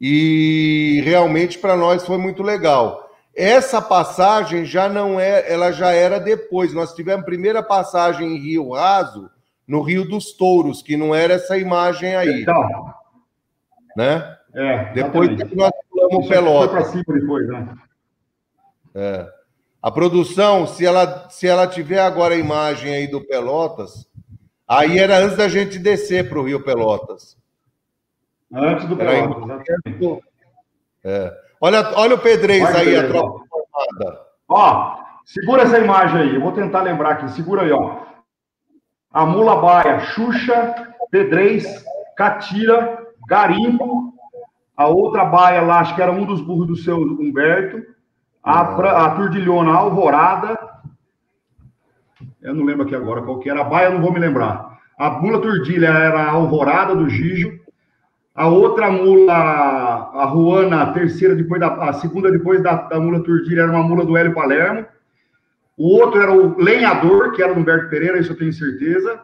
E 0.00 1.00
realmente 1.04 1.58
para 1.58 1.76
nós 1.76 2.04
foi 2.04 2.18
muito 2.18 2.42
legal. 2.42 3.03
Essa 3.36 3.82
passagem 3.82 4.64
já 4.64 4.88
não 4.88 5.18
é, 5.18 5.50
ela 5.52 5.72
já 5.72 5.90
era 5.92 6.20
depois. 6.20 6.72
Nós 6.72 6.94
tivemos 6.94 7.22
a 7.22 7.26
primeira 7.26 7.62
passagem 7.62 8.36
em 8.36 8.38
Rio 8.38 8.72
Raso, 8.72 9.28
no 9.66 9.82
Rio 9.82 10.06
dos 10.06 10.32
Touros, 10.32 10.82
que 10.82 10.96
não 10.96 11.14
era 11.14 11.34
essa 11.34 11.58
imagem 11.58 12.14
aí. 12.14 12.42
Então. 12.42 12.94
Né? 13.96 14.36
É, 14.54 14.92
depois 14.92 15.30
que 15.42 15.56
nós 15.56 15.72
pulamos 15.90 16.26
o 16.26 16.28
Pelotas. 16.28 16.70
Foi 16.70 16.80
para 16.80 16.84
cima 16.84 17.20
depois, 17.20 17.48
né? 17.48 17.74
É. 18.94 19.28
A 19.82 19.90
produção, 19.90 20.66
se 20.66 20.86
ela, 20.86 21.28
se 21.28 21.46
ela 21.46 21.66
tiver 21.66 22.00
agora 22.00 22.34
a 22.34 22.38
imagem 22.38 22.94
aí 22.94 23.06
do 23.08 23.20
Pelotas, 23.20 24.08
aí 24.66 24.98
era 24.98 25.18
antes 25.18 25.36
da 25.36 25.48
gente 25.48 25.78
descer 25.78 26.28
para 26.28 26.38
o 26.38 26.44
Rio 26.44 26.62
Pelotas. 26.62 27.36
Antes 28.52 28.88
do 28.88 28.96
Pelotas, 28.96 29.42
exatamente. 29.42 30.24
É. 31.02 31.43
Olha, 31.64 31.92
olha 31.96 32.14
o 32.14 32.18
Pedrez 32.18 32.62
aí, 32.74 32.94
a 32.94 33.08
tropa 33.08 33.42
formada. 33.48 34.20
Ó, 34.48 35.04
Segura 35.24 35.62
essa 35.62 35.78
imagem 35.78 36.20
aí, 36.20 36.34
eu 36.34 36.40
vou 36.40 36.52
tentar 36.52 36.82
lembrar 36.82 37.12
aqui. 37.12 37.30
Segura 37.30 37.62
aí, 37.62 37.72
ó. 37.72 38.02
A 39.10 39.24
mula 39.24 39.56
baia, 39.56 40.00
Xuxa, 40.00 40.94
Pedrez, 41.10 41.64
Catira, 42.16 43.06
Garimpo, 43.26 44.12
a 44.76 44.86
outra 44.86 45.24
baia 45.24 45.62
lá, 45.62 45.80
acho 45.80 45.94
que 45.94 46.02
era 46.02 46.12
um 46.12 46.26
dos 46.26 46.42
burros 46.42 46.66
do 46.66 46.76
seu 46.76 46.98
Humberto, 46.98 47.82
a, 48.42 49.06
a 49.06 49.10
Turdilhona 49.14 49.72
Alvorada, 49.72 50.58
eu 52.42 52.54
não 52.54 52.64
lembro 52.64 52.84
aqui 52.84 52.94
agora 52.94 53.22
qual 53.22 53.38
que 53.38 53.48
era, 53.48 53.62
a 53.62 53.64
baia 53.64 53.86
eu 53.86 53.94
não 53.94 54.02
vou 54.02 54.12
me 54.12 54.18
lembrar. 54.18 54.78
A 54.98 55.10
mula 55.10 55.40
Turdilha 55.40 55.88
era 55.88 56.20
a 56.20 56.32
Alvorada 56.32 56.94
do 56.94 57.08
Gijo, 57.08 57.58
a 58.34 58.48
outra 58.48 58.90
mula, 58.90 59.32
a 59.32 60.24
Ruana, 60.24 60.82
a 60.82 60.92
terceira 60.92 61.34
depois 61.36 61.60
da, 61.60 61.72
a 61.88 61.92
segunda 61.92 62.32
depois 62.32 62.62
da, 62.62 62.74
da 62.74 62.98
mula 62.98 63.22
Turdilha 63.22 63.62
era 63.62 63.70
uma 63.70 63.84
mula 63.84 64.04
do 64.04 64.16
Hélio 64.16 64.34
Palermo, 64.34 64.84
o 65.76 65.88
outro 65.98 66.20
era 66.20 66.32
o 66.32 66.58
Lenhador, 66.58 67.32
que 67.32 67.42
era 67.42 67.54
do 67.54 67.60
Humberto 67.60 67.88
Pereira, 67.88 68.18
isso 68.18 68.32
eu 68.32 68.38
tenho 68.38 68.52
certeza. 68.52 69.20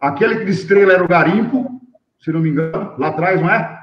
Aquele 0.00 0.44
de 0.44 0.50
estrela 0.50 0.92
era 0.92 1.04
o 1.04 1.08
Garimpo, 1.08 1.80
se 2.20 2.30
não 2.32 2.40
me 2.40 2.50
engano, 2.50 2.94
lá 2.98 3.08
atrás, 3.08 3.40
não 3.40 3.50
é? 3.50 3.78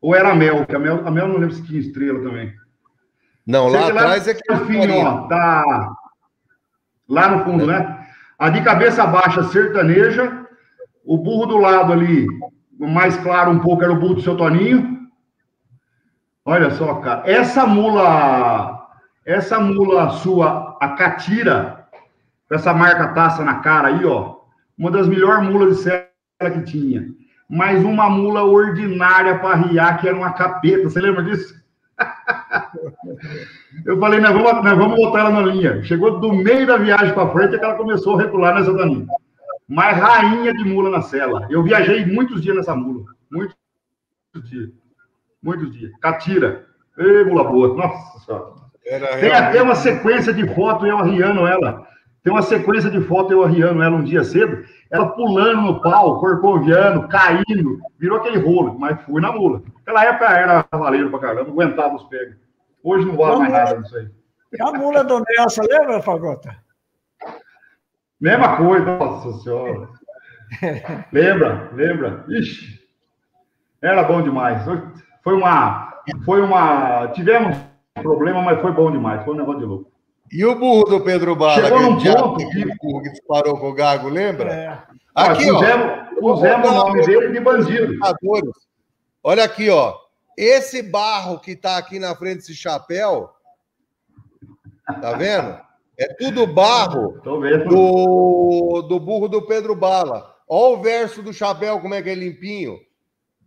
Ou 0.00 0.14
era 0.14 0.30
a 0.30 0.34
Mel, 0.34 0.64
que 0.66 0.76
a 0.76 0.78
Mel, 0.78 1.06
a 1.06 1.10
Mel 1.10 1.28
não 1.28 1.38
lembro 1.38 1.54
se 1.54 1.64
tinha 1.64 1.80
estrela 1.80 2.22
também. 2.22 2.52
Não, 3.46 3.68
lá 3.68 3.88
atrás 3.88 4.26
lá, 4.26 4.32
é 4.32 4.34
que 4.34 4.56
fim, 4.66 5.02
ó, 5.02 5.26
tá 5.28 5.94
lá 7.08 7.30
no 7.30 7.44
fundo, 7.44 7.64
é. 7.64 7.66
né? 7.66 8.06
A 8.38 8.50
de 8.50 8.62
cabeça 8.62 9.06
baixa, 9.06 9.42
sertaneja. 9.44 10.46
O 11.04 11.16
burro 11.16 11.46
do 11.46 11.56
lado 11.56 11.90
ali, 11.90 12.26
mais 12.78 13.16
claro 13.18 13.50
um 13.50 13.58
pouco, 13.58 13.82
era 13.82 13.92
o 13.92 13.98
burro 13.98 14.14
do 14.14 14.20
seu 14.20 14.36
Toninho. 14.36 15.08
Olha 16.44 16.70
só, 16.70 16.94
cara. 16.96 17.28
Essa 17.28 17.66
mula, 17.66 18.88
essa 19.24 19.58
mula 19.60 20.10
sua, 20.10 20.76
a 20.80 20.88
Catira, 20.90 21.88
com 22.48 22.54
essa 22.54 22.72
marca 22.72 23.08
taça 23.08 23.44
na 23.44 23.56
cara 23.56 23.88
aí, 23.88 24.04
ó. 24.04 24.38
Uma 24.78 24.90
das 24.90 25.08
melhores 25.08 25.48
mulas 25.48 25.76
de 25.76 25.82
serra 25.82 26.50
que 26.52 26.62
tinha 26.62 27.18
mas 27.48 27.82
uma 27.82 28.10
mula 28.10 28.44
ordinária 28.44 29.38
para 29.38 29.56
riar, 29.56 29.98
que 29.98 30.06
era 30.06 30.16
uma 30.16 30.32
capeta. 30.32 30.82
Você 30.82 31.00
lembra 31.00 31.24
disso? 31.24 31.56
Eu 33.86 33.98
falei, 33.98 34.20
nós 34.20 34.32
vamos, 34.32 34.52
nós 34.64 34.76
vamos 34.76 34.96
botar 34.96 35.20
ela 35.20 35.30
na 35.30 35.40
linha. 35.42 35.82
Chegou 35.84 36.20
do 36.20 36.32
meio 36.32 36.66
da 36.66 36.76
viagem 36.76 37.14
para 37.14 37.30
frente 37.30 37.54
é 37.54 37.58
que 37.58 37.64
ela 37.64 37.76
começou 37.76 38.18
a 38.18 38.22
recular 38.22 38.54
nessa 38.54 38.72
daninha. 38.72 39.06
Mas 39.68 39.98
rainha 39.98 40.52
de 40.52 40.64
mula 40.64 40.90
na 40.90 41.02
cela. 41.02 41.46
Eu 41.50 41.62
viajei 41.62 42.06
muitos 42.06 42.40
dias 42.40 42.56
nessa 42.56 42.74
mula. 42.74 43.04
Muitos 43.30 43.56
dias. 44.44 44.70
Muitos 45.42 45.70
dias. 45.70 45.92
Catira. 46.00 46.66
Ei, 46.96 47.24
mula 47.24 47.44
boa. 47.44 47.74
Nossa 47.74 48.18
senhora. 48.20 48.58
Tem 49.20 49.32
até 49.32 49.62
uma 49.62 49.74
sequência 49.74 50.32
de 50.32 50.46
foto 50.54 50.86
eu 50.86 50.96
arriando 50.96 51.46
ela. 51.46 51.86
Tem 52.22 52.32
uma 52.32 52.42
sequência 52.42 52.90
de 52.90 53.00
foto 53.02 53.32
eu 53.32 53.44
arriando 53.44 53.82
ela 53.82 53.96
um 53.96 54.04
dia 54.04 54.24
cedo 54.24 54.64
ela 54.90 55.10
pulando 55.10 55.62
no 55.62 55.82
pau, 55.82 56.18
corcoviando, 56.18 57.08
caindo, 57.08 57.78
virou 57.98 58.18
aquele 58.18 58.38
rolo, 58.38 58.78
mas 58.78 59.00
fui 59.02 59.20
na 59.20 59.30
mula. 59.30 59.62
Naquela 59.76 60.04
época 60.04 60.26
era 60.26 60.62
cavaleiro 60.64 61.10
pra 61.10 61.18
caramba, 61.18 61.50
aguentava 61.50 61.94
os 61.94 62.04
pegos. 62.04 62.36
Hoje 62.82 63.06
não 63.06 63.16
vale 63.16 63.40
mais 63.40 63.52
nada 63.52 63.82
disso 63.82 63.96
aí. 63.96 64.08
A 64.60 64.72
mula 64.72 65.04
do 65.04 65.22
Nelson, 65.28 65.62
lembra, 65.68 66.00
Fagota? 66.00 66.56
Mesma 68.20 68.56
coisa, 68.56 68.98
nossa 68.98 69.38
senhora. 69.42 69.88
lembra, 71.12 71.70
lembra? 71.72 72.24
Ixi, 72.28 72.80
era 73.82 74.02
bom 74.02 74.22
demais. 74.22 74.64
Foi 75.22 75.34
uma, 75.34 76.02
foi 76.24 76.40
uma, 76.40 77.08
tivemos 77.08 77.56
problema, 77.94 78.42
mas 78.42 78.60
foi 78.60 78.72
bom 78.72 78.90
demais, 78.90 79.24
foi 79.24 79.34
um 79.34 79.38
negócio 79.38 79.60
de 79.60 79.66
louco. 79.66 79.92
E 80.30 80.44
o 80.44 80.54
burro 80.54 80.84
do 80.84 81.00
Pedro 81.00 81.34
Bala? 81.34 81.62
Chegou 81.62 81.80
num 81.80 82.02
ponto 82.02 82.50
que... 82.50 82.64
O 82.64 82.76
burro 82.82 83.02
que 83.02 83.10
disparou 83.10 83.58
com 83.58 83.70
o 83.70 83.74
Gago, 83.74 84.08
lembra? 84.08 84.52
É. 84.52 84.82
Aqui, 85.14 85.50
ó. 85.50 85.60
Pusemos 86.20 86.68
o 86.68 86.74
nome 86.74 87.06
dele 87.06 87.32
de 87.32 87.40
bandido. 87.40 87.94
Olha 89.22 89.44
aqui, 89.44 89.70
ó. 89.70 89.94
Esse 90.36 90.82
barro 90.82 91.40
que 91.40 91.56
tá 91.56 91.78
aqui 91.78 91.98
na 91.98 92.14
frente 92.14 92.36
desse 92.36 92.54
chapéu, 92.54 93.30
tá 95.00 95.12
vendo? 95.14 95.58
É 95.98 96.14
tudo 96.14 96.46
barro 96.46 97.20
do, 97.68 98.82
do 98.82 99.00
burro 99.00 99.28
do 99.28 99.42
Pedro 99.42 99.74
Bala. 99.74 100.32
Olha 100.48 100.78
o 100.78 100.82
verso 100.82 101.22
do 101.22 101.32
chapéu, 101.32 101.80
como 101.80 101.94
é 101.94 102.00
que 102.00 102.08
é 102.08 102.14
limpinho. 102.14 102.78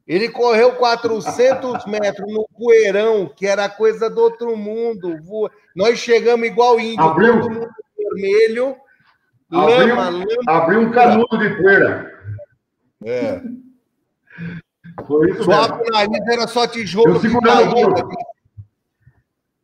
Ele 0.05 0.27
correu 0.27 0.73
400 0.75 1.85
metros 1.87 2.31
no 2.31 2.45
poeirão, 2.57 3.31
que 3.33 3.47
era 3.47 3.69
coisa 3.69 4.09
do 4.09 4.19
outro 4.19 4.57
mundo. 4.57 5.17
Nós 5.73 5.99
chegamos 5.99 6.45
igual 6.45 6.79
índio, 6.79 7.03
abriu, 7.03 7.39
todo 7.39 7.51
mundo 7.51 7.69
vermelho. 7.97 8.75
Abriu, 9.49 9.95
lama, 9.95 10.09
lama, 10.09 10.25
abriu 10.47 10.81
um 10.81 10.91
canudo 10.91 11.37
de 11.37 11.49
poeira. 11.55 12.11
É. 13.05 13.41
Foi 15.07 15.31
isso 15.31 15.47
mesmo. 15.47 15.83
nariz 15.91 16.27
era 16.27 16.47
só 16.47 16.67
tijolo. 16.67 17.15
Eu 17.15 17.19
segurando, 17.19 17.75
o. 17.75 18.31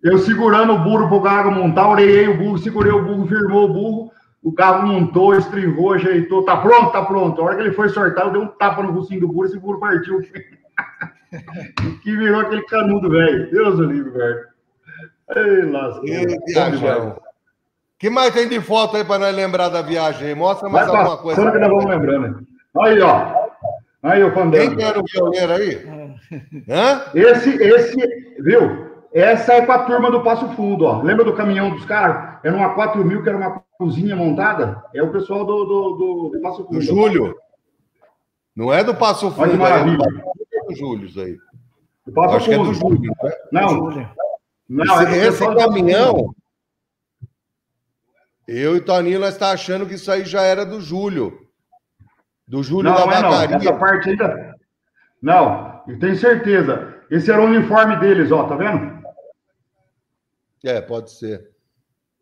eu 0.04 0.18
segurando 0.20 0.74
o 0.74 0.80
burro 0.80 1.08
pro 1.08 1.22
carro 1.22 1.52
montar, 1.52 1.90
orei 1.90 2.28
o 2.28 2.38
burro, 2.38 2.58
segurei 2.58 2.92
o 2.92 3.04
burro, 3.04 3.28
firmou 3.28 3.66
o 3.66 3.74
burro. 3.74 4.12
O 4.44 4.54
carro 4.54 4.88
montou, 4.88 5.36
estrivou, 5.36 5.94
ajeitou. 5.94 6.46
Tá 6.46 6.58
pronto? 6.58 6.92
Tá 6.92 7.04
pronto. 7.04 7.42
A 7.42 7.46
hora 7.46 7.56
que 7.56 7.62
ele 7.64 7.74
foi 7.74 7.90
sortar, 7.90 8.28
eu 8.28 8.32
dei 8.32 8.42
um 8.42 8.48
tapa 8.48 8.84
no 8.84 8.94
focinho 8.94 9.22
do 9.22 9.28
burro, 9.28 9.46
esse 9.46 9.60
burro 9.60 9.80
partiu. 9.80 10.22
que 12.04 12.16
virou 12.16 12.42
aquele 12.42 12.62
canudo, 12.64 13.10
velho. 13.10 13.52
Deus 13.52 13.78
do 13.78 13.84
livre, 13.86 14.12
velho. 14.12 14.40
Ei, 15.36 15.62
lasca. 15.70 17.18
que 18.00 18.10
mais 18.10 18.34
tem 18.34 18.48
de 18.48 18.62
foto 18.62 18.96
aí 18.96 19.04
para 19.04 19.20
nós 19.20 19.36
lembrar 19.36 19.68
da 19.70 19.82
viagem? 19.82 20.34
Mostra 20.36 20.70
mais 20.70 20.88
Vai 20.88 20.96
alguma 20.96 21.18
coisa. 21.18 21.52
que 21.52 21.58
nós 21.58 21.70
vamos 21.70 21.86
lembrando. 21.86 22.48
Aí, 22.80 23.02
ó. 23.02 23.34
Aí, 24.04 24.24
o 24.24 24.32
Fandango. 24.32 24.64
Quem 24.64 24.78
que 24.78 24.84
era 24.84 25.00
o 25.00 25.04
violeiro 25.04 25.54
aí? 25.54 25.86
Hã? 26.70 27.02
Esse, 27.14 27.50
esse, 27.62 27.98
viu? 28.40 28.87
Essa 29.18 29.54
é 29.54 29.66
com 29.66 29.72
a 29.72 29.84
turma 29.84 30.12
do 30.12 30.22
Passo 30.22 30.48
Fundo, 30.50 30.86
ó. 30.86 31.02
Lembra 31.02 31.26
do 31.26 31.34
caminhão 31.36 31.72
dos 31.72 31.84
caras? 31.86 32.38
Era 32.44 32.56
uma 32.56 32.76
4 32.76 33.04
mil, 33.04 33.24
que 33.24 33.30
era 33.30 33.36
uma 33.36 33.64
cozinha 33.76 34.16
montada? 34.16 34.84
É 34.94 35.02
o 35.02 35.12
pessoal 35.12 35.44
do, 35.44 35.66
do, 35.66 36.30
do, 36.30 36.40
Passo 36.40 36.64
Fundo. 36.64 36.78
Do 36.78 36.82
Júlio. 36.82 37.36
Não 38.56 38.72
é 38.72 38.84
do 38.84 38.94
Passo 38.94 39.32
Fundo. 39.32 39.42
Olha 39.42 39.52
que 39.54 39.58
maravilha. 39.58 40.04
É 40.54 40.66
do 40.68 40.76
Júlio, 40.76 41.08
isso 41.08 41.20
aí. 41.20 41.36
Do 42.06 42.14
Passo 42.14 42.36
Acho 42.36 42.46
Fundo. 42.46 42.58
que 42.58 42.62
é 42.62 42.64
do 42.68 42.74
Júlio. 42.76 43.12
Não, 43.52 43.70
Júlio. 43.70 44.10
não 44.70 45.02
esse, 45.02 45.20
é 45.20 45.28
esse 45.28 45.56
caminhão... 45.56 46.36
Eu 48.48 48.78
e 48.78 48.82
Toninho, 48.82 49.20
nós 49.20 49.34
está 49.34 49.50
achando 49.50 49.88
que 49.88 49.96
isso 49.96 50.12
aí 50.12 50.26
já 50.26 50.44
era 50.44 50.64
do 50.64 50.80
Júlio. 50.80 51.40
Do 52.48 52.62
Júlio 52.62 52.92
não, 52.92 53.08
da 53.08 53.16
é 53.16 53.22
Não, 53.24 53.58
essa 53.58 53.74
parte 53.74 54.12
ainda... 54.12 54.56
Não, 55.20 55.82
eu 55.88 55.98
tenho 55.98 56.16
certeza. 56.16 56.94
Esse 57.10 57.32
era 57.32 57.42
o 57.42 57.46
uniforme 57.46 57.96
deles, 57.98 58.32
ó, 58.32 58.44
tá 58.44 58.56
vendo? 58.56 58.97
É, 60.64 60.82
pode 60.82 61.12
ser. 61.12 61.50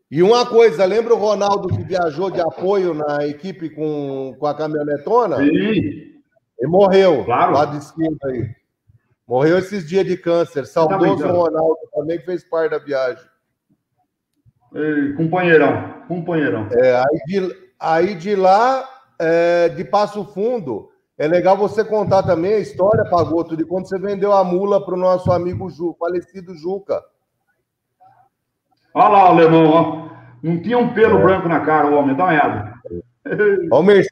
E 0.09 0.21
uma 0.21 0.45
coisa, 0.45 0.86
lembra 0.86 1.13
o 1.13 1.17
Ronaldo 1.17 1.67
que 1.67 1.83
viajou 1.83 2.29
de 2.29 2.39
apoio 2.39 2.93
na 2.93 3.25
equipe 3.25 3.69
com, 3.69 4.36
com 4.38 4.45
a 4.45 4.55
caminhonetona? 4.55 5.38
Sim. 5.38 6.15
Ele 6.57 6.67
morreu, 6.67 7.25
claro. 7.25 7.53
lá 7.53 7.65
de 7.65 7.83
cima 7.83 8.17
aí. 8.25 8.49
Morreu 9.27 9.57
esses 9.57 9.88
dias 9.88 10.05
de 10.05 10.15
câncer. 10.15 10.65
Saudoso 10.67 11.23
tá 11.23 11.31
Ronaldo 11.31 11.77
também 11.93 12.19
que 12.19 12.25
fez 12.25 12.43
parte 12.43 12.71
da 12.71 12.77
viagem. 12.77 13.23
Ei, 14.73 15.13
companheirão, 15.13 16.03
companheirão. 16.07 16.67
É, 16.71 16.97
aí, 16.97 17.19
de, 17.25 17.57
aí 17.79 18.15
de 18.15 18.36
lá, 18.36 18.88
é, 19.17 19.69
de 19.69 19.83
Passo 19.83 20.23
Fundo, 20.25 20.89
é 21.17 21.27
legal 21.27 21.57
você 21.57 21.83
contar 21.83 22.23
também 22.23 22.53
a 22.53 22.59
história, 22.59 23.09
Pagoto, 23.09 23.55
de 23.57 23.65
quando 23.65 23.88
você 23.88 23.97
vendeu 23.97 24.33
a 24.33 24.43
mula 24.43 24.86
para 24.86 24.93
o 24.93 24.99
nosso 24.99 25.31
amigo 25.31 25.69
Ju, 25.69 25.95
falecido 25.97 26.55
Juca. 26.55 27.01
Olha 28.95 29.09
lá 29.09 29.23
o 29.25 29.27
alemão, 29.27 29.69
ó. 29.69 30.05
Não 30.41 30.61
tinha 30.61 30.77
um 30.77 30.93
pelo 30.93 31.19
é. 31.19 31.23
branco 31.23 31.49
na 31.49 31.59
cara, 31.59 31.87
o 31.87 31.95
homem, 31.95 32.15
dá 32.15 32.23
uma 32.23 32.31
olhada. 32.31 32.73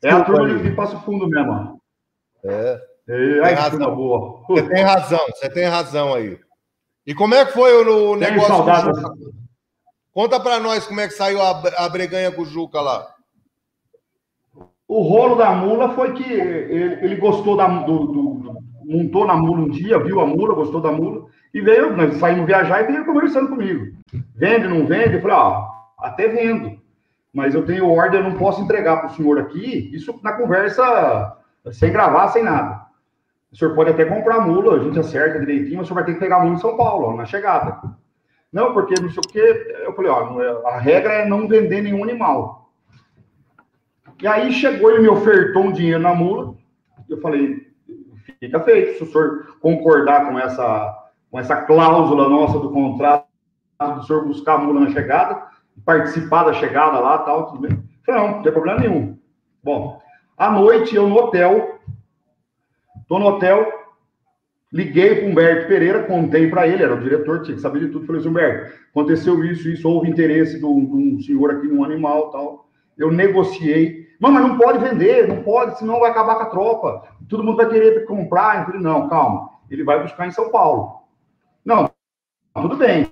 É 0.03 0.09
a 0.09 0.23
turma 0.23 0.59
de 0.59 0.71
Passo 0.71 0.99
Fundo 1.03 1.27
mesmo, 1.27 1.51
ó. 1.51 2.47
É. 2.49 2.81
é 3.07 3.41
tem 3.41 3.53
razão. 3.53 3.95
Boa. 3.95 4.43
Você 4.49 4.69
tem 4.69 4.83
razão, 4.83 5.19
você 5.27 5.49
tem 5.49 5.65
razão 5.65 6.13
aí. 6.13 6.37
E 7.07 7.13
como 7.13 7.33
é 7.33 7.45
que 7.45 7.53
foi 7.53 7.73
o, 7.73 8.15
negócio? 8.17 8.47
Saudade. 8.47 8.91
Conta 10.11 10.39
para 10.39 10.59
nós 10.59 10.85
como 10.85 10.99
é 10.99 11.07
que 11.07 11.13
saiu 11.13 11.41
a, 11.41 11.61
a 11.77 11.89
breganha 11.89 12.31
com 12.31 12.41
o 12.41 12.45
Juca 12.45 12.81
lá. 12.81 13.07
O 14.87 15.01
rolo 15.01 15.35
da 15.35 15.51
mula 15.51 15.95
foi 15.95 16.13
que 16.13 16.29
ele, 16.31 17.05
ele 17.05 17.15
gostou 17.15 17.55
da, 17.55 17.67
do, 17.67 18.05
do, 18.07 18.57
montou 18.85 19.25
na 19.25 19.35
mula 19.35 19.61
um 19.61 19.69
dia, 19.69 19.97
viu 19.97 20.19
a 20.19 20.25
mula, 20.25 20.53
gostou 20.53 20.81
da 20.81 20.91
mula, 20.91 21.25
e 21.53 21.61
veio, 21.61 21.95
nós 21.95 22.15
saímos 22.15 22.45
viajar 22.45 22.81
e 22.83 22.87
veio 22.87 23.05
conversando 23.05 23.49
comigo. 23.49 23.95
Vende, 24.35 24.67
não 24.67 24.85
vende? 24.85 25.15
Eu 25.15 25.21
falei, 25.21 25.37
ó, 25.37 25.69
até 25.99 26.27
vendo. 26.27 26.81
Mas 27.31 27.53
eu 27.53 27.65
tenho 27.65 27.89
ordem, 27.89 28.19
eu 28.19 28.29
não 28.29 28.37
posso 28.37 28.61
entregar 28.61 28.97
para 28.97 29.07
o 29.07 29.13
senhor 29.13 29.39
aqui, 29.39 29.89
isso 29.93 30.19
na 30.23 30.33
conversa, 30.33 31.37
sem 31.71 31.91
gravar, 31.91 32.29
sem 32.29 32.43
nada. 32.43 32.83
O 33.51 33.57
senhor 33.57 33.75
pode 33.75 33.91
até 33.91 34.05
comprar 34.05 34.41
mula, 34.41 34.75
a 34.75 34.83
gente 34.83 34.99
acerta 34.99 35.39
direitinho, 35.39 35.77
mas 35.77 35.85
o 35.85 35.87
senhor 35.87 35.95
vai 35.95 36.05
ter 36.05 36.13
que 36.13 36.19
pegar 36.19 36.39
mula 36.39 36.55
em 36.55 36.59
São 36.59 36.75
Paulo, 36.75 37.07
ó, 37.07 37.15
na 37.15 37.25
chegada. 37.25 37.81
Não, 38.51 38.73
porque 38.73 38.93
não 39.01 39.09
sei 39.09 39.19
o 39.19 39.27
quê. 39.31 39.75
Eu 39.83 39.93
falei, 39.93 40.11
ó, 40.11 40.41
é, 40.41 40.75
a 40.75 40.79
regra 40.79 41.13
é 41.13 41.25
não 41.27 41.47
vender 41.47 41.81
nenhum 41.81 42.03
animal. 42.03 42.71
E 44.21 44.27
aí 44.27 44.51
chegou 44.53 44.95
e 44.95 45.01
me 45.01 45.07
ofertou 45.07 45.63
um 45.63 45.71
dinheiro 45.71 45.99
na 45.99 46.13
mula. 46.13 46.55
Eu 47.09 47.19
falei, 47.19 47.67
fica 48.39 48.59
feito, 48.59 48.97
se 48.97 49.03
o 49.03 49.11
senhor 49.11 49.57
concordar 49.59 50.27
com 50.27 50.39
essa, 50.39 51.02
com 51.33 51.39
essa 51.39 51.55
cláusula 51.55 52.29
nossa 52.29 52.59
do 52.59 52.69
contrato, 52.69 53.25
do 53.95 54.03
senhor 54.03 54.23
buscar 54.23 54.53
a 54.53 54.57
mula 54.59 54.81
na 54.81 54.91
chegada, 54.91 55.47
participar 55.83 56.43
da 56.43 56.53
chegada 56.53 56.99
lá, 56.99 57.17
tal, 57.17 57.47
tudo 57.47 57.61
bem. 57.61 57.83
Falei, 58.05 58.21
não, 58.21 58.31
não 58.35 58.43
tem 58.43 58.51
problema 58.51 58.79
nenhum. 58.79 59.17
Bom, 59.63 59.99
à 60.37 60.51
noite 60.51 60.95
eu 60.95 61.09
no 61.09 61.15
hotel, 61.15 61.79
tô 63.07 63.17
no 63.17 63.25
hotel, 63.25 63.67
liguei 64.71 65.15
para 65.15 65.27
Humberto 65.27 65.67
Pereira, 65.67 66.03
contei 66.03 66.51
para 66.51 66.67
ele, 66.67 66.83
era 66.83 66.93
o 66.93 66.99
diretor, 66.99 67.41
tinha 67.41 67.55
que 67.55 67.63
saber 67.63 67.79
de 67.79 67.87
tudo. 67.87 68.05
Falei 68.05 68.21
assim, 68.21 68.29
Humberto, 68.29 68.71
aconteceu 68.91 69.43
isso, 69.43 69.67
isso, 69.67 69.89
houve 69.89 70.07
interesse 70.07 70.59
de 70.59 70.65
um 70.65 71.19
senhor 71.19 71.49
aqui 71.49 71.67
num 71.67 71.83
animal, 71.83 72.29
tal. 72.29 72.69
Eu 72.95 73.11
negociei. 73.11 74.07
Não, 74.21 74.29
mas 74.29 74.43
não 74.43 74.55
pode 74.55 74.77
vender, 74.77 75.27
não 75.27 75.41
pode, 75.41 75.79
senão 75.79 75.99
vai 75.99 76.11
acabar 76.11 76.35
com 76.35 76.43
a 76.43 76.49
tropa. 76.51 77.03
Todo 77.27 77.43
mundo 77.43 77.57
vai 77.57 77.69
querer 77.69 78.05
comprar. 78.05 78.59
Eu 78.59 78.65
falei, 78.65 78.81
não, 78.81 79.09
calma. 79.09 79.49
Ele 79.67 79.83
vai 79.83 79.99
buscar 79.99 80.27
em 80.27 80.31
São 80.31 80.51
Paulo. 80.51 81.01
Tudo 82.55 82.77
bem. 82.77 83.05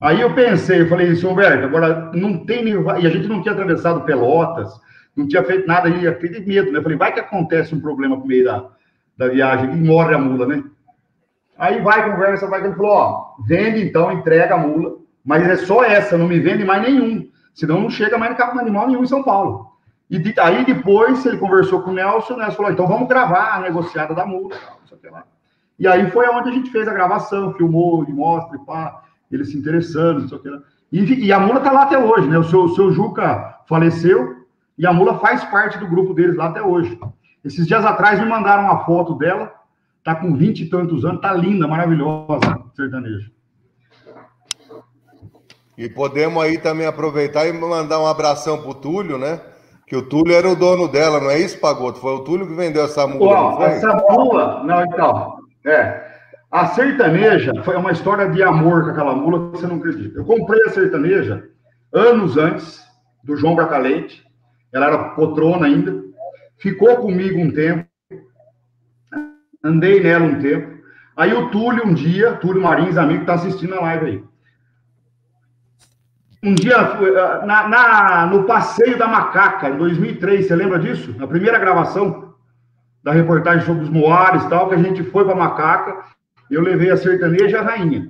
Aí 0.00 0.20
eu 0.20 0.34
pensei, 0.34 0.82
eu 0.82 0.88
falei, 0.88 1.14
senhor 1.16 1.32
Humberto, 1.32 1.64
agora 1.64 2.12
não 2.12 2.44
tem 2.44 2.68
E 2.68 3.06
a 3.06 3.10
gente 3.10 3.26
não 3.28 3.42
tinha 3.42 3.54
atravessado 3.54 4.04
Pelotas, 4.04 4.78
não 5.16 5.26
tinha 5.26 5.42
feito 5.42 5.66
nada, 5.66 5.88
ia 5.88 6.14
ter 6.14 6.46
medo, 6.46 6.70
né? 6.70 6.78
Eu 6.78 6.82
falei, 6.82 6.98
vai 6.98 7.12
que 7.12 7.20
acontece 7.20 7.74
um 7.74 7.80
problema 7.80 8.14
no 8.16 8.26
meio 8.26 8.44
da, 8.44 8.68
da 9.16 9.28
viagem, 9.28 9.72
e 9.72 9.76
morre 9.76 10.14
a 10.14 10.18
mula, 10.18 10.46
né? 10.46 10.62
Aí 11.58 11.80
vai, 11.80 12.10
conversa, 12.10 12.46
vai, 12.46 12.62
ele 12.64 12.74
falou, 12.74 12.92
ó, 12.92 13.34
vende 13.46 13.82
então, 13.82 14.12
entrega 14.12 14.54
a 14.54 14.58
mula, 14.58 14.96
mas 15.24 15.48
é 15.48 15.56
só 15.56 15.82
essa, 15.82 16.18
não 16.18 16.28
me 16.28 16.38
vende 16.38 16.64
mais 16.64 16.82
nenhum, 16.82 17.28
senão 17.54 17.80
não 17.80 17.88
chega 17.90 18.18
mais 18.18 18.32
no 18.32 18.36
campo 18.36 18.58
animal 18.58 18.86
nenhum 18.86 19.02
em 19.02 19.06
São 19.06 19.22
Paulo. 19.22 19.75
E 20.08 20.18
de, 20.18 20.38
aí 20.38 20.64
depois 20.64 21.24
ele 21.26 21.36
conversou 21.36 21.82
com 21.82 21.90
o 21.90 21.94
Nelson, 21.94 22.34
o 22.34 22.36
Nelson 22.36 22.56
falou, 22.56 22.72
então 22.72 22.86
vamos 22.86 23.08
gravar 23.08 23.56
a 23.56 23.60
negociada 23.60 24.14
da 24.14 24.24
lá. 24.24 25.24
E 25.78 25.86
aí 25.86 26.10
foi 26.10 26.28
onde 26.28 26.48
a 26.48 26.52
gente 26.52 26.70
fez 26.70 26.88
a 26.88 26.92
gravação, 26.92 27.52
filmou, 27.54 28.04
e 28.08 28.12
mostra, 28.12 28.58
pá, 28.60 29.02
ele 29.30 29.44
se 29.44 29.56
interessando, 29.56 30.20
não 30.20 30.28
sei 30.28 30.38
o 30.38 30.40
que 30.40 30.48
lá. 30.48 30.62
E, 30.92 31.26
e 31.26 31.32
a 31.32 31.40
mula 31.40 31.60
tá 31.60 31.72
lá 31.72 31.82
até 31.82 31.98
hoje, 31.98 32.28
né? 32.28 32.38
O 32.38 32.44
seu, 32.44 32.64
o 32.64 32.74
seu 32.74 32.92
Juca 32.92 33.58
faleceu 33.68 34.46
e 34.78 34.86
a 34.86 34.92
mula 34.92 35.18
faz 35.18 35.44
parte 35.44 35.78
do 35.78 35.88
grupo 35.88 36.14
deles 36.14 36.36
lá 36.36 36.46
até 36.46 36.62
hoje. 36.62 36.98
Esses 37.44 37.66
dias 37.66 37.84
atrás 37.84 38.20
me 38.20 38.26
mandaram 38.26 38.64
uma 38.64 38.84
foto 38.84 39.14
dela, 39.14 39.52
tá 40.04 40.14
com 40.14 40.34
vinte 40.34 40.60
e 40.60 40.68
tantos 40.68 41.04
anos, 41.04 41.20
tá 41.20 41.32
linda, 41.32 41.66
maravilhosa, 41.66 42.62
sertaneja. 42.74 43.30
E 45.76 45.90
podemos 45.90 46.42
aí 46.42 46.56
também 46.56 46.86
aproveitar 46.86 47.46
e 47.46 47.52
mandar 47.52 48.00
um 48.00 48.06
abração 48.06 48.62
pro 48.62 48.74
Túlio, 48.74 49.18
né? 49.18 49.40
Que 49.86 49.96
o 49.96 50.02
Túlio 50.02 50.34
era 50.34 50.48
o 50.48 50.56
dono 50.56 50.88
dela, 50.88 51.20
não 51.20 51.30
é 51.30 51.38
isso, 51.38 51.60
Pagoto? 51.60 52.00
Foi 52.00 52.12
o 52.12 52.24
Túlio 52.24 52.46
que 52.46 52.54
vendeu 52.54 52.84
essa 52.84 53.06
mula. 53.06 53.64
essa 53.66 53.94
mula, 54.10 54.64
não, 54.64 54.82
então, 54.84 55.36
é. 55.64 56.04
A 56.50 56.68
sertaneja 56.68 57.52
foi 57.62 57.76
uma 57.76 57.92
história 57.92 58.28
de 58.28 58.42
amor 58.42 58.84
com 58.84 58.90
aquela 58.90 59.14
mula 59.14 59.50
que 59.50 59.58
você 59.58 59.66
não 59.66 59.76
acredita. 59.76 60.18
Eu 60.18 60.24
comprei 60.24 60.60
a 60.64 60.70
sertaneja 60.70 61.44
anos 61.92 62.36
antes 62.36 62.80
do 63.22 63.36
João 63.36 63.54
Bracalente. 63.54 64.24
Ela 64.72 64.86
era 64.86 65.08
potrona 65.10 65.66
ainda. 65.66 66.02
Ficou 66.58 66.96
comigo 66.96 67.38
um 67.38 67.50
tempo 67.50 67.86
andei 69.66 70.00
nela 70.00 70.24
um 70.24 70.38
tempo. 70.38 70.76
Aí 71.16 71.32
o 71.32 71.50
Túlio, 71.50 71.86
um 71.86 71.94
dia, 71.94 72.32
Túlio 72.34 72.62
Marins, 72.62 72.96
amigo, 72.96 73.22
está 73.22 73.34
assistindo 73.34 73.74
a 73.74 73.80
live 73.80 74.06
aí. 74.06 74.24
Um 76.46 76.54
dia, 76.54 76.76
eh, 76.76 77.44
na, 77.44 77.66
na, 77.66 78.26
no 78.26 78.44
Passeio 78.44 78.96
da 78.96 79.08
Macaca, 79.08 79.68
em 79.68 79.76
2003, 79.76 80.46
você 80.46 80.54
lembra 80.54 80.78
disso? 80.78 81.12
Na 81.18 81.26
primeira 81.26 81.58
gravação 81.58 82.34
da 83.02 83.10
reportagem 83.10 83.66
sobre 83.66 83.82
os 83.82 83.90
moares 83.90 84.44
e 84.44 84.48
tal, 84.48 84.68
que 84.68 84.76
a 84.76 84.78
gente 84.78 85.02
foi 85.02 85.24
para 85.24 85.34
Macaca, 85.34 86.04
eu 86.48 86.62
levei 86.62 86.90
a 86.90 86.96
sertaneja 86.96 87.56
e 87.56 87.60
a 87.60 87.62
rainha. 87.62 88.08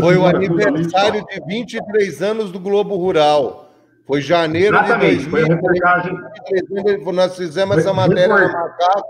Foi, 0.00 0.16
o 0.16 0.24
aniversário 0.24 1.24
de 1.26 1.40
23 1.44 2.22
anos 2.22 2.52
do 2.52 2.60
Globo 2.60 2.94
Rural. 2.94 3.68
Foi 4.06 4.20
janeiro 4.20 4.76
Exatamente, 4.76 5.24
de 5.24 5.30
2003. 5.30 5.30
Foi 5.30 5.42
a 5.42 5.56
reportagem. 5.56 7.14
Nós 7.14 7.36
fizemos 7.36 7.78
essa 7.78 7.92
matéria 7.92 8.28
na 8.28 8.46
Macaca 8.46 9.02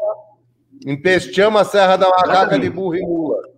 Empesteamos 0.86 1.60
a 1.60 1.64
Serra 1.64 1.96
da 1.96 2.08
Macaca 2.08 2.58
de 2.58 2.70
burro 2.70 2.96
e 2.96 3.02
mula. 3.02 3.53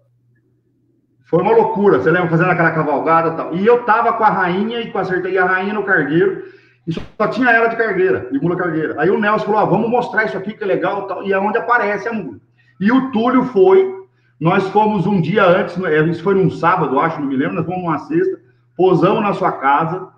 Foi 1.27 1.43
uma 1.43 1.53
loucura, 1.53 1.99
você 1.99 2.11
lembra 2.11 2.31
fazendo 2.31 2.51
aquela 2.51 2.71
cavalgada 2.71 3.29
e 3.29 3.37
tal. 3.37 3.55
E 3.55 3.67
eu 3.67 3.83
tava 3.85 4.13
com 4.13 4.25
a 4.25 4.31
rainha 4.31 4.81
e 4.81 4.91
com 4.91 4.99
acertei 4.99 5.37
a 5.37 5.45
rainha 5.45 5.75
no 5.75 5.83
cargueiro, 5.83 6.45
e 6.87 6.93
só 6.93 7.29
tinha 7.29 7.51
ela 7.51 7.69
de 7.69 7.77
cargueira, 7.77 8.29
de 8.31 8.41
mula 8.41 8.57
cargueira. 8.57 8.95
Aí 8.99 9.11
o 9.11 9.19
Nelson 9.19 9.47
falou: 9.47 9.61
ah, 9.61 9.65
vamos 9.65 9.91
mostrar 9.91 10.25
isso 10.25 10.37
aqui 10.37 10.55
que 10.55 10.63
é 10.63 10.67
legal 10.67 11.07
tal, 11.07 11.27
e 11.27 11.33
é 11.33 11.39
onde 11.39 11.59
aparece 11.59 12.09
a 12.09 12.13
mula. 12.13 12.39
E 12.81 12.93
o 12.93 13.11
Túlio 13.11 13.45
foi, 13.45 13.93
nós 14.41 14.69
fomos 14.69 15.07
um 15.07 15.21
dia 15.21 15.45
antes, 15.45 15.77
é, 15.83 16.01
isso 16.05 16.23
foi 16.23 16.35
num 16.35 16.51
sábado, 16.51 16.99
acho, 17.01 17.21
não 17.21 17.27
me 17.27 17.37
lembro, 17.37 17.57
nós 17.57 17.67
fomos 17.67 17.83
numa 17.83 17.99
sexta, 17.99 18.39
posamos 18.77 19.23
na 19.23 19.33
sua 19.33 19.53
casa, 19.53 20.09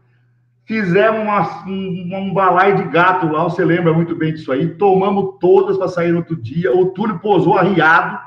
Fizemos 0.69 1.23
uma, 1.23 1.65
um, 1.67 2.11
um 2.15 2.35
balai 2.35 2.77
de 2.77 2.83
gato 2.91 3.27
lá, 3.27 3.43
você 3.45 3.65
lembra 3.65 3.91
muito 3.91 4.15
bem 4.15 4.35
disso 4.35 4.53
aí. 4.53 4.69
Tomamos 4.75 5.37
todas 5.41 5.79
para 5.79 5.89
sair 5.89 6.13
no 6.13 6.19
outro 6.19 6.37
dia. 6.37 6.77
O 6.77 6.91
Túlio 6.91 7.19
posou 7.21 7.57
arriado, 7.57 8.21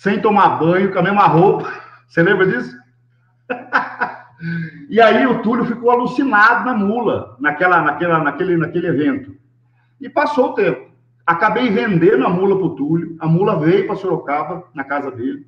sem 0.00 0.20
tomar 0.20 0.58
banho, 0.58 0.92
com 0.92 0.98
a 0.98 1.02
mesma 1.02 1.26
roupa. 1.26 1.70
Você 2.08 2.22
lembra 2.22 2.46
disso? 2.46 2.76
e 4.88 5.00
aí 5.00 5.26
o 5.26 5.42
Túlio 5.42 5.64
ficou 5.64 5.90
alucinado 5.90 6.64
na 6.64 6.74
mula, 6.74 7.36
naquela, 7.38 7.82
naquela, 7.82 8.18
naquele, 8.18 8.56
naquele 8.56 8.86
evento. 8.86 9.36
E 10.00 10.08
passou 10.08 10.50
o 10.50 10.54
tempo. 10.54 10.90
Acabei 11.26 11.70
vendendo 11.70 12.26
a 12.26 12.30
mula 12.30 12.56
para 12.56 12.66
o 12.66 12.74
Túlio. 12.74 13.16
A 13.20 13.26
mula 13.26 13.58
veio 13.58 13.86
para 13.86 13.96
Sorocaba, 13.96 14.64
na 14.74 14.84
casa 14.84 15.10
dele. 15.10 15.46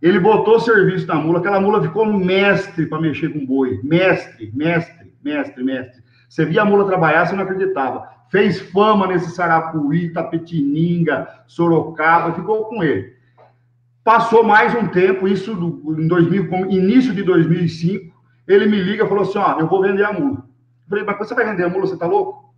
Ele 0.00 0.20
botou 0.20 0.60
serviço 0.60 1.06
na 1.06 1.16
mula. 1.16 1.40
Aquela 1.40 1.60
mula 1.60 1.82
ficou 1.82 2.06
mestre 2.06 2.86
para 2.86 3.00
mexer 3.00 3.30
com 3.30 3.44
boi. 3.44 3.80
Mestre, 3.82 4.50
mestre 4.54 5.00
mestre, 5.22 5.62
mestre. 5.62 6.02
Você 6.28 6.44
via 6.44 6.62
a 6.62 6.64
mula 6.64 6.86
trabalhar, 6.86 7.26
você 7.26 7.34
não 7.34 7.44
acreditava. 7.44 8.08
Fez 8.30 8.60
fama 8.60 9.06
nesse 9.06 9.30
Sarapuí, 9.30 10.12
Tapetininga, 10.12 11.28
Sorocaba, 11.46 12.34
ficou 12.34 12.66
com 12.66 12.82
ele. 12.82 13.14
Passou 14.02 14.42
mais 14.42 14.74
um 14.74 14.88
tempo, 14.88 15.28
isso 15.28 15.52
em 15.52 16.08
2000, 16.08 16.70
início 16.70 17.14
de 17.14 17.22
2005, 17.22 18.14
ele 18.48 18.66
me 18.66 18.80
liga 18.80 19.04
e 19.04 19.08
falou 19.08 19.24
assim, 19.24 19.38
ó, 19.38 19.58
eu 19.58 19.68
vou 19.68 19.82
vender 19.82 20.04
a 20.04 20.12
mula. 20.12 20.38
Eu 20.38 20.88
falei, 20.88 21.04
mas 21.04 21.18
você 21.18 21.34
vai 21.34 21.44
vender 21.44 21.64
a 21.64 21.68
mula, 21.68 21.86
você 21.86 21.96
tá 21.96 22.06
louco? 22.06 22.50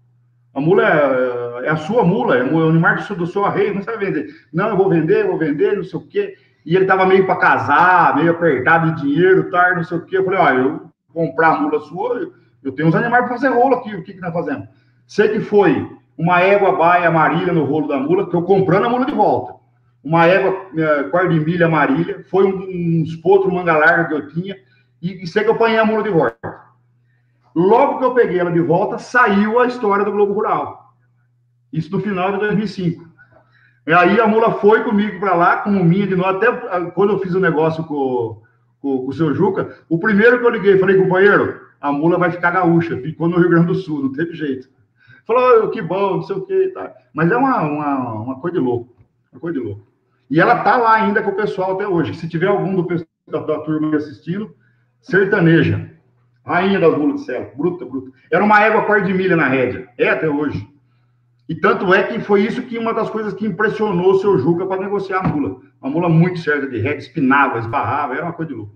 A 0.55 0.61
mula 0.61 0.83
é, 0.85 1.67
é 1.67 1.71
a 1.71 1.77
sua 1.77 2.05
mula, 2.05 2.37
é 2.37 2.45
o 2.45 2.69
animal 2.69 2.97
do 2.97 3.27
seu 3.27 3.45
arreio, 3.45 3.75
não 3.75 3.83
você 3.83 3.91
vai 3.91 4.07
vender. 4.07 4.29
Não, 4.53 4.69
eu 4.69 4.77
vou 4.77 4.89
vender, 4.89 5.23
eu 5.23 5.29
vou 5.29 5.39
vender, 5.39 5.77
não 5.77 5.85
sei 5.85 5.99
o 5.99 6.07
quê. 6.07 6.37
E 6.65 6.77
ele 6.77 6.85
tava 6.85 7.07
meio 7.07 7.27
para 7.27 7.37
casar, 7.37 8.15
meio 8.17 8.31
apertado 8.31 8.95
de 8.95 9.03
dinheiro, 9.03 9.51
tarde, 9.51 9.77
não 9.77 9.85
sei 9.85 9.99
o 9.99 10.05
quê. 10.05 10.19
Eu 10.19 10.25
falei, 10.25 10.39
ó, 10.39 10.51
eu 10.51 10.83
comprar 11.13 11.57
a 11.57 11.61
mula 11.61 11.81
sua, 11.81 12.31
eu 12.63 12.73
tenho 12.73 12.89
uns 12.89 12.95
animais 12.95 13.25
para 13.25 13.35
fazer 13.35 13.49
rolo 13.49 13.77
aqui. 13.77 13.95
O 13.95 14.03
que, 14.03 14.15
que 14.15 14.21
nós 14.21 14.33
fazemos? 14.33 14.69
Sei 15.07 15.29
que 15.29 15.41
foi 15.41 15.91
uma 16.17 16.41
égua 16.41 16.77
baia 16.77 17.09
amarilha 17.09 17.53
no 17.53 17.65
rolo 17.65 17.89
da 17.89 17.99
mula, 17.99 18.29
que 18.29 18.37
eu 18.37 18.43
comprando 18.43 18.87
a 18.87 18.89
mula 18.89 19.05
de 19.05 19.13
volta. 19.13 19.55
Uma 20.03 20.27
égua 20.27 20.67
é, 20.77 21.05
quarto 21.05 21.31
de 21.31 21.41
milha 21.41 21.67
amarilha, 21.67 22.25
foi 22.29 22.45
um, 22.45 23.03
uns 23.03 23.15
potros 23.17 23.53
manga 23.53 23.77
larga 23.77 24.09
que 24.09 24.15
eu 24.15 24.29
tinha, 24.29 24.57
e, 25.01 25.23
e 25.23 25.27
sei 25.27 25.45
que 25.45 25.51
eu 25.51 25.55
apanhei 25.55 25.79
a 25.79 25.85
mula 25.85 26.03
de 26.03 26.11
volta. 26.11 26.63
Logo 27.55 27.99
que 27.99 28.05
eu 28.05 28.15
peguei 28.15 28.39
ela 28.39 28.51
de 28.51 28.61
volta, 28.61 28.99
saiu 28.99 29.61
a 29.61 29.67
história 29.67 30.05
do 30.05 30.13
Globo 30.13 30.33
Rural. 30.33 30.95
Isso 31.73 31.91
no 31.93 32.01
final 32.01 32.33
de 32.33 32.39
2005. 32.39 33.13
E 33.87 33.93
aí 33.93 34.21
a 34.21 34.27
mula 34.27 34.53
foi 34.55 34.85
comigo 34.85 35.19
para 35.19 35.35
lá, 35.35 35.57
como 35.59 35.85
minha 35.85 36.07
de 36.07 36.15
novo, 36.15 36.29
até 36.29 36.47
ah, 36.47 36.91
quando 36.95 37.13
eu 37.13 37.19
fiz 37.19 37.35
o 37.35 37.39
um 37.39 37.41
negócio 37.41 37.83
com, 37.85 38.41
com, 38.81 38.99
com, 39.05 39.09
o 39.09 39.13
seu 39.13 39.35
Juca, 39.35 39.77
o 39.89 39.99
primeiro 39.99 40.39
que 40.39 40.47
eu 40.47 40.51
liguei, 40.51 40.79
falei, 40.79 40.97
companheiro, 40.97 41.61
a 41.81 41.91
mula 41.91 42.17
vai 42.17 42.31
ficar 42.31 42.53
gaúcha. 42.53 42.97
Ficou 42.99 43.29
no 43.29 43.39
Rio 43.39 43.51
Grande 43.51 43.67
do 43.67 43.75
Sul, 43.75 44.03
não 44.03 44.13
teve 44.13 44.35
jeito. 44.35 44.69
Falou, 45.27 45.65
oh, 45.65 45.71
que 45.71 45.83
bom, 45.83 46.17
não 46.17 46.23
sei 46.23 46.37
o 46.37 46.43
quê. 46.43 46.71
Tá. 46.73 46.93
Mas 47.13 47.31
é 47.31 47.37
uma, 47.37 47.63
uma, 47.63 48.13
uma 48.21 48.41
coisa 48.41 48.59
de 48.59 48.65
louco. 48.65 48.95
Uma 49.33 49.41
coisa 49.41 49.59
de 49.59 49.65
louco. 49.65 49.92
E 50.31 50.41
ela 50.41 50.63
tá 50.63 50.77
lá 50.77 50.95
ainda 50.95 51.23
com 51.23 51.31
o 51.31 51.37
pessoal 51.37 51.75
até 51.75 51.87
hoje. 51.87 52.15
Se 52.15 52.29
tiver 52.29 52.47
algum 52.47 52.75
do 52.75 52.85
pessoal 52.85 53.09
da, 53.29 53.41
da 53.41 53.59
turma 53.61 53.97
assistindo, 53.97 54.55
sertaneja. 55.01 55.91
Rainha 56.45 56.81
das 56.81 56.97
mulas 56.97 57.21
de 57.21 57.27
céu. 57.27 57.53
Bruta, 57.57 57.85
bruta. 57.85 58.11
Era 58.31 58.43
uma 58.43 58.61
égua 58.61 58.87
par 58.87 59.03
de 59.03 59.13
milha 59.13 59.37
na 59.37 59.49
rédea. 59.49 59.89
É 59.97 60.09
até 60.09 60.29
hoje. 60.29 60.67
E 61.49 61.55
tanto 61.55 61.93
é 61.93 62.03
que 62.05 62.21
foi 62.21 62.43
isso 62.43 62.63
que 62.63 62.79
uma 62.79 62.95
das 62.95 63.11
coisas 63.11 63.35
que 63.35 63.47
impressionou 63.47 64.13
o 64.13 64.19
seu 64.19 64.39
Juca 64.39 64.67
para 64.67 64.81
negociar 64.81 65.19
a 65.19 65.29
mula. 65.29 65.61
Uma 65.81 65.91
mula 65.91 66.09
muito 66.09 66.39
certa 66.39 66.67
de 66.67 66.79
rédea, 66.79 66.99
espinava, 66.99 67.59
esbarrava, 67.59 68.15
era 68.15 68.25
uma 68.25 68.33
coisa 68.33 68.53
de 68.53 68.57
louco. 68.57 68.75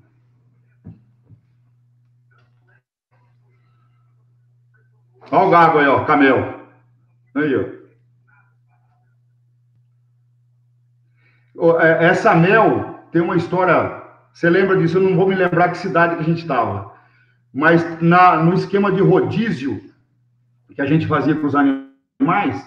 Olha 5.30 5.46
o 5.46 5.50
gago 5.50 5.78
aí, 5.78 5.86
ó, 5.86 6.04
camel. 6.04 6.60
Aí, 7.34 7.56
ó. 7.56 7.60
é, 7.60 7.76
essa 12.00 12.34
mel 12.34 13.00
tem 13.10 13.22
uma 13.22 13.36
história. 13.36 14.02
Você 14.32 14.50
lembra 14.50 14.76
disso? 14.76 14.98
Eu 14.98 15.02
não 15.02 15.16
vou 15.16 15.26
me 15.26 15.34
lembrar 15.34 15.70
que 15.70 15.78
cidade 15.78 16.16
que 16.16 16.22
a 16.22 16.24
gente 16.24 16.42
estava. 16.42 16.92
Mas 17.52 18.02
na, 18.02 18.36
no 18.36 18.54
esquema 18.54 18.92
de 18.92 19.00
rodízio 19.00 19.80
que 20.74 20.82
a 20.82 20.86
gente 20.86 21.06
fazia 21.06 21.34
com 21.34 21.46
os 21.46 21.54
animais, 21.54 22.62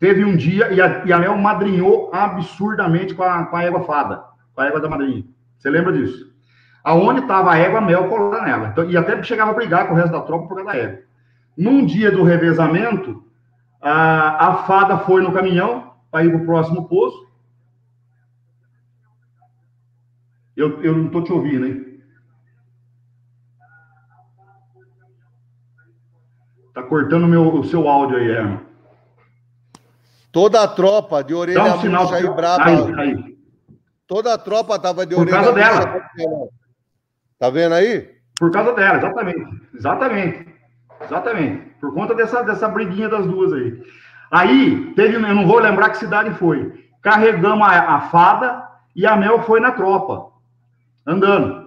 teve 0.00 0.24
um 0.24 0.36
dia 0.36 0.72
e 0.72 0.80
a, 0.80 1.04
e 1.04 1.12
a 1.12 1.18
mel 1.20 1.36
madrinhou 1.38 2.10
absurdamente 2.12 3.14
com 3.14 3.22
a, 3.22 3.46
com 3.46 3.56
a 3.56 3.62
égua 3.62 3.84
fada, 3.84 4.24
com 4.52 4.60
a 4.60 4.66
égua 4.66 4.80
da 4.80 4.88
madrinha. 4.88 5.24
Você 5.56 5.70
lembra 5.70 5.92
disso? 5.92 6.34
Aonde 6.82 7.20
estava 7.20 7.52
a 7.52 7.56
égua, 7.56 7.78
a 7.78 7.82
mel 7.82 8.08
colada 8.08 8.44
nela. 8.44 8.68
Então, 8.68 8.90
e 8.90 8.96
até 8.96 9.22
chegava 9.22 9.52
a 9.52 9.54
brigar 9.54 9.86
com 9.86 9.94
o 9.94 9.96
resto 9.96 10.10
da 10.10 10.20
tropa 10.20 10.48
por 10.48 10.56
causa 10.56 10.72
da 10.72 10.76
égua. 10.76 10.98
Num 11.56 11.86
dia 11.86 12.10
do 12.10 12.24
revezamento, 12.24 13.22
a, 13.80 14.48
a 14.48 14.54
fada 14.64 14.98
foi 14.98 15.22
no 15.22 15.32
caminhão 15.32 15.92
para 16.10 16.24
ir 16.24 16.30
para 16.30 16.42
o 16.42 16.44
próximo 16.44 16.88
posto. 16.88 17.24
Eu, 20.56 20.82
eu 20.82 20.96
não 20.96 21.06
estou 21.06 21.22
te 21.22 21.32
ouvindo, 21.32 21.66
hein? 21.66 22.00
Tá 26.72 26.82
cortando 26.82 27.26
meu, 27.26 27.54
o 27.54 27.64
seu 27.64 27.88
áudio 27.88 28.16
aí, 28.16 28.28
Herman. 28.28 28.60
Toda 30.32 30.62
a 30.62 30.68
tropa 30.68 31.22
de 31.22 31.32
orelha 31.32 31.76
um 31.76 31.80
sinal 31.80 32.06
murcha 32.06 32.20
e 32.20 32.34
braba. 32.34 32.64
Aí, 32.64 32.94
aí. 32.98 33.38
Toda 34.06 34.34
a 34.34 34.38
tropa 34.38 34.78
tava 34.78 35.06
de 35.06 35.14
Por 35.14 35.20
orelha 35.22 35.36
causa 35.36 35.52
dela. 35.52 36.00
Tá 37.38 37.50
vendo 37.50 37.74
aí? 37.74 38.10
Por 38.38 38.50
causa 38.50 38.72
dela, 38.72 38.98
exatamente. 38.98 39.60
Exatamente. 39.72 40.54
Exatamente. 41.00 41.70
Por 41.80 41.94
conta 41.94 42.14
dessa, 42.14 42.42
dessa 42.42 42.68
briguinha 42.68 43.08
das 43.08 43.26
duas 43.26 43.52
aí. 43.52 43.80
Aí, 44.30 44.92
teve, 44.94 45.14
eu 45.14 45.20
não 45.20 45.46
vou 45.46 45.60
lembrar 45.60 45.90
que 45.90 45.98
cidade 45.98 46.34
foi. 46.34 46.84
Carregamos 47.00 47.68
a, 47.68 47.94
a 47.94 48.00
fada 48.08 48.68
e 48.96 49.06
a 49.06 49.16
Mel 49.16 49.42
foi 49.42 49.60
na 49.60 49.70
tropa, 49.70 50.32
andando. 51.06 51.64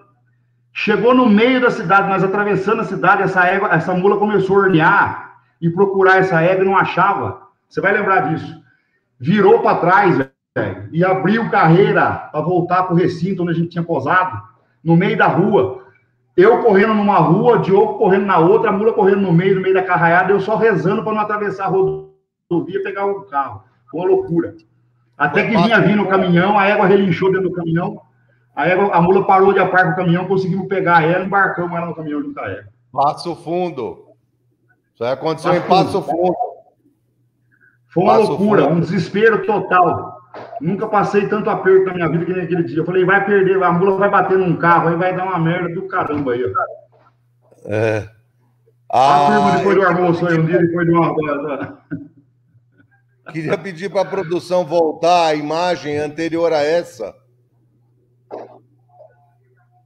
Chegou 0.74 1.14
no 1.14 1.28
meio 1.28 1.60
da 1.60 1.72
cidade, 1.72 2.08
nós 2.08 2.24
atravessando 2.24 2.82
a 2.82 2.86
cidade, 2.86 3.24
essa, 3.24 3.46
égua, 3.46 3.70
essa 3.70 3.94
mula 3.94 4.18
começou 4.18 4.58
a 4.58 4.60
ornear 4.60 5.38
e 5.62 5.70
procurar 5.70 6.18
essa 6.18 6.42
égua 6.42 6.64
e 6.64 6.68
não 6.68 6.78
achava. 6.78 7.42
Você 7.68 7.82
vai 7.82 7.94
lembrar 7.94 8.30
disso. 8.30 8.62
Virou 9.20 9.60
para 9.62 9.80
trás, 9.80 10.18
velho, 10.56 10.90
e 10.92 11.04
abriu 11.04 11.50
carreira 11.50 12.30
para 12.32 12.42
voltar 12.42 12.84
para 12.84 12.94
o 12.94 12.98
recinto 12.98 13.42
onde 13.42 13.52
a 13.52 13.56
gente 13.56 13.70
tinha 13.70 13.84
posado, 13.84 14.42
no 14.84 14.96
meio 14.96 15.18
da 15.18 15.28
rua. 15.28 15.84
Eu 16.36 16.62
correndo 16.62 16.94
numa 16.94 17.18
rua, 17.18 17.58
Diogo 17.58 17.98
correndo 17.98 18.28
na 18.28 18.38
outra, 18.38 18.70
a 18.70 18.74
mula 18.74 18.94
correndo 18.94 19.22
no 19.22 19.34
meio, 19.34 19.56
no 19.56 19.62
meio 19.62 19.74
da 19.74 19.82
carraiada, 19.82 20.32
eu 20.32 20.40
só 20.40 20.56
rezando 20.56 21.04
para 21.04 21.14
não 21.14 21.22
atravessar 21.22 21.66
a 21.66 21.70
rodovia 21.70 22.80
e 22.80 22.84
pegar 22.84 23.08
o 23.08 23.24
carro. 23.24 23.64
Foi 23.90 24.00
uma 24.00 24.10
loucura. 24.10 24.54
Até 25.18 25.48
que 25.48 25.58
vinha 25.58 25.82
vindo 25.82 26.04
o 26.04 26.08
caminhão, 26.08 26.60
a 26.60 26.68
égua 26.68 26.86
relinchou 26.86 27.32
dentro 27.32 27.50
do 27.50 27.56
caminhão, 27.56 28.00
a, 28.58 28.68
égua, 28.68 28.92
a 28.92 29.00
mula 29.00 29.24
parou 29.28 29.54
de 29.54 29.60
aparcar 29.60 29.94
o 29.94 29.96
caminhão, 29.96 30.26
conseguimos 30.28 30.68
pegar 30.68 31.04
ela, 31.04 31.24
embarcamos 31.24 31.78
ela 31.78 31.86
no 31.86 31.96
caminhão 31.96 32.24
junto 32.24 32.34
com 32.34 32.42
a 32.42 32.50
égua. 32.50 32.74
Passo 32.92 33.36
Fundo. 33.36 34.08
Isso 34.96 35.04
aí 35.04 35.12
aconteceu 35.12 35.52
Passo 35.52 35.64
em 35.64 35.70
Passo 35.70 36.02
Fundo. 36.02 36.18
fundo. 36.18 36.36
Foi 37.94 38.04
uma 38.04 38.18
Passo 38.18 38.30
loucura, 38.30 38.64
fundo. 38.64 38.74
um 38.74 38.80
desespero 38.80 39.46
total. 39.46 40.18
Nunca 40.60 40.88
passei 40.88 41.28
tanto 41.28 41.52
aperto 41.52 41.86
na 41.86 41.94
minha 41.94 42.10
vida 42.10 42.26
que 42.26 42.34
naquele 42.34 42.64
dia. 42.64 42.80
Eu 42.80 42.86
falei, 42.86 43.06
vai 43.06 43.24
perder, 43.24 43.62
a 43.62 43.72
mula 43.72 43.96
vai 43.96 44.10
bater 44.10 44.40
num 44.40 44.56
carro, 44.56 44.90
aí 44.90 44.96
vai 44.96 45.16
dar 45.16 45.26
uma 45.26 45.38
merda 45.38 45.76
do 45.76 45.88
caramba 45.88 46.34
aí. 46.34 46.52
É. 47.66 48.10
Ah, 48.92 49.54
a 49.54 49.58
depois 49.58 49.76
do 49.76 49.86
almoço 49.86 50.28
aí, 50.28 50.40
um 50.40 50.46
dia 50.48 50.60
depois 50.60 50.88
de 50.88 50.94
uma. 50.94 51.78
Queria 53.32 53.58
pedir 53.58 53.92
para 53.92 54.02
a 54.02 54.06
produção 54.06 54.66
voltar 54.66 55.28
a 55.28 55.36
imagem 55.36 56.00
anterior 56.00 56.52
a 56.52 56.64
essa. 56.64 57.14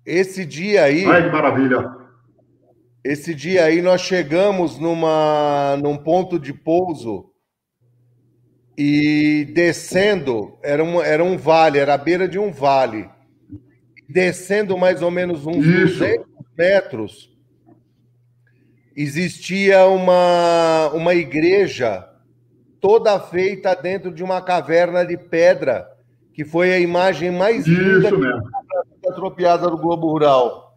Esse 0.05 0.45
dia 0.45 0.83
aí. 0.83 1.05
Ai, 1.05 1.23
que 1.23 1.29
maravilha. 1.29 2.01
Esse 3.03 3.33
dia 3.33 3.65
aí 3.65 3.81
nós 3.81 4.01
chegamos 4.01 4.77
numa, 4.77 5.77
num 5.81 5.97
ponto 5.97 6.39
de 6.39 6.53
pouso 6.53 7.31
e 8.77 9.45
descendo, 9.53 10.57
era 10.63 10.83
um, 10.83 11.01
era 11.01 11.23
um 11.23 11.37
vale, 11.37 11.79
era 11.79 11.95
a 11.95 11.97
beira 11.97 12.27
de 12.27 12.37
um 12.37 12.51
vale. 12.51 13.09
Descendo 14.07 14.77
mais 14.77 15.01
ou 15.01 15.09
menos 15.09 15.45
uns 15.45 15.65
Isso. 15.65 15.99
200 15.99 16.25
metros, 16.57 17.31
existia 18.95 19.85
uma, 19.87 20.89
uma 20.93 21.15
igreja 21.15 22.07
toda 22.79 23.19
feita 23.19 23.75
dentro 23.75 24.11
de 24.11 24.23
uma 24.23 24.41
caverna 24.41 25.05
de 25.05 25.17
pedra, 25.17 25.87
que 26.33 26.43
foi 26.43 26.73
a 26.73 26.79
imagem 26.79 27.31
mais 27.31 27.65
linda 27.65 28.09
atropiada 29.11 29.69
do 29.69 29.77
Globo 29.77 30.07
Rural. 30.09 30.73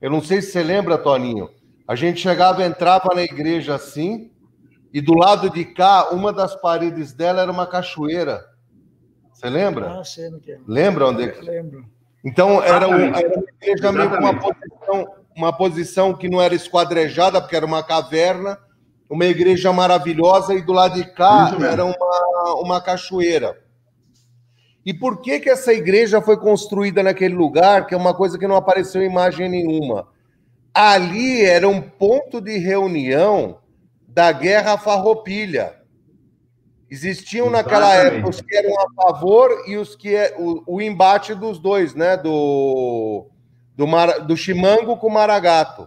Eu 0.00 0.10
não 0.10 0.22
sei 0.22 0.42
se 0.42 0.52
você 0.52 0.62
lembra, 0.62 0.98
Toninho. 0.98 1.48
A 1.86 1.94
gente 1.94 2.20
chegava, 2.20 2.64
entrava 2.64 3.14
na 3.14 3.22
igreja 3.22 3.74
assim, 3.74 4.30
e 4.92 5.00
do 5.00 5.14
lado 5.14 5.50
de 5.50 5.64
cá, 5.64 6.10
uma 6.10 6.32
das 6.32 6.54
paredes 6.54 7.12
dela 7.12 7.42
era 7.42 7.50
uma 7.50 7.66
cachoeira. 7.66 8.44
Você 9.32 9.48
lembra? 9.48 10.00
Ah, 10.00 10.04
sei 10.04 10.28
no 10.28 10.40
que 10.40 10.52
é. 10.52 10.58
Lembra 10.66 11.06
onde 11.08 11.24
é? 11.24 11.40
Lembro. 11.40 11.84
Então, 12.24 12.62
era, 12.62 12.88
um, 12.88 13.14
era 13.14 13.38
uma 13.38 13.44
igreja 13.60 13.92
meio 13.92 14.10
com 14.10 14.16
uma 14.16 14.34
posição, 14.34 15.14
uma 15.36 15.52
posição 15.52 16.14
que 16.14 16.28
não 16.28 16.42
era 16.42 16.54
esquadrejada, 16.54 17.40
porque 17.40 17.56
era 17.56 17.64
uma 17.64 17.82
caverna, 17.82 18.58
uma 19.08 19.24
igreja 19.24 19.72
maravilhosa, 19.72 20.54
e 20.54 20.62
do 20.62 20.72
lado 20.72 20.94
de 20.94 21.04
cá 21.04 21.56
era 21.60 21.84
uma, 21.84 22.54
uma 22.60 22.80
cachoeira. 22.80 23.56
E 24.88 24.94
por 24.94 25.20
que, 25.20 25.38
que 25.38 25.50
essa 25.50 25.70
igreja 25.70 26.22
foi 26.22 26.38
construída 26.38 27.02
naquele 27.02 27.34
lugar, 27.34 27.86
que 27.86 27.92
é 27.92 27.96
uma 27.98 28.14
coisa 28.14 28.38
que 28.38 28.46
não 28.46 28.56
apareceu 28.56 29.02
em 29.02 29.10
imagem 29.10 29.46
nenhuma? 29.46 30.08
Ali 30.72 31.44
era 31.44 31.68
um 31.68 31.78
ponto 31.78 32.40
de 32.40 32.56
reunião 32.56 33.58
da 34.08 34.32
guerra 34.32 34.78
farroupilha. 34.78 35.74
Existiam 36.90 37.48
Exatamente. 37.48 37.70
naquela 37.70 37.94
época 37.96 38.30
os 38.30 38.40
que 38.40 38.56
eram 38.56 38.80
a 38.80 38.86
favor 38.94 39.50
e 39.66 39.76
os 39.76 39.94
que 39.94 40.16
é, 40.16 40.34
o, 40.38 40.62
o 40.66 40.80
embate 40.80 41.34
dos 41.34 41.58
dois, 41.58 41.94
né? 41.94 42.16
Do, 42.16 43.26
do, 43.76 43.86
Mar, 43.86 44.20
do 44.20 44.38
Chimango 44.38 44.96
com 44.96 45.08
o 45.08 45.12
Maragato. 45.12 45.86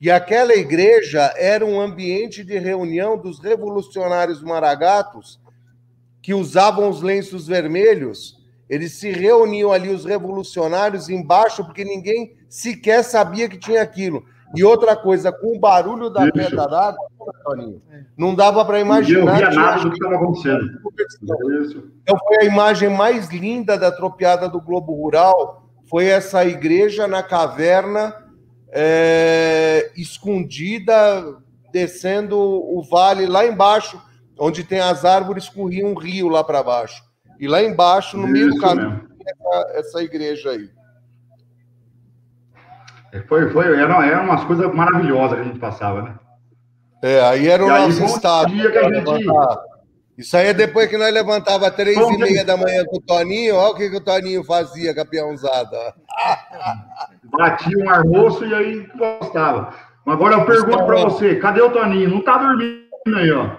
E 0.00 0.10
aquela 0.10 0.56
igreja 0.56 1.32
era 1.36 1.64
um 1.64 1.80
ambiente 1.80 2.42
de 2.42 2.58
reunião 2.58 3.16
dos 3.16 3.38
revolucionários 3.38 4.42
maragatos 4.42 5.38
que 6.20 6.34
usavam 6.34 6.90
os 6.90 7.00
lenços 7.00 7.46
vermelhos. 7.46 8.39
Eles 8.70 8.92
se 8.92 9.10
reuniam 9.10 9.72
ali, 9.72 9.88
os 9.88 10.04
revolucionários, 10.04 11.08
embaixo, 11.08 11.64
porque 11.64 11.84
ninguém 11.84 12.36
sequer 12.48 13.02
sabia 13.02 13.48
que 13.48 13.58
tinha 13.58 13.82
aquilo. 13.82 14.24
E 14.54 14.62
outra 14.62 14.94
coisa, 14.94 15.32
com 15.32 15.56
o 15.56 15.58
barulho 15.58 16.08
da 16.08 16.30
pedra 16.30 16.68
d'água, 16.68 17.04
não 18.16 18.32
dava 18.32 18.64
para 18.64 18.78
imaginar. 18.78 19.40
Não 19.40 19.54
nada 19.54 19.82
do 19.82 19.90
que 19.90 19.96
estava 19.96 20.14
acontecendo. 20.14 20.80
Então 22.02 22.16
foi 22.28 22.42
a 22.42 22.44
imagem 22.44 22.88
mais 22.88 23.28
linda 23.30 23.76
da 23.76 23.90
tropiada 23.90 24.48
do 24.48 24.60
Globo 24.60 24.94
Rural, 24.94 25.64
foi 25.88 26.06
essa 26.06 26.44
igreja 26.44 27.08
na 27.08 27.24
caverna, 27.24 28.14
é, 28.70 29.90
escondida, 29.96 31.38
descendo 31.72 32.38
o 32.38 32.80
vale 32.88 33.26
lá 33.26 33.44
embaixo, 33.44 34.00
onde 34.38 34.62
tem 34.62 34.78
as 34.78 35.04
árvores, 35.04 35.48
corria 35.48 35.84
um 35.84 35.94
rio 35.94 36.28
lá 36.28 36.44
para 36.44 36.62
baixo. 36.62 37.09
E 37.40 37.48
lá 37.48 37.62
embaixo, 37.62 38.18
no 38.18 38.28
meio 38.28 38.50
do 38.50 38.60
caminho, 38.60 39.00
essa, 39.26 39.78
essa 39.78 40.02
igreja 40.02 40.50
aí. 40.50 40.68
É, 43.12 43.20
foi, 43.22 43.50
foi, 43.50 43.64
era, 43.80 44.06
era 44.06 44.20
umas 44.20 44.44
coisas 44.44 44.70
maravilhosas 44.74 45.38
que 45.38 45.40
a 45.40 45.44
gente 45.44 45.58
passava, 45.58 46.02
né? 46.02 46.14
É, 47.02 47.22
aí 47.22 47.48
era 47.48 47.64
o 47.64 47.66
e 47.66 47.70
nosso 47.70 48.04
estado. 48.04 48.52
Dia 48.52 48.70
que 48.70 48.76
a 48.76 48.92
gente... 48.92 49.10
Isso 50.18 50.36
aí 50.36 50.48
é 50.48 50.52
depois 50.52 50.86
que 50.90 50.98
nós 50.98 51.14
levantava 51.14 51.70
três 51.70 51.96
e 51.96 52.18
meia 52.18 52.44
da 52.44 52.58
manhã 52.58 52.84
com 52.84 52.98
o 52.98 53.00
Toninho, 53.00 53.56
olha 53.56 53.72
o 53.72 53.74
que, 53.74 53.88
que 53.88 53.96
o 53.96 54.04
Toninho 54.04 54.44
fazia, 54.44 54.94
campeãozada. 54.94 55.94
Batia 57.24 57.78
um 57.78 57.88
almoço 57.88 58.44
e 58.44 58.54
aí 58.54 58.86
gostava. 58.98 59.74
Agora 60.04 60.34
eu 60.34 60.44
pergunto 60.44 60.84
para 60.84 61.04
você, 61.04 61.36
cadê 61.36 61.62
o 61.62 61.70
Toninho? 61.70 62.10
Não 62.10 62.20
tá 62.22 62.36
dormindo 62.36 63.16
aí, 63.16 63.32
ó. 63.32 63.50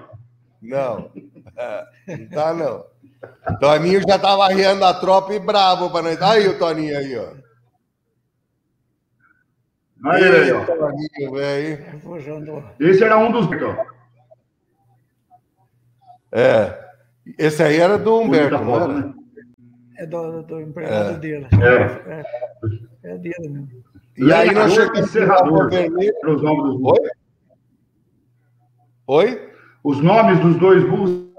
Não, 0.62 1.10
não 2.08 2.30
tá 2.30 2.54
não. 2.54 2.91
Toninho 3.60 4.02
já 4.08 4.18
tava 4.18 4.48
riando 4.48 4.84
a 4.86 4.94
tropa 4.94 5.34
e 5.34 5.40
bravo 5.40 5.90
para 5.92 6.04
nós. 6.04 6.22
Aí 6.22 6.48
o 6.48 6.58
Toninho 6.58 6.98
aí, 6.98 7.18
ó. 7.18 7.34
Aí, 10.06 10.24
aí, 10.24 10.52
ó. 10.52 10.62
Esse 12.80 13.04
era 13.04 13.18
um 13.18 13.32
dos. 13.32 13.48
É. 16.32 16.80
Esse 17.38 17.62
aí 17.62 17.80
era 17.80 17.98
do 17.98 18.20
Humberto, 18.20 18.58
né? 18.88 19.14
É 19.98 20.06
do, 20.06 20.42
do 20.42 20.60
empregado 20.60 21.12
é. 21.12 21.18
dele. 21.20 21.48
É. 21.62 22.12
é. 22.12 22.24
É 23.04 23.18
dele 23.18 23.50
mesmo. 23.50 23.84
E 24.18 24.32
aí 24.32 24.52
nós 24.52 24.74
chegamos 24.74 25.00
encerrador. 25.00 25.70
Os 26.28 26.42
nomes 26.42 26.64
dos 26.64 26.82
Oi? 26.84 27.10
Oi? 29.08 29.52
Os 29.84 30.02
nomes 30.02 30.40
dos 30.40 30.56
dois 30.58 30.84
bulls 30.88 31.31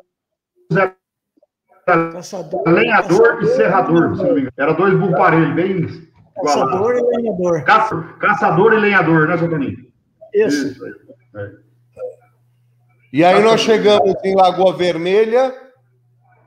caçador, 1.87 2.63
lenhador 2.67 3.19
caçador, 3.19 3.43
e 3.43 3.47
serrador, 3.49 4.17
se 4.17 4.23
não 4.23 4.35
me 4.35 4.41
engano. 4.41 4.53
Era 4.57 4.73
dois 4.73 4.99
burros 4.99 5.17
parelhos, 5.17 5.55
bem. 5.55 6.13
Caçador 6.35 6.97
e 6.97 7.17
lenhador. 7.17 7.65
Caça, 7.65 8.03
caçador 8.19 8.73
e 8.73 8.81
lenhador, 8.81 9.29
né, 9.29 9.37
seu 9.37 9.51
Toninho? 9.51 9.79
Isso. 10.35 10.69
Isso 10.69 10.87
é. 10.87 11.63
E 13.13 13.23
aí 13.23 13.43
nós 13.43 13.61
chegamos 13.61 14.15
em 14.25 14.35
Lagoa 14.35 14.73
Vermelha. 14.73 15.53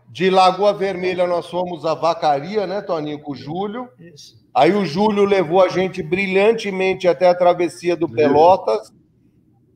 De 0.10 0.30
Lagoa 0.30 0.74
Vermelha 0.74 1.28
nós 1.28 1.48
fomos 1.48 1.86
a 1.86 1.94
Vacaria, 1.94 2.66
né, 2.66 2.82
Toninho, 2.82 3.20
com 3.20 3.34
o 3.34 3.36
Júlio. 3.36 3.90
Isso. 4.00 4.36
Aí 4.56 4.74
o 4.74 4.86
Júlio 4.86 5.26
levou 5.26 5.62
a 5.62 5.68
gente 5.68 6.02
brilhantemente 6.02 7.08
até 7.08 7.28
a 7.28 7.36
travessia 7.36 7.96
do 7.96 8.08
Pelotas. 8.08 8.92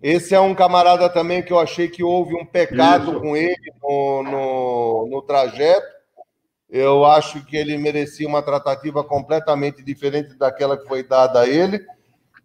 Esse 0.01 0.33
é 0.33 0.39
um 0.39 0.55
camarada 0.55 1.09
também 1.09 1.43
que 1.43 1.51
eu 1.51 1.59
achei 1.59 1.89
que 1.89 2.01
houve 2.01 2.33
um 2.33 2.45
pecado 2.45 3.11
Isso. 3.11 3.19
com 3.19 3.35
ele 3.35 3.73
no, 3.83 4.23
no, 4.23 5.07
no, 5.11 5.21
trajeto. 5.21 5.87
Eu 6.69 7.03
acho 7.03 7.45
que 7.45 7.57
ele 7.57 7.77
merecia 7.77 8.27
uma 8.27 8.41
tratativa 8.41 9.03
completamente 9.03 9.83
diferente 9.83 10.35
daquela 10.35 10.77
que 10.77 10.87
foi 10.87 11.03
dada 11.03 11.41
a 11.41 11.49
ele. 11.49 11.85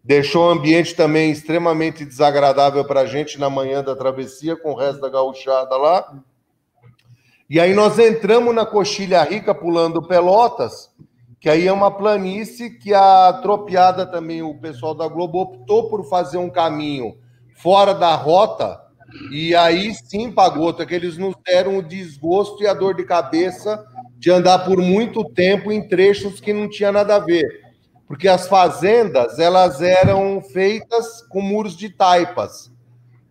Deixou 0.03 0.49
o 0.49 0.51
ambiente 0.51 0.97
também 0.97 1.31
extremamente 1.31 2.05
desagradável 2.05 2.85
para 2.85 3.03
a 3.03 3.07
gente 3.07 3.39
na 3.39 3.49
manhã 3.49 3.85
da 3.85 3.95
travessia, 3.95 4.57
com 4.57 4.73
o 4.73 4.77
resto 4.77 5.01
da 5.01 5.09
gauchada 5.09 5.77
lá. 5.77 6.13
E 7.49 7.61
aí 7.61 7.73
nós 7.73 7.99
entramos 7.99 8.53
na 8.53 8.67
Coxilha 8.67 9.23
Rica, 9.23 9.55
pulando 9.55 10.03
Pelotas, 10.03 10.91
que 11.39 11.49
aí 11.49 11.69
é 11.69 11.73
uma 11.73 11.91
planície 11.91 12.71
que 12.71 12.93
a 12.93 13.33
tropiada 13.43 14.05
também, 14.05 14.43
o 14.43 14.59
pessoal 14.59 14.95
da 14.95 15.07
Globo 15.07 15.41
optou 15.41 15.89
por 15.89 16.09
fazer 16.09 16.39
um 16.39 16.51
caminho 16.51 17.17
fora 17.55 17.95
da 17.95 18.15
rota, 18.15 18.85
e 19.31 19.55
aí 19.55 19.95
sim, 19.95 20.31
Pagota, 20.31 20.85
que 20.85 20.95
eles 20.95 21.17
nos 21.17 21.35
deram 21.45 21.79
o 21.79 21.83
desgosto 21.83 22.63
e 22.63 22.67
a 22.67 22.75
dor 22.75 22.95
de 22.95 23.05
cabeça 23.05 23.85
de 24.19 24.31
andar 24.31 24.61
por 24.61 24.79
muito 24.79 25.25
tempo 25.25 25.71
em 25.71 25.87
trechos 25.87 26.41
que 26.41 26.53
não 26.53 26.69
tinha 26.69 26.91
nada 26.91 27.17
a 27.17 27.21
ver. 27.21 27.63
Porque 28.07 28.29
as 28.29 28.49
fazendas, 28.49 29.39
elas 29.39 29.81
eram 29.81 30.43
feitas 30.43 31.23
com 31.29 31.41
muros 31.41 31.77
de 31.77 31.89
taipas, 31.89 32.73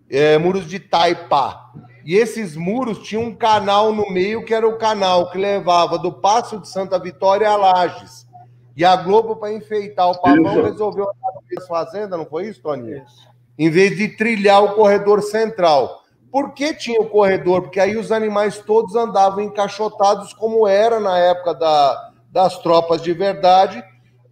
é, 0.09 0.37
muros 0.37 0.67
de 0.67 0.79
taipa. 0.79 1.71
E 2.05 2.15
esses 2.15 2.55
muros 2.55 2.99
tinham 2.99 3.23
um 3.23 3.35
canal 3.35 3.93
no 3.93 4.09
meio, 4.11 4.43
que 4.43 4.53
era 4.53 4.67
o 4.67 4.77
canal 4.77 5.31
que 5.31 5.37
levava 5.37 5.97
do 5.97 6.11
Passo 6.11 6.59
de 6.59 6.67
Santa 6.67 6.99
Vitória 6.99 7.49
a 7.49 7.55
Lages. 7.55 8.27
E 8.75 8.83
a 8.83 8.95
Globo, 8.95 9.35
para 9.35 9.53
enfeitar 9.53 10.09
o 10.09 10.19
pavão, 10.19 10.63
resolveu 10.63 11.03
andar 11.03 11.39
as 11.57 11.67
fazendas, 11.67 12.17
não 12.17 12.25
foi 12.25 12.47
isso, 12.47 12.61
Toninho? 12.61 13.03
Isso 13.05 13.32
em 13.57 13.69
vez 13.69 13.95
de 13.95 14.09
trilhar 14.09 14.63
o 14.63 14.75
corredor 14.75 15.21
central. 15.21 16.01
Por 16.31 16.53
que 16.53 16.73
tinha 16.73 16.99
o 16.99 17.09
corredor? 17.09 17.63
Porque 17.63 17.79
aí 17.79 17.95
os 17.95 18.11
animais 18.11 18.57
todos 18.59 18.95
andavam 18.95 19.41
encaixotados, 19.41 20.33
como 20.33 20.67
era 20.67 20.99
na 20.99 21.17
época 21.17 21.53
da, 21.53 22.11
das 22.31 22.57
tropas 22.57 23.01
de 23.01 23.13
verdade, 23.13 23.83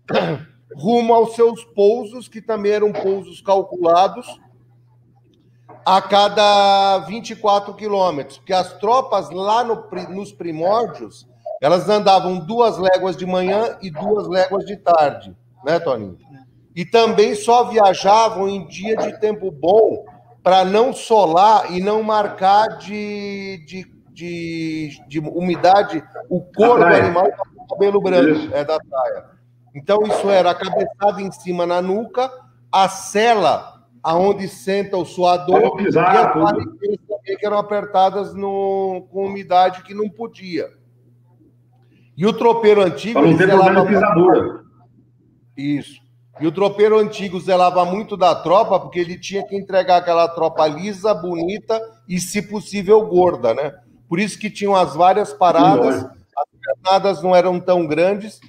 rumo 0.75 1.13
aos 1.13 1.35
seus 1.35 1.63
pousos, 1.63 2.27
que 2.27 2.41
também 2.41 2.71
eram 2.71 2.91
pousos 2.91 3.39
calculados 3.41 4.25
a 5.85 6.01
cada 6.01 6.99
24 6.99 7.73
quilômetros. 7.75 8.39
Porque 8.39 8.53
as 8.53 8.73
tropas 8.79 9.29
lá 9.29 9.63
no, 9.63 9.87
nos 10.09 10.31
primórdios, 10.31 11.27
elas 11.61 11.87
andavam 11.87 12.39
duas 12.39 12.79
léguas 12.79 13.15
de 13.15 13.25
manhã 13.27 13.77
e 13.81 13.91
duas 13.91 14.27
léguas 14.27 14.65
de 14.65 14.77
tarde, 14.77 15.37
né, 15.63 15.79
Toninho? 15.79 16.17
E 16.75 16.85
também 16.85 17.35
só 17.35 17.65
viajavam 17.65 18.47
em 18.47 18.65
dia 18.67 18.95
de 18.95 19.19
tempo 19.19 19.51
bom 19.51 20.05
para 20.43 20.65
não 20.65 20.93
solar 20.93 21.71
e 21.71 21.81
não 21.81 22.01
marcar 22.01 22.77
de, 22.77 23.63
de, 23.65 23.85
de, 24.11 25.01
de 25.07 25.19
umidade 25.19 26.03
o 26.29 26.41
couro 26.41 26.79
do 26.79 26.95
animal 26.95 27.29
com 27.55 27.63
o 27.63 27.67
cabelo 27.67 28.01
branco 28.01 28.49
é 28.53 28.63
da 28.63 28.79
praia. 28.79 29.25
Então, 29.73 29.99
isso 30.03 30.29
era 30.29 30.51
a 30.51 30.55
cabeçada 30.55 31.21
em 31.21 31.31
cima 31.31 31.65
na 31.65 31.81
nuca, 31.81 32.29
a 32.71 32.89
cela 32.89 33.81
aonde 34.03 34.47
senta 34.47 34.97
o 34.97 35.05
suador 35.05 35.75
pisar, 35.77 36.15
e 36.15 36.17
as 36.17 36.33
também 36.33 37.37
que 37.37 37.45
eram 37.45 37.57
apertadas 37.57 38.33
no, 38.33 39.07
com 39.11 39.27
umidade 39.27 39.83
que 39.83 39.93
não 39.93 40.09
podia. 40.09 40.69
E 42.17 42.25
o 42.25 42.33
tropeiro 42.33 42.81
antigo. 42.81 43.19
Para 43.19 43.29
não 43.29 43.37
ter 43.37 43.47
problema 43.47 43.85
pisadura. 43.85 44.63
Isso. 45.55 46.00
E 46.41 46.47
o 46.47 46.51
tropeiro 46.51 46.97
antigo 46.97 47.39
zelava 47.39 47.85
muito 47.85 48.17
da 48.17 48.33
tropa, 48.33 48.79
porque 48.79 48.99
ele 48.99 49.15
tinha 49.15 49.45
que 49.45 49.55
entregar 49.55 49.97
aquela 49.97 50.27
tropa 50.27 50.65
lisa, 50.65 51.13
bonita 51.13 51.79
e, 52.09 52.19
se 52.19 52.41
possível, 52.41 53.05
gorda, 53.05 53.53
né? 53.53 53.71
Por 54.09 54.19
isso 54.19 54.39
que 54.39 54.49
tinham 54.49 54.75
as 54.75 54.95
várias 54.95 55.31
paradas, 55.31 56.03
as 56.03 56.47
jornadas 56.65 57.21
não 57.21 57.35
eram 57.35 57.59
tão 57.59 57.85
grandes. 57.85 58.39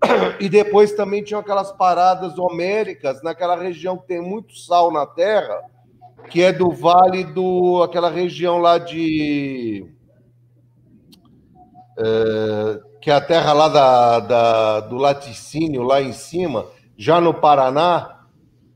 E 0.38 0.48
depois 0.48 0.92
também 0.92 1.24
tinham 1.24 1.40
aquelas 1.40 1.72
paradas 1.72 2.38
homéricas 2.38 3.22
naquela 3.22 3.56
região 3.56 3.96
que 3.96 4.06
tem 4.06 4.20
muito 4.20 4.54
sal 4.56 4.92
na 4.92 5.06
terra, 5.06 5.62
que 6.30 6.42
é 6.42 6.52
do 6.52 6.70
vale 6.70 7.24
do. 7.24 7.82
aquela 7.82 8.10
região 8.10 8.58
lá 8.58 8.78
de. 8.78 9.84
É, 11.98 12.80
que 13.00 13.10
é 13.10 13.14
a 13.14 13.20
terra 13.20 13.52
lá 13.52 13.68
da, 13.68 14.20
da, 14.20 14.80
do 14.80 14.96
laticínio, 14.96 15.82
lá 15.82 16.00
em 16.00 16.12
cima 16.12 16.75
já 16.96 17.20
no 17.20 17.34
Paraná. 17.34 18.22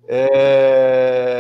É... 0.09 1.31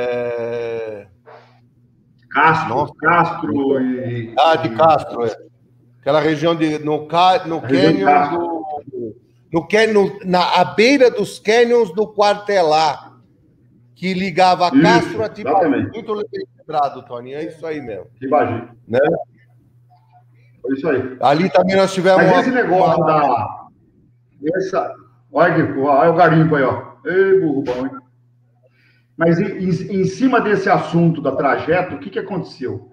Castro, 2.30 2.68
Nossa. 2.68 2.94
Castro 2.94 3.80
e. 3.80 4.34
Ah, 4.38 4.56
de 4.56 4.70
Castro, 4.70 5.26
é. 5.26 5.36
Aquela 6.00 6.20
região 6.20 6.54
de. 6.54 6.78
No, 6.78 7.08
no 7.46 7.60
Canyon 7.60 8.30
do. 8.30 8.60
No 9.52 9.66
canyon, 9.66 10.10
na 10.24 10.60
à 10.60 10.64
beira 10.64 11.10
dos 11.10 11.40
canyons 11.40 11.92
do 11.92 12.06
Quartelá, 12.06 13.16
que 13.96 14.14
ligava 14.14 14.68
a 14.68 14.70
Castro 14.70 15.10
isso, 15.10 15.22
a 15.22 15.28
Tibagi. 15.28 15.90
Muito 15.92 16.12
lembrado, 16.12 17.04
Tony. 17.04 17.34
É 17.34 17.44
isso 17.46 17.66
aí 17.66 17.80
mesmo. 17.80 18.06
Tibagi. 18.20 18.68
Né? 18.86 19.00
É 20.66 20.72
isso 20.72 20.88
aí. 20.88 21.16
Ali 21.20 21.50
também 21.50 21.74
nós 21.74 21.92
tivemos. 21.92 22.24
Mas 22.24 22.46
esse 22.46 22.52
negócio 22.52 23.02
uma... 23.02 23.06
da. 23.06 23.66
Essa, 24.56 24.94
Olha, 25.32 25.78
olha 25.78 26.10
o 26.10 26.16
garimpo 26.16 26.56
aí, 26.56 26.62
ó. 26.62 26.92
Ei, 27.04 27.40
burro 27.40 27.62
bom, 27.62 27.86
hein? 27.86 28.00
Mas 29.16 29.38
em, 29.38 30.00
em, 30.00 30.04
cima 30.04 30.40
desse 30.40 30.68
assunto 30.70 31.20
da 31.20 31.32
trajeto, 31.32 31.94
o 31.94 31.98
que, 31.98 32.10
que 32.10 32.18
aconteceu? 32.18 32.90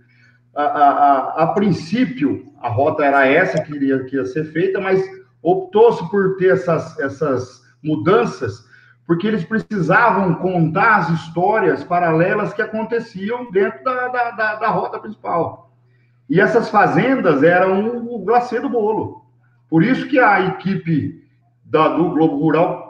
A, 0.53 0.63
a, 0.63 0.89
a, 0.89 1.43
a 1.43 1.47
princípio, 1.47 2.51
a 2.59 2.69
rota 2.69 3.05
era 3.05 3.25
essa 3.25 3.61
que, 3.61 3.73
iria, 3.73 4.03
que 4.03 4.15
ia 4.15 4.25
ser 4.25 4.45
feita, 4.45 4.79
mas 4.79 5.01
optou-se 5.41 6.09
por 6.09 6.35
ter 6.37 6.53
essas, 6.53 6.99
essas 6.99 7.61
mudanças 7.81 8.67
porque 9.07 9.25
eles 9.25 9.45
precisavam 9.45 10.35
contar 10.35 10.97
as 10.97 11.09
histórias 11.11 11.81
paralelas 11.81 12.53
que 12.53 12.61
aconteciam 12.61 13.49
dentro 13.49 13.81
da, 13.81 14.09
da, 14.09 14.31
da, 14.31 14.55
da 14.55 14.67
rota 14.67 14.99
principal. 14.99 15.71
E 16.29 16.41
essas 16.41 16.69
fazendas 16.69 17.41
eram 17.41 18.05
o 18.05 18.19
glacê 18.19 18.59
do 18.59 18.69
bolo. 18.69 19.25
Por 19.69 19.81
isso 19.81 20.09
que 20.09 20.19
a 20.19 20.41
equipe 20.41 21.25
da, 21.69 21.89
do 21.89 22.09
Globo 22.11 22.37
Rural 22.37 22.87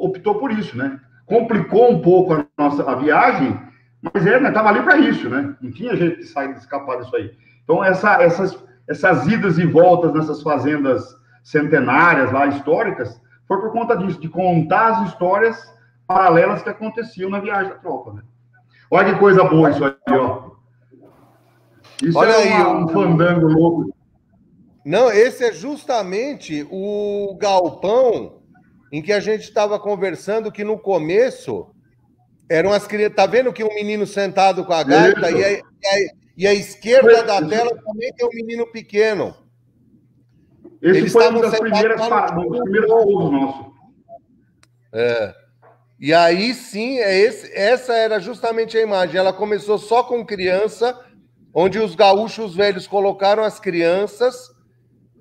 optou 0.00 0.36
por 0.36 0.50
isso, 0.50 0.76
né? 0.76 0.98
Complicou 1.26 1.92
um 1.92 2.00
pouco 2.00 2.34
a 2.34 2.44
nossa 2.58 2.88
a 2.90 2.94
viagem, 2.94 3.58
mas 4.02 4.26
é, 4.26 4.36
estava 4.36 4.72
né, 4.72 4.78
ali 4.78 4.82
para 4.82 4.96
isso, 4.98 5.28
né? 5.28 5.54
Não 5.60 5.70
tinha 5.70 5.96
jeito 5.96 6.18
de 6.18 6.26
sair, 6.26 6.52
de 6.54 6.60
escapar 6.60 6.98
disso 6.98 7.14
aí. 7.14 7.30
Então, 7.62 7.84
essa, 7.84 8.20
essas, 8.22 8.58
essas 8.88 9.26
idas 9.26 9.58
e 9.58 9.66
voltas 9.66 10.12
nessas 10.12 10.42
fazendas 10.42 11.16
centenárias 11.44 12.32
lá, 12.32 12.46
históricas, 12.46 13.20
foi 13.46 13.60
por 13.60 13.72
conta 13.72 13.96
disso, 13.96 14.20
de 14.20 14.28
contar 14.28 14.88
as 14.88 15.08
histórias 15.08 15.72
paralelas 16.06 16.62
que 16.62 16.68
aconteciam 16.68 17.30
na 17.30 17.38
viagem 17.38 17.70
da 17.70 17.78
tropa, 17.78 18.12
né? 18.14 18.22
Olha 18.90 19.12
que 19.12 19.20
coisa 19.20 19.44
boa 19.44 19.70
isso 19.70 19.84
aí, 19.84 19.94
ó. 20.08 20.50
Isso 22.02 22.18
Olha 22.18 22.32
é 22.32 22.54
uma, 22.54 22.56
aí, 22.56 22.82
um 22.84 22.88
fandango 22.88 23.46
louco. 23.46 23.94
Não, 24.84 25.10
esse 25.10 25.44
é 25.44 25.52
justamente 25.52 26.66
o 26.70 27.36
galpão 27.38 28.40
em 28.92 29.02
que 29.02 29.12
a 29.12 29.20
gente 29.20 29.42
estava 29.42 29.78
conversando 29.78 30.50
que 30.50 30.64
no 30.64 30.78
começo 30.78 31.70
eram 32.48 32.72
as 32.72 32.86
crianças. 32.86 33.16
Tá 33.16 33.26
vendo 33.26 33.52
que 33.52 33.62
um 33.62 33.74
menino 33.74 34.06
sentado 34.06 34.64
com 34.64 34.72
a 34.72 34.82
gaita 34.82 35.30
e 35.30 35.44
a, 35.44 35.52
e, 35.52 35.56
a, 35.56 36.14
e 36.38 36.46
a, 36.46 36.54
esquerda 36.54 37.22
da 37.22 37.46
tela 37.46 37.76
também 37.84 38.12
tem 38.14 38.26
um 38.26 38.34
menino 38.34 38.66
pequeno. 38.66 39.36
Esse 40.82 40.98
Eles 40.98 41.12
foi 41.12 41.28
uma 41.28 41.42
das 41.42 41.58
primeiras 41.58 42.00
dos 42.00 42.60
primeiros 42.60 42.90
povos 42.90 43.32
nossos. 43.32 43.72
É. 44.92 45.34
E 46.00 46.14
aí 46.14 46.54
sim, 46.54 46.98
é 46.98 47.14
esse, 47.18 47.52
essa 47.54 47.92
era 47.92 48.18
justamente 48.18 48.78
a 48.78 48.80
imagem. 48.80 49.18
Ela 49.18 49.34
começou 49.34 49.76
só 49.76 50.02
com 50.02 50.24
criança, 50.24 50.98
onde 51.52 51.78
os 51.78 51.94
gaúchos 51.94 52.56
velhos 52.56 52.86
colocaram 52.86 53.44
as 53.44 53.60
crianças 53.60 54.48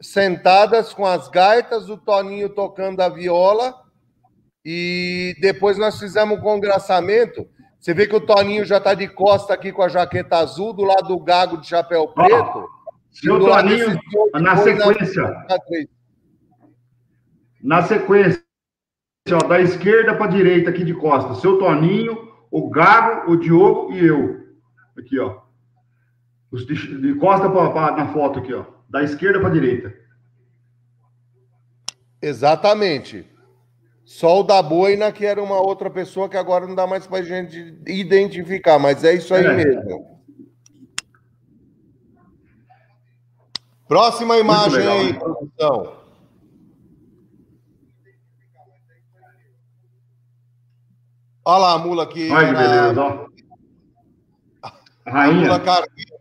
sentadas 0.02 0.94
com 0.94 1.06
as 1.06 1.28
gaitas, 1.30 1.90
o 1.90 1.98
Toninho 1.98 2.50
tocando 2.50 3.02
a 3.02 3.10
viola, 3.10 3.74
e 4.64 5.36
depois 5.42 5.78
nós 5.78 6.00
fizemos 6.00 6.38
um 6.38 6.42
congraçamento. 6.42 7.48
Você 7.80 7.94
vê 7.94 8.08
que 8.08 8.16
o 8.16 8.26
Toninho 8.26 8.66
já 8.66 8.78
está 8.78 8.94
de 8.94 9.08
costa 9.08 9.54
aqui 9.54 9.72
com 9.72 9.82
a 9.82 9.88
jaqueta 9.88 10.38
azul, 10.38 10.74
do 10.74 10.84
lado 10.84 11.08
do 11.08 11.20
gago 11.20 11.58
de 11.58 11.68
chapéu 11.68 12.08
preto. 12.10 12.68
Seu 13.12 13.40
Toninho, 13.40 14.00
na 14.34 14.58
sequência. 14.58 15.24
Na 17.62 17.82
sequência, 17.84 18.44
ó, 19.32 19.48
da 19.48 19.60
esquerda 19.60 20.16
para 20.16 20.32
direita 20.32 20.70
aqui 20.70 20.84
de 20.84 20.94
costa. 20.94 21.36
Seu 21.36 21.58
Toninho, 21.58 22.30
o 22.52 22.70
Gago, 22.70 23.32
o 23.32 23.38
Diogo 23.38 23.94
e 23.94 24.06
eu. 24.06 24.40
Aqui, 24.98 25.20
ó. 25.20 25.42
Os 26.52 26.66
de, 26.66 26.76
de 27.02 27.16
costa 27.16 27.50
pra, 27.50 27.92
na 27.92 28.14
foto 28.14 28.40
aqui, 28.40 28.54
ó. 28.54 28.79
Da 28.90 29.04
esquerda 29.04 29.40
para 29.40 29.50
direita. 29.50 29.94
Exatamente. 32.22 33.26
Só 34.04 34.40
o 34.40 34.44
da 34.44 34.62
Boina, 34.62 35.12
que 35.12 35.26
era 35.26 35.42
uma 35.42 35.62
outra 35.62 35.90
pessoa 35.90 36.28
que 36.28 36.36
agora 36.36 36.66
não 36.66 36.74
dá 36.74 36.88
mais 36.88 37.06
para 37.06 37.24
gente 37.24 37.80
identificar, 37.88 38.80
mas 38.80 39.04
é 39.04 39.14
isso 39.14 39.34
aí 39.34 39.46
é. 39.46 39.54
mesmo. 39.54 40.20
Próxima 43.88 44.38
imagem 44.38 44.88
aí, 44.88 45.14
produção. 45.14 46.00
Olha 51.46 51.58
lá 51.58 51.74
a 51.74 51.78
mula 51.80 52.04
aqui. 52.04 52.30
Olha 52.32 52.48
que 52.48 52.54
beleza, 52.54 53.02
ó. 53.02 53.30
A 55.06 55.32
mula 55.32 55.60
cargueira. 55.60 56.19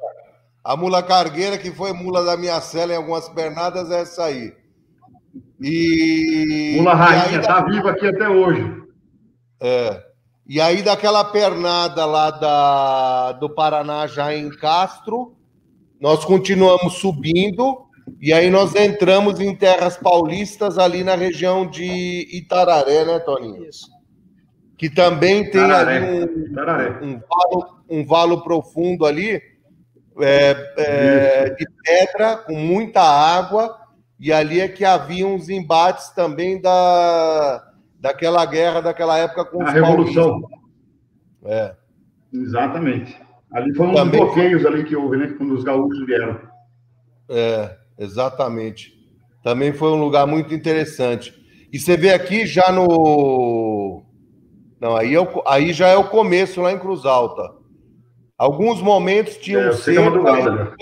A 0.68 0.76
mula 0.76 1.02
cargueira, 1.02 1.56
que 1.56 1.70
foi 1.70 1.94
mula 1.94 2.22
da 2.22 2.36
minha 2.36 2.60
cela 2.60 2.92
em 2.92 2.96
algumas 2.96 3.26
pernadas, 3.30 3.90
é 3.90 4.02
essa 4.02 4.24
aí. 4.24 4.52
E. 5.58 6.74
Mula 6.76 6.92
rainha, 6.92 7.40
tá 7.40 7.62
viva 7.62 7.90
aqui 7.90 8.06
até 8.06 8.28
hoje. 8.28 8.70
É. 9.62 10.02
E 10.46 10.60
aí, 10.60 10.82
daquela 10.82 11.24
pernada 11.24 12.04
lá 12.04 12.30
da, 12.30 13.32
do 13.32 13.48
Paraná, 13.48 14.06
já 14.06 14.34
em 14.34 14.50
Castro, 14.50 15.34
nós 15.98 16.22
continuamos 16.26 16.98
subindo, 16.98 17.86
e 18.20 18.30
aí 18.30 18.50
nós 18.50 18.74
entramos 18.74 19.40
em 19.40 19.56
terras 19.56 19.96
paulistas 19.96 20.76
ali 20.76 21.02
na 21.02 21.14
região 21.14 21.66
de 21.66 22.28
Itararé, 22.30 23.06
né, 23.06 23.18
Toninho? 23.20 23.64
Isso. 23.64 23.88
Que 24.76 24.90
também 24.90 25.50
tem 25.50 25.64
Itararé. 25.64 25.96
ali 25.96 27.06
um, 27.06 27.14
um, 27.14 27.20
valo, 27.20 27.82
um 27.88 28.04
valo 28.04 28.42
profundo 28.42 29.06
ali, 29.06 29.40
é, 30.20 30.74
é, 30.76 31.50
de 31.50 31.66
pedra, 31.84 32.36
com 32.36 32.54
muita 32.54 33.00
água, 33.00 33.78
e 34.18 34.32
ali 34.32 34.60
é 34.60 34.68
que 34.68 34.84
havia 34.84 35.26
uns 35.26 35.48
embates 35.48 36.10
também 36.10 36.60
da, 36.60 37.64
daquela 38.00 38.44
guerra, 38.44 38.80
daquela 38.80 39.18
época 39.18 39.44
com 39.44 39.62
a 39.62 39.66
os 39.66 39.72
Revolução. 39.72 40.42
É. 41.44 41.74
Exatamente. 42.32 43.18
Ali 43.52 43.74
foi 43.74 43.86
um 43.86 43.94
também 43.94 44.20
dos 44.20 44.34
bloqueios 44.34 44.66
ali 44.66 44.84
que 44.84 44.96
houve, 44.96 45.16
né? 45.16 45.34
Quando 45.38 45.54
os 45.54 45.64
gaúchos 45.64 46.04
vieram. 46.04 46.38
É, 47.28 47.76
exatamente. 47.98 48.92
Também 49.42 49.72
foi 49.72 49.90
um 49.90 50.00
lugar 50.00 50.26
muito 50.26 50.52
interessante. 50.52 51.34
E 51.72 51.78
você 51.78 51.96
vê 51.96 52.12
aqui 52.12 52.46
já 52.46 52.70
no. 52.70 54.02
Não, 54.80 54.96
aí, 54.96 55.14
é 55.14 55.20
o... 55.20 55.42
aí 55.46 55.72
já 55.72 55.88
é 55.88 55.96
o 55.96 56.08
começo 56.08 56.60
lá 56.60 56.72
em 56.72 56.78
Cruz 56.78 57.04
Alta. 57.04 57.57
Alguns 58.38 58.80
momentos 58.80 59.36
tinham 59.36 59.62
é, 59.62 59.72
cerca, 59.72 60.52
né? 60.52 60.72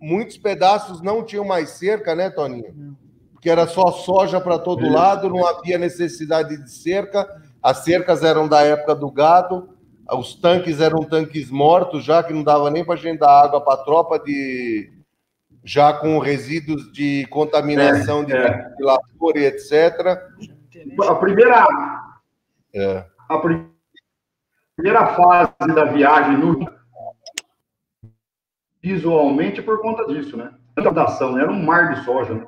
muitos 0.00 0.38
pedaços 0.38 1.02
não 1.02 1.22
tinham 1.22 1.44
mais 1.44 1.70
cerca, 1.70 2.14
né, 2.14 2.30
Toninho? 2.30 2.96
Porque 3.32 3.50
era 3.50 3.66
só 3.66 3.92
soja 3.92 4.40
para 4.40 4.58
todo 4.58 4.86
é. 4.86 4.90
lado, 4.90 5.28
não 5.28 5.46
havia 5.46 5.76
necessidade 5.76 6.56
de 6.56 6.70
cerca. 6.70 7.28
As 7.62 7.84
cercas 7.84 8.24
eram 8.24 8.48
da 8.48 8.62
época 8.62 8.94
do 8.94 9.10
gado, 9.10 9.68
os 10.10 10.34
tanques 10.34 10.80
eram 10.80 11.04
tanques 11.04 11.50
mortos, 11.50 12.04
já 12.04 12.22
que 12.22 12.32
não 12.32 12.42
dava 12.42 12.70
nem 12.70 12.82
para 12.84 12.94
a 12.94 12.96
gente 12.96 13.18
dar 13.18 13.42
água 13.44 13.60
para 13.60 13.74
a 13.74 13.84
tropa, 13.84 14.18
de, 14.18 14.90
já 15.62 15.92
com 15.92 16.18
resíduos 16.18 16.90
de 16.90 17.26
contaminação 17.26 18.22
é, 18.22 18.24
de 18.24 18.32
é. 18.32 18.68
ventilador 18.70 19.36
e 19.36 19.44
etc. 19.44 20.18
A 21.06 21.14
primeira, 21.16 21.66
é. 22.74 23.04
a 23.28 23.38
primeira 23.38 25.06
fase 25.14 25.74
da 25.74 25.84
viagem 25.84 26.38
no 26.38 26.77
visualmente 28.88 29.60
por 29.60 29.80
conta 29.82 30.06
disso, 30.06 30.36
né? 30.36 30.50
Plantação, 30.74 31.32
né? 31.32 31.42
Era 31.42 31.52
um 31.52 31.62
mar 31.62 31.94
de 31.94 32.04
soja, 32.04 32.34
né? 32.34 32.46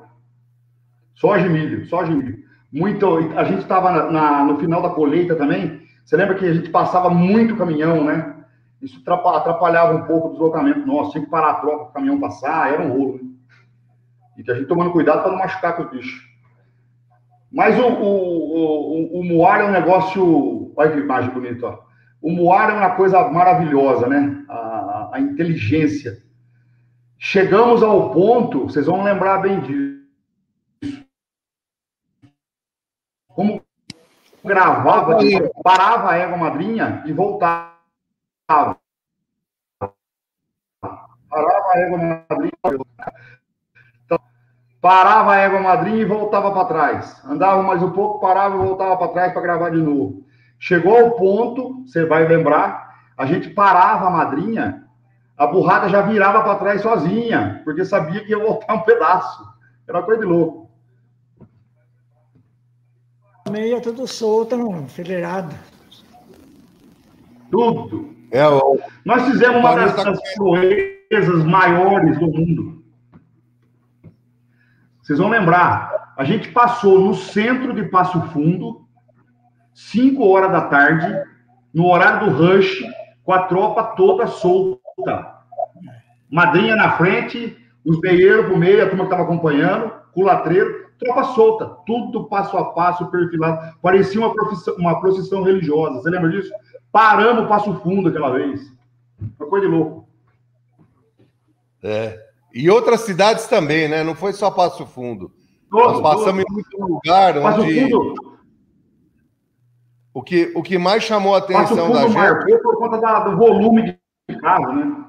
Soja 1.13 1.45
e 1.45 1.49
milho, 1.49 1.85
soja 1.85 2.11
e 2.11 2.15
milho. 2.15 2.43
Muito, 2.71 3.05
a 3.37 3.43
gente 3.43 3.61
estava 3.61 4.11
no 4.45 4.57
final 4.57 4.81
da 4.81 4.89
colheita 4.89 5.35
também. 5.35 5.81
Você 6.03 6.17
lembra 6.17 6.35
que 6.35 6.45
a 6.45 6.53
gente 6.53 6.69
passava 6.69 7.09
muito 7.09 7.55
caminhão, 7.55 8.03
né? 8.03 8.37
Isso 8.81 8.99
atrapalhava 9.07 9.95
um 9.95 10.03
pouco 10.05 10.29
o 10.29 10.31
deslocamento 10.31 10.87
nosso. 10.87 11.11
Tinha 11.11 11.23
que 11.23 11.29
parar 11.29 11.51
a 11.51 11.55
troca 11.55 11.77
para 11.77 11.89
o 11.89 11.93
caminhão 11.93 12.19
passar, 12.19 12.73
era 12.73 12.81
um 12.81 12.91
rolo. 12.91 13.19
Né? 13.21 13.29
E 14.37 14.51
a 14.51 14.55
gente 14.55 14.67
tomando 14.67 14.91
cuidado 14.91 15.21
para 15.21 15.31
não 15.31 15.37
machucar 15.37 15.75
com 15.75 15.83
os 15.83 15.91
bichos. 15.91 16.27
Mas 17.51 17.77
o, 17.77 17.85
o, 17.85 19.17
o, 19.17 19.19
o 19.19 19.23
Moar 19.23 19.61
é 19.61 19.65
um 19.65 19.71
negócio. 19.71 20.73
Olha 20.75 20.91
que 20.91 20.99
imagem 20.99 21.31
bonita, 21.31 21.67
ó. 21.67 21.79
O 22.21 22.31
Moar 22.31 22.69
é 22.71 22.73
uma 22.73 22.91
coisa 22.91 23.29
maravilhosa, 23.29 24.07
né? 24.07 24.43
A, 24.49 25.09
a 25.13 25.19
inteligência 25.19 26.30
Chegamos 27.23 27.83
ao 27.83 28.09
ponto, 28.09 28.63
vocês 28.63 28.87
vão 28.87 29.03
lembrar 29.03 29.37
bem 29.37 29.59
disso. 29.59 31.05
Como 33.27 33.61
gravava, 34.43 35.19
parava 35.63 36.09
a 36.09 36.17
égua 36.17 36.35
madrinha 36.35 37.03
e 37.05 37.13
voltava. 37.13 38.75
Parava 41.29 41.73
a 41.73 41.77
égua 41.77 41.97
madrinha. 41.99 42.51
Então, 44.03 44.19
parava 44.81 45.33
a 45.33 45.37
égua 45.37 45.59
madrinha 45.59 46.01
e 46.01 46.05
voltava 46.05 46.51
para 46.51 46.65
trás. 46.65 47.23
Andava 47.23 47.61
mais 47.61 47.83
um 47.83 47.91
pouco, 47.91 48.19
parava 48.19 48.55
e 48.55 48.67
voltava 48.67 48.97
para 48.97 49.13
trás 49.13 49.31
para 49.31 49.43
gravar 49.43 49.69
de 49.69 49.77
novo. 49.77 50.25
Chegou 50.57 50.97
ao 50.97 51.11
ponto, 51.11 51.83
você 51.85 52.03
vai 52.03 52.27
lembrar, 52.27 52.99
a 53.15 53.27
gente 53.27 53.51
parava 53.51 54.07
a 54.07 54.09
madrinha 54.09 54.87
a 55.41 55.47
burrada 55.47 55.89
já 55.89 56.03
virava 56.03 56.43
para 56.43 56.59
trás 56.59 56.83
sozinha, 56.83 57.61
porque 57.63 57.83
sabia 57.83 58.23
que 58.23 58.29
ia 58.29 58.37
voltar 58.37 58.75
um 58.77 58.81
pedaço. 58.81 59.43
Era 59.87 59.97
uma 59.97 60.05
coisa 60.05 60.21
de 60.21 60.27
louco. 60.27 60.69
Meia 63.49 63.81
tudo 63.81 64.05
solta, 64.05 64.55
não, 64.55 64.87
federado. 64.87 65.55
Tudo. 67.49 68.13
É, 68.29 68.47
o... 68.47 68.79
Nós 69.03 69.23
fizemos 69.23 69.57
uma 69.57 69.75
das, 69.75 69.95
tá... 69.95 70.13
proezas 70.35 71.43
maiores 71.43 72.19
do 72.19 72.27
mundo. 72.27 72.83
Vocês 75.01 75.17
vão 75.17 75.27
lembrar, 75.27 76.13
a 76.19 76.23
gente 76.23 76.49
passou 76.49 76.99
no 76.99 77.15
centro 77.15 77.73
de 77.73 77.85
Passo 77.85 78.21
Fundo, 78.27 78.87
5 79.73 80.23
horas 80.23 80.51
da 80.51 80.61
tarde, 80.67 81.11
no 81.73 81.87
horário 81.87 82.29
do 82.29 82.37
rush, 82.37 82.83
com 83.23 83.33
a 83.33 83.47
tropa 83.47 83.83
toda 83.95 84.27
solta. 84.27 84.80
Madrinha 86.29 86.75
na 86.75 86.91
frente, 86.97 87.57
os 87.85 87.99
meieiros 87.99 88.45
pro 88.45 88.57
meio, 88.57 88.83
a 88.83 88.87
turma 88.87 89.05
que 89.05 89.11
estava 89.11 89.23
acompanhando, 89.23 89.91
culatreiro, 90.13 90.89
tropa 90.99 91.23
solta, 91.33 91.65
tudo 91.85 92.25
passo 92.25 92.57
a 92.57 92.65
passo, 92.73 93.07
perfilado. 93.07 93.75
Parecia 93.81 94.21
uma, 94.21 94.33
uma 94.77 94.99
procissão 94.99 95.43
religiosa. 95.43 96.01
Você 96.01 96.09
lembra 96.09 96.29
disso? 96.29 96.51
Paramos 96.91 97.45
o 97.45 97.47
passo 97.47 97.73
fundo 97.81 98.09
aquela 98.09 98.31
vez. 98.31 98.61
Uma 99.39 99.49
coisa 99.49 99.67
de 99.67 99.71
louco. 99.71 100.07
É. 101.83 102.19
E 102.53 102.69
outras 102.69 103.01
cidades 103.01 103.47
também, 103.47 103.87
né? 103.87 104.03
Não 104.03 104.13
foi 104.13 104.33
só 104.33 104.51
Passo 104.51 104.85
Fundo. 104.85 105.31
Todo, 105.69 105.93
Nós 105.93 106.01
passamos 106.01 106.43
todo. 106.43 106.51
em 106.51 106.53
muito 106.53 106.81
lugar 106.81 107.37
onde... 107.37 107.43
Passo 107.43 107.61
Fundo... 107.63 108.31
O 110.13 110.21
que, 110.21 110.51
o 110.53 110.61
que 110.61 110.77
mais 110.77 111.03
chamou 111.03 111.33
a 111.33 111.37
atenção 111.37 111.89
da 111.89 112.01
gente... 112.01 112.13
marcou 112.13 112.59
por 112.59 112.77
conta 112.77 112.97
da, 112.97 113.19
do 113.21 113.37
volume 113.37 113.83
de 113.83 114.00
carro, 114.41 114.73
né? 114.73 115.05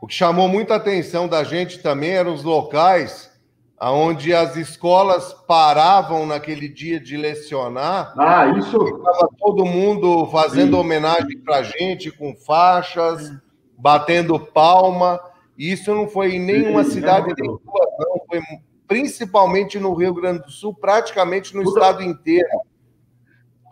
O 0.00 0.06
que 0.06 0.14
chamou 0.14 0.48
muita 0.48 0.74
atenção 0.74 1.26
da 1.26 1.42
gente 1.42 1.82
também 1.82 2.10
eram 2.10 2.34
os 2.34 2.44
locais 2.44 3.32
onde 3.80 4.34
as 4.34 4.56
escolas 4.56 5.32
paravam 5.46 6.26
naquele 6.26 6.68
dia 6.68 7.00
de 7.00 7.16
lecionar. 7.16 8.14
Ah, 8.18 8.46
isso. 8.46 8.76
Estava 8.82 9.28
todo 9.38 9.64
mundo 9.64 10.26
fazendo 10.26 10.76
Sim. 10.76 10.80
homenagem 10.80 11.38
para 11.38 11.56
a 11.56 11.62
gente, 11.62 12.10
com 12.10 12.34
faixas, 12.34 13.32
batendo 13.78 14.38
palma. 14.38 15.20
Isso 15.58 15.94
não 15.94 16.08
foi 16.08 16.36
em 16.36 16.40
nenhuma 16.40 16.84
Sim, 16.84 16.90
cidade, 16.92 17.26
nem 17.26 17.46
duas, 17.46 17.60
não. 17.98 18.20
Foi 18.26 18.40
principalmente 18.86 19.78
no 19.78 19.94
Rio 19.94 20.14
Grande 20.14 20.42
do 20.44 20.50
Sul, 20.50 20.74
praticamente 20.74 21.54
no 21.54 21.64
Tudo. 21.64 21.78
estado 21.78 22.02
inteiro. 22.02 22.48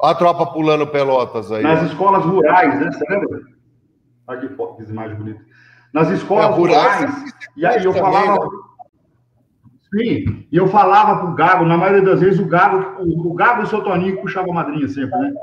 A 0.02 0.14
tropa 0.14 0.46
pulando 0.46 0.86
pelotas 0.86 1.52
aí. 1.52 1.62
Nas 1.62 1.82
escolas 1.82 2.24
rurais, 2.24 2.80
né? 2.80 2.90
Você 2.90 3.04
lembra? 3.08 3.40
Olha 4.26 4.40
que 4.40 4.82
imagem 4.90 5.16
bonita 5.16 5.42
nas 5.92 6.08
escolas 6.10 6.46
é, 6.46 6.58
rurais. 6.58 7.24
E 7.56 7.66
aí 7.66 7.84
eu 7.84 7.92
falava. 7.92 8.44
Né? 8.44 8.50
Sim, 9.94 10.46
e 10.50 10.56
eu 10.56 10.66
falava 10.68 11.20
pro 11.20 11.34
Gago, 11.34 11.66
na 11.66 11.76
maioria 11.76 12.00
das 12.00 12.20
vezes 12.20 12.40
o 12.40 12.46
Gago, 12.46 13.02
o, 13.02 13.30
o 13.30 13.34
Gago 13.34 13.60
e 13.60 13.64
o 13.64 13.66
seu 13.66 13.82
Toninho 13.82 14.20
puxava 14.22 14.50
a 14.50 14.54
madrinha 14.54 14.88
sempre, 14.88 15.18
né? 15.18 15.34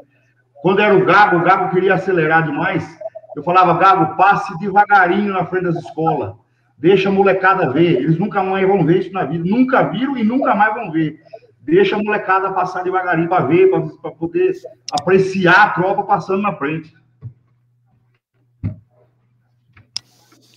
Quando 0.63 0.79
era 0.81 0.95
o 0.95 1.05
Gago, 1.05 1.37
o 1.37 1.43
Gago 1.43 1.69
queria 1.69 1.93
acelerar 1.93 2.43
demais. 2.43 2.97
Eu 3.35 3.43
falava, 3.43 3.77
Gago, 3.77 4.17
passe 4.17 4.57
devagarinho 4.57 5.33
na 5.33 5.45
frente 5.45 5.65
das 5.65 5.75
escolas. 5.75 6.33
Deixa 6.79 7.09
a 7.09 7.11
molecada 7.11 7.71
ver. 7.71 7.97
Eles 7.97 8.17
nunca 8.17 8.41
mais 8.41 8.67
vão 8.67 8.83
ver 8.83 9.01
isso 9.01 9.13
na 9.13 9.23
vida. 9.23 9.47
Nunca 9.47 9.83
viram 9.83 10.17
e 10.17 10.23
nunca 10.23 10.55
mais 10.55 10.73
vão 10.73 10.91
ver. 10.91 11.19
Deixa 11.61 11.95
a 11.95 11.99
molecada 11.99 12.51
passar 12.51 12.83
devagarinho 12.83 13.29
para 13.29 13.45
ver, 13.45 13.69
para 14.01 14.11
poder 14.11 14.53
apreciar 14.91 15.67
a 15.67 15.69
tropa 15.69 16.03
passando 16.03 16.41
na 16.41 16.55
frente. 16.55 16.93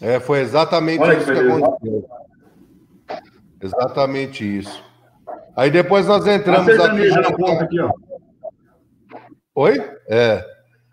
É, 0.00 0.18
foi 0.18 0.40
exatamente 0.40 1.00
Olha 1.00 1.16
isso 1.16 1.26
que, 1.26 1.32
que 1.32 1.38
aconteceu. 1.38 2.08
Exatamente 3.60 4.58
isso. 4.58 4.84
Aí 5.56 5.70
depois 5.70 6.06
nós 6.06 6.26
entramos 6.26 6.68
aqui. 6.68 7.08
Na 7.10 7.32
ponta 7.32 7.64
aqui 7.64 7.80
ó. 7.80 7.92
Oi? 9.54 9.78
É. 10.08 10.44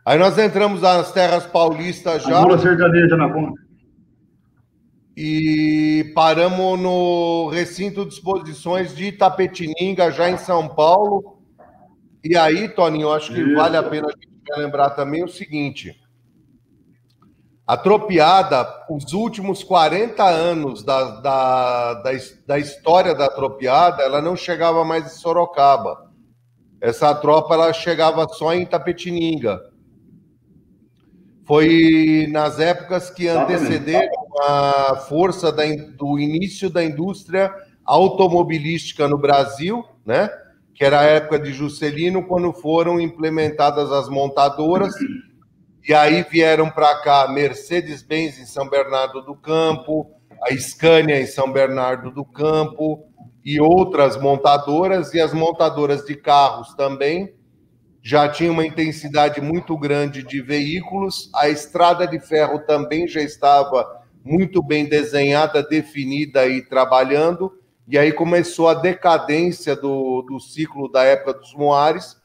Aí 0.05 0.19
nós 0.19 0.37
entramos 0.37 0.81
nas 0.81 1.11
terras 1.11 1.45
paulistas 1.45 2.23
já. 2.23 2.41
Pula 2.41 2.59
sertaneja 2.59 3.15
na 3.15 3.29
ponta. 3.29 3.68
E 5.21 6.13
paramos 6.15 6.79
no 6.79 7.49
recinto 7.49 8.05
de 8.05 8.13
exposições 8.13 8.95
de 8.95 9.07
Itapetininga, 9.07 10.09
já 10.11 10.29
em 10.29 10.37
São 10.37 10.69
Paulo. 10.69 11.41
E 12.23 12.37
aí, 12.37 12.69
Toninho, 12.69 13.11
acho 13.11 13.33
que 13.33 13.41
Isso. 13.41 13.53
vale 13.53 13.75
a 13.75 13.83
pena 13.83 14.07
a 14.07 14.11
gente 14.11 14.29
lembrar 14.57 14.91
também 14.91 15.21
o 15.21 15.27
seguinte. 15.27 15.93
A 17.67 17.75
Tropiada, 17.75 18.65
os 18.89 19.11
últimos 19.11 19.61
40 19.61 20.23
anos 20.23 20.83
da, 20.85 21.19
da, 21.19 21.93
da, 21.95 22.11
da 22.47 22.57
história 22.57 23.13
da 23.13 23.27
Tropiada, 23.27 24.01
ela 24.01 24.21
não 24.21 24.37
chegava 24.37 24.85
mais 24.85 25.05
em 25.05 25.17
Sorocaba. 25.19 26.09
Essa 26.79 27.13
tropa 27.13 27.55
ela 27.55 27.73
chegava 27.73 28.25
só 28.29 28.53
em 28.53 28.65
Tapetininga. 28.65 29.59
Foi 31.45 32.25
nas 32.31 32.57
épocas 32.57 33.09
que 33.09 33.27
antecederam 33.27 34.28
a 34.41 34.95
força 35.07 35.51
da, 35.51 35.63
do 35.97 36.19
início 36.19 36.69
da 36.69 36.83
indústria 36.83 37.53
automobilística 37.85 39.07
no 39.07 39.17
Brasil, 39.17 39.83
né? 40.05 40.29
que 40.79 40.85
era 40.85 41.01
a 41.01 41.03
época 41.03 41.37
de 41.39 41.51
Juscelino, 41.51 42.25
quando 42.25 42.53
foram 42.53 43.01
implementadas 43.01 43.91
as 43.91 44.07
montadoras. 44.07 44.93
E 45.85 45.93
aí 45.93 46.23
vieram 46.23 46.69
para 46.69 47.01
cá 47.01 47.27
Mercedes-Benz 47.27 48.39
em 48.39 48.45
São 48.45 48.69
Bernardo 48.69 49.21
do 49.21 49.35
Campo, 49.35 50.09
a 50.41 50.55
Scania 50.55 51.19
em 51.19 51.25
São 51.25 51.51
Bernardo 51.51 52.11
do 52.11 52.23
Campo 52.23 53.03
e 53.43 53.59
outras 53.59 54.15
montadoras, 54.15 55.13
e 55.13 55.19
as 55.19 55.33
montadoras 55.33 56.05
de 56.05 56.15
carros 56.15 56.73
também. 56.75 57.33
Já 58.01 58.29
tinham 58.29 58.53
uma 58.53 58.65
intensidade 58.65 59.41
muito 59.41 59.77
grande 59.77 60.23
de 60.23 60.41
veículos, 60.41 61.29
a 61.35 61.49
estrada 61.49 62.07
de 62.07 62.19
ferro 62.19 62.59
também 62.59 63.05
já 63.05 63.21
estava 63.21 63.98
muito 64.23 64.61
bem 64.61 64.85
desenhada, 64.85 65.63
definida 65.63 66.47
e 66.47 66.61
trabalhando, 66.61 67.53
e 67.87 67.97
aí 67.97 68.11
começou 68.11 68.69
a 68.69 68.73
decadência 68.73 69.75
do, 69.75 70.21
do 70.21 70.39
ciclo 70.39 70.91
da 70.91 71.03
época 71.03 71.33
dos 71.33 71.53
Moares, 71.53 72.17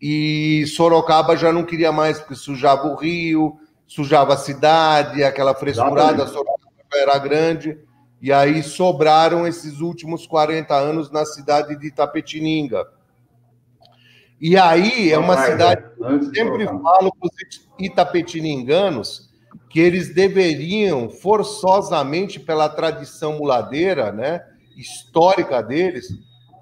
e 0.00 0.64
Sorocaba 0.66 1.36
já 1.36 1.52
não 1.52 1.64
queria 1.64 1.92
mais, 1.92 2.18
porque 2.18 2.34
sujava 2.34 2.88
o 2.88 2.96
rio, 2.96 3.58
sujava 3.86 4.34
a 4.34 4.38
cidade, 4.38 5.22
aquela 5.22 5.54
frescurada, 5.54 6.26
Sorocaba 6.26 6.58
era 6.94 7.18
grande, 7.18 7.78
e 8.20 8.32
aí 8.32 8.62
sobraram 8.62 9.46
esses 9.46 9.80
últimos 9.80 10.26
40 10.26 10.74
anos 10.74 11.10
na 11.10 11.24
cidade 11.24 11.76
de 11.76 11.86
Itapetininga. 11.86 12.86
E 14.40 14.56
aí 14.56 15.12
é 15.12 15.18
uma 15.18 15.36
cidade, 15.36 15.84
eu 15.98 16.22
sempre 16.34 16.66
falo 16.66 17.14
para 17.14 17.26
os 17.26 17.68
itapetininganos, 17.78 19.29
que 19.70 19.80
eles 19.80 20.12
deveriam 20.12 21.08
forçosamente, 21.08 22.38
pela 22.38 22.68
tradição 22.68 23.38
muladeira, 23.38 24.12
né, 24.12 24.42
histórica 24.76 25.62
deles, 25.62 26.08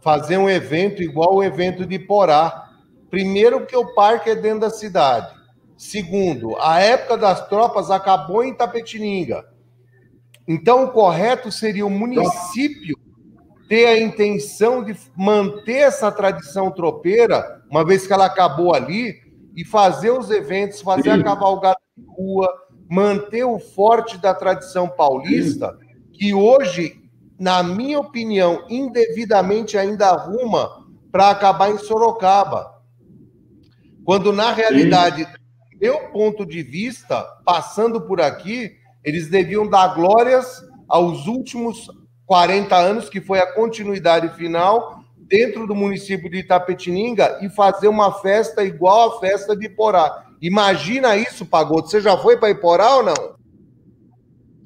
fazer 0.03 0.37
um 0.37 0.49
evento 0.49 1.03
igual 1.03 1.35
o 1.35 1.43
evento 1.43 1.85
de 1.85 1.99
Porá, 1.99 2.69
Primeiro, 3.11 3.65
que 3.65 3.77
o 3.77 3.95
parque 3.95 4.31
é 4.31 4.35
dentro 4.35 4.61
da 4.61 4.71
cidade. 4.71 5.35
Segundo, 5.77 6.57
a 6.61 6.81
época 6.81 7.17
das 7.17 7.49
tropas 7.49 7.91
acabou 7.91 8.45
em 8.45 8.55
Tapetininga. 8.55 9.45
Então, 10.47 10.85
o 10.85 10.91
correto 10.91 11.51
seria 11.51 11.87
o 11.87 11.91
município 11.91 12.97
ter 13.69 13.87
a 13.87 14.01
intenção 14.01 14.83
de 14.83 14.97
manter 15.17 15.79
essa 15.79 16.11
tradição 16.11 16.71
tropeira, 16.71 17.63
uma 17.71 17.85
vez 17.85 18.07
que 18.07 18.13
ela 18.13 18.27
acabou 18.27 18.75
ali, 18.75 19.15
e 19.55 19.65
fazer 19.65 20.11
os 20.11 20.31
eventos, 20.31 20.81
fazer 20.81 21.15
Sim. 21.15 21.21
a 21.21 21.25
cavalgada 21.25 21.79
de 21.97 22.05
rua, 22.07 22.49
manter 22.89 23.45
o 23.45 23.59
forte 23.59 24.17
da 24.19 24.35
tradição 24.35 24.89
paulista, 24.89 25.77
que 26.13 26.33
hoje, 26.33 27.03
na 27.39 27.63
minha 27.63 28.01
opinião, 28.01 28.65
indevidamente 28.69 29.77
ainda 29.77 30.09
arruma 30.09 30.87
para 31.13 31.31
acabar 31.31 31.71
em 31.71 31.79
Sorocaba. 31.79 32.75
Quando, 34.05 34.33
na 34.33 34.53
realidade, 34.53 35.25
Sim. 35.25 35.79
meu 35.81 36.09
ponto 36.09 36.47
de 36.47 36.63
vista, 36.63 37.23
passando 37.45 38.01
por 38.01 38.21
aqui, 38.21 38.73
eles 39.05 39.29
deviam 39.29 39.69
dar 39.69 39.95
glórias 39.95 40.63
aos 40.89 41.27
últimos 41.27 41.89
40 42.27 42.75
anos, 42.75 43.09
que 43.09 43.21
foi 43.21 43.39
a 43.39 43.53
continuidade 43.53 44.35
final, 44.37 45.03
dentro 45.17 45.67
do 45.67 45.75
município 45.75 46.31
de 46.31 46.39
Itapetininga, 46.39 47.39
e 47.43 47.51
fazer 47.51 47.89
uma 47.89 48.13
festa 48.21 48.65
igual 48.65 49.17
à 49.17 49.21
festa 49.21 49.55
de 49.55 49.67
Iporá. 49.67 50.28
Imagina 50.41 51.17
isso, 51.17 51.45
Pagoto. 51.45 51.89
Você 51.89 52.01
já 52.01 52.17
foi 52.17 52.37
para 52.37 52.51
Iporá 52.51 52.97
ou 52.97 53.03
não? 53.03 53.39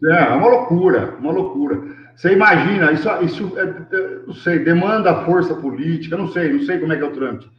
É, 0.04 0.24
é 0.24 0.34
uma 0.34 0.48
loucura, 0.48 1.16
uma 1.18 1.32
loucura. 1.32 1.80
Você 2.16 2.32
imagina, 2.32 2.92
isso, 2.92 3.08
isso 3.22 3.58
é, 3.58 3.62
é 3.62 4.18
não 4.26 4.34
sei, 4.34 4.58
demanda 4.58 5.24
força 5.24 5.54
política, 5.54 6.16
não 6.16 6.28
sei, 6.28 6.52
não 6.52 6.62
sei 6.64 6.78
como 6.78 6.92
é 6.92 6.96
que 6.96 7.02
é 7.02 7.06
o 7.06 7.12
trâmite. 7.12 7.50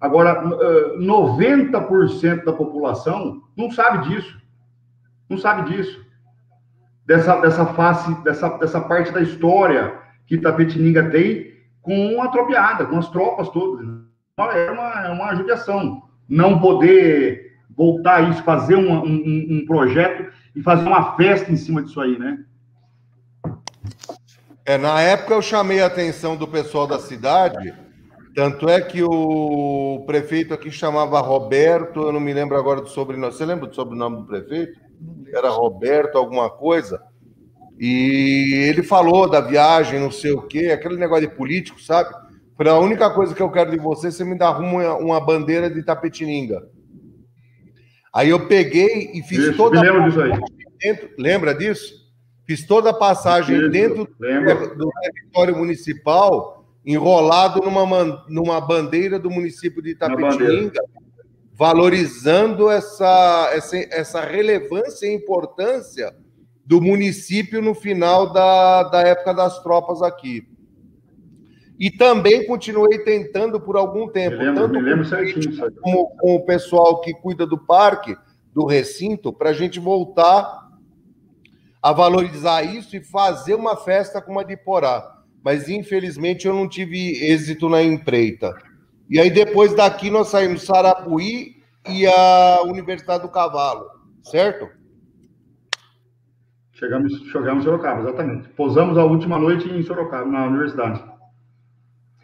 Agora, 0.00 0.42
90% 0.96 2.44
da 2.44 2.52
população 2.52 3.42
não 3.56 3.70
sabe 3.70 4.08
disso. 4.08 4.40
Não 5.28 5.36
sabe 5.36 5.70
disso. 5.70 6.06
Dessa, 7.04 7.40
dessa 7.40 7.66
face, 7.66 8.22
dessa, 8.22 8.48
dessa 8.58 8.80
parte 8.80 9.12
da 9.12 9.20
história 9.20 9.94
que 10.26 10.36
Itapetininga 10.36 11.10
tem 11.10 11.52
com 11.82 12.22
a 12.22 12.28
tropiada, 12.28 12.86
com 12.86 12.98
as 12.98 13.10
tropas 13.10 13.48
todas. 13.48 13.86
É 14.38 14.70
uma, 14.70 15.06
é 15.06 15.10
uma 15.10 15.34
judiação. 15.34 16.02
Não 16.28 16.60
poder 16.60 17.47
voltar 17.78 18.28
isso, 18.30 18.42
fazer 18.42 18.76
um, 18.76 18.92
um, 18.92 19.46
um 19.50 19.66
projeto 19.66 20.30
e 20.54 20.60
fazer 20.60 20.86
uma 20.86 21.16
festa 21.16 21.50
em 21.50 21.56
cima 21.56 21.82
disso 21.82 21.98
aí, 21.98 22.18
né? 22.18 22.40
É, 24.66 24.76
na 24.76 25.00
época 25.00 25.32
eu 25.32 25.40
chamei 25.40 25.80
a 25.80 25.86
atenção 25.86 26.36
do 26.36 26.46
pessoal 26.46 26.86
da 26.86 26.98
cidade 26.98 27.72
tanto 28.38 28.68
é 28.68 28.80
que 28.80 29.02
o 29.02 30.04
prefeito 30.06 30.54
aqui 30.54 30.70
chamava 30.70 31.18
Roberto, 31.20 32.02
eu 32.02 32.12
não 32.12 32.20
me 32.20 32.32
lembro 32.32 32.56
agora 32.56 32.80
do 32.80 32.88
sobrenome. 32.88 33.32
Você 33.32 33.44
lembra 33.44 33.66
do 33.66 33.74
sobrenome 33.74 34.18
do 34.18 34.26
prefeito? 34.26 34.78
Era 35.34 35.50
Roberto, 35.50 36.16
alguma 36.16 36.48
coisa. 36.48 37.02
E 37.80 38.66
ele 38.68 38.84
falou 38.84 39.28
da 39.28 39.40
viagem, 39.40 39.98
não 39.98 40.12
sei 40.12 40.30
o 40.30 40.42
quê, 40.42 40.70
aquele 40.72 40.96
negócio 40.96 41.28
de 41.28 41.34
político, 41.34 41.82
sabe? 41.82 42.14
Falei, 42.56 42.72
a 42.72 42.78
única 42.78 43.10
coisa 43.10 43.34
que 43.34 43.42
eu 43.42 43.50
quero 43.50 43.72
de 43.72 43.78
você, 43.78 44.08
você 44.08 44.22
me 44.22 44.38
dá 44.38 44.56
uma, 44.56 44.94
uma 44.94 45.20
bandeira 45.20 45.68
de 45.68 45.82
Tapetininga. 45.82 46.62
Aí 48.18 48.30
eu 48.30 48.48
peguei 48.48 49.12
e 49.14 49.22
fiz 49.22 49.38
Isso, 49.38 49.56
toda 49.56 49.78
a 49.78 50.24
aí. 50.24 50.32
Dentro, 50.80 51.08
lembra 51.16 51.54
disso? 51.54 51.94
Fiz 52.44 52.66
toda 52.66 52.90
a 52.90 52.92
passagem 52.92 53.56
Isso, 53.56 53.70
dentro 53.70 54.06
do, 54.06 54.74
do 54.74 54.90
território 55.00 55.56
municipal 55.56 56.66
enrolado 56.84 57.60
numa, 57.60 58.24
numa 58.28 58.60
bandeira 58.60 59.20
do 59.20 59.30
município 59.30 59.80
de 59.80 59.90
Itapetininga, 59.90 60.82
valorizando 61.54 62.68
essa, 62.68 63.52
essa, 63.54 63.76
essa 63.76 64.20
relevância 64.20 65.06
e 65.06 65.14
importância 65.14 66.12
do 66.66 66.80
município 66.80 67.62
no 67.62 67.72
final 67.72 68.32
da, 68.32 68.82
da 68.82 69.00
época 69.02 69.32
das 69.32 69.62
tropas 69.62 70.02
aqui. 70.02 70.44
E 71.78 71.90
também 71.90 72.46
continuei 72.46 72.98
tentando 73.00 73.60
por 73.60 73.76
algum 73.76 74.08
tempo, 74.08 74.36
me 74.36 74.44
lembro, 74.44 74.62
tanto 74.62 74.74
me 74.74 74.82
lembro 74.82 75.04
certinho, 75.04 75.72
como 75.80 76.08
com 76.16 76.34
o 76.34 76.44
pessoal 76.44 77.00
que 77.00 77.14
cuida 77.14 77.46
do 77.46 77.56
parque, 77.56 78.16
do 78.52 78.66
recinto, 78.66 79.32
para 79.32 79.50
a 79.50 79.52
gente 79.52 79.78
voltar 79.78 80.68
a 81.80 81.92
valorizar 81.92 82.62
isso 82.62 82.96
e 82.96 83.04
fazer 83.04 83.54
uma 83.54 83.76
festa 83.76 84.20
como 84.20 84.40
a 84.40 84.42
de 84.42 84.56
Porá 84.56 85.18
mas 85.42 85.68
infelizmente 85.68 86.46
eu 86.46 86.54
não 86.54 86.68
tive 86.68 87.12
êxito 87.24 87.68
na 87.68 87.82
empreita. 87.82 88.54
E 89.08 89.18
aí 89.18 89.30
depois 89.30 89.74
daqui 89.74 90.10
nós 90.10 90.28
saímos 90.28 90.62
Sarapuí 90.62 91.56
e 91.88 92.06
a 92.06 92.62
Universidade 92.64 93.22
do 93.22 93.30
Cavalo, 93.30 93.86
certo? 94.22 94.68
Chegamos, 96.72 97.12
chegamos 97.32 97.62
em 97.62 97.64
Sorocaba, 97.64 98.02
exatamente. 98.02 98.48
Pousamos 98.50 98.98
a 98.98 99.04
última 99.04 99.38
noite 99.38 99.68
em 99.68 99.82
Sorocaba, 99.82 100.26
na 100.26 100.46
universidade. 100.46 101.02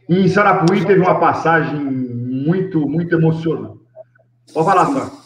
E 0.08 0.20
em 0.20 0.28
Sarapuí 0.28 0.84
teve 0.84 1.00
uma 1.00 1.18
passagem 1.18 1.80
muito, 1.80 2.80
muito 2.88 3.14
emocionante. 3.14 3.78
Pode 4.52 4.66
falar, 4.66 4.86
Sá. 4.86 5.24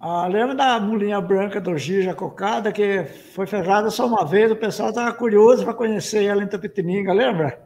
Ah, 0.00 0.28
lembra 0.28 0.54
da 0.54 0.78
mulinha 0.78 1.20
branca 1.20 1.60
do 1.60 1.76
Gija 1.76 2.14
Cocada, 2.14 2.70
que 2.70 3.04
foi 3.34 3.46
ferrada 3.46 3.90
só 3.90 4.06
uma 4.06 4.24
vez, 4.24 4.50
o 4.50 4.56
pessoal 4.56 4.90
estava 4.90 5.12
curioso 5.12 5.64
para 5.64 5.74
conhecer 5.74 6.24
ela 6.24 6.42
em 6.42 6.46
Tapetininga, 6.46 7.12
lembra? 7.12 7.58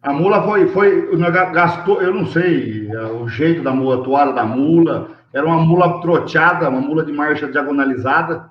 A 0.00 0.12
mula 0.12 0.44
foi, 0.44 0.68
foi, 0.68 1.18
gastou, 1.52 2.00
eu 2.00 2.14
não 2.14 2.24
sei 2.26 2.88
é, 2.88 3.02
o 3.06 3.26
jeito 3.26 3.64
da 3.64 3.72
mula, 3.72 4.00
a 4.00 4.04
toada 4.04 4.32
da 4.32 4.44
mula, 4.44 5.10
era 5.34 5.44
uma 5.44 5.58
mula 5.58 6.00
troteada, 6.00 6.68
uma 6.68 6.80
mula 6.80 7.04
de 7.04 7.12
marcha 7.12 7.50
diagonalizada, 7.50 8.48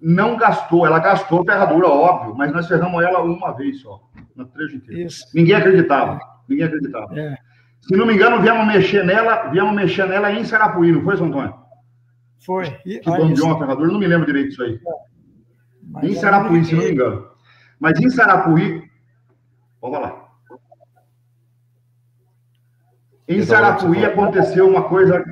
não 0.00 0.36
gastou, 0.36 0.86
ela 0.86 1.00
gastou 1.00 1.44
ferradura, 1.44 1.88
óbvio, 1.88 2.36
mas 2.36 2.52
nós 2.52 2.68
ferramos 2.68 3.02
ela 3.02 3.20
uma 3.20 3.50
vez 3.52 3.80
só, 3.80 4.00
no 4.34 4.46
trecho 4.46 4.76
inteiro. 4.76 5.02
Isso. 5.02 5.26
Ninguém 5.34 5.54
acreditava, 5.54 6.18
ninguém 6.48 6.66
acreditava. 6.66 7.18
É. 7.18 7.36
Se 7.80 7.96
não 7.96 8.06
me 8.06 8.14
engano, 8.14 8.40
viemos 8.40 8.66
mexer 8.66 9.04
nela, 9.04 9.50
viemos 9.50 9.74
mexer 9.74 10.06
nela 10.06 10.32
em 10.32 10.44
Sarapuí, 10.44 10.90
não 10.90 11.02
foi, 11.02 11.16
São 11.16 11.26
Antônio? 11.26 11.54
Foi. 12.44 12.66
E, 12.84 12.98
que 12.98 13.10
dono 13.10 13.34
de 13.34 13.42
uma 13.42 13.58
ferradura, 13.58 13.92
não 13.92 13.98
me 13.98 14.06
lembro 14.06 14.26
direito 14.26 14.50
disso 14.50 14.62
aí. 14.62 14.80
É. 16.02 16.06
em 16.06 16.14
Sarapuí, 16.14 16.64
se 16.64 16.74
não 16.74 16.82
me 16.82 16.90
engano. 16.90 17.28
Mas 17.78 18.00
em 18.00 18.08
Sarapuí, 18.08 18.90
vamos 19.80 20.00
lá. 20.00 20.24
Em 23.26 23.42
Sarapuí 23.42 24.04
aconteceu 24.04 24.68
uma 24.68 24.84
coisa. 24.88 25.24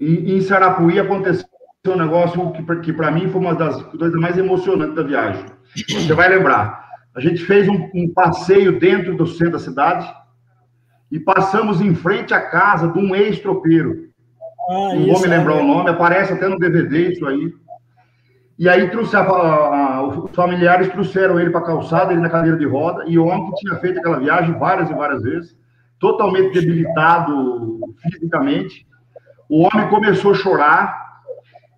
Em, 0.00 0.36
em 0.36 0.40
Sarapuí 0.40 0.98
aconteceu 0.98 1.47
um 1.86 1.96
negócio 1.96 2.52
que, 2.52 2.76
que 2.80 2.92
para 2.92 3.10
mim 3.10 3.28
foi 3.28 3.40
uma 3.40 3.54
das 3.54 3.80
coisas 3.82 4.12
mais 4.20 4.36
emocionantes 4.36 4.96
da 4.96 5.02
viagem. 5.02 5.44
Você 5.74 6.12
vai 6.12 6.28
lembrar. 6.28 6.88
A 7.14 7.20
gente 7.20 7.44
fez 7.44 7.68
um, 7.68 7.88
um 7.94 8.12
passeio 8.12 8.78
dentro 8.78 9.16
do 9.16 9.26
centro 9.26 9.52
da 9.52 9.58
cidade 9.58 10.08
e 11.10 11.20
passamos 11.20 11.80
em 11.80 11.94
frente 11.94 12.34
à 12.34 12.40
casa 12.40 12.88
de 12.88 12.98
um 12.98 13.14
ex-tropeiro. 13.14 14.08
Ah, 14.68 14.94
Não 14.94 15.06
vou 15.06 15.20
me 15.20 15.28
lembrar 15.28 15.54
é. 15.54 15.62
o 15.62 15.66
nome, 15.66 15.88
aparece 15.88 16.32
até 16.32 16.48
no 16.48 16.58
DVD 16.58 17.12
isso 17.12 17.26
aí. 17.26 17.52
E 18.58 18.68
aí 18.68 18.90
trouxe 18.90 19.16
a, 19.16 19.20
a, 19.20 20.02
os 20.02 20.30
familiares 20.34 20.88
trouxeram 20.88 21.38
ele 21.38 21.50
para 21.50 21.60
a 21.60 21.64
calçada, 21.64 22.12
ele 22.12 22.20
na 22.20 22.28
cadeira 22.28 22.58
de 22.58 22.66
roda, 22.66 23.04
e 23.06 23.16
o 23.18 23.24
homem 23.24 23.50
que 23.50 23.60
tinha 23.60 23.76
feito 23.76 24.00
aquela 24.00 24.18
viagem 24.18 24.58
várias 24.58 24.90
e 24.90 24.94
várias 24.94 25.22
vezes, 25.22 25.56
totalmente 26.00 26.52
debilitado 26.52 27.78
fisicamente, 28.02 28.84
o 29.48 29.62
homem 29.62 29.88
começou 29.88 30.32
a 30.32 30.34
chorar, 30.34 31.07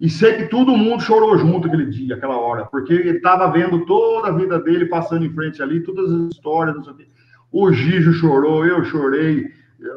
e 0.01 0.09
sei 0.09 0.35
que 0.35 0.45
todo 0.45 0.77
mundo 0.77 1.03
chorou 1.03 1.37
junto 1.37 1.69
aquele 1.69 1.87
dia, 1.87 2.15
aquela 2.15 2.39
hora, 2.39 2.65
porque 2.65 2.93
ele 2.93 3.19
estava 3.19 3.51
vendo 3.53 3.85
toda 3.85 4.29
a 4.29 4.33
vida 4.33 4.59
dele 4.59 4.87
passando 4.87 5.27
em 5.27 5.33
frente 5.33 5.63
ali, 5.63 5.81
todas 5.81 6.11
as 6.11 6.33
histórias, 6.33 6.75
não 6.75 6.83
sei 6.83 6.93
o 6.93 6.97
quê. 6.97 7.07
O 7.53 7.71
Gijo 7.71 8.13
chorou, 8.15 8.65
eu 8.65 8.83
chorei, 8.85 9.51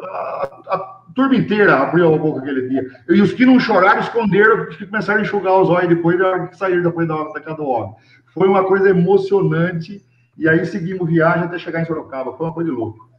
a, 0.09 0.61
a 0.67 0.77
turma 1.15 1.35
inteira 1.35 1.77
abriu 1.77 2.13
a 2.13 2.17
boca 2.17 2.41
aquele 2.41 2.67
dia. 2.67 2.85
E 3.07 3.21
os 3.21 3.31
que 3.31 3.45
não 3.45 3.59
choraram 3.59 4.01
esconderam, 4.01 4.65
que 4.67 4.85
começaram 4.85 5.19
a 5.19 5.23
enxugar 5.23 5.61
os 5.61 5.69
olhos 5.69 5.89
depois 5.89 6.17
da 6.17 6.47
que 6.47 6.57
saíram 6.57 6.84
depois 6.84 7.07
da, 7.07 7.23
da 7.23 7.39
cada 7.39 7.61
homem. 7.61 7.95
Foi 8.34 8.47
uma 8.47 8.63
coisa 8.63 8.89
emocionante. 8.89 10.01
E 10.38 10.49
aí 10.49 10.65
seguimos 10.65 11.07
viagem 11.07 11.43
até 11.43 11.59
chegar 11.59 11.81
em 11.81 11.85
Sorocaba. 11.85 12.34
Foi 12.34 12.47
uma 12.47 12.53
coisa 12.53 12.69
de 12.69 12.75
louco. 12.75 13.12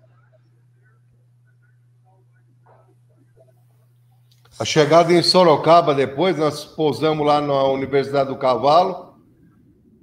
A 4.58 4.64
chegada 4.64 5.12
em 5.12 5.22
Sorocaba 5.22 5.94
depois, 5.94 6.36
nós 6.36 6.64
pousamos 6.64 7.26
lá 7.26 7.40
na 7.40 7.64
Universidade 7.64 8.28
do 8.28 8.36
Cavalo. 8.36 9.14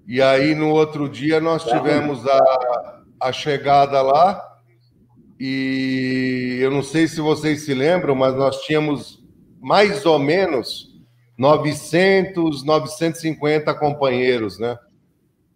E 0.05 0.21
aí 0.21 0.53
no 0.53 0.69
outro 0.69 1.07
dia 1.07 1.39
nós 1.39 1.63
tivemos 1.63 2.27
a, 2.27 3.01
a 3.21 3.31
chegada 3.31 4.01
lá 4.01 4.41
e 5.39 6.59
eu 6.59 6.69
não 6.69 6.83
sei 6.83 7.07
se 7.07 7.21
vocês 7.21 7.63
se 7.63 7.73
lembram, 7.73 8.13
mas 8.13 8.35
nós 8.35 8.61
tínhamos 8.61 9.23
mais 9.59 10.05
ou 10.05 10.19
menos 10.19 10.91
900, 11.37 12.63
950 12.63 13.73
companheiros, 13.73 14.59
né? 14.59 14.77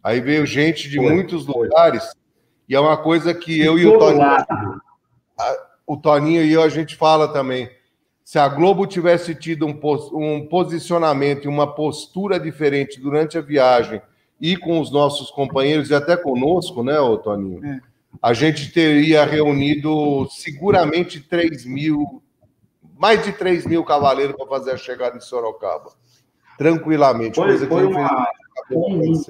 Aí 0.02 0.22
veio 0.22 0.46
gente 0.46 0.90
de 0.90 0.98
foi, 0.98 1.12
muitos 1.12 1.46
foi. 1.46 1.68
lugares, 1.68 2.04
e 2.70 2.76
é 2.76 2.80
uma 2.80 2.98
coisa 2.98 3.34
que 3.34 3.60
eu 3.60 3.78
e 3.78 3.86
o 3.86 4.00
Toninho, 4.00 4.36
o 5.86 5.98
Toninho 5.98 6.44
e 6.44 6.54
eu 6.54 6.64
a 6.64 6.70
gente 6.70 6.96
fala 6.96 7.28
também. 7.28 7.70
Se 8.26 8.38
a 8.38 8.50
Globo 8.50 8.86
tivesse 8.86 9.34
tido 9.34 9.66
um, 9.66 9.80
um 10.14 10.46
posicionamento 10.48 11.46
e 11.46 11.48
uma 11.48 11.74
postura 11.74 12.38
diferente 12.38 13.00
durante 13.00 13.38
a 13.38 13.42
viagem 13.42 14.02
e 14.42 14.58
com 14.58 14.82
os 14.82 14.92
nossos 14.92 15.32
companheiros 15.32 15.92
e 15.92 15.96
até 15.96 16.18
conosco, 16.18 16.84
né, 16.84 17.00
ô 17.00 17.18
Toninho? 17.18 17.64
É 17.64 17.96
a 18.22 18.34
gente 18.34 18.72
teria 18.72 19.26
reunido 19.26 20.28
seguramente 20.30 21.20
3 21.20 21.66
mil, 21.66 22.22
mais 22.98 23.24
de 23.24 23.32
3 23.32 23.66
mil 23.66 23.84
cavaleiros 23.84 24.36
para 24.36 24.48
fazer 24.48 24.72
a 24.72 24.78
chegada 24.78 25.18
em 25.18 25.22
Sorocaba. 25.22 25.92
Tranquilamente. 26.58 27.36
Foi, 27.36 27.58
foi, 27.58 27.86
uma, 27.86 28.28
foi, 28.68 28.78
um, 28.78 29.24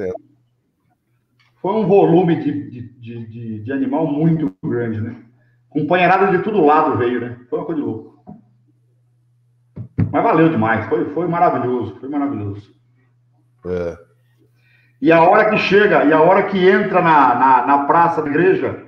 foi 1.61 1.73
um 1.73 1.87
volume 1.87 2.35
de, 2.43 2.69
de, 2.69 3.25
de, 3.25 3.59
de, 3.63 3.71
animal 3.71 4.07
muito 4.07 4.55
grande, 4.63 5.01
né? 5.01 5.23
Companheirada 5.69 6.37
de 6.37 6.43
todo 6.43 6.63
lado 6.63 6.97
veio, 6.97 7.19
né? 7.19 7.39
Foi 7.49 7.59
uma 7.59 7.65
coisa 7.65 7.81
de 7.81 7.87
louco. 7.87 8.14
Mas 10.15 10.23
valeu 10.23 10.47
demais, 10.47 10.85
foi, 10.85 11.13
foi 11.13 11.27
maravilhoso, 11.27 11.97
foi 11.99 12.07
maravilhoso. 12.07 12.73
É. 13.65 13.97
E 15.01 15.11
a 15.11 15.21
hora 15.21 15.49
que 15.49 15.57
chega, 15.57 16.05
e 16.05 16.13
a 16.13 16.21
hora 16.21 16.43
que 16.43 16.69
entra 16.69 17.01
na, 17.01 17.35
na, 17.35 17.67
na 17.67 17.77
praça 17.79 18.21
da 18.21 18.29
igreja, 18.29 18.81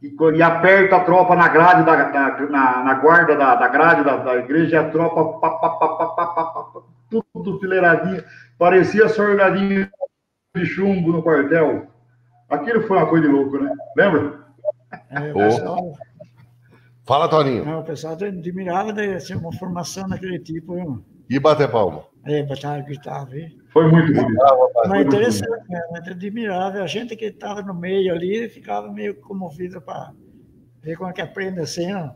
e, 0.00 0.14
e, 0.36 0.40
aperta 0.40 0.94
a 0.94 1.00
tropa 1.00 1.34
na 1.34 1.48
grade, 1.48 1.84
da, 1.84 2.04
da 2.04 2.40
na, 2.48 2.84
na, 2.84 2.94
guarda 2.94 3.34
da, 3.34 3.56
da 3.56 3.66
grade 3.66 4.04
da, 4.04 4.16
da, 4.18 4.36
igreja, 4.36 4.76
e 4.76 4.78
a 4.78 4.90
tropa, 4.90 5.40
pá, 5.40 5.50
pá, 5.58 5.70
pá, 5.70 6.80
tudo 7.10 7.58
fileiradinho, 7.58 8.22
parecia 8.56 9.08
sorgadinho 9.08 9.90
de 10.54 10.64
chumbo 10.66 11.10
no 11.10 11.22
quartel. 11.24 11.88
Aquilo 12.48 12.82
foi 12.82 12.96
uma 12.96 13.06
coisa 13.06 13.26
de 13.26 13.32
louco, 13.32 13.58
né? 13.58 13.74
Lembra? 13.96 14.38
É, 15.10 15.32
pessoal... 15.32 15.94
Fala, 17.04 17.28
Toninho. 17.28 17.64
Não, 17.64 17.80
o 17.80 17.84
pessoal 17.84 18.14
admirava 18.14 18.92
de 18.92 19.18
ser 19.20 19.36
uma 19.36 19.52
formação 19.52 20.08
daquele 20.08 20.38
tipo. 20.38 20.74
Viu? 20.74 21.04
E 21.28 21.38
bater 21.38 21.70
palma. 21.70 22.04
É, 22.24 22.42
bater 22.44 22.84
gritar, 22.84 23.24
viu? 23.24 23.48
Foi 23.72 23.90
muito 23.90 24.12
bonito. 24.12 24.38
Mas 24.86 25.06
interessante, 25.06 25.68
né? 25.68 25.80
muito 25.90 26.10
admirável. 26.10 26.82
A 26.82 26.86
gente 26.86 27.16
que 27.16 27.24
estava 27.24 27.62
no 27.62 27.74
meio 27.74 28.12
ali 28.12 28.48
ficava 28.48 28.92
meio 28.92 29.14
comovido 29.20 29.80
para 29.80 30.12
ver 30.82 30.96
como 30.96 31.10
é 31.10 31.12
que 31.12 31.20
aprende 31.20 31.60
assim, 31.60 31.90
não? 31.90 32.14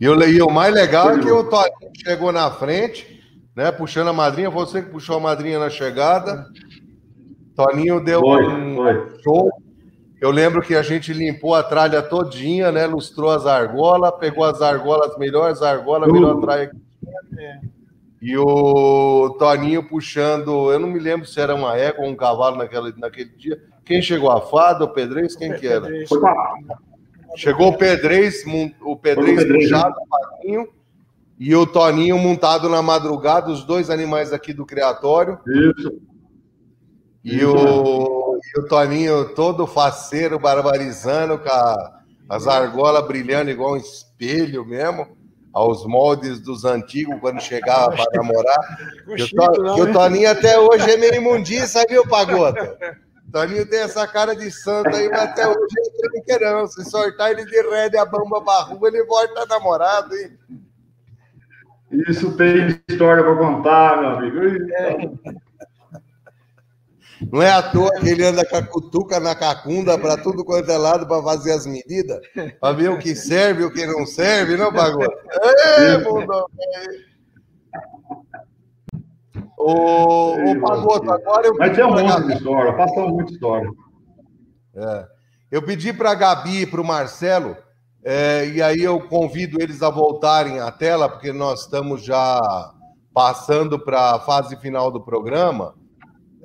E, 0.00 0.04
eu, 0.04 0.16
e 0.22 0.40
o 0.40 0.48
mais 0.48 0.72
legal 0.72 1.10
é 1.10 1.18
que 1.18 1.30
o 1.30 1.44
Toninho 1.44 1.92
chegou 1.94 2.32
na 2.32 2.50
frente, 2.50 3.20
né? 3.54 3.72
Puxando 3.72 4.08
a 4.08 4.12
madrinha, 4.12 4.48
você 4.48 4.80
que 4.80 4.90
puxou 4.90 5.16
a 5.16 5.20
madrinha 5.20 5.58
na 5.58 5.68
chegada. 5.68 6.46
Toninho 7.54 8.02
deu 8.02 8.20
foi, 8.20 8.46
um 8.46 8.76
foi. 8.76 9.20
show. 9.22 9.50
Eu 10.20 10.30
lembro 10.30 10.60
que 10.60 10.74
a 10.74 10.82
gente 10.82 11.12
limpou 11.12 11.54
a 11.54 11.62
tralha 11.62 12.02
todinha, 12.02 12.72
né? 12.72 12.86
Lustrou 12.86 13.30
as 13.30 13.46
argolas, 13.46 14.12
pegou 14.18 14.44
as 14.44 14.60
argolas, 14.60 15.12
as 15.12 15.18
melhores 15.18 15.62
argolas, 15.62 16.10
melhor 16.10 16.40
tralha 16.40 16.66
que 16.68 16.76
tinha. 16.76 17.44
É. 17.44 17.60
E 18.20 18.36
o 18.36 19.36
Toninho 19.38 19.88
puxando, 19.88 20.72
eu 20.72 20.78
não 20.80 20.88
me 20.88 20.98
lembro 20.98 21.24
se 21.24 21.40
era 21.40 21.54
uma 21.54 21.76
égua 21.76 22.04
ou 22.04 22.10
um 22.10 22.16
cavalo 22.16 22.56
naquele, 22.56 22.92
naquele 22.98 23.30
dia. 23.30 23.62
Quem 23.84 24.02
chegou? 24.02 24.30
A 24.30 24.40
Fada, 24.40 24.84
o 24.84 24.88
Pedrez? 24.88 25.36
Quem 25.36 25.52
que 25.54 25.68
era? 25.68 25.88
Chegou 27.36 27.68
o 27.68 27.78
Pedrez, 27.78 28.44
o 28.80 28.96
Pedrez 28.96 29.44
puxado, 29.44 29.94
o 30.00 30.08
Paquinho, 30.08 30.68
e 31.38 31.54
o 31.54 31.64
Toninho 31.64 32.18
montado 32.18 32.68
na 32.68 32.82
madrugada, 32.82 33.50
os 33.50 33.62
dois 33.62 33.88
animais 33.88 34.32
aqui 34.32 34.52
do 34.52 34.66
criatório. 34.66 35.38
Isso. 35.46 36.00
E, 37.24 37.36
Isso, 37.36 37.56
o, 37.56 38.17
e 38.54 38.60
o 38.60 38.66
Toninho 38.66 39.34
todo 39.34 39.66
faceiro, 39.66 40.38
barbarizando, 40.38 41.38
com 41.38 41.48
a, 41.48 42.00
as 42.28 42.46
argolas 42.46 43.06
brilhando 43.06 43.50
igual 43.50 43.74
um 43.74 43.76
espelho 43.76 44.64
mesmo 44.64 45.16
aos 45.52 45.84
moldes 45.86 46.40
dos 46.40 46.64
antigos 46.64 47.18
quando 47.20 47.40
chegava 47.40 47.90
para 47.96 48.22
namorar. 48.22 48.78
E 49.16 49.82
o, 49.82 49.92
Toninho 49.92 50.30
até 50.30 50.58
hoje 50.58 50.90
é 50.90 50.96
meio 50.96 51.14
imundiça, 51.14 51.84
viu, 51.88 52.06
Pagota? 52.06 52.76
Toninho 53.32 53.68
tem 53.68 53.80
essa 53.80 54.06
cara 54.06 54.34
de 54.34 54.50
santo 54.50 54.94
aí, 54.94 55.08
mas 55.08 55.20
até 55.20 55.46
hoje 55.46 55.58
é 55.58 56.08
tranqueirão. 56.08 56.66
Se 56.66 56.84
soltar 56.84 57.30
ele 57.30 57.44
de 57.44 57.60
ré 57.70 57.90
a 57.98 58.04
bamba 58.04 58.40
barruga, 58.40 58.88
ele 58.88 59.04
volta 59.04 59.44
namorado, 59.46 60.14
hein? 60.16 60.38
Isso 61.90 62.36
tem 62.36 62.80
história 62.88 63.22
para 63.22 63.36
contar, 63.36 64.00
meu 64.00 64.10
amigo. 64.10 64.38
É. 64.72 65.38
Não 67.32 67.42
é 67.42 67.50
à 67.50 67.62
toa 67.62 67.90
que 68.00 68.08
ele 68.08 68.24
anda 68.24 68.44
com 68.44 68.56
a 68.56 68.62
cutuca 68.62 69.18
na 69.18 69.34
cacunda 69.34 69.98
para 69.98 70.16
tudo 70.16 70.44
quanto 70.44 70.70
é 70.70 70.78
lado 70.78 71.06
para 71.06 71.22
fazer 71.22 71.52
as 71.52 71.66
medidas, 71.66 72.20
para 72.60 72.72
ver 72.72 72.90
o 72.90 72.98
que 72.98 73.14
serve 73.14 73.62
e 73.62 73.64
o 73.64 73.72
que 73.72 73.86
não 73.86 74.06
serve, 74.06 74.56
não, 74.56 74.72
Pagode? 74.72 75.12
É, 75.78 75.98
bundão, 75.98 76.46
Ô, 79.58 80.34
ô 80.34 80.60
Pagoto, 80.60 81.10
agora 81.10 81.46
eu. 81.48 81.56
Mas 81.58 81.74
tem 81.74 81.84
um 81.84 81.90
monte 81.90 82.26
de 82.26 82.32
história, 82.34 82.72
passou 82.74 83.08
muita 83.08 83.32
história. 83.32 83.68
É. 84.76 85.06
Eu 85.50 85.62
pedi 85.62 85.92
para 85.92 86.12
a 86.12 86.14
Gabi 86.14 86.62
e 86.62 86.66
para 86.66 86.80
o 86.80 86.84
Marcelo 86.84 87.56
É, 88.04 88.46
e 88.46 88.62
aí 88.62 88.80
eu 88.80 89.00
convido 89.08 89.60
eles 89.60 89.82
a 89.82 89.90
voltarem 89.90 90.60
à 90.60 90.70
tela, 90.70 91.08
porque 91.08 91.32
nós 91.32 91.62
estamos 91.62 92.04
já 92.04 92.40
passando 93.12 93.78
para 93.78 94.14
a 94.14 94.20
fase 94.20 94.56
final 94.60 94.90
do 94.90 95.00
programa. 95.00 95.74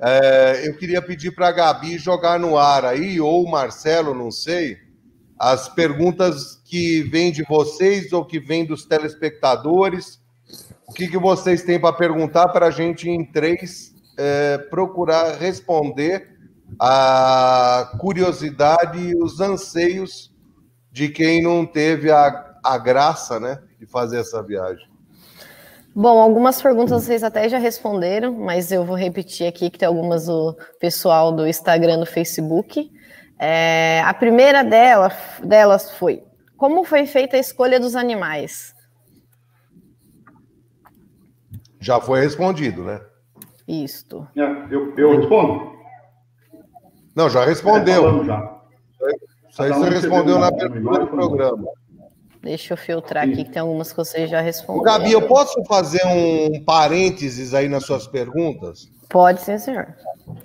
É, 0.00 0.68
eu 0.68 0.76
queria 0.76 1.00
pedir 1.00 1.32
para 1.32 1.48
a 1.48 1.52
Gabi 1.52 1.98
jogar 1.98 2.38
no 2.38 2.58
ar 2.58 2.84
aí, 2.84 3.20
ou 3.20 3.44
o 3.44 3.50
Marcelo, 3.50 4.14
não 4.14 4.30
sei, 4.30 4.76
as 5.38 5.68
perguntas 5.68 6.60
que 6.64 7.02
vêm 7.02 7.30
de 7.30 7.42
vocês 7.44 8.12
ou 8.12 8.24
que 8.24 8.40
vêm 8.40 8.64
dos 8.64 8.84
telespectadores. 8.84 10.20
O 10.86 10.92
que, 10.92 11.08
que 11.08 11.18
vocês 11.18 11.62
têm 11.62 11.80
para 11.80 11.92
perguntar 11.92 12.48
para 12.48 12.66
a 12.66 12.70
gente, 12.70 13.08
em 13.08 13.24
três, 13.24 13.94
é, 14.16 14.58
procurar 14.58 15.36
responder 15.36 16.34
a 16.78 17.96
curiosidade 17.98 18.98
e 18.98 19.16
os 19.16 19.40
anseios 19.40 20.32
de 20.90 21.08
quem 21.08 21.42
não 21.42 21.66
teve 21.66 22.10
a, 22.10 22.56
a 22.62 22.78
graça 22.78 23.40
né, 23.40 23.60
de 23.78 23.86
fazer 23.86 24.20
essa 24.20 24.42
viagem. 24.42 24.93
Bom, 25.96 26.20
algumas 26.20 26.60
perguntas 26.60 27.04
vocês 27.04 27.22
até 27.22 27.48
já 27.48 27.56
responderam, 27.56 28.32
mas 28.32 28.72
eu 28.72 28.84
vou 28.84 28.96
repetir 28.96 29.46
aqui 29.46 29.70
que 29.70 29.78
tem 29.78 29.86
algumas 29.86 30.26
do 30.26 30.56
pessoal 30.80 31.30
do 31.30 31.46
Instagram, 31.46 32.00
do 32.00 32.06
Facebook. 32.06 32.90
É, 33.38 34.02
a 34.04 34.12
primeira 34.12 34.64
dela, 34.64 35.12
delas 35.44 35.96
foi: 35.96 36.24
como 36.56 36.82
foi 36.84 37.06
feita 37.06 37.36
a 37.36 37.38
escolha 37.38 37.78
dos 37.78 37.94
animais? 37.94 38.74
Já 41.78 42.00
foi 42.00 42.20
respondido, 42.22 42.82
né? 42.82 43.00
Isto. 43.68 44.26
É, 44.36 44.42
eu, 44.74 44.92
eu 44.96 45.16
respondo? 45.16 45.74
Não, 47.14 47.30
já 47.30 47.44
respondeu. 47.44 48.22
É, 48.22 48.24
já. 48.24 48.60
Isso 49.48 49.62
aí 49.62 49.70
você 49.70 49.90
respondeu 49.90 50.40
na 50.40 50.48
abertura 50.48 50.98
do 50.98 51.06
programa. 51.06 51.68
Deixa 52.44 52.74
eu 52.74 52.76
filtrar 52.76 53.24
aqui, 53.24 53.42
que 53.42 53.50
tem 53.50 53.62
algumas 53.62 53.90
que 53.90 53.96
você 53.96 54.26
já 54.26 54.42
respondeu. 54.42 54.82
Gabi, 54.82 55.12
eu 55.12 55.26
posso 55.26 55.64
fazer 55.64 56.02
um 56.06 56.62
parênteses 56.62 57.54
aí 57.54 57.70
nas 57.70 57.86
suas 57.86 58.06
perguntas? 58.06 58.90
Pode 59.08 59.40
sim, 59.40 59.56
senhor. 59.56 59.96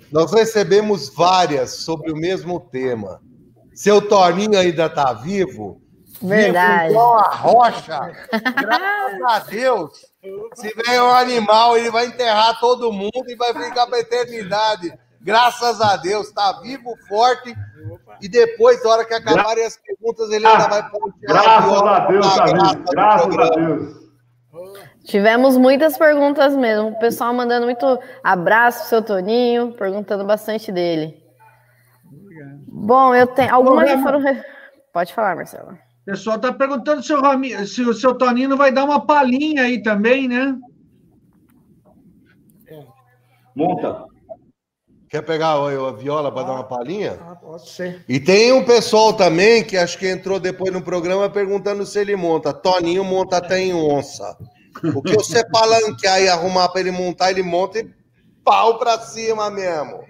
Nós 0.09 0.31
recebemos 0.31 1.13
várias 1.13 1.71
sobre 1.83 2.09
o 2.09 2.15
mesmo 2.15 2.57
tema. 2.57 3.21
Seu 3.73 4.01
Toninho 4.01 4.57
ainda 4.57 4.85
está 4.85 5.11
vivo? 5.11 5.81
Verdade. 6.21 6.89
Vivo 6.89 7.01
a 7.01 7.35
rocha. 7.35 7.99
Graças 8.31 9.21
a 9.21 9.39
Deus. 9.39 9.91
Se 10.55 10.73
vem 10.73 11.01
um 11.01 11.11
animal, 11.11 11.77
ele 11.77 11.91
vai 11.91 12.05
enterrar 12.05 12.59
todo 12.61 12.93
mundo 12.93 13.25
e 13.27 13.35
vai 13.35 13.53
ficar 13.53 13.87
para 13.87 13.97
a 13.97 14.01
eternidade. 14.01 14.93
Graças 15.21 15.81
a 15.81 15.97
Deus, 15.97 16.27
está 16.27 16.61
vivo, 16.61 16.95
forte 17.09 17.53
e 18.21 18.27
depois, 18.27 18.83
na 18.83 18.89
hora 18.89 19.05
que 19.05 19.13
acabarem 19.13 19.65
as 19.65 19.77
perguntas, 19.77 20.29
ele 20.31 20.45
ainda 20.45 20.67
vai 20.67 20.89
pontuar. 20.89 21.13
Graças 21.21 21.81
a 21.81 21.99
Deus, 22.07 22.35
Davi. 22.35 22.83
Graças 22.91 23.37
a 23.37 23.49
Deus. 23.49 24.09
Tivemos 25.03 25.57
muitas 25.57 25.97
perguntas 25.97 26.55
mesmo. 26.55 26.89
O 26.89 26.99
pessoal 26.99 27.33
mandando 27.33 27.65
muito 27.65 27.99
abraço 28.23 28.79
pro 28.79 28.89
seu 28.89 29.01
Toninho, 29.01 29.71
perguntando 29.73 30.25
bastante 30.25 30.71
dele. 30.71 31.23
Bom, 32.67 33.15
eu 33.15 33.27
tenho. 33.27 33.53
Algumas 33.53 33.89
já 33.89 34.01
foram. 34.01 34.21
Pode 34.93 35.13
falar, 35.13 35.35
Marcelo. 35.35 35.71
O 35.71 36.05
pessoal 36.05 36.35
está 36.37 36.51
perguntando 36.51 37.03
se 37.03 37.13
o, 37.13 37.67
se 37.67 37.81
o 37.83 37.93
seu 37.93 38.15
Toninho 38.15 38.57
vai 38.57 38.71
dar 38.71 38.83
uma 38.83 39.05
palhinha 39.05 39.63
aí 39.63 39.81
também, 39.81 40.27
né? 40.27 40.55
Monta. 43.55 44.08
Quer 45.09 45.23
pegar 45.23 45.53
a 45.53 45.91
viola 45.91 46.31
para 46.31 46.41
ah, 46.41 46.45
dar 46.45 46.53
uma 46.53 46.63
palhinha? 46.63 47.17
Ah, 47.19 47.35
pode 47.35 47.67
ser. 47.67 48.05
E 48.07 48.19
tem 48.19 48.51
um 48.53 48.63
pessoal 48.63 49.11
também 49.11 49.63
que 49.63 49.75
acho 49.75 49.97
que 49.97 50.07
entrou 50.07 50.39
depois 50.39 50.71
no 50.71 50.83
programa 50.83 51.27
perguntando 51.27 51.83
se 51.83 51.97
ele 51.97 52.15
monta. 52.15 52.53
Toninho 52.53 53.03
monta 53.03 53.37
até 53.37 53.59
em 53.59 53.73
onça. 53.73 54.37
O 54.95 55.01
que 55.01 55.15
você 55.15 55.43
palanquear 55.49 56.21
e 56.21 56.29
arrumar 56.29 56.69
para 56.69 56.81
ele 56.81 56.91
montar, 56.91 57.31
ele 57.31 57.41
monta 57.41 57.79
e 57.79 57.89
pau 58.43 58.77
para 58.77 58.99
cima 58.99 59.49
mesmo. 59.49 60.03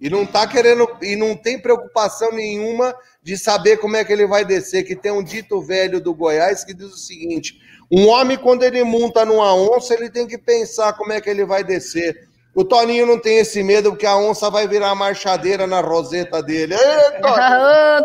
E 0.00 0.10
não 0.10 0.26
tá 0.26 0.46
querendo, 0.46 0.88
e 1.00 1.14
não 1.14 1.36
tem 1.36 1.60
preocupação 1.60 2.32
nenhuma 2.32 2.92
de 3.22 3.38
saber 3.38 3.76
como 3.76 3.96
é 3.96 4.04
que 4.04 4.12
ele 4.12 4.26
vai 4.26 4.44
descer, 4.44 4.84
que 4.84 4.96
tem 4.96 5.12
um 5.12 5.22
dito 5.22 5.60
velho 5.60 6.00
do 6.00 6.14
Goiás 6.14 6.64
que 6.64 6.74
diz 6.74 6.86
o 6.86 6.96
seguinte: 6.96 7.60
um 7.90 8.08
homem, 8.08 8.36
quando 8.36 8.64
ele 8.64 8.82
monta 8.82 9.24
numa 9.24 9.54
onça, 9.54 9.94
ele 9.94 10.10
tem 10.10 10.26
que 10.26 10.36
pensar 10.36 10.92
como 10.94 11.12
é 11.12 11.20
que 11.20 11.30
ele 11.30 11.44
vai 11.44 11.62
descer. 11.62 12.27
O 12.54 12.64
Toninho 12.64 13.06
não 13.06 13.18
tem 13.18 13.38
esse 13.38 13.62
medo, 13.62 13.90
porque 13.90 14.06
a 14.06 14.16
onça 14.16 14.50
vai 14.50 14.66
virar 14.66 14.94
marchadeira 14.94 15.66
na 15.66 15.80
roseta 15.80 16.42
dele. 16.42 16.74
Ei, 16.74 17.20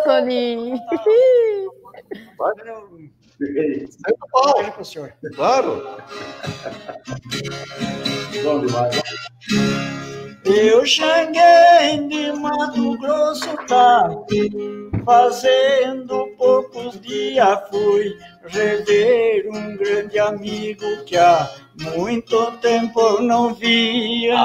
Toninho! 0.04 0.76
Ô, 0.80 0.80
Toninho! 0.80 0.82
Vai, 2.38 2.54
Senta 3.40 4.82
o 4.82 4.86
senhor. 4.86 5.14
Claro. 5.36 5.98
Bom 8.44 8.66
demais. 8.66 9.02
Eu 10.46 10.86
cheguei 10.86 12.08
de 12.08 12.32
Mato 12.34 12.98
Grosso, 12.98 13.58
tá? 13.68 14.10
Fazendo 15.06 16.28
poucos 16.38 17.00
dias 17.02 17.60
fui 17.70 18.18
rever 18.46 19.50
um 19.52 19.76
grande 19.76 20.18
amigo 20.18 20.86
que 21.06 21.18
há 21.18 21.50
muito 21.96 22.52
tempo 22.58 23.22
não 23.22 23.54
via. 23.54 24.36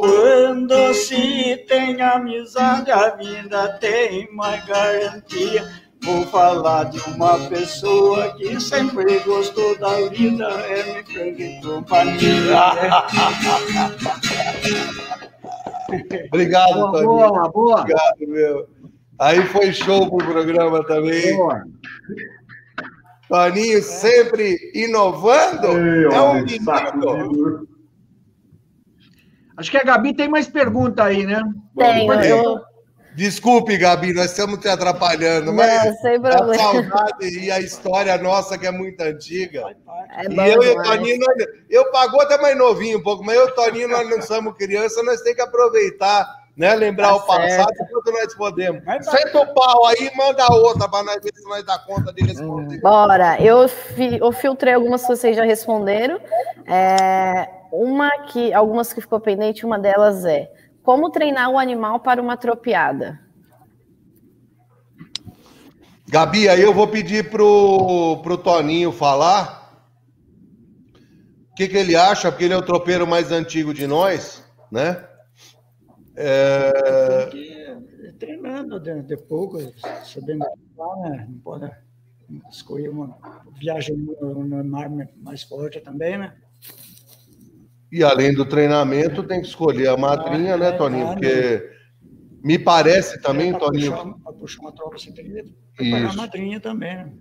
Quando 0.00 0.94
se 0.94 1.56
tem 1.68 2.00
amizade, 2.00 2.90
a 2.90 3.10
vida 3.10 3.78
tem 3.80 4.32
mais 4.32 4.64
garantia. 4.64 5.68
Vou 6.04 6.26
falar 6.26 6.84
de 6.84 6.98
uma 7.10 7.38
pessoa 7.48 8.34
que 8.36 8.60
sempre 8.60 9.20
gostou 9.20 9.78
da 9.78 10.08
vida, 10.08 10.48
é 10.48 10.94
me 10.94 11.04
fez 11.04 11.64
companhia. 11.64 12.72
Obrigado, 16.32 16.74
boa, 16.74 16.92
Toninho. 16.92 17.06
Boa, 17.06 17.48
boa. 17.50 17.80
Obrigado, 17.80 18.18
meu. 18.20 18.68
Aí 19.22 19.40
foi 19.46 19.72
show 19.72 20.10
pro 20.10 20.18
programa 20.18 20.84
também. 20.84 21.36
Boa. 21.36 21.62
Toninho 23.28 23.80
sempre 23.80 24.58
inovando. 24.74 25.68
Ei, 25.68 26.04
é 26.12 26.20
um 26.20 26.34
menino. 26.34 27.68
Acho 29.56 29.70
que 29.70 29.76
a 29.76 29.84
Gabi 29.84 30.12
tem 30.12 30.28
mais 30.28 30.48
pergunta 30.48 31.04
aí, 31.04 31.24
né? 31.24 31.40
Tem, 31.78 32.08
eu... 32.08 32.58
Desculpe, 33.14 33.76
Gabi, 33.76 34.12
nós 34.12 34.32
estamos 34.32 34.58
te 34.58 34.68
atrapalhando, 34.68 35.46
Não, 35.46 35.54
mas 35.54 36.00
sem 36.00 36.20
problema. 36.20 36.54
a 36.54 36.58
saudade 36.58 37.38
e 37.38 37.50
a 37.50 37.60
história 37.60 38.18
nossa, 38.18 38.58
que 38.58 38.66
é 38.66 38.72
muito 38.72 39.00
antiga. 39.02 39.62
É 40.16 40.28
bom, 40.28 40.42
e 40.42 40.50
eu 40.50 40.62
e 40.64 40.70
o 40.70 40.82
Toninho, 40.82 41.18
nós, 41.20 41.46
eu 41.70 41.90
pagou 41.92 42.22
até 42.22 42.38
mais 42.38 42.56
novinho 42.56 42.98
um 42.98 43.02
pouco, 43.02 43.22
mas 43.22 43.36
eu 43.36 43.46
e 43.46 43.50
o 43.50 43.54
Toninho, 43.54 43.88
nós 43.88 44.08
não 44.10 44.20
somos 44.20 44.56
criança, 44.56 45.02
nós 45.04 45.20
temos 45.20 45.36
que 45.36 45.42
aproveitar 45.42 46.26
né? 46.56 46.74
Lembrar 46.74 47.08
tá 47.08 47.16
o 47.16 47.26
passado 47.26 47.72
enquanto 47.80 48.12
nós 48.12 48.34
podemos. 48.34 48.84
Tá. 48.84 49.02
Senta 49.02 49.40
o 49.40 49.54
pau 49.54 49.86
aí 49.86 50.10
e 50.12 50.16
manda 50.16 50.46
outra 50.52 50.88
para 50.88 51.04
nós 51.04 51.22
ver 51.22 51.32
se 51.34 51.44
nós 51.48 51.64
dá 51.64 51.78
conta 51.78 52.12
de 52.12 52.24
responder. 52.24 52.80
Bora, 52.80 53.40
eu, 53.40 53.68
fi, 53.68 54.18
eu 54.18 54.32
filtrei 54.32 54.74
algumas 54.74 55.02
que 55.02 55.08
vocês 55.08 55.36
já 55.36 55.44
responderam. 55.44 56.20
É, 56.66 57.48
uma 57.72 58.10
que, 58.26 58.52
algumas 58.52 58.92
que 58.92 59.00
ficou 59.00 59.20
pendente, 59.20 59.64
uma 59.64 59.78
delas 59.78 60.24
é 60.24 60.50
como 60.82 61.10
treinar 61.10 61.50
o 61.50 61.58
animal 61.58 62.00
para 62.00 62.20
uma 62.20 62.36
tropiada? 62.36 63.20
Gabi, 66.08 66.48
aí 66.48 66.60
eu 66.60 66.74
vou 66.74 66.88
pedir 66.88 67.30
pro, 67.30 68.20
pro 68.22 68.36
Toninho 68.36 68.92
falar 68.92 69.62
o 71.50 71.54
que, 71.54 71.68
que 71.68 71.76
ele 71.76 71.96
acha, 71.96 72.30
porque 72.30 72.44
ele 72.44 72.54
é 72.54 72.56
o 72.56 72.64
tropeiro 72.64 73.06
mais 73.06 73.30
antigo 73.30 73.72
de 73.72 73.86
nós, 73.86 74.44
né? 74.70 75.04
É... 76.16 77.30
Treinando 78.18 78.78
de, 78.78 79.02
de 79.02 79.16
pouco, 79.16 79.58
sabendo 80.04 80.38
né? 80.38 81.26
não 81.28 81.38
pode 81.40 81.70
escolher 82.50 82.88
uma 82.88 83.16
viagem 83.58 83.96
no, 83.96 84.64
mar 84.64 84.90
mais 85.16 85.42
forte 85.42 85.80
também, 85.80 86.18
né? 86.18 86.34
E 87.90 88.02
além 88.02 88.32
do 88.32 88.46
treinamento, 88.46 89.22
tem 89.22 89.40
que 89.40 89.48
escolher 89.48 89.88
a 89.88 89.96
madrinha, 89.96 90.54
ah, 90.54 90.56
né, 90.56 90.68
é, 90.68 90.72
Toninho? 90.72 91.08
É, 91.08 91.12
Porque 91.12 91.70
me 92.42 92.58
parece 92.58 93.20
também, 93.20 93.54
é, 93.54 93.58
Toninho. 93.58 94.18
Para 94.22 94.32
puxar 94.32 94.62
uma 94.62 94.72
tropa, 94.72 94.98
você 94.98 95.12
tem 95.12 95.24
que 95.24 95.52
preparar 95.76 96.10
a 96.10 96.14
madrinha 96.14 96.60
também, 96.60 96.96
né? 96.96 97.12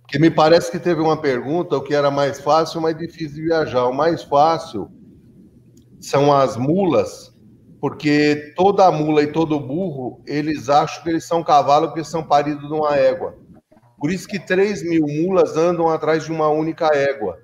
Porque 0.00 0.18
me 0.18 0.30
parece 0.30 0.70
que 0.70 0.78
teve 0.78 1.00
uma 1.00 1.20
pergunta: 1.20 1.76
o 1.76 1.82
que 1.82 1.94
era 1.94 2.10
mais 2.10 2.40
fácil 2.40 2.80
mais 2.80 2.96
difícil 2.96 3.36
de 3.36 3.42
viajar? 3.42 3.86
O 3.86 3.92
mais 3.92 4.22
fácil 4.22 4.90
são 6.00 6.32
as 6.32 6.56
mulas 6.56 7.35
porque 7.80 8.54
toda 8.56 8.90
mula 8.90 9.22
e 9.22 9.32
todo 9.32 9.60
burro, 9.60 10.22
eles 10.26 10.68
acham 10.68 11.02
que 11.02 11.10
eles 11.10 11.24
são 11.24 11.44
cavalo 11.44 11.88
porque 11.88 12.04
são 12.04 12.22
paridos 12.22 12.66
de 12.66 12.74
uma 12.74 12.96
égua. 12.96 13.36
Por 13.98 14.10
isso 14.10 14.28
que 14.28 14.38
3 14.38 14.82
mil 14.82 15.06
mulas 15.06 15.56
andam 15.56 15.88
atrás 15.88 16.24
de 16.24 16.32
uma 16.32 16.48
única 16.48 16.86
égua. 16.94 17.38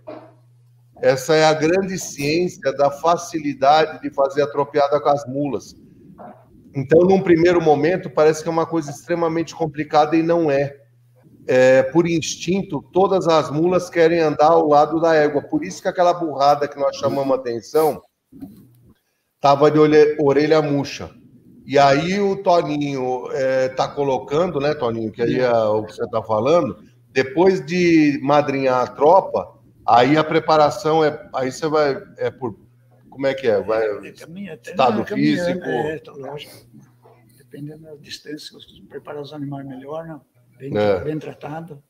Essa 1.01 1.35
é 1.35 1.45
a 1.45 1.53
grande 1.53 1.99
ciência 1.99 2.73
da 2.75 2.91
facilidade 2.91 4.01
de 4.01 4.11
fazer 4.11 4.43
a 4.43 4.47
tropeada 4.47 5.01
com 5.01 5.09
as 5.09 5.27
mulas. 5.27 5.75
Então, 6.75 7.01
num 7.01 7.21
primeiro 7.21 7.61
momento, 7.61 8.09
parece 8.09 8.43
que 8.43 8.49
é 8.49 8.53
uma 8.53 8.67
coisa 8.67 8.91
extremamente 8.91 9.55
complicada 9.55 10.17
e 10.17 10.23
não 10.23 10.51
é. 10.51 10.77
é. 11.47 11.83
Por 11.83 12.09
instinto, 12.09 12.83
todas 12.93 13.27
as 13.29 13.51
mulas 13.51 13.91
querem 13.91 14.21
andar 14.21 14.53
ao 14.53 14.69
lado 14.69 15.01
da 15.01 15.15
égua. 15.15 15.43
Por 15.43 15.65
isso 15.65 15.83
que 15.83 15.89
aquela 15.89 16.15
burrada 16.15 16.69
que 16.69 16.79
nós 16.79 16.97
chamamos 16.97 17.37
atenção 17.37 18.01
estava 19.43 19.69
de 19.73 19.79
orelha 20.21 20.63
murcha. 20.63 21.11
E 21.67 21.77
aí 21.77 22.21
o 22.21 22.41
Toninho 22.45 23.27
está 23.67 23.85
é, 23.85 23.89
colocando, 23.89 24.61
né, 24.61 24.73
Toninho, 24.73 25.11
que 25.11 25.21
aí 25.21 25.41
é 25.41 25.53
o 25.53 25.83
que 25.85 25.97
você 25.97 26.05
está 26.05 26.23
falando, 26.23 26.79
depois 27.11 27.65
de 27.65 28.21
madrinhar 28.23 28.83
a 28.83 28.87
tropa, 28.87 29.59
aí 29.85 30.17
a 30.17 30.23
preparação 30.23 31.05
é. 31.05 31.29
Aí 31.35 31.51
você 31.51 31.67
vai. 31.67 32.01
É 32.19 32.31
por. 32.31 32.57
Como 33.11 33.27
é 33.27 33.35
que 33.35 33.47
é? 33.47 33.61
Vai, 33.61 33.85
é, 33.85 34.09
estado 34.09 35.05
físico? 35.05 35.67
É, 35.67 36.01
lógico. 36.17 36.55
Dependendo 37.37 37.83
da 37.83 37.95
distância, 37.97 38.57
preparar 38.89 39.21
os 39.21 39.35
animais 39.35 39.67
melhor, 39.67 40.07
né? 40.07 40.19
bem, 40.59 40.77
é. 40.79 41.01
bem 41.01 41.19
tratado. 41.19 41.83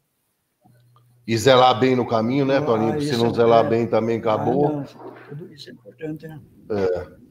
E 1.24 1.38
zelar 1.38 1.78
bem 1.78 1.94
no 1.94 2.04
caminho, 2.04 2.44
né, 2.44 2.60
Toninho? 2.60 2.94
Ah, 2.94 3.00
Se 3.00 3.16
não 3.16 3.32
zelar 3.32 3.64
é... 3.64 3.68
bem 3.68 3.86
também 3.86 4.18
acabou. 4.18 4.80
Ah, 4.80 4.84
tudo 5.28 5.52
isso 5.52 5.70
é 5.70 5.72
importante, 5.72 6.26
né? 6.26 6.40
É. 6.70 7.21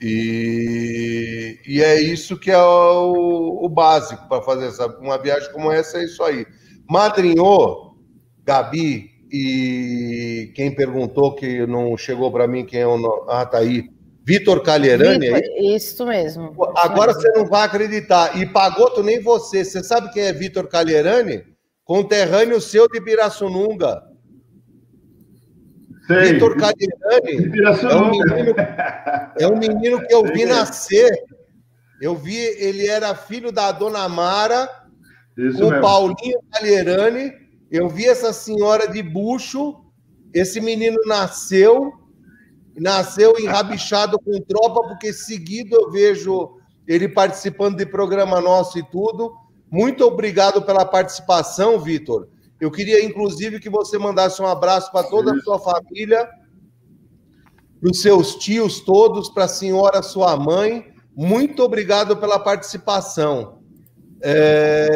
E, 0.00 1.58
e 1.66 1.82
é 1.82 2.00
isso 2.00 2.38
que 2.38 2.50
é 2.50 2.58
o, 2.58 3.60
o 3.62 3.68
básico 3.68 4.28
para 4.28 4.42
fazer 4.42 4.66
essa, 4.66 4.86
uma 4.98 5.18
viagem 5.18 5.50
como 5.52 5.72
essa, 5.72 5.98
é 5.98 6.04
isso 6.04 6.22
aí. 6.22 6.46
Madrinhou, 6.88 7.96
Gabi 8.44 9.16
e 9.32 10.52
quem 10.54 10.74
perguntou 10.74 11.34
que 11.34 11.66
não 11.66 11.96
chegou 11.96 12.30
para 12.30 12.46
mim, 12.46 12.64
quem 12.64 12.80
é 12.80 12.86
o. 12.86 13.26
Ah, 13.28 13.44
tá 13.44 13.58
aí. 13.58 13.90
Vitor 14.24 14.62
Calherani. 14.62 15.26
Vitor, 15.26 15.38
é 15.38 15.62
isso 15.62 16.06
mesmo. 16.06 16.52
Agora 16.76 17.12
você 17.12 17.30
não 17.32 17.46
vai 17.46 17.64
acreditar. 17.64 18.36
E 18.40 18.46
Pagoto, 18.46 19.02
nem 19.02 19.20
você. 19.20 19.64
Você 19.64 19.82
sabe 19.82 20.12
quem 20.12 20.24
é 20.24 20.32
Vitor 20.32 20.68
Calherani? 20.68 21.44
Conterrâneo 21.84 22.60
seu 22.60 22.88
de 22.88 23.00
Pirassununga. 23.00 24.02
Vitor 26.08 26.56
Cadirani 26.56 27.50
é 27.90 27.96
um, 27.96 28.10
menino, 28.10 28.54
é 29.40 29.48
um 29.48 29.58
menino 29.58 30.06
que 30.06 30.14
eu 30.14 30.24
vi 30.24 30.44
nascer. 30.44 31.10
Eu 32.00 32.14
vi, 32.14 32.36
ele 32.36 32.86
era 32.86 33.14
filho 33.14 33.50
da 33.50 33.72
dona 33.72 34.08
Mara, 34.08 34.68
Isso 35.36 35.58
com 35.58 35.70
mesmo. 35.70 35.80
Paulinho 35.80 36.38
Calierani. 36.52 37.32
Eu 37.70 37.88
vi 37.88 38.06
essa 38.06 38.32
senhora 38.32 38.86
de 38.86 39.02
bucho. 39.02 39.82
Esse 40.32 40.60
menino 40.60 40.98
nasceu, 41.06 41.92
nasceu 42.76 43.34
enrabixado 43.40 44.18
com 44.18 44.40
tropa, 44.42 44.88
porque 44.88 45.12
seguido 45.12 45.74
eu 45.74 45.90
vejo 45.90 46.60
ele 46.86 47.08
participando 47.08 47.78
de 47.78 47.86
programa 47.86 48.40
nosso 48.40 48.78
e 48.78 48.82
tudo. 48.82 49.32
Muito 49.70 50.04
obrigado 50.04 50.62
pela 50.62 50.84
participação, 50.84 51.80
Vitor. 51.80 52.28
Eu 52.60 52.70
queria, 52.70 53.04
inclusive, 53.04 53.60
que 53.60 53.68
você 53.68 53.98
mandasse 53.98 54.40
um 54.40 54.46
abraço 54.46 54.90
para 54.90 55.06
toda 55.06 55.32
a 55.32 55.40
sua 55.40 55.58
família, 55.58 56.28
para 57.80 57.90
os 57.90 58.00
seus 58.00 58.36
tios 58.36 58.80
todos, 58.80 59.28
para 59.28 59.44
a 59.44 59.48
senhora, 59.48 60.02
sua 60.02 60.36
mãe. 60.36 60.94
Muito 61.14 61.62
obrigado 61.62 62.16
pela 62.16 62.38
participação. 62.38 63.60
É... 64.22 64.88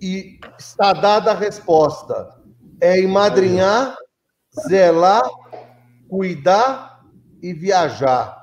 E 0.00 0.38
está 0.58 0.94
dada 0.94 1.32
a 1.32 1.34
resposta. 1.34 2.40
É 2.80 2.98
emadrinhar, 2.98 3.94
zelar, 4.66 5.28
cuidar 6.08 7.02
e 7.42 7.52
viajar. 7.52 8.40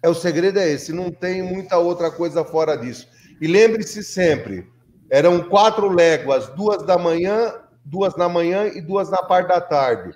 É 0.00 0.08
o 0.08 0.14
segredo 0.14 0.58
é 0.60 0.68
esse, 0.70 0.92
não 0.92 1.10
tem 1.10 1.42
muita 1.42 1.78
outra 1.78 2.10
coisa 2.10 2.44
fora 2.44 2.76
disso. 2.76 3.08
E 3.40 3.48
lembre-se 3.48 4.04
sempre, 4.04 4.68
eram 5.10 5.48
quatro 5.48 5.88
léguas, 5.88 6.48
duas 6.50 6.84
da 6.84 6.96
manhã 6.96 7.52
duas 7.84 8.16
na 8.16 8.28
manhã 8.28 8.66
e 8.66 8.80
duas 8.80 9.10
na 9.10 9.22
parte 9.22 9.48
da 9.48 9.60
tarde, 9.60 10.12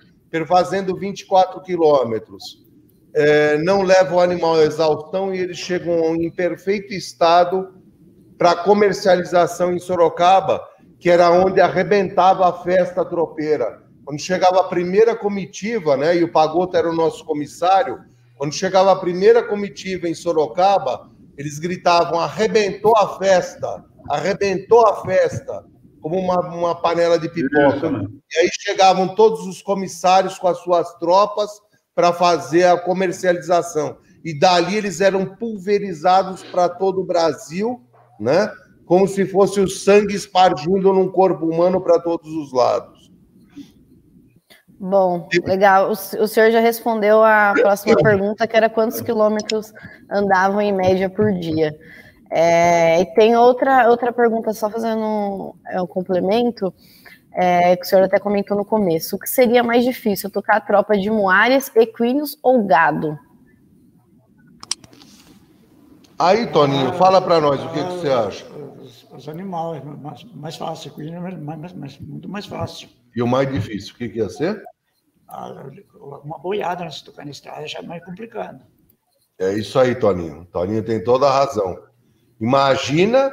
fazendo 0.46 0.96
24 0.96 1.60
quilômetros. 1.62 2.66
É, 3.14 3.58
não 3.58 3.82
leva 3.82 4.14
o 4.14 4.20
animal 4.20 4.56
à 4.56 4.64
exaustão 4.64 5.34
e 5.34 5.38
eles 5.38 5.58
chegam 5.58 6.14
em 6.16 6.30
perfeito 6.30 6.92
estado 6.92 7.74
para 8.36 8.54
comercialização 8.54 9.72
em 9.72 9.78
Sorocaba, 9.78 10.62
que 10.98 11.10
era 11.10 11.30
onde 11.30 11.60
arrebentava 11.60 12.48
a 12.48 12.52
festa 12.52 13.04
tropeira. 13.04 13.82
Quando 14.04 14.20
chegava 14.20 14.60
a 14.60 14.64
primeira 14.64 15.14
comitiva, 15.14 15.96
né, 15.96 16.16
e 16.16 16.24
o 16.24 16.32
Pagoto 16.32 16.76
era 16.76 16.88
o 16.88 16.94
nosso 16.94 17.24
comissário, 17.24 18.00
quando 18.36 18.52
chegava 18.52 18.92
a 18.92 18.96
primeira 18.96 19.42
comitiva 19.42 20.08
em 20.08 20.14
Sorocaba, 20.14 21.10
eles 21.36 21.58
gritavam: 21.58 22.20
arrebentou 22.20 22.96
a 22.96 23.18
festa, 23.18 23.84
arrebentou 24.08 24.86
a 24.86 25.02
festa 25.02 25.64
como 26.00 26.18
uma, 26.18 26.40
uma 26.54 26.74
panela 26.74 27.18
de 27.18 27.28
pipoca. 27.28 27.90
Né? 27.90 28.06
E 28.34 28.38
aí 28.40 28.50
chegavam 28.52 29.14
todos 29.14 29.46
os 29.46 29.62
comissários 29.62 30.38
com 30.38 30.48
as 30.48 30.58
suas 30.58 30.94
tropas 30.94 31.50
para 31.94 32.12
fazer 32.12 32.64
a 32.64 32.78
comercialização. 32.78 33.98
E 34.24 34.38
dali 34.38 34.76
eles 34.76 35.00
eram 35.00 35.26
pulverizados 35.36 36.42
para 36.44 36.68
todo 36.68 37.00
o 37.00 37.04
Brasil, 37.04 37.82
né? 38.18 38.50
Como 38.84 39.06
se 39.06 39.26
fosse 39.26 39.60
o 39.60 39.68
sangue 39.68 40.14
espargindo 40.14 40.92
num 40.92 41.10
corpo 41.10 41.46
humano 41.46 41.80
para 41.80 42.00
todos 42.00 42.30
os 42.32 42.52
lados. 42.52 43.12
Bom, 44.80 45.28
legal. 45.44 45.88
O, 45.88 46.22
o 46.22 46.28
senhor 46.28 46.50
já 46.50 46.60
respondeu 46.60 47.22
a 47.24 47.52
próxima 47.52 47.96
pergunta, 47.96 48.46
que 48.46 48.56
era 48.56 48.70
quantos 48.70 49.00
quilômetros 49.00 49.72
andavam 50.10 50.60
em 50.60 50.72
média 50.72 51.10
por 51.10 51.32
dia. 51.32 51.76
É, 52.30 53.00
e 53.00 53.06
tem 53.14 53.36
outra, 53.36 53.88
outra 53.88 54.12
pergunta, 54.12 54.52
só 54.52 54.68
fazendo 54.68 55.00
um, 55.00 55.54
é, 55.66 55.80
um 55.80 55.86
complemento, 55.86 56.72
é, 57.32 57.76
que 57.76 57.82
o 57.82 57.86
senhor 57.86 58.04
até 58.04 58.18
comentou 58.18 58.56
no 58.56 58.64
começo. 58.64 59.16
O 59.16 59.18
que 59.18 59.28
seria 59.28 59.62
mais 59.62 59.84
difícil, 59.84 60.30
tocar 60.30 60.56
a 60.56 60.60
tropa 60.60 60.96
de 60.96 61.10
moares, 61.10 61.70
equinos 61.74 62.38
ou 62.42 62.64
gado? 62.64 63.18
Aí, 66.18 66.48
Toninho, 66.48 66.92
fala 66.94 67.22
para 67.22 67.40
nós 67.40 67.62
o 67.62 67.68
que, 67.68 67.82
que, 67.82 67.92
você 67.92 68.10
acha. 68.10 68.44
Os, 68.80 69.06
os 69.12 69.28
animais, 69.28 69.82
mais, 69.84 70.24
mais 70.34 70.56
fácil, 70.56 70.90
equino 70.90 71.16
é 71.16 71.30
mais, 71.36 71.72
mais, 71.72 71.98
muito 72.00 72.28
mais 72.28 72.44
fácil. 72.44 72.88
E 73.14 73.22
o 73.22 73.26
mais 73.26 73.50
difícil, 73.50 73.94
o 73.94 73.98
que, 73.98 74.08
que 74.08 74.18
ia 74.18 74.28
ser? 74.28 74.60
Ah, 75.28 75.70
uma 76.24 76.38
boiada, 76.38 76.84
né, 76.84 76.90
se 76.90 77.04
tocar 77.04 77.24
na 77.24 77.30
estrada, 77.30 77.66
já 77.68 77.78
é 77.78 77.82
mais 77.82 78.04
complicado. 78.04 78.64
É 79.38 79.52
isso 79.52 79.78
aí, 79.78 79.94
Toninho. 79.94 80.44
Toninho 80.46 80.82
tem 80.82 81.02
toda 81.02 81.26
a 81.26 81.32
razão. 81.32 81.87
Imagina 82.40 83.32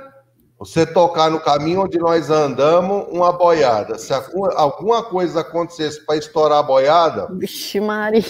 você 0.58 0.86
tocar 0.86 1.30
no 1.30 1.40
caminho 1.40 1.82
onde 1.84 1.98
nós 1.98 2.30
andamos 2.30 3.06
uma 3.10 3.32
boiada. 3.32 3.98
Se 3.98 4.14
alguma 4.56 5.04
coisa 5.04 5.42
acontecesse 5.42 6.06
para 6.06 6.18
estourar 6.18 6.60
a 6.60 6.64
boiada. 6.64 7.28
Vixe, 7.34 7.80
Maria. 7.80 8.24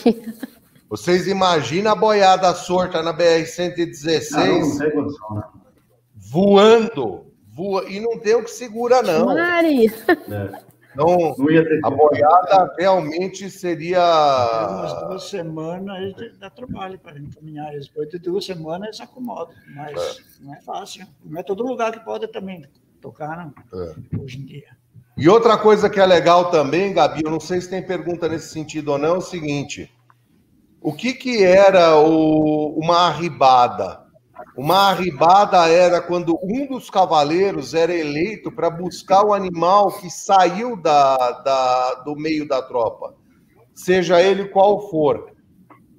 Vocês 0.90 1.28
imaginam 1.28 1.92
a 1.92 1.96
boiada 1.96 2.54
sorta 2.54 3.02
na 3.02 3.14
BR-116 3.14 4.34
ah, 4.34 5.36
né? 5.36 5.44
voando, 6.16 7.26
voa, 7.54 7.86
e 7.90 8.00
não 8.00 8.20
tem 8.20 8.36
o 8.36 8.44
que 8.44 8.52
segura, 8.52 9.02
não. 9.02 9.26
Maria. 9.26 9.94
É. 10.08 10.75
Então, 10.96 11.36
a 11.84 11.90
boiada 11.90 12.74
realmente 12.78 13.50
seria. 13.50 14.00
Umas 14.70 15.02
duas 15.02 15.30
semanas 15.30 15.96
aí 15.98 16.32
dá 16.40 16.50
trabalho 16.50 16.98
para 16.98 17.22
caminhar. 17.36 17.72
Depois 17.74 18.10
de 18.10 18.18
duas 18.18 18.46
semanas 18.46 18.84
eles 18.84 18.98
se 18.98 19.04
acomodam, 19.04 19.54
mas 19.76 20.00
é. 20.00 20.44
não 20.46 20.56
é 20.56 20.62
fácil. 20.62 21.06
Não 21.24 21.40
é 21.40 21.44
todo 21.44 21.66
lugar 21.66 21.92
que 21.92 22.00
pode 22.00 22.28
também 22.30 22.66
tocar, 23.02 23.38
não, 23.38 23.82
é. 23.82 23.96
hoje 24.18 24.40
em 24.40 24.46
dia. 24.46 24.70
E 25.18 25.28
outra 25.28 25.58
coisa 25.58 25.90
que 25.90 26.00
é 26.00 26.06
legal 26.06 26.50
também, 26.50 26.94
Gabi, 26.94 27.22
eu 27.24 27.32
não 27.32 27.40
sei 27.40 27.60
se 27.60 27.70
tem 27.70 27.86
pergunta 27.86 28.28
nesse 28.28 28.50
sentido 28.50 28.94
ou 28.94 28.98
não, 28.98 29.16
é 29.16 29.18
o 29.18 29.22
seguinte: 29.22 29.94
o 30.82 30.94
que, 30.94 31.14
que 31.14 31.44
era 31.44 31.98
o, 32.00 32.80
uma 32.80 33.08
arribada? 33.08 34.05
Uma 34.58 34.90
arribada 34.90 35.68
era 35.68 36.00
quando 36.00 36.40
um 36.42 36.66
dos 36.66 36.90
cavaleiros 36.90 37.74
era 37.74 37.94
eleito 37.94 38.50
para 38.50 38.70
buscar 38.70 39.26
o 39.26 39.34
animal 39.34 39.92
que 40.00 40.10
saiu 40.10 40.78
da, 40.78 41.18
da, 41.18 41.96
do 42.06 42.16
meio 42.16 42.48
da 42.48 42.62
tropa, 42.62 43.14
seja 43.74 44.22
ele 44.22 44.46
qual 44.46 44.90
for. 44.90 45.30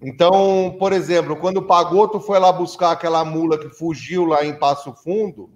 Então, 0.03 0.75
por 0.79 0.93
exemplo, 0.93 1.37
quando 1.37 1.59
o 1.59 1.67
Pagoto 1.67 2.19
foi 2.19 2.39
lá 2.39 2.51
buscar 2.51 2.93
aquela 2.93 3.25
mula 3.27 3.59
que 3.59 3.69
fugiu 3.69 4.25
lá 4.25 4.43
em 4.43 4.59
Passo 4.59 4.95
Fundo, 5.05 5.51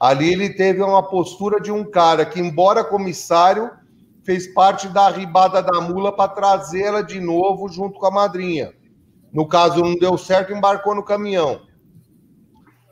ali 0.00 0.32
ele 0.32 0.48
teve 0.48 0.82
uma 0.82 1.02
postura 1.02 1.60
de 1.60 1.70
um 1.70 1.84
cara 1.84 2.24
que, 2.24 2.40
embora 2.40 2.82
comissário, 2.82 3.70
fez 4.24 4.46
parte 4.54 4.88
da 4.88 5.06
arribada 5.06 5.62
da 5.62 5.78
mula 5.82 6.10
para 6.10 6.32
trazê-la 6.32 7.02
de 7.02 7.20
novo 7.20 7.68
junto 7.68 7.98
com 7.98 8.06
a 8.06 8.10
madrinha. 8.10 8.72
No 9.30 9.46
caso, 9.46 9.82
não 9.82 9.94
deu 9.94 10.16
certo, 10.16 10.54
embarcou 10.54 10.94
no 10.94 11.04
caminhão. 11.04 11.65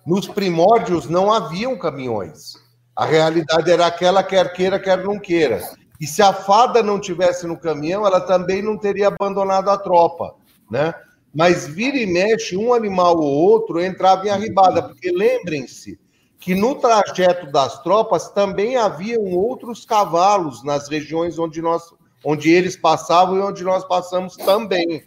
Nos 0.07 0.29
primórdios 0.29 1.09
não 1.09 1.33
haviam 1.33 1.79
caminhões. 1.79 2.55
A 2.95 3.05
realidade 3.05 3.71
era 3.71 3.87
aquela, 3.87 4.23
quer 4.23 4.53
queira, 4.53 4.79
quer 4.79 5.03
não 5.03 5.19
queira. 5.19 5.63
E 6.01 6.07
se 6.07 6.23
a 6.23 6.33
fada 6.33 6.83
não 6.83 7.01
tivesse 7.01 7.47
no 7.47 7.59
caminhão, 7.59 8.07
ela 8.07 8.21
também 8.21 8.63
não 8.63 8.77
teria 8.77 9.09
abandonado 9.09 9.71
a 9.71 9.79
tropa, 9.79 10.35
né? 10.71 10.95
mas 11.35 11.67
vira 11.67 11.97
e 11.97 12.07
mexe, 12.07 12.57
um 12.57 12.73
animal 12.73 13.19
ou 13.19 13.25
outro 13.25 13.83
entrava 13.83 14.27
em 14.27 14.31
arribada, 14.31 14.83
porque 14.83 15.11
lembrem-se 15.11 15.99
que 16.39 16.55
no 16.55 16.77
trajeto 16.77 17.51
das 17.51 17.83
tropas 17.83 18.29
também 18.29 18.77
haviam 18.77 19.25
outros 19.33 19.85
cavalos 19.85 20.63
nas 20.63 20.89
regiões 20.89 21.39
onde, 21.39 21.61
nós, 21.61 21.83
onde 22.25 22.51
eles 22.51 22.77
passavam 22.77 23.39
e 23.39 23.41
onde 23.41 23.65
nós 23.65 23.85
passamos 23.85 24.37
também. 24.37 25.03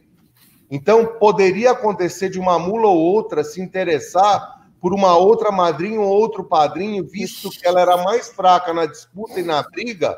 Então, 0.69 1.06
poderia 1.06 1.72
acontecer 1.72 2.30
de 2.30 2.40
uma 2.40 2.60
mula 2.60 2.88
ou 2.88 2.98
outra 2.98 3.44
se 3.44 3.61
interessar 3.61 4.56
por 4.88 4.93
uma 4.93 5.18
outra 5.18 5.51
madrinha 5.51 5.99
ou 5.99 6.07
outro 6.07 6.45
padrinho, 6.45 7.05
visto 7.05 7.49
que 7.49 7.68
ela 7.68 7.81
era 7.81 7.97
mais 8.05 8.30
fraca 8.30 8.73
na 8.73 8.85
disputa 8.85 9.38
e 9.38 9.43
na 9.43 9.61
briga, 9.61 10.18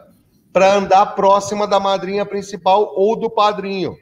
para 0.54 0.76
andar 0.76 1.16
próxima 1.16 1.66
da 1.66 1.80
madrinha 1.80 2.24
principal 2.24 2.94
ou 2.96 3.16
do 3.16 3.32
padrinho. 3.32 3.98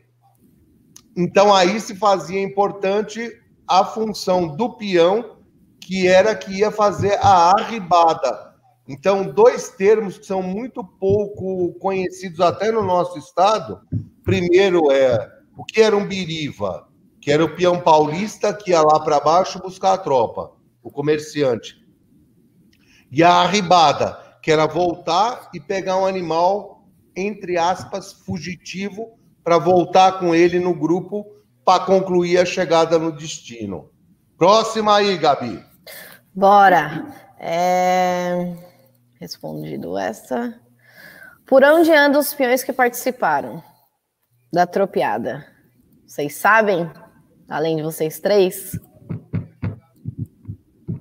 Então, 1.15 1.55
aí 1.55 1.79
se 1.79 1.95
fazia 1.95 2.41
importante 2.43 3.31
a 3.65 3.85
função 3.85 4.57
do 4.57 4.73
peão 4.73 5.37
que 5.79 6.05
era 6.05 6.35
que 6.35 6.57
ia 6.57 6.69
fazer 6.69 7.17
a 7.21 7.51
arribada. 7.51 8.53
Então, 8.89 9.23
dois 9.23 9.69
termos 9.69 10.17
que 10.17 10.25
são 10.25 10.43
muito 10.43 10.83
pouco 10.83 11.79
conhecidos 11.79 12.41
até 12.41 12.73
no 12.73 12.83
nosso 12.83 13.17
estado. 13.17 13.79
Primeiro 14.21 14.91
é 14.91 15.31
o 15.57 15.63
que 15.63 15.79
era 15.79 15.95
um 15.95 16.05
biriva, 16.05 16.89
que 17.21 17.31
era 17.31 17.45
o 17.45 17.55
peão 17.55 17.79
paulista 17.79 18.53
que 18.53 18.71
ia 18.71 18.81
lá 18.81 18.99
para 18.99 19.21
baixo 19.21 19.61
buscar 19.61 19.93
a 19.93 19.97
tropa, 19.97 20.56
o 20.87 20.91
comerciante. 20.91 21.75
E 23.11 23.23
a 23.23 23.33
arribada, 23.35 24.17
que 24.41 24.51
era 24.51 24.65
voltar 24.65 25.49
e 25.53 25.59
pegar 25.59 25.97
um 25.97 26.05
animal, 26.05 26.87
entre 27.15 27.57
aspas, 27.57 28.13
fugitivo, 28.13 29.17
para 29.43 29.57
voltar 29.57 30.19
com 30.19 30.33
ele 30.33 30.59
no 30.59 30.73
grupo 30.73 31.25
para 31.63 31.83
concluir 31.85 32.37
a 32.37 32.45
chegada 32.45 32.97
no 32.97 33.11
destino. 33.11 33.89
Próxima 34.37 34.97
aí, 34.97 35.17
Gabi. 35.17 35.63
Bora. 36.33 37.05
É... 37.39 38.55
Respondido 39.19 39.97
essa. 39.97 40.59
Por 41.45 41.63
onde 41.63 41.91
andam 41.91 42.21
os 42.21 42.33
peões 42.33 42.63
que 42.63 42.71
participaram 42.71 43.63
da 44.51 44.65
tropeada? 44.67 45.45
Vocês 46.05 46.35
sabem? 46.35 46.89
Além 47.49 47.77
de 47.77 47.83
vocês 47.83 48.19
três? 48.19 48.77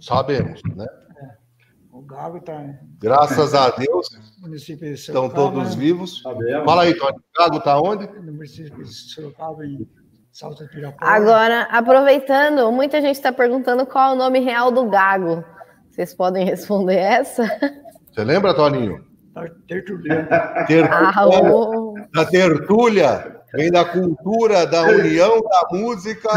Sabemos, 0.07 0.61
né? 0.77 0.87
É. 1.21 1.29
O 1.91 2.01
Gago 2.03 2.39
está. 2.39 2.65
Graças 3.01 3.55
a 3.55 3.71
Deus. 3.71 4.09
Município 4.41 4.89
de 4.89 4.97
Sorocaba, 4.97 5.27
estão 5.27 5.53
todos 5.53 5.75
vivos. 5.75 6.23
Sabemos. 6.23 6.65
Fala 6.65 6.83
aí, 6.83 6.95
Tony. 6.95 7.19
O 7.19 7.39
Gago 7.41 7.57
está 7.57 7.81
onde? 7.81 8.07
No 8.07 8.33
município 8.33 8.85
de 8.85 8.93
Sorocaba, 8.93 9.67
em 9.67 9.87
Agora, 11.01 11.63
aproveitando, 11.71 12.71
muita 12.71 13.01
gente 13.01 13.17
está 13.17 13.33
perguntando 13.33 13.87
qual 13.87 14.11
é 14.11 14.15
o 14.15 14.19
nome 14.19 14.39
real 14.39 14.71
do 14.71 14.87
gago. 14.87 15.43
Vocês 15.91 16.15
podem 16.15 16.45
responder 16.45 16.97
essa? 16.97 17.45
Você 18.13 18.23
lembra, 18.23 18.53
Toninho? 18.53 19.03
Tertuliano. 19.67 20.29
Tertuliano. 20.67 21.95
Ah, 21.97 22.09
da 22.13 22.25
tertúlia. 22.27 23.41
Vem 23.55 23.71
da 23.71 23.85
cultura, 23.87 24.67
da 24.67 24.83
união 24.83 25.41
da 25.41 25.69
música, 25.73 26.29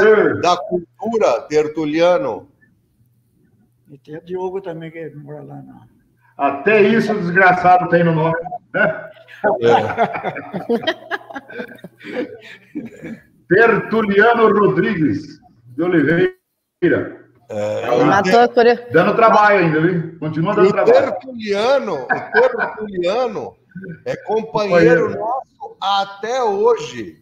da 0.42 0.56
cultura, 0.56 1.42
tertuliano. 1.50 2.48
E 3.90 3.98
tem 3.98 4.18
o 4.18 4.24
Diogo 4.24 4.62
também, 4.62 4.92
que 4.92 5.10
mora 5.16 5.42
lá. 5.42 5.56
Não. 5.56 5.82
Até 6.38 6.82
isso 6.82 7.12
o 7.12 7.20
desgraçado 7.20 7.90
tem 7.90 8.04
no 8.04 8.14
nome. 8.14 8.36
Né? 8.74 9.10
É. 9.62 9.90
Tertuliano 13.50 14.54
Rodrigues 14.54 15.40
de 15.76 15.84
Oliveira. 15.84 17.20
É, 17.50 18.06
matou 18.06 18.40
a 18.40 18.48
Dando 18.92 19.16
trabalho 19.16 19.60
ainda, 19.60 19.82
viu? 19.82 20.20
Continua 20.20 20.54
dando 20.56 20.70
o 20.70 20.72
trabalho. 20.72 20.94
Tertuliano, 20.94 21.96
o 21.96 22.08
Tertuliano 22.08 23.56
é 24.06 24.16
companheiro 24.18 25.10
nosso 25.18 25.78
até 25.82 26.44
hoje. 26.44 27.18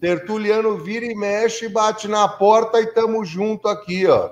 Tertuliano 0.00 0.78
vira 0.78 1.04
e 1.04 1.14
mexe, 1.14 1.68
bate 1.68 2.08
na 2.08 2.26
porta 2.26 2.80
e 2.80 2.86
tamo 2.86 3.24
junto 3.24 3.68
aqui, 3.68 4.06
ó. 4.06 4.30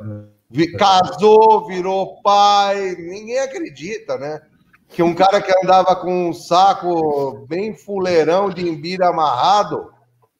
Casou, 0.78 1.66
virou 1.66 2.20
pai, 2.22 2.94
ninguém 2.96 3.38
acredita, 3.38 4.16
né? 4.16 4.40
Que 4.88 5.02
um 5.02 5.14
cara 5.14 5.40
que 5.40 5.52
andava 5.64 5.96
com 5.96 6.28
um 6.28 6.32
saco 6.32 7.44
bem 7.48 7.74
fuleirão 7.74 8.48
de 8.50 8.68
embira 8.68 9.08
amarrado, 9.08 9.90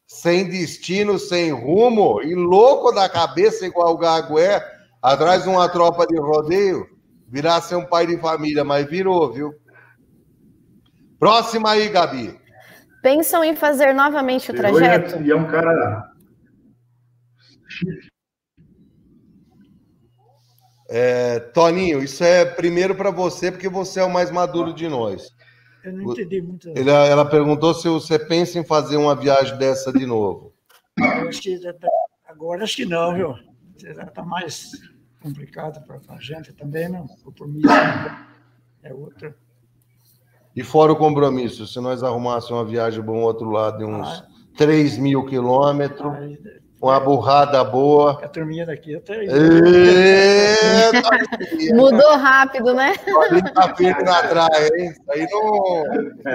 sem 0.07 0.49
destino, 0.49 1.19
sem 1.19 1.51
rumo 1.51 2.23
e 2.23 2.35
louco 2.35 2.93
da 2.93 3.09
cabeça, 3.09 3.67
igual 3.67 3.95
o 3.95 3.99
Gago 3.99 4.39
é, 4.39 4.65
atrás 5.03 5.43
de 5.43 5.49
uma 5.49 5.69
tropa 5.69 6.07
de 6.07 6.17
rodeio, 6.17 6.87
virar 7.29 7.61
ser 7.61 7.75
um 7.75 7.85
pai 7.85 8.07
de 8.07 8.17
família, 8.19 8.63
mas 8.63 8.87
virou, 8.87 9.33
viu? 9.33 9.53
Próxima 11.19 11.71
aí, 11.73 11.89
Gabi. 11.89 12.39
Pensam 13.03 13.43
em 13.43 13.57
fazer 13.57 13.93
novamente 13.93 14.51
o 14.51 14.55
trajeto? 14.55 15.23
E 15.23 15.31
é 15.31 15.37
um 15.37 15.47
cara. 15.47 16.11
É, 20.89 21.41
Toninho, 21.41 22.03
isso 22.03 22.23
é 22.23 22.45
primeiro 22.45 22.95
para 22.95 23.11
você, 23.11 23.51
porque 23.51 23.69
você 23.69 24.01
é 24.01 24.05
o 24.05 24.13
mais 24.13 24.31
maduro 24.31 24.73
de 24.73 24.89
nós. 24.89 25.35
Eu 25.85 25.93
não 25.93 26.13
entendi 26.13 26.43
muito. 26.43 26.69
Ela, 26.77 27.07
ela 27.07 27.25
perguntou 27.25 27.75
se 27.75 27.89
você 27.89 28.19
pensa 28.19 28.59
em 28.59 28.65
fazer 28.65 28.97
uma 28.97 29.15
viagem 29.15 29.57
dessa 29.57 29.93
de 29.93 30.07
novo. 30.07 30.53
Acho 31.29 31.43
que 31.43 31.59
tá, 31.59 31.89
agora 32.27 32.65
acho 32.65 32.77
que 32.77 32.85
não, 32.85 33.15
viu? 33.15 33.35
Está 33.77 34.25
mais 34.25 34.71
complicado 35.23 35.85
para 35.87 36.01
a 36.09 36.21
gente 36.21 36.53
também, 36.53 36.89
não. 36.89 37.05
O 37.05 37.25
compromisso 37.25 37.69
é 38.83 38.93
outro. 38.93 39.35
E 40.55 40.63
fora 40.63 40.93
o 40.93 40.97
compromisso, 40.97 41.67
se 41.67 41.79
nós 41.81 42.03
arrumássemos 42.03 42.63
uma 42.63 42.65
viagem 42.65 43.03
para 43.03 43.13
um 43.13 43.23
outro 43.23 43.51
lado 43.51 43.79
de 43.79 43.85
uns 43.85 44.09
ah, 44.09 44.27
3 44.57 44.97
mil 44.97 45.27
quilômetros, 45.27 46.13
uma 46.81 46.99
burrada 47.01 47.65
boa. 47.65 48.21
A 48.23 48.29
turminha 48.29 48.65
daqui 48.67 48.95
até. 48.95 49.25
Mudou 51.75 52.17
rápido, 52.17 52.75
né? 52.75 52.93
Tá 53.55 53.75
firme 53.75 54.03
na 54.03 54.23
trás, 54.23 54.71
hein? 54.73 54.91
Isso 54.91 55.03
aí 55.09 55.27
não. 55.31 55.85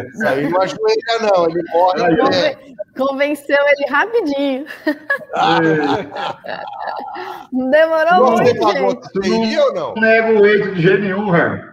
Isso 0.08 0.28
aí 0.28 0.50
não 0.50 0.62
ajoelha, 0.62 1.20
não. 1.22 1.48
Ele 1.50 1.62
morre. 1.72 2.18
Conven... 2.18 2.76
Convenceu 2.98 3.58
ele 3.68 3.86
rapidinho. 3.90 4.66
Demorou 7.72 8.32
muito. 8.32 8.44
Você 8.44 8.60
pagou 8.60 9.02
gente. 9.24 9.60
ou 9.60 9.74
não? 9.74 9.94
Não 9.96 10.02
nego 10.02 10.40
o 10.40 10.46
eito 10.46 10.76
de 10.76 10.82
jeito 10.82 11.02
nenhum, 11.02 11.32
velho. 11.32 11.72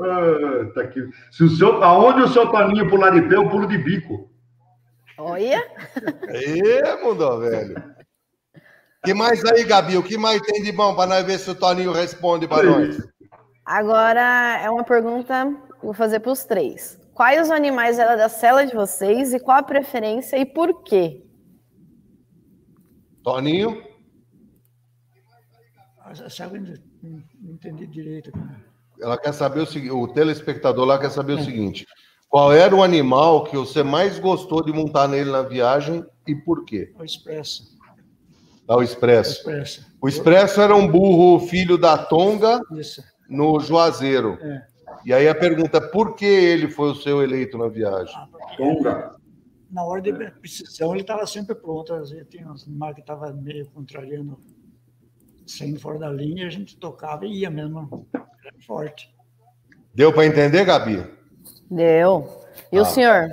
Ah, 0.00 0.70
tá 0.74 0.80
aqui. 0.82 1.08
Se 1.30 1.44
o 1.44 1.50
seu, 1.50 1.82
aonde 1.82 2.22
o 2.22 2.28
seu 2.28 2.50
Toninho 2.50 2.88
pular 2.88 3.10
de 3.10 3.22
pé, 3.22 3.36
eu 3.36 3.48
pulo 3.48 3.66
de 3.66 3.78
bico. 3.78 4.30
Olha! 5.18 5.62
Ê, 6.28 6.94
mudou, 7.02 7.40
velho. 7.40 7.74
que 9.04 9.14
mais 9.14 9.44
aí, 9.44 9.64
Gabi? 9.64 9.96
O 9.96 10.02
que 10.02 10.18
mais 10.18 10.40
tem 10.42 10.62
de 10.62 10.72
bom 10.72 10.94
para 10.94 11.08
nós 11.08 11.24
ver 11.24 11.38
se 11.38 11.50
o 11.50 11.54
Toninho 11.54 11.92
responde 11.92 12.46
para 12.46 12.64
nós? 12.64 12.98
Agora 13.64 14.60
é 14.62 14.70
uma 14.70 14.84
pergunta, 14.84 15.52
vou 15.82 15.94
fazer 15.94 16.20
para 16.20 16.32
os 16.32 16.44
três. 16.44 16.98
Quais 17.14 17.40
os 17.40 17.50
animais 17.50 17.98
era 17.98 18.14
da 18.14 18.28
cela 18.28 18.66
de 18.66 18.74
vocês 18.74 19.32
e 19.32 19.40
qual 19.40 19.58
a 19.58 19.62
preferência 19.62 20.36
e 20.36 20.44
por 20.44 20.82
quê? 20.82 21.24
Toninho? 23.24 23.82
Não 27.02 27.54
entendi 27.54 27.86
direito. 27.86 28.30
Ela 29.00 29.18
quer 29.18 29.32
saber 29.32 29.60
o 29.60 29.66
seguinte, 29.66 29.90
o 29.90 30.08
telespectador 30.08 30.84
lá 30.84 30.98
quer 30.98 31.10
saber 31.10 31.32
é. 31.32 31.40
o 31.40 31.44
seguinte: 31.44 31.86
qual 32.36 32.52
era 32.52 32.76
o 32.76 32.82
animal 32.82 33.44
que 33.44 33.56
você 33.56 33.82
mais 33.82 34.18
gostou 34.18 34.62
de 34.62 34.70
montar 34.70 35.08
nele 35.08 35.30
na 35.30 35.40
viagem 35.40 36.04
e 36.26 36.34
por 36.34 36.66
quê? 36.66 36.92
O 36.98 37.02
Expresso. 37.02 37.74
Ah, 38.68 38.76
o 38.76 38.82
Expresso. 38.82 39.30
O 39.30 39.50
Expresso, 39.50 39.86
o 40.02 40.08
Expresso 40.08 40.60
era 40.60 40.76
um 40.76 40.86
burro 40.86 41.40
filho 41.46 41.78
da 41.78 41.96
Tonga 41.96 42.60
Isso. 42.72 43.02
no 43.26 43.58
Juazeiro. 43.58 44.36
É. 44.42 44.66
E 45.06 45.14
aí 45.14 45.26
a 45.26 45.34
pergunta, 45.34 45.80
por 45.80 46.14
que 46.14 46.26
ele 46.26 46.68
foi 46.68 46.90
o 46.90 46.94
seu 46.94 47.22
eleito 47.22 47.56
na 47.56 47.68
viagem? 47.68 48.14
Ah, 48.14 48.28
Tonga. 48.58 49.16
Na 49.70 49.82
hora 49.82 50.02
de 50.02 50.12
precisão, 50.12 50.92
ele 50.92 51.00
estava 51.00 51.26
sempre 51.26 51.54
pronto. 51.54 51.94
Tinha 52.28 52.52
uns 52.52 52.64
animais 52.64 52.96
que 52.96 53.00
estavam 53.00 53.34
meio 53.34 53.66
contrariando, 53.70 54.38
saindo 55.46 55.80
fora 55.80 55.98
da 56.00 56.10
linha, 56.10 56.46
a 56.46 56.50
gente 56.50 56.76
tocava 56.76 57.24
e 57.24 57.38
ia 57.38 57.50
mesmo. 57.50 58.06
Era 58.12 58.52
forte. 58.66 59.08
Deu 59.94 60.12
para 60.12 60.26
entender, 60.26 60.66
Gabi? 60.66 61.15
Deu. 61.70 62.42
E 62.72 62.78
ah. 62.78 62.82
o 62.82 62.84
senhor? 62.84 63.28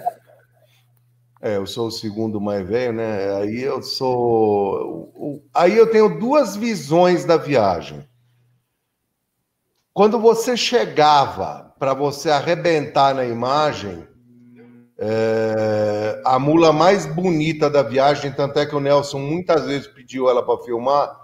É, 1.42 1.58
eu 1.58 1.66
sou 1.68 1.88
o 1.88 1.92
segundo 1.92 2.40
mais 2.40 2.68
velho, 2.68 2.94
né? 2.94 3.36
Aí 3.36 3.62
eu 3.62 3.82
sou. 3.82 5.12
Aí 5.54 5.78
eu 5.78 5.90
tenho 5.92 6.20
duas 6.20 6.56
visões 6.56 7.26
da 7.26 7.38
viagem. 7.38 8.08
Quando 9.94 10.20
você 10.20 10.56
chegava 10.56 11.74
para 11.78 11.94
você 11.94 12.30
arrebentar 12.32 13.14
na 13.14 13.26
imagem, 13.26 14.08
É, 14.96 16.22
a 16.24 16.38
mula 16.38 16.72
mais 16.72 17.06
bonita 17.06 17.68
da 17.70 17.82
viagem, 17.82 18.32
tanto 18.32 18.60
é 18.60 18.66
que 18.66 18.76
o 18.76 18.80
Nelson 18.80 19.20
muitas 19.20 19.66
vezes 19.66 19.88
pediu 19.88 20.30
ela 20.30 20.46
para 20.46 20.64
filmar. 20.64 21.20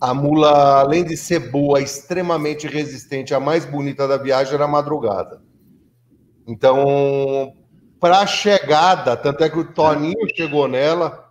A 0.00 0.12
mula, 0.12 0.80
além 0.80 1.04
de 1.04 1.16
ser 1.16 1.50
boa, 1.50 1.80
extremamente 1.80 2.66
resistente, 2.66 3.32
a 3.32 3.40
mais 3.40 3.64
bonita 3.64 4.06
da 4.06 4.18
viagem 4.18 4.54
era 4.54 4.64
a 4.64 4.68
madrugada. 4.68 5.40
Então, 6.46 7.52
para 7.98 8.20
a 8.20 8.26
chegada, 8.26 9.16
tanto 9.16 9.42
é 9.42 9.50
que 9.50 9.58
o 9.58 9.72
Toninho 9.72 10.28
chegou 10.36 10.68
nela, 10.68 11.28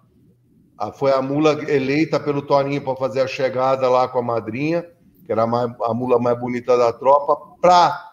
foi 0.96 1.14
a 1.14 1.22
mula 1.22 1.54
eleita 1.72 2.20
pelo 2.20 2.42
Toninho 2.42 2.84
para 2.84 2.96
fazer 2.98 3.22
a 3.22 3.28
chegada 3.28 3.90
lá 3.90 4.08
com 4.08 4.20
a 4.20 4.24
madrinha, 4.24 4.86
que 5.26 5.32
era 5.32 5.44
a 5.44 5.94
mula 5.94 6.20
mais 6.20 6.38
bonita 6.38 6.78
da 6.78 6.92
tropa, 6.92 7.56
para 7.62 8.12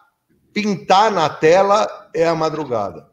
pintar 0.53 1.11
na 1.11 1.29
tela 1.29 2.09
é 2.13 2.25
a 2.25 2.33
madrugada. 2.33 3.11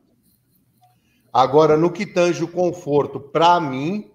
Agora, 1.33 1.77
no 1.77 1.91
que 1.91 2.07
tange 2.07 2.45
o 2.45 2.49
conforto, 2.49 3.19
para 3.19 3.61
mim, 3.61 4.11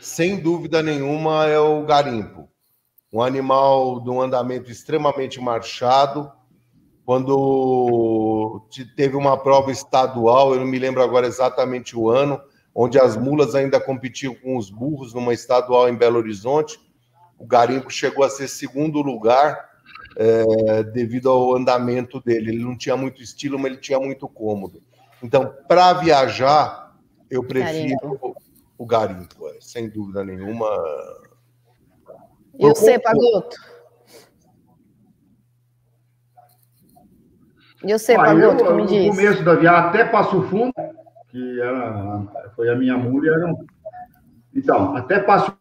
sem 0.00 0.38
dúvida 0.38 0.82
nenhuma, 0.82 1.46
é 1.46 1.58
o 1.58 1.84
garimpo. 1.84 2.48
Um 3.12 3.22
animal 3.22 4.00
de 4.00 4.10
um 4.10 4.20
andamento 4.20 4.70
extremamente 4.70 5.40
marchado. 5.40 6.30
Quando 7.06 8.66
teve 8.96 9.14
uma 9.16 9.40
prova 9.40 9.70
estadual, 9.70 10.52
eu 10.52 10.58
não 10.58 10.66
me 10.66 10.76
lembro 10.76 11.00
agora 11.00 11.24
exatamente 11.24 11.96
o 11.96 12.10
ano, 12.10 12.42
onde 12.74 12.98
as 12.98 13.16
mulas 13.16 13.54
ainda 13.54 13.80
competiam 13.80 14.34
com 14.34 14.56
os 14.56 14.70
burros 14.70 15.14
numa 15.14 15.32
estadual 15.32 15.88
em 15.88 15.94
Belo 15.94 16.18
Horizonte. 16.18 16.80
O 17.38 17.46
garimpo 17.46 17.90
chegou 17.90 18.24
a 18.24 18.28
ser 18.28 18.48
segundo 18.48 19.00
lugar 19.02 19.70
é, 20.16 20.82
devido 20.82 21.30
ao 21.30 21.54
andamento 21.54 22.20
dele. 22.20 22.50
Ele 22.50 22.64
não 22.64 22.76
tinha 22.76 22.96
muito 22.96 23.22
estilo, 23.22 23.56
mas 23.56 23.70
ele 23.70 23.80
tinha 23.80 24.00
muito 24.00 24.28
cômodo. 24.28 24.82
Então, 25.22 25.54
para 25.68 25.92
viajar, 25.92 26.98
eu 27.30 27.44
prefiro 27.44 27.96
garimpo. 28.00 28.36
o 28.76 28.84
garimpo, 28.84 29.48
é, 29.50 29.58
sem 29.60 29.88
dúvida 29.88 30.24
nenhuma. 30.24 30.66
E 32.58 32.66
você, 32.66 32.98
Pagoto? 32.98 33.75
E 37.86 37.92
você, 37.96 38.16
Pagoto, 38.16 38.64
como 38.64 38.78
no 38.80 38.86
diz? 38.86 39.06
No 39.06 39.10
começo 39.14 39.44
da 39.44 39.54
viagem, 39.54 39.88
até 39.88 40.04
Passo 40.04 40.42
Fundo, 40.42 40.72
que 41.28 41.60
era, 41.60 42.22
foi 42.56 42.68
a 42.68 42.74
minha 42.74 42.98
mulher, 42.98 43.32
era... 43.32 43.54
então, 44.52 44.96
até 44.96 45.20
Passo 45.20 45.56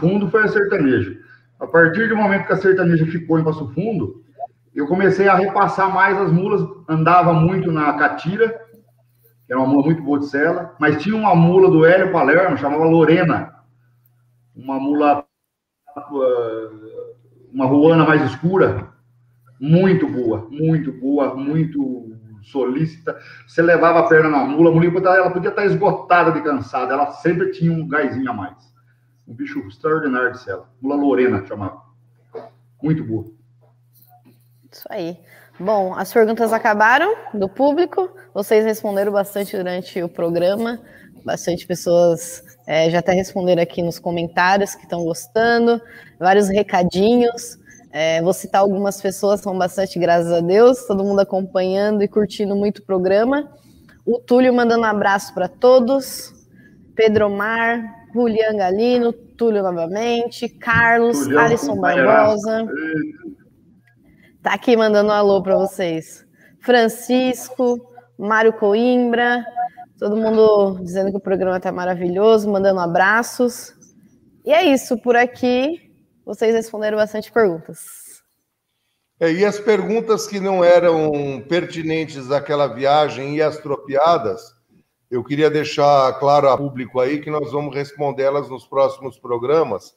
Fundo 0.00 0.28
foi 0.28 0.42
a 0.42 0.48
sertanejo. 0.48 1.18
A 1.58 1.66
partir 1.66 2.10
do 2.10 2.16
momento 2.16 2.46
que 2.46 2.52
a 2.52 2.58
sertaneja 2.58 3.06
ficou 3.06 3.38
em 3.38 3.44
Passo 3.44 3.72
Fundo, 3.72 4.22
eu 4.74 4.86
comecei 4.86 5.26
a 5.26 5.34
repassar 5.34 5.90
mais 5.90 6.20
as 6.20 6.30
mulas, 6.30 6.60
andava 6.86 7.32
muito 7.32 7.72
na 7.72 7.94
Catira, 7.94 8.60
que 9.46 9.52
era 9.52 9.58
uma 9.58 9.68
mula 9.68 9.86
muito 9.86 10.02
boa 10.02 10.18
de 10.18 10.26
sela, 10.26 10.74
mas 10.78 11.02
tinha 11.02 11.16
uma 11.16 11.34
mula 11.34 11.70
do 11.70 11.86
Hélio 11.86 12.12
Palermo, 12.12 12.58
chamava 12.58 12.84
Lorena, 12.84 13.54
uma 14.54 14.78
mula, 14.78 15.24
ah, 15.96 16.08
uma 17.50 17.64
ruana 17.64 18.04
mais 18.04 18.22
escura, 18.30 18.92
muito 19.60 20.08
boa, 20.08 20.48
muito 20.50 20.92
boa, 20.92 21.34
muito 21.34 22.14
solícita. 22.42 23.18
Você 23.46 23.62
levava 23.62 24.00
a 24.00 24.08
perna 24.08 24.28
na 24.28 24.44
mula, 24.44 24.70
a 24.70 24.74
mula 24.74 25.16
ela 25.16 25.30
podia 25.30 25.50
estar 25.50 25.64
esgotada 25.64 26.32
de 26.32 26.42
cansada, 26.42 26.92
ela 26.92 27.12
sempre 27.12 27.50
tinha 27.52 27.72
um 27.72 27.86
gásinho 27.88 28.30
a 28.30 28.34
mais. 28.34 28.74
Um 29.26 29.34
bicho 29.34 29.58
extraordinário 29.60 30.32
de 30.32 30.40
sela. 30.40 30.68
Mula 30.80 30.96
Lorena 30.96 31.44
chamava. 31.46 31.82
Muito 32.82 33.02
boa. 33.02 33.24
Isso 34.70 34.86
aí. 34.90 35.18
Bom, 35.58 35.94
as 35.94 36.12
perguntas 36.12 36.52
acabaram 36.52 37.14
do 37.32 37.48
público. 37.48 38.10
Vocês 38.34 38.64
responderam 38.64 39.12
bastante 39.12 39.56
durante 39.56 40.02
o 40.02 40.08
programa. 40.08 40.80
Bastante 41.24 41.66
pessoas 41.66 42.42
é, 42.66 42.90
já 42.90 42.98
até 42.98 43.12
responderam 43.12 43.62
aqui 43.62 43.82
nos 43.82 43.98
comentários 43.98 44.74
que 44.74 44.82
estão 44.82 45.04
gostando. 45.04 45.80
Vários 46.18 46.48
recadinhos. 46.48 47.58
É, 47.96 48.20
vou 48.20 48.32
citar 48.32 48.60
algumas 48.60 49.00
pessoas, 49.00 49.40
são 49.40 49.56
bastante, 49.56 50.00
graças 50.00 50.32
a 50.32 50.40
Deus. 50.40 50.84
Todo 50.84 51.04
mundo 51.04 51.20
acompanhando 51.20 52.02
e 52.02 52.08
curtindo 52.08 52.56
muito 52.56 52.78
o 52.78 52.84
programa. 52.84 53.48
O 54.04 54.18
Túlio 54.18 54.52
mandando 54.52 54.82
um 54.82 54.84
abraço 54.84 55.32
para 55.32 55.46
todos. 55.46 56.34
Pedro 56.96 57.30
Mar, 57.30 57.84
Julian 58.12 58.56
Galino, 58.56 59.12
Túlio 59.12 59.62
novamente, 59.62 60.48
Carlos, 60.48 61.20
Tulião, 61.20 61.40
Alisson 61.40 61.76
Barbosa. 61.76 62.66
Tá 64.42 64.54
aqui 64.54 64.76
mandando 64.76 65.10
um 65.10 65.12
alô 65.12 65.40
para 65.40 65.56
vocês. 65.56 66.26
Francisco, 66.62 67.78
Mário 68.18 68.54
Coimbra, 68.54 69.46
todo 70.00 70.16
mundo 70.16 70.80
dizendo 70.82 71.12
que 71.12 71.16
o 71.16 71.20
programa 71.20 71.60
tá 71.60 71.70
maravilhoso, 71.70 72.50
mandando 72.50 72.80
abraços. 72.80 73.72
E 74.44 74.52
é 74.52 74.64
isso, 74.64 74.98
por 74.98 75.14
aqui 75.14 75.93
vocês 76.24 76.54
responderam 76.54 76.96
bastante 76.96 77.30
perguntas. 77.30 78.22
É, 79.20 79.32
e 79.32 79.44
as 79.44 79.60
perguntas 79.60 80.26
que 80.26 80.40
não 80.40 80.64
eram 80.64 81.44
pertinentes 81.48 82.30
àquela 82.30 82.66
viagem 82.66 83.36
e 83.36 83.42
as 83.42 83.58
tropiadas, 83.58 84.54
eu 85.10 85.22
queria 85.22 85.50
deixar 85.50 86.18
claro 86.18 86.48
a 86.48 86.56
público 86.56 87.00
aí 87.00 87.20
que 87.20 87.30
nós 87.30 87.52
vamos 87.52 87.74
respondê-las 87.74 88.48
nos 88.48 88.66
próximos 88.66 89.18
programas 89.18 89.94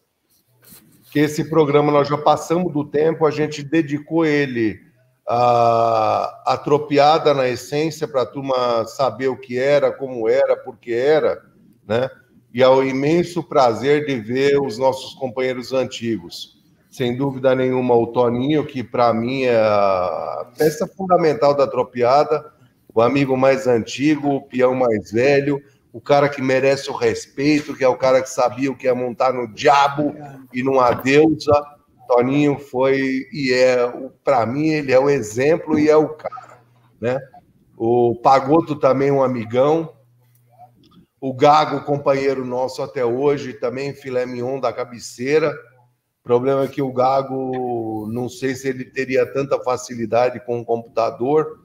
que 1.11 1.19
esse 1.19 1.49
programa 1.49 1.91
nós 1.91 2.07
já 2.07 2.17
passamos 2.17 2.71
do 2.73 2.85
tempo, 2.85 3.25
a 3.25 3.31
gente 3.31 3.63
dedicou 3.63 4.25
ele 4.25 4.79
a, 5.27 6.53
a 6.53 6.57
tropiada 6.57 7.33
na 7.33 7.47
essência 7.47 8.07
para 8.07 8.23
a 8.23 8.25
turma 8.25 8.85
saber 8.85 9.27
o 9.27 9.39
que 9.39 9.57
era, 9.57 9.91
como 9.91 10.27
era, 10.27 10.55
por 10.55 10.77
que 10.77 10.93
era, 10.93 11.41
né? 11.87 12.09
E 12.57 12.63
ao 12.63 12.84
imenso 12.84 13.43
prazer 13.43 14.07
de 14.07 14.19
ver 14.19 14.59
os 14.59 14.79
nossos 14.79 15.13
companheiros 15.13 15.73
antigos. 15.73 16.57
Sem 16.89 17.15
dúvida 17.15 17.53
nenhuma, 17.53 17.93
o 17.93 18.07
Toninho, 18.07 18.65
que 18.65 18.84
para 18.84 19.13
mim 19.13 19.43
é 19.43 19.55
a 19.55 20.47
peça 20.57 20.88
fundamental 20.88 21.53
da 21.53 21.67
tropiada, 21.67 22.51
o 22.91 22.99
amigo 22.99 23.38
mais 23.38 23.67
antigo, 23.67 24.29
o 24.29 24.41
peão 24.41 24.73
mais 24.73 25.11
velho, 25.11 25.61
o 25.93 26.01
cara 26.01 26.27
que 26.27 26.41
merece 26.41 26.89
o 26.89 26.95
respeito, 26.95 27.75
que 27.75 27.84
é 27.84 27.88
o 27.88 27.95
cara 27.95 28.23
que 28.23 28.29
sabia 28.31 28.71
o 28.71 28.75
que 28.75 28.88
é 28.88 28.93
montar 28.95 29.31
no 29.34 29.47
diabo 29.47 30.15
e 30.51 30.63
numa 30.63 30.91
deusa. 30.93 31.53
Toninho 32.07 32.57
foi 32.57 33.27
e 33.31 33.53
é, 33.53 33.88
para 34.23 34.47
mim, 34.47 34.69
ele 34.69 34.91
é 34.91 34.99
o 34.99 35.11
exemplo 35.11 35.77
e 35.77 35.88
é 35.88 35.95
o 35.95 36.09
cara, 36.09 36.59
né? 36.99 37.19
O 37.77 38.15
Pagoto 38.15 38.75
também 38.75 39.11
um 39.11 39.21
amigão. 39.21 39.95
O 41.19 41.34
Gago, 41.34 41.84
companheiro 41.84 42.45
nosso 42.45 42.81
até 42.81 43.03
hoje, 43.03 43.53
também 43.53 43.94
filé 43.94 44.26
mignon 44.26 44.60
da 44.60 44.72
cabeceira. 44.72 45.52
O 46.22 46.23
problema 46.23 46.65
é 46.65 46.68
que 46.68 46.81
o 46.81 46.94
Gago, 46.94 48.07
não 48.11 48.30
sei 48.30 48.56
se 48.56 48.68
ele 48.68 48.85
teria 48.85 49.26
tanta 49.26 49.60
facilidade 49.64 50.39
com 50.45 50.60
o 50.60 50.65
computador, 50.65 51.57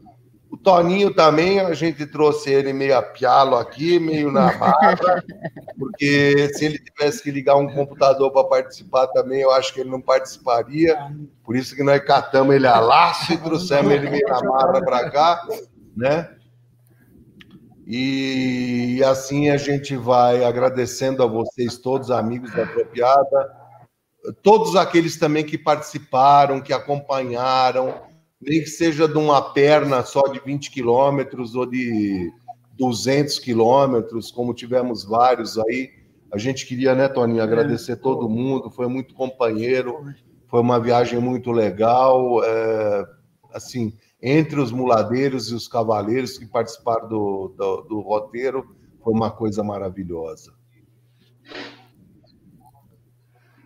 o 0.53 0.57
Toninho 0.59 1.15
também, 1.15 1.61
a 1.61 1.73
gente 1.73 2.05
trouxe 2.05 2.51
ele 2.51 2.75
meio 2.75 2.95
a 2.95 3.01
pialo 3.01 3.57
aqui, 3.57 3.99
meio 3.99 4.31
na 4.31 4.53
barra, 4.53 5.25
porque 5.79 6.51
se 6.53 6.67
ele 6.67 6.79
tivesse 6.79 7.23
que 7.23 7.31
ligar 7.31 7.57
um 7.57 7.73
computador 7.73 8.31
para 8.31 8.45
participar 8.45 9.07
também, 9.07 9.41
eu 9.41 9.51
acho 9.51 9.73
que 9.73 9.81
ele 9.81 9.89
não 9.89 10.03
participaria. 10.03 10.95
Por 11.43 11.57
isso 11.57 11.75
que 11.75 11.83
nós 11.83 12.05
catamos 12.05 12.55
ele 12.55 12.67
a 12.67 12.79
laço 12.79 13.33
e 13.33 13.39
trouxemos 13.39 13.91
ele 13.93 14.11
meio 14.11 14.29
na 14.29 14.43
barra 14.43 14.85
para 14.85 15.11
cá, 15.11 15.49
né? 15.97 16.29
E 17.87 19.03
assim 19.05 19.51
a 19.51 19.57
gente 19.57 19.97
vai 19.97 20.45
agradecendo 20.45 21.23
a 21.23 21.27
vocês 21.27 21.79
todos, 21.79 22.11
amigos 22.11 22.53
da 22.53 22.63
Apropriada, 22.63 23.51
todos 24.43 24.77
aqueles 24.77 25.17
também 25.17 25.45
que 25.45 25.59
participaram, 25.59 26.61
que 26.61 26.73
acompanharam, 26.73 27.95
nem 28.41 28.61
que 28.61 28.69
seja 28.69 29.09
de 29.09 29.19
uma 29.19 29.53
perna 29.53 30.05
só 30.05 30.23
de 30.23 30.41
20 30.41 30.71
quilômetros 30.71 31.55
ou 31.55 31.67
de 31.67 32.33
200 32.79 33.39
quilômetros, 33.39 34.31
como 34.31 34.55
tivemos 34.55 35.05
vários 35.05 35.59
aí. 35.59 35.91
A 36.33 36.39
gente 36.39 36.67
queria, 36.67 36.95
né, 36.95 37.09
Toninho, 37.09 37.43
agradecer 37.43 37.97
todo 37.97 38.29
mundo, 38.29 38.71
foi 38.71 38.89
muito 38.89 39.15
companheiro, 39.15 40.05
foi 40.49 40.61
uma 40.61 40.81
viagem 40.81 41.19
muito 41.19 41.51
legal. 41.51 42.43
É, 42.45 43.05
assim, 43.53 43.93
entre 44.23 44.61
os 44.61 44.71
muladeiros 44.71 45.51
e 45.51 45.55
os 45.55 45.67
cavaleiros 45.67 46.39
que 46.39 46.47
participaram 46.47 47.09
do, 47.09 47.49
do, 47.57 47.81
do 47.83 48.01
roteiro, 48.01 48.77
foi 49.03 49.13
uma 49.13 49.31
coisa 49.31 49.65
maravilhosa. 49.65 50.55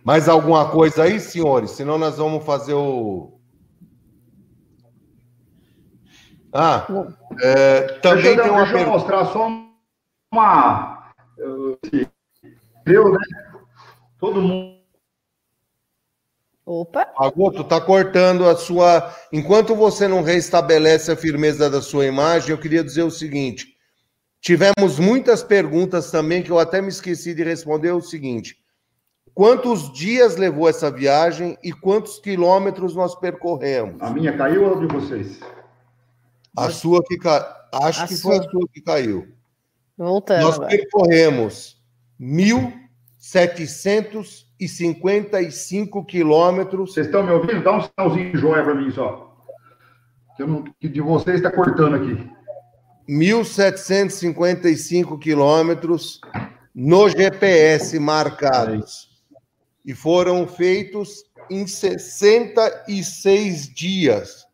Mais 0.03 0.27
alguma 0.27 0.71
coisa 0.71 1.03
aí, 1.03 1.19
senhores? 1.19 1.71
Senão 1.71 1.97
nós 1.97 2.17
vamos 2.17 2.43
fazer 2.43 2.73
o, 2.73 3.37
Ah, 6.53 6.87
é, 7.41 7.81
também 7.99 8.23
deixa 8.23 8.41
tem 8.41 8.51
uma 8.51 8.63
deixa 8.63 8.79
eu 8.79 8.87
mostrar 8.87 9.25
só 9.25 9.47
uma. 10.33 11.13
Eu, 11.37 13.11
né? 13.11 13.19
Todo 14.17 14.41
mundo. 14.41 14.76
Opa! 16.67 17.05
Pagou, 17.05 17.49
tu 17.49 17.63
tá 17.63 17.79
cortando 17.79 18.45
a 18.45 18.53
sua. 18.57 19.15
Enquanto 19.31 19.73
você 19.73 20.05
não 20.05 20.21
restabelece 20.21 21.09
a 21.09 21.15
firmeza 21.15 21.69
da 21.69 21.81
sua 21.81 22.05
imagem, 22.05 22.51
eu 22.51 22.57
queria 22.57 22.83
dizer 22.83 23.03
o 23.03 23.09
seguinte: 23.09 23.77
tivemos 24.41 24.99
muitas 24.99 25.41
perguntas 25.41 26.11
também 26.11 26.43
que 26.43 26.51
eu 26.51 26.59
até 26.59 26.81
me 26.81 26.89
esqueci 26.89 27.33
de 27.33 27.41
responder. 27.41 27.93
O 27.93 28.01
seguinte: 28.01 28.57
quantos 29.33 29.93
dias 29.93 30.35
levou 30.35 30.67
essa 30.67 30.91
viagem 30.91 31.57
e 31.63 31.71
quantos 31.71 32.19
quilômetros 32.19 32.93
nós 32.93 33.15
percorremos? 33.15 34.01
A 34.01 34.09
minha 34.09 34.37
caiu 34.37 34.65
ou 34.65 34.75
a 34.75 34.79
de 34.85 34.87
vocês? 34.93 35.39
A 36.57 36.69
sua 36.69 37.01
que 37.01 37.17
caiu. 37.17 37.45
Acho 37.71 38.03
a 38.03 38.07
que 38.07 38.15
sua. 38.17 38.35
foi 38.35 38.45
a 38.45 38.49
sua 38.49 38.67
que 38.73 38.81
caiu. 38.81 39.25
Voltando. 39.97 40.41
Nós 40.41 40.59
percorremos 40.59 41.81
1.755 43.27 46.05
quilômetros. 46.05 46.93
Vocês 46.93 47.07
estão 47.07 47.23
me 47.23 47.31
ouvindo? 47.31 47.63
Dá 47.63 47.71
um 47.73 47.81
sinalzinho 47.81 48.31
de 48.31 48.37
joia 48.37 48.63
para 48.63 48.75
mim 48.75 48.89
só. 48.91 49.35
Que, 50.37 50.45
não, 50.45 50.63
que 50.79 50.87
de 50.87 51.01
vocês 51.01 51.35
está 51.37 51.51
cortando 51.51 51.95
aqui. 51.95 52.25
1.755 53.09 55.19
quilômetros 55.19 56.21
no 56.73 57.09
GPS 57.09 57.99
marcados. 57.99 59.09
E 59.85 59.93
foram 59.93 60.47
feitos 60.47 61.25
em 61.49 61.67
66 61.67 63.73
dias. 63.73 64.47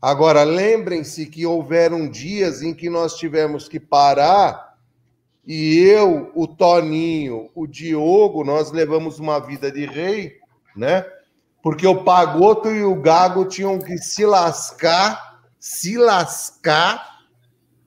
Agora, 0.00 0.44
lembrem-se 0.44 1.26
que 1.26 1.44
houveram 1.46 2.08
dias 2.08 2.62
em 2.62 2.72
que 2.74 2.90
nós 2.90 3.16
tivemos 3.16 3.68
que 3.68 3.80
parar 3.80 4.65
e 5.46 5.78
eu, 5.78 6.32
o 6.34 6.48
Toninho, 6.48 7.50
o 7.54 7.66
Diogo, 7.66 8.42
nós 8.42 8.72
levamos 8.72 9.20
uma 9.20 9.38
vida 9.38 9.70
de 9.70 9.86
rei, 9.86 10.38
né? 10.74 11.06
Porque 11.62 11.86
o 11.86 12.02
Pagoto 12.02 12.68
e 12.70 12.82
o 12.82 13.00
Gago 13.00 13.44
tinham 13.44 13.78
que 13.78 13.96
se 13.98 14.26
lascar, 14.26 15.40
se 15.58 15.96
lascar 15.96 17.20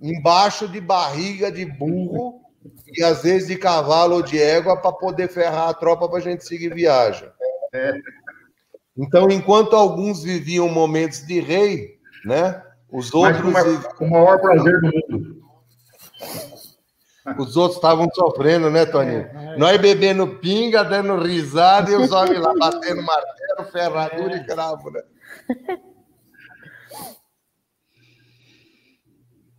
embaixo 0.02 0.68
de 0.70 0.80
barriga 0.80 1.52
de 1.52 1.66
burro 1.66 2.42
e 2.88 3.04
às 3.04 3.24
vezes 3.24 3.50
de 3.50 3.58
cavalo 3.58 4.16
ou 4.16 4.22
de 4.22 4.42
égua 4.42 4.78
para 4.78 4.94
poder 4.94 5.28
ferrar 5.28 5.70
a 5.70 5.74
tropa 5.74 6.08
para 6.08 6.20
a 6.20 6.22
gente 6.22 6.46
seguir 6.46 6.74
viagem. 6.74 7.28
Então, 8.98 9.30
enquanto 9.30 9.76
alguns 9.76 10.24
viviam 10.24 10.70
momentos 10.70 11.26
de 11.26 11.40
rei, 11.40 12.00
né? 12.26 12.62
Os 12.92 13.14
outros. 13.14 13.42
com, 13.96 14.06
o 14.06 14.10
maior 14.10 14.40
prazer 14.40 14.80
do 14.82 14.88
mundo. 14.88 15.42
Os 17.40 17.56
outros 17.58 17.78
estavam 17.78 18.10
sofrendo, 18.14 18.70
né, 18.70 18.86
Toninho? 18.86 19.30
É, 19.34 19.54
é. 19.54 19.58
Nós 19.58 19.78
bebendo 19.80 20.28
pinga, 20.28 20.84
dando 20.84 21.16
risada 21.22 21.90
e 21.92 21.96
os 21.96 22.12
homens 22.12 22.40
lá 22.40 22.54
batendo 22.58 23.02
martelo, 23.02 23.72
ferradura 23.72 24.36
é. 24.36 24.38
e 24.38 24.44
cravo, 24.46 24.92
né? 24.92 25.02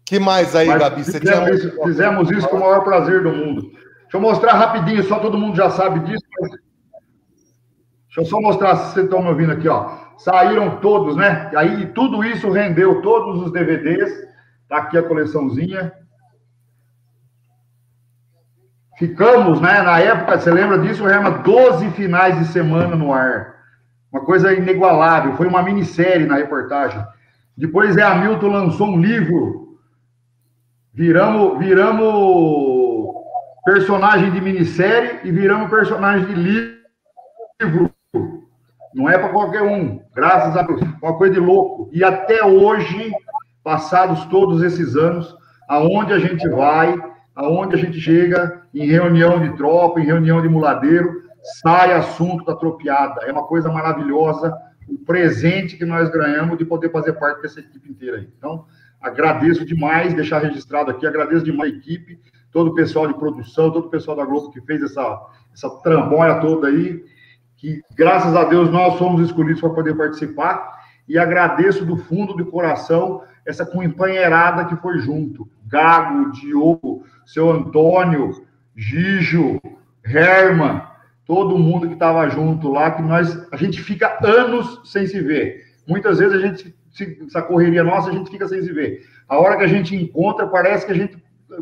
que 0.05 0.19
mais 0.19 0.55
aí, 0.55 0.69
Mas 0.69 0.79
Gabi? 0.79 1.05
Você 1.05 1.19
fizemos, 1.19 1.45
tinha... 1.45 1.55
isso, 1.55 1.83
fizemos 1.83 2.31
isso 2.31 2.49
com 2.49 2.57
o 2.57 2.61
maior 2.61 2.85
prazer 2.85 3.23
do 3.23 3.33
mundo. 3.33 3.63
Deixa 3.63 4.17
eu 4.17 4.21
mostrar 4.21 4.53
rapidinho, 4.55 5.03
só 5.05 5.19
todo 5.19 5.39
mundo 5.39 5.57
já 5.57 5.71
sabe 5.71 6.01
disso. 6.01 6.25
Mas... 6.41 6.51
Deixa 6.51 8.21
eu 8.21 8.25
só 8.25 8.41
mostrar 8.41 8.77
se 8.77 8.93
vocês 8.93 9.05
estão 9.05 9.23
me 9.23 9.29
ouvindo 9.29 9.53
aqui, 9.53 9.69
ó 9.69 10.01
saíram 10.21 10.81
todos, 10.81 11.17
né? 11.17 11.51
E 11.53 11.57
aí 11.57 11.87
tudo 11.89 12.23
isso 12.25 12.51
rendeu 12.51 13.01
todos 13.03 13.43
os 13.43 13.53
DVDs. 13.53 14.13
Tá 14.69 14.79
aqui 14.79 14.99
a 14.99 15.03
coleçãozinha. 15.03 15.93
Ficamos, 19.01 19.63
né? 19.63 19.81
Na 19.81 19.99
época, 19.99 20.39
você 20.39 20.51
lembra 20.51 20.79
disso, 20.79 21.07
Rema? 21.07 21.31
12 21.31 21.89
finais 21.93 22.39
de 22.39 22.45
semana 22.45 22.95
no 22.95 23.15
ar. 23.15 23.55
Uma 24.13 24.23
coisa 24.27 24.53
inigualável. 24.53 25.33
Foi 25.37 25.47
uma 25.47 25.63
minissérie 25.63 26.27
na 26.27 26.37
reportagem. 26.37 27.03
Depois 27.57 27.97
é 27.97 28.03
Hamilton 28.03 28.49
lançou 28.49 28.89
um 28.89 29.01
livro. 29.01 29.79
Viramos, 30.93 31.59
viramos 31.59 33.15
personagem 33.65 34.31
de 34.33 34.41
minissérie 34.43 35.21
e 35.25 35.33
viramos 35.33 35.71
personagem 35.71 36.27
de 36.27 36.35
livro. 36.35 37.91
Não 38.95 39.09
é 39.09 39.17
para 39.17 39.31
qualquer 39.31 39.63
um, 39.63 39.99
graças 40.15 40.55
a 40.59 40.61
Deus. 40.61 40.83
Uma 41.03 41.17
coisa 41.17 41.33
de 41.33 41.41
louco. 41.41 41.89
E 41.91 42.05
até 42.05 42.45
hoje, 42.45 43.11
passados 43.65 44.27
todos 44.27 44.63
esses 44.63 44.95
anos, 44.95 45.35
aonde 45.67 46.13
a 46.13 46.19
gente 46.19 46.47
vai, 46.51 46.95
aonde 47.41 47.75
a 47.75 47.79
gente 47.79 48.01
chega, 48.01 48.63
em 48.75 48.87
reunião 48.87 49.41
de 49.41 49.57
tropa, 49.57 50.01
em 50.01 50.05
reunião 50.05 50.43
de 50.43 50.49
muladeiro, 50.49 51.23
sai 51.63 51.93
assunto 51.93 52.45
da 52.45 52.55
tropiada. 52.55 53.23
É 53.23 53.33
uma 53.33 53.47
coisa 53.47 53.71
maravilhosa, 53.71 54.55
o 54.89 54.99
presente 54.99 55.77
que 55.77 55.85
nós 55.85 56.11
ganhamos 56.11 56.59
de 56.59 56.65
poder 56.65 56.91
fazer 56.91 57.15
parte 57.15 57.43
dessa 57.43 57.61
equipe 57.61 57.91
inteira 57.91 58.19
aí. 58.19 58.29
Então, 58.37 58.67
agradeço 59.01 59.65
demais, 59.65 60.13
deixar 60.13 60.41
registrado 60.41 60.91
aqui, 60.91 61.07
agradeço 61.07 61.45
demais 61.45 61.73
a 61.73 61.77
equipe, 61.77 62.21
todo 62.53 62.71
o 62.71 62.75
pessoal 62.75 63.07
de 63.07 63.15
produção, 63.15 63.71
todo 63.71 63.87
o 63.87 63.91
pessoal 63.91 64.17
da 64.17 64.25
Globo 64.25 64.51
que 64.51 64.61
fez 64.61 64.83
essa, 64.83 65.21
essa 65.55 65.71
trambolha 65.83 66.41
toda 66.41 66.69
aí 66.69 67.03
que 67.61 67.83
graças 67.95 68.35
a 68.35 68.45
Deus 68.45 68.71
nós 68.71 68.99
fomos 68.99 69.21
escolhidos 69.21 69.61
para 69.61 69.71
poder 69.71 69.95
participar 69.95 70.81
e 71.07 71.19
agradeço 71.19 71.85
do 71.85 71.95
fundo 71.95 72.33
do 72.33 72.47
coração 72.47 73.23
essa 73.47 73.67
companheirada 73.67 74.65
que 74.65 74.77
foi 74.77 74.99
junto. 74.99 75.47
Gago, 75.71 76.33
Diogo, 76.33 77.05
seu 77.25 77.51
Antônio, 77.51 78.45
Gijo, 78.77 79.61
Herman, 80.05 80.83
todo 81.25 81.59
mundo 81.59 81.87
que 81.87 81.95
estava 81.95 82.29
junto 82.29 82.71
lá, 82.71 82.91
que 82.91 83.03
nós 83.03 83.47
a 83.53 83.57
gente 83.57 83.81
fica 83.81 84.19
anos 84.23 84.81
sem 84.85 85.07
se 85.07 85.21
ver. 85.21 85.65
Muitas 85.87 86.19
vezes 86.19 86.35
a 86.35 86.47
gente 86.47 86.75
essa 87.25 87.41
correria 87.41 87.85
nossa, 87.85 88.11
a 88.11 88.13
gente 88.13 88.31
fica 88.31 88.49
sem 88.49 88.63
se 88.63 88.73
ver. 88.73 89.07
A 89.29 89.39
hora 89.39 89.57
que 89.57 89.65
a 89.65 89.69
gente 89.69 89.95
encontra, 89.95 90.47
parece 90.47 90.85
que 90.85 90.93
a 90.93 90.95
gente 90.95 91.17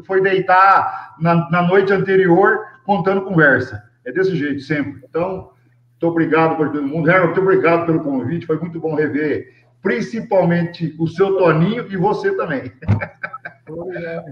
foi 0.06 0.22
deitar 0.22 1.16
na, 1.20 1.50
na 1.50 1.62
noite 1.62 1.92
anterior 1.92 2.60
contando 2.84 3.22
conversa. 3.22 3.82
É 4.04 4.12
desse 4.12 4.34
jeito 4.34 4.60
sempre. 4.60 5.02
Então, 5.08 5.50
muito 5.92 6.06
obrigado 6.06 6.56
por 6.56 6.70
todo 6.70 6.86
mundo. 6.86 7.10
Herman, 7.10 7.26
muito 7.26 7.40
obrigado 7.40 7.84
pelo 7.84 8.00
convite. 8.00 8.46
Foi 8.46 8.58
muito 8.58 8.80
bom 8.80 8.94
rever, 8.94 9.52
principalmente 9.82 10.94
o 10.98 11.06
seu 11.06 11.36
Toninho 11.36 11.86
e 11.90 11.96
você 11.96 12.34
também. 12.34 12.72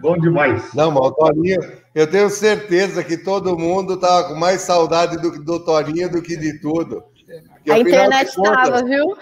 bom 0.00 0.18
demais. 0.18 0.72
Não, 0.74 0.90
mas 0.90 1.06
o 1.06 1.12
Toninho, 1.12 1.60
eu 1.94 2.06
tenho 2.06 2.28
certeza 2.30 3.02
que 3.04 3.16
todo 3.16 3.58
mundo 3.58 3.94
estava 3.94 4.28
com 4.28 4.34
mais 4.34 4.62
saudade 4.62 5.16
do, 5.18 5.42
do 5.42 5.64
Toninho 5.64 6.10
do 6.10 6.22
que 6.22 6.36
de 6.36 6.60
tudo. 6.60 7.04
Porque, 7.56 7.70
a 7.70 7.78
internet 7.78 8.28
estava, 8.28 8.82
viu? 8.84 9.16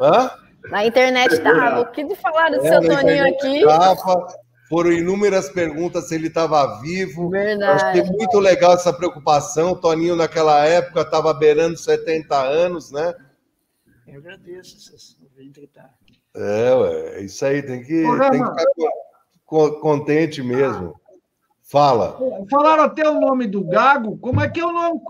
Hã? 0.00 0.30
Na 0.70 0.86
internet 0.86 1.32
estava. 1.32 1.80
O 1.80 1.86
que 1.86 2.04
de 2.04 2.14
falaram 2.16 2.58
do 2.58 2.66
é, 2.66 2.68
seu 2.68 2.80
Toninho 2.80 3.28
aqui? 3.28 3.64
Tava, 3.64 4.26
foram 4.68 4.90
inúmeras 4.90 5.50
perguntas 5.50 6.08
se 6.08 6.14
ele 6.14 6.28
estava 6.28 6.80
vivo. 6.80 7.28
Verdade. 7.28 7.84
Acho 7.84 7.92
que 7.92 8.00
é 8.00 8.04
muito 8.04 8.38
legal 8.38 8.74
essa 8.74 8.92
preocupação. 8.92 9.72
O 9.72 9.76
Toninho, 9.76 10.16
naquela 10.16 10.64
época, 10.64 11.02
estava 11.02 11.34
beirando 11.34 11.76
70 11.76 12.34
anos, 12.34 12.90
né? 12.90 13.14
Eu 14.06 14.18
agradeço 14.18 14.76
essas 14.76 15.16
90 15.36 15.60
É, 16.34 16.74
ué, 16.74 17.20
isso 17.22 17.44
aí, 17.44 17.62
tem 17.62 17.82
que, 17.82 18.02
tem 18.02 18.44
que 18.44 18.50
ficar 18.50 19.80
contente 19.80 20.42
mesmo. 20.42 20.94
Fala. 21.62 22.18
Falaram 22.50 22.84
até 22.84 23.08
o 23.08 23.18
nome 23.18 23.46
do 23.46 23.64
Gago. 23.64 24.18
Como 24.18 24.42
é 24.42 24.48
que 24.48 24.60
é 24.60 24.66
o 24.66 24.72
nome 24.72 25.00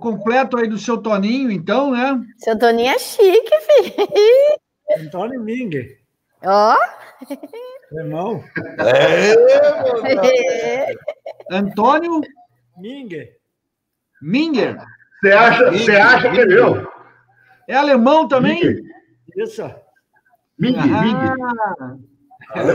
completo 0.00 0.56
aí 0.56 0.66
do 0.66 0.76
seu 0.76 0.98
Toninho, 0.98 1.50
então, 1.50 1.92
né? 1.92 2.20
Seu 2.38 2.58
Toninho 2.58 2.90
é 2.90 2.98
chique, 2.98 3.60
filho. 3.60 4.08
Antônio 4.98 5.40
Ming. 5.40 5.96
Ó. 6.44 6.74
Oh. 6.74 7.98
Irmão? 7.98 8.42
É, 8.80 9.34
Antônio? 11.50 12.20
Minger. 12.76 13.36
Minger? 14.20 14.76
Você 15.20 15.32
acha, 15.32 15.70
você 15.70 15.96
acha 15.96 16.30
que 16.32 16.40
é 16.40 16.46
meu? 16.46 16.90
É 17.68 17.76
alemão 17.76 18.26
também? 18.26 18.54
Minger. 18.56 18.82
Isso. 19.36 19.81
Minger, 20.62 20.94
ah. 20.94 21.02
Minger. 21.02 21.34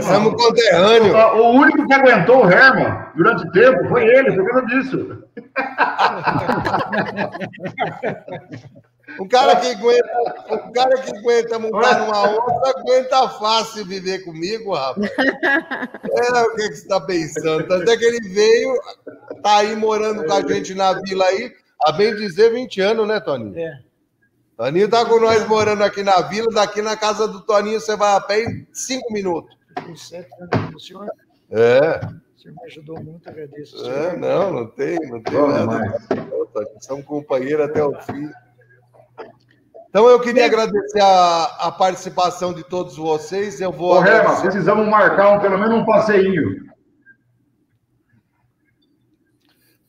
Somos 0.02 0.34
conterrâneos. 0.34 1.14
O 1.34 1.52
único 1.52 1.86
que 1.86 1.94
aguentou 1.94 2.44
o 2.44 2.50
Herman 2.50 2.92
durante 3.16 3.46
o 3.46 3.52
tempo 3.52 3.88
foi 3.88 4.04
ele, 4.04 4.36
por 4.36 4.46
causa 4.46 4.66
disso. 4.66 5.24
O 9.18 9.26
cara 9.26 9.56
que 9.56 9.68
aguenta, 9.68 10.06
o 10.50 10.70
cara 10.72 11.00
que 11.00 11.16
aguenta 11.16 11.58
montar 11.58 12.00
numa 12.00 12.30
outra, 12.30 12.78
aguenta 12.78 13.26
fácil 13.30 13.86
viver 13.86 14.22
comigo, 14.24 14.74
rapaz. 14.74 15.10
É, 15.10 16.42
o 16.42 16.54
que, 16.54 16.68
que 16.68 16.74
você 16.74 16.82
está 16.82 17.00
pensando? 17.00 17.66
Tanto 17.66 17.90
é 17.90 17.96
que 17.96 18.04
ele 18.04 18.20
veio, 18.28 18.78
tá 19.42 19.56
aí 19.58 19.74
morando 19.74 20.24
com 20.24 20.32
a 20.32 20.46
gente 20.46 20.74
na 20.74 20.92
vila 20.92 21.24
aí, 21.24 21.50
a 21.86 21.92
bem 21.92 22.14
dizer 22.14 22.52
20 22.52 22.80
anos, 22.80 23.08
né, 23.08 23.18
Toninho? 23.18 23.58
É. 23.58 23.87
Toninho 24.58 24.90
tá 24.90 25.04
com 25.04 25.20
nós 25.20 25.46
morando 25.46 25.84
aqui 25.84 26.02
na 26.02 26.20
vila, 26.22 26.48
daqui 26.52 26.82
na 26.82 26.96
casa 26.96 27.28
do 27.28 27.40
Toninho 27.42 27.80
você 27.80 27.94
vai 27.94 28.16
a 28.16 28.20
pé 28.20 28.42
em 28.42 28.66
5 28.72 29.12
minutos. 29.12 29.56
Sete 29.94 30.28
anos 30.40 30.70
do 30.72 30.80
senhor. 30.80 31.08
É. 31.48 32.00
O 32.04 32.40
senhor 32.40 32.54
me 32.56 32.64
ajudou 32.66 33.00
muito, 33.00 33.28
agradeço. 33.28 33.88
É, 33.88 34.16
não, 34.16 34.52
não 34.52 34.66
tem, 34.66 34.98
não 35.08 35.22
tem 35.22 35.48
nada. 35.48 35.96
Somos 36.80 37.04
companheiros 37.04 37.66
até 37.66 37.84
o 37.84 37.94
fim. 38.00 38.28
Então 39.88 40.08
eu 40.08 40.18
queria 40.18 40.46
agradecer 40.46 41.00
a, 41.00 41.44
a 41.60 41.70
participação 41.70 42.52
de 42.52 42.64
todos 42.64 42.96
vocês. 42.96 43.60
Eu 43.60 43.70
vou. 43.70 43.94
Ô, 43.94 44.00
Rema, 44.00 44.40
precisamos 44.40 44.88
marcar 44.88 45.38
um, 45.38 45.40
pelo 45.40 45.56
menos 45.56 45.82
um 45.82 45.86
passeinho. 45.86 46.66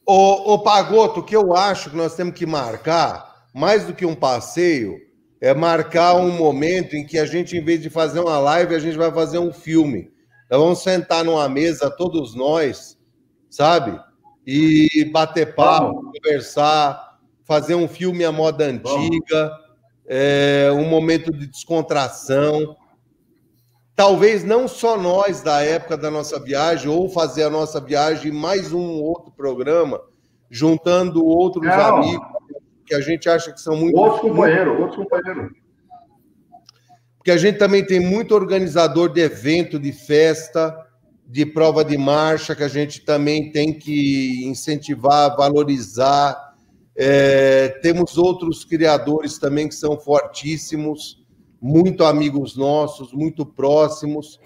O, 0.06 0.54
o 0.54 0.60
Pagoto, 0.60 1.22
o 1.22 1.24
que 1.24 1.36
eu 1.36 1.56
acho 1.56 1.90
que 1.90 1.98
nós 1.98 2.16
temos 2.16 2.36
que 2.36 2.46
marcar, 2.46 3.28
mais 3.53 3.85
do 3.85 3.93
que 3.93 4.05
um 4.05 4.15
passeio, 4.15 4.99
é 5.41 5.53
marcar 5.53 6.15
um 6.15 6.31
momento 6.31 6.95
em 6.95 7.05
que 7.05 7.17
a 7.17 7.26
gente, 7.26 7.57
em 7.57 7.63
vez 7.63 7.81
de 7.81 7.89
fazer 7.89 8.19
uma 8.19 8.38
live, 8.39 8.76
a 8.76 8.80
gente 8.80 8.97
vai 8.97 9.11
fazer 9.11 9.39
um 9.39 9.53
filme. 9.53 10.11
Então 10.45 10.59
vamos 10.61 10.80
sentar 10.80 11.23
numa 11.23 11.47
mesa, 11.47 11.89
todos 11.89 12.35
nós, 12.35 12.97
sabe? 13.49 13.99
E 14.45 15.05
bater 15.13 15.55
papo, 15.55 16.11
conversar, 16.11 17.19
fazer 17.45 17.76
um 17.76 17.88
filme 17.88 18.26
à 18.26 18.31
moda 18.31 18.65
antiga, 18.65 19.51
é, 20.07 20.69
um 20.73 20.85
momento 20.85 21.31
de 21.31 21.47
descontração. 21.47 22.76
Talvez 23.95 24.43
não 24.43 24.67
só 24.67 24.97
nós 24.97 25.41
da 25.41 25.61
época 25.61 25.95
da 25.95 26.09
nossa 26.09 26.39
viagem, 26.39 26.89
ou 26.89 27.09
fazer 27.09 27.43
a 27.43 27.49
nossa 27.49 27.80
viagem 27.80 28.31
mais 28.31 28.73
um 28.73 29.01
outro 29.01 29.31
programa, 29.31 30.01
juntando 30.49 31.26
outros 31.26 31.65
não. 31.65 31.97
amigos 31.97 32.39
que 32.90 32.95
a 32.95 33.02
gente 33.02 33.30
acha 33.30 33.53
que 33.53 33.61
são 33.61 33.78
muito. 33.78 33.95
Outros 33.98 34.22
companheiros, 34.22 34.80
outros 34.80 34.98
companheiros 34.98 35.52
porque 37.30 37.32
a 37.32 37.38
gente 37.38 37.60
também 37.60 37.86
tem 37.86 37.99
muito 37.99 38.34
organizador 38.34 39.14
de 39.14 39.22
evento, 39.22 39.78
de 39.78 39.91
festa, 39.91 40.76
de 41.28 41.45
prova 41.45 41.84
de 41.86 41.98
marcha, 41.98 42.56
que 42.56 42.64
a 42.64 42.68
gente 42.68 43.02
também 43.02 43.52
tem 43.52 43.72
que 43.72 44.44
incentivar, 44.48 45.36
valorizar. 45.36 46.56
É, 46.95 47.68
temos 47.84 48.18
outros 48.18 48.66
criadores 48.66 49.38
também 49.38 49.68
que 49.68 49.76
são 49.76 49.99
fortíssimos, 49.99 51.24
muito 51.61 52.03
amigos 52.06 52.56
nossos, 52.56 53.14
muito 53.14 53.45
próximos. 53.45 54.40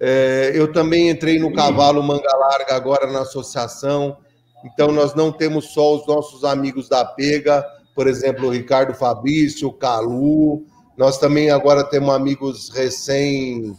É, 0.00 0.50
eu 0.54 0.72
também 0.72 1.10
entrei 1.10 1.38
no 1.38 1.52
Cavalo 1.52 2.02
Manga 2.02 2.36
Larga 2.36 2.74
agora 2.74 3.06
na 3.12 3.20
associação, 3.20 4.16
então 4.64 4.90
nós 4.90 5.14
não 5.14 5.30
temos 5.30 5.74
só 5.74 5.94
os 5.94 6.06
nossos 6.06 6.42
amigos 6.42 6.88
da 6.88 7.04
Pega, 7.04 7.64
por 7.94 8.08
exemplo, 8.08 8.48
o 8.48 8.50
Ricardo 8.50 8.92
Fabrício, 8.92 9.68
o 9.68 9.72
Calu, 9.72 10.64
nós 10.96 11.18
também 11.18 11.50
agora 11.50 11.84
temos 11.84 12.14
amigos 12.14 12.70
recém 12.70 13.74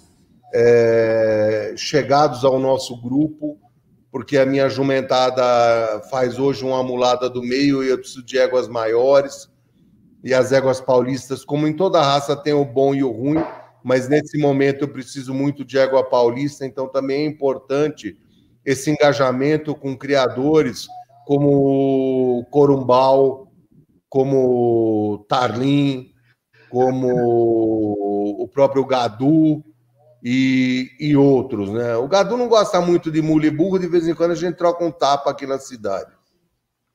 é, 0.54 1.74
chegados 1.76 2.46
ao 2.46 2.58
nosso 2.60 3.00
grupo, 3.02 3.58
porque 4.12 4.38
a 4.38 4.46
minha 4.46 4.70
jumentada 4.70 6.02
faz 6.10 6.40
hoje 6.40 6.64
uma 6.64 6.82
mulada 6.82 7.30
do 7.30 7.44
meio 7.44 7.84
e 7.84 7.90
eu 7.90 7.98
preciso 7.98 8.24
de 8.24 8.38
éguas 8.38 8.68
maiores. 8.68 9.50
E 10.24 10.34
as 10.34 10.52
éguas 10.52 10.82
paulistas, 10.82 11.46
como 11.46 11.68
em 11.68 11.76
toda 11.76 12.02
raça, 12.02 12.36
tem 12.36 12.54
o 12.54 12.66
bom 12.66 12.96
e 12.96 13.04
o 13.04 13.12
ruim, 13.12 13.44
mas 13.84 14.08
nesse 14.08 14.38
momento 14.38 14.84
eu 14.84 14.88
preciso 14.88 15.34
muito 15.34 15.64
de 15.64 15.78
égua 15.78 16.04
paulista, 16.04 16.66
então 16.66 16.88
também 16.88 17.26
é 17.26 17.28
importante 17.28 18.18
esse 18.66 18.90
engajamento 18.90 19.76
com 19.76 19.96
criadores 19.96 20.88
como 21.26 22.46
Corumbau, 22.50 23.45
como 24.16 25.26
Tarlim, 25.28 26.10
como 26.70 27.10
o 28.42 28.48
próprio 28.48 28.86
Gadu 28.86 29.62
e, 30.24 30.90
e 31.02 31.18
outros, 31.18 31.70
né? 31.70 31.98
O 31.98 32.08
Gadu 32.08 32.38
não 32.38 32.48
gosta 32.48 32.80
muito 32.80 33.12
de 33.12 33.22
mule 33.22 33.52
burro, 33.52 33.78
de 33.78 33.88
vez 33.88 34.08
em 34.08 34.16
quando 34.16 34.32
a 34.32 34.36
gente 34.36 34.56
troca 34.56 34.86
um 34.86 34.92
tapa 34.92 35.30
aqui 35.30 35.46
na 35.46 35.60
cidade. 35.60 36.10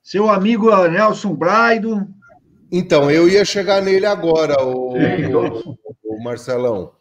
Seu 0.02 0.30
amigo 0.30 0.74
Nelson 0.88 1.34
Braido. 1.34 2.08
Então, 2.72 3.10
eu 3.10 3.28
ia 3.28 3.44
chegar 3.44 3.82
nele 3.82 4.06
agora, 4.06 4.64
o, 4.64 4.94
o, 4.94 5.76
o 6.02 6.24
Marcelão. 6.24 6.92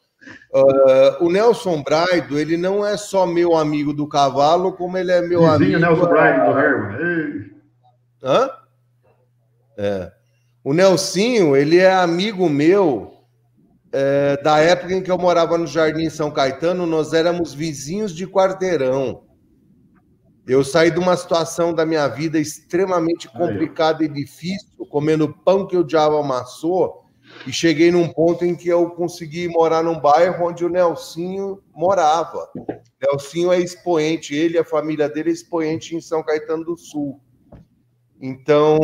Uh, 0.54 1.24
o 1.24 1.32
Nelson 1.32 1.82
Braido, 1.82 2.38
ele 2.38 2.58
não 2.58 2.86
é 2.86 2.98
só 2.98 3.26
meu 3.26 3.56
amigo 3.56 3.94
do 3.94 4.06
cavalo, 4.06 4.74
como 4.74 4.98
ele 4.98 5.14
é 5.14 5.22
meu 5.22 5.50
Vizinho 5.50 5.78
amigo. 5.78 5.80
Nelson 5.80 6.10
Braido 6.10 6.52
do 6.52 6.60
Herman. 6.60 7.52
Hã? 8.22 8.59
É. 9.80 10.12
O 10.62 10.74
Nelsinho, 10.74 11.56
ele 11.56 11.78
é 11.78 11.90
amigo 11.90 12.50
meu 12.50 13.14
é, 13.94 14.36
da 14.44 14.60
época 14.60 14.94
em 14.94 15.02
que 15.02 15.10
eu 15.10 15.18
morava 15.18 15.58
no 15.58 15.66
Jardim 15.66 16.10
São 16.10 16.30
Caetano, 16.30 16.86
nós 16.86 17.14
éramos 17.14 17.54
vizinhos 17.54 18.14
de 18.14 18.28
quarteirão. 18.28 19.24
Eu 20.46 20.66
saí 20.66 20.92
de 20.92 21.00
uma 21.00 21.16
situação 21.16 21.74
da 21.74 21.86
minha 21.86 22.06
vida 22.10 22.38
extremamente 22.38 23.30
complicada 23.30 24.04
e 24.04 24.10
difícil, 24.10 24.86
comendo 24.90 25.34
pão 25.46 25.66
que 25.66 25.78
o 25.78 25.84
diabo 25.84 26.18
amassou, 26.18 27.06
e 27.48 27.54
cheguei 27.54 27.90
num 27.90 28.10
ponto 28.10 28.44
em 28.44 28.56
que 28.56 28.68
eu 28.68 28.90
consegui 28.90 29.48
morar 29.48 29.82
num 29.82 29.98
bairro 29.98 30.48
onde 30.48 30.66
o 30.66 30.70
Nelsinho 30.70 31.64
morava. 31.74 32.50
Nelsinho 33.02 33.54
é 33.54 33.62
expoente, 33.62 34.36
ele 34.36 34.56
e 34.56 34.60
a 34.60 34.66
família 34.66 35.08
dele 35.08 35.30
é 35.30 35.34
expoente 35.34 35.96
em 35.96 36.02
São 36.02 36.22
Caetano 36.22 36.66
do 36.66 36.78
Sul. 36.78 37.22
Então, 38.22 38.78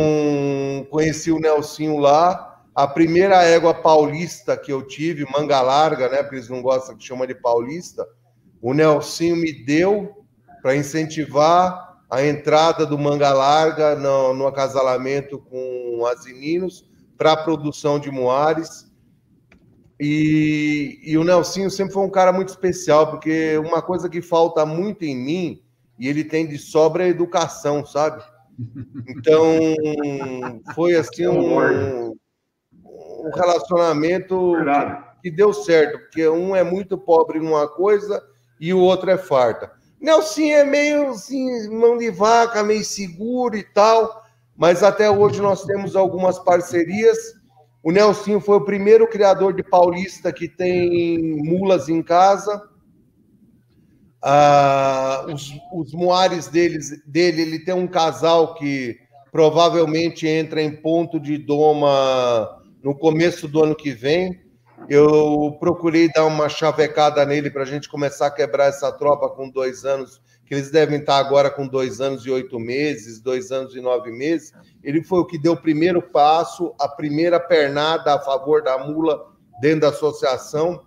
conheci 0.90 1.30
o 1.30 1.38
Nelsinho 1.38 1.98
lá. 1.98 2.62
A 2.74 2.86
primeira 2.86 3.42
égua 3.42 3.74
paulista 3.74 4.56
que 4.56 4.72
eu 4.72 4.82
tive, 4.86 5.26
manga 5.30 5.60
larga, 5.60 6.08
né? 6.08 6.22
Porque 6.22 6.36
eles 6.36 6.48
não 6.48 6.62
gostam 6.62 6.96
que 6.96 7.04
chama 7.04 7.26
de 7.26 7.34
paulista. 7.34 8.06
O 8.62 8.72
Nelsinho 8.72 9.36
me 9.36 9.52
deu 9.64 10.24
para 10.62 10.76
incentivar 10.76 12.00
a 12.10 12.24
entrada 12.24 12.86
do 12.86 12.98
manga 12.98 13.32
larga 13.32 13.94
no, 13.94 14.32
no 14.32 14.46
acasalamento 14.46 15.38
com 15.38 16.06
asininos 16.06 16.88
para 17.16 17.32
a 17.32 17.36
produção 17.36 17.98
de 17.98 18.10
moares. 18.10 18.86
E, 19.98 21.00
e 21.02 21.16
o 21.16 21.24
Nelsinho 21.24 21.70
sempre 21.70 21.94
foi 21.94 22.04
um 22.04 22.10
cara 22.10 22.32
muito 22.32 22.48
especial, 22.48 23.10
porque 23.10 23.56
uma 23.58 23.80
coisa 23.80 24.08
que 24.08 24.20
falta 24.20 24.64
muito 24.66 25.04
em 25.04 25.16
mim, 25.16 25.62
e 25.98 26.08
ele 26.08 26.22
tem 26.22 26.46
de 26.46 26.58
sobra, 26.58 27.04
é 27.04 27.08
educação, 27.08 27.84
sabe? 27.84 28.22
Então, 29.08 29.74
foi 30.74 30.94
assim 30.94 31.26
um, 31.26 32.10
um 32.10 33.30
relacionamento 33.34 34.54
que 35.22 35.30
deu 35.30 35.52
certo, 35.52 35.98
porque 35.98 36.28
um 36.28 36.54
é 36.54 36.62
muito 36.62 36.96
pobre 36.96 37.38
numa 37.40 37.68
coisa 37.68 38.22
e 38.60 38.72
o 38.72 38.78
outro 38.78 39.10
é 39.10 39.18
farta. 39.18 39.72
Nelson 40.00 40.42
é 40.42 40.64
meio 40.64 41.10
assim, 41.10 41.68
mão 41.68 41.96
de 41.96 42.10
vaca, 42.10 42.62
meio 42.62 42.84
seguro 42.84 43.56
e 43.56 43.62
tal, 43.62 44.22
mas 44.56 44.82
até 44.82 45.10
hoje 45.10 45.40
nós 45.40 45.64
temos 45.64 45.96
algumas 45.96 46.38
parcerias. 46.38 47.16
O 47.82 47.90
Nelsinho 47.90 48.40
foi 48.40 48.56
o 48.56 48.64
primeiro 48.64 49.08
criador 49.08 49.54
de 49.54 49.62
paulista 49.62 50.32
que 50.32 50.48
tem 50.48 51.36
mulas 51.42 51.88
em 51.88 52.02
casa. 52.02 52.62
Ah, 54.22 55.26
os, 55.28 55.52
os 55.72 55.92
moares 55.92 56.48
deles, 56.48 56.90
dele, 57.06 57.42
ele 57.42 57.58
tem 57.60 57.74
um 57.74 57.86
casal 57.86 58.54
que 58.54 58.96
provavelmente 59.30 60.26
entra 60.26 60.62
em 60.62 60.74
ponto 60.74 61.20
de 61.20 61.36
doma 61.36 62.58
no 62.82 62.96
começo 62.96 63.46
do 63.46 63.62
ano 63.62 63.74
que 63.74 63.90
vem. 63.90 64.40
Eu 64.88 65.56
procurei 65.58 66.10
dar 66.12 66.24
uma 66.24 66.48
chavecada 66.48 67.24
nele 67.24 67.50
para 67.50 67.62
a 67.62 67.66
gente 67.66 67.88
começar 67.88 68.26
a 68.26 68.30
quebrar 68.30 68.66
essa 68.66 68.92
tropa 68.92 69.28
com 69.28 69.50
dois 69.50 69.84
anos, 69.84 70.20
que 70.46 70.54
eles 70.54 70.70
devem 70.70 71.00
estar 71.00 71.18
agora 71.18 71.50
com 71.50 71.66
dois 71.66 72.00
anos 72.00 72.24
e 72.24 72.30
oito 72.30 72.58
meses, 72.60 73.20
dois 73.20 73.50
anos 73.50 73.74
e 73.74 73.80
nove 73.80 74.10
meses. 74.10 74.52
Ele 74.82 75.02
foi 75.02 75.18
o 75.18 75.26
que 75.26 75.38
deu 75.38 75.52
o 75.52 75.60
primeiro 75.60 76.00
passo, 76.00 76.74
a 76.80 76.88
primeira 76.88 77.40
pernada 77.40 78.14
a 78.14 78.20
favor 78.20 78.62
da 78.62 78.78
mula 78.78 79.32
dentro 79.60 79.80
da 79.80 79.88
associação. 79.88 80.82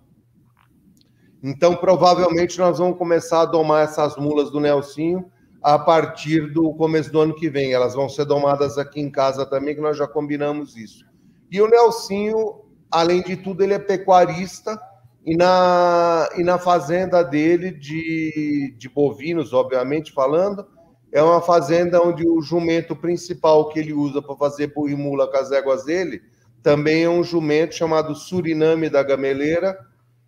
Então, 1.42 1.74
provavelmente, 1.76 2.58
nós 2.58 2.78
vamos 2.78 2.98
começar 2.98 3.42
a 3.42 3.46
domar 3.46 3.84
essas 3.84 4.16
mulas 4.16 4.50
do 4.50 4.60
Nelsinho 4.60 5.30
a 5.62 5.78
partir 5.78 6.52
do 6.52 6.72
começo 6.74 7.10
do 7.10 7.20
ano 7.20 7.34
que 7.34 7.48
vem. 7.48 7.72
Elas 7.72 7.94
vão 7.94 8.08
ser 8.08 8.24
domadas 8.24 8.78
aqui 8.78 9.00
em 9.00 9.10
casa 9.10 9.46
também, 9.46 9.74
que 9.74 9.80
nós 9.80 9.96
já 9.96 10.06
combinamos 10.06 10.76
isso. 10.76 11.04
E 11.50 11.60
o 11.60 11.68
Nelsinho, 11.68 12.60
além 12.90 13.22
de 13.22 13.36
tudo, 13.36 13.62
ele 13.62 13.74
é 13.74 13.78
pecuarista 13.78 14.80
e 15.24 15.36
na, 15.36 16.28
e 16.36 16.42
na 16.42 16.58
fazenda 16.58 17.22
dele 17.22 17.70
de, 17.72 18.74
de 18.78 18.88
bovinos, 18.88 19.52
obviamente 19.52 20.12
falando, 20.12 20.66
é 21.12 21.22
uma 21.22 21.40
fazenda 21.40 22.00
onde 22.00 22.26
o 22.26 22.40
jumento 22.40 22.94
principal 22.94 23.68
que 23.68 23.78
ele 23.78 23.92
usa 23.92 24.22
para 24.22 24.36
fazer 24.36 24.68
boi 24.68 24.92
e 24.92 24.96
mula 24.96 25.26
com 25.26 25.36
as 25.36 25.50
éguas 25.50 25.84
dele 25.84 26.22
também 26.62 27.04
é 27.04 27.08
um 27.08 27.22
jumento 27.22 27.74
chamado 27.74 28.14
Suriname 28.14 28.90
da 28.90 29.02
Gameleira, 29.02 29.78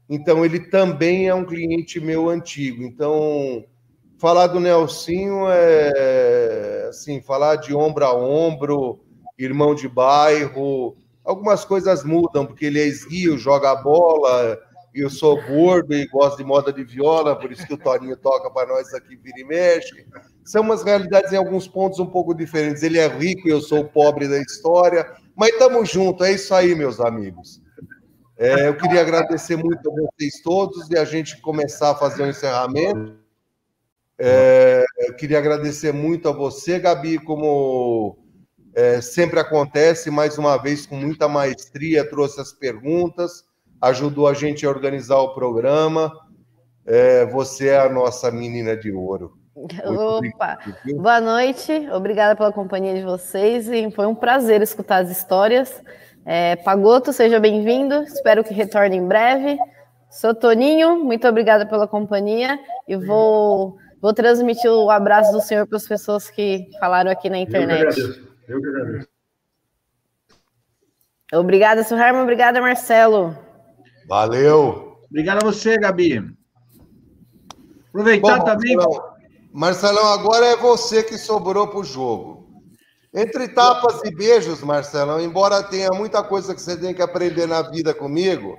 então, 0.08 0.44
ele 0.44 0.60
também 0.60 1.28
é 1.28 1.34
um 1.34 1.44
cliente 1.44 2.00
meu 2.00 2.28
antigo. 2.28 2.82
Então, 2.82 3.64
falar 4.18 4.46
do 4.46 4.60
Nelsinho 4.60 5.46
é 5.48 6.86
assim, 6.88 7.20
falar 7.20 7.56
de 7.56 7.74
ombro 7.74 8.04
a 8.04 8.14
ombro, 8.14 9.00
irmão 9.38 9.74
de 9.74 9.88
bairro. 9.88 10.96
Algumas 11.24 11.64
coisas 11.64 12.04
mudam, 12.04 12.44
porque 12.44 12.66
ele 12.66 12.80
é 12.80 12.86
esguio, 12.86 13.38
joga 13.38 13.74
bola, 13.76 14.58
eu 14.94 15.08
sou 15.08 15.40
gordo 15.42 15.94
e 15.94 16.06
gosto 16.06 16.36
de 16.38 16.44
moda 16.44 16.72
de 16.72 16.84
viola, 16.84 17.34
por 17.34 17.50
isso 17.50 17.66
que 17.66 17.72
o 17.72 17.78
Torinho 17.78 18.16
toca 18.16 18.50
para 18.50 18.68
nós 18.68 18.92
aqui, 18.92 19.16
vira 19.16 19.40
e 19.40 19.44
mexe. 19.44 20.06
São 20.44 20.62
umas 20.62 20.82
realidades 20.82 21.32
em 21.32 21.36
alguns 21.36 21.66
pontos 21.66 21.98
um 21.98 22.06
pouco 22.06 22.34
diferentes. 22.34 22.82
Ele 22.82 22.98
é 22.98 23.06
rico 23.06 23.48
e 23.48 23.50
eu 23.50 23.60
sou 23.60 23.84
pobre 23.84 24.28
da 24.28 24.38
história, 24.38 25.06
Mas 25.34 25.50
estamos 25.50 25.88
juntos, 25.88 26.26
é 26.26 26.32
isso 26.32 26.54
aí, 26.54 26.74
meus 26.74 27.00
amigos. 27.00 27.62
É, 28.42 28.66
eu 28.66 28.76
queria 28.76 29.00
agradecer 29.02 29.54
muito 29.54 29.88
a 29.88 29.94
vocês 29.94 30.40
todos 30.42 30.90
e 30.90 30.98
a 30.98 31.04
gente 31.04 31.40
começar 31.40 31.92
a 31.92 31.94
fazer 31.94 32.22
o 32.22 32.26
um 32.26 32.28
encerramento. 32.28 33.14
É, 34.18 34.84
eu 34.98 35.14
queria 35.14 35.38
agradecer 35.38 35.92
muito 35.92 36.28
a 36.28 36.32
você, 36.32 36.80
Gabi, 36.80 37.20
como 37.20 38.18
é, 38.74 39.00
sempre 39.00 39.38
acontece, 39.38 40.10
mais 40.10 40.38
uma 40.38 40.56
vez 40.56 40.84
com 40.84 40.96
muita 40.96 41.28
maestria, 41.28 42.04
trouxe 42.08 42.40
as 42.40 42.52
perguntas, 42.52 43.44
ajudou 43.80 44.26
a 44.26 44.34
gente 44.34 44.66
a 44.66 44.70
organizar 44.70 45.18
o 45.18 45.34
programa. 45.34 46.12
É, 46.84 47.24
você 47.26 47.68
é 47.68 47.78
a 47.78 47.88
nossa 47.88 48.28
menina 48.32 48.76
de 48.76 48.90
ouro. 48.90 49.38
Opa, 49.54 50.58
boa 50.96 51.20
noite, 51.20 51.70
obrigada 51.92 52.34
pela 52.34 52.52
companhia 52.52 52.94
de 52.94 53.04
vocês 53.04 53.68
e 53.68 53.88
foi 53.92 54.06
um 54.06 54.16
prazer 54.16 54.62
escutar 54.62 54.96
as 54.96 55.10
histórias. 55.10 55.80
É, 56.24 56.56
Pagoto, 56.56 57.12
seja 57.12 57.40
bem-vindo, 57.40 58.02
espero 58.04 58.44
que 58.44 58.54
retorne 58.54 58.96
em 58.96 59.06
breve. 59.06 59.58
Sou 60.10 60.34
Toninho, 60.34 61.04
muito 61.04 61.26
obrigada 61.26 61.66
pela 61.66 61.88
companhia 61.88 62.58
e 62.86 62.96
vou, 62.96 63.76
vou 64.00 64.12
transmitir 64.12 64.70
o 64.70 64.90
abraço 64.90 65.32
do 65.32 65.40
senhor 65.40 65.66
para 65.66 65.78
as 65.78 65.86
pessoas 65.86 66.30
que 66.30 66.68
falaram 66.78 67.10
aqui 67.10 67.28
na 67.28 67.38
internet. 67.38 67.82
Eu 67.82 67.92
que 67.92 68.00
agradeço. 68.00 68.28
Eu 68.48 68.60
que 68.60 68.68
agradeço. 68.68 69.08
Obrigada, 71.34 71.82
seu 71.82 71.96
Herman, 71.96 72.22
obrigada, 72.22 72.60
Marcelo. 72.60 73.36
Valeu. 74.06 74.98
Obrigado 75.10 75.42
a 75.42 75.50
você, 75.50 75.78
Gabi. 75.78 76.22
Aproveitar 77.88 78.38
Bom, 78.38 78.44
também. 78.44 78.76
Marcelão, 79.52 80.12
agora 80.12 80.46
é 80.46 80.56
você 80.56 81.02
que 81.02 81.18
sobrou 81.18 81.68
para 81.68 81.80
o 81.80 81.84
jogo. 81.84 82.41
Entre 83.14 83.48
tapas 83.48 84.00
e 84.04 84.14
beijos, 84.14 84.62
Marcelão, 84.62 85.20
embora 85.20 85.62
tenha 85.62 85.90
muita 85.90 86.22
coisa 86.22 86.54
que 86.54 86.62
você 86.62 86.76
tem 86.76 86.94
que 86.94 87.02
aprender 87.02 87.46
na 87.46 87.60
vida 87.60 87.92
comigo, 87.92 88.56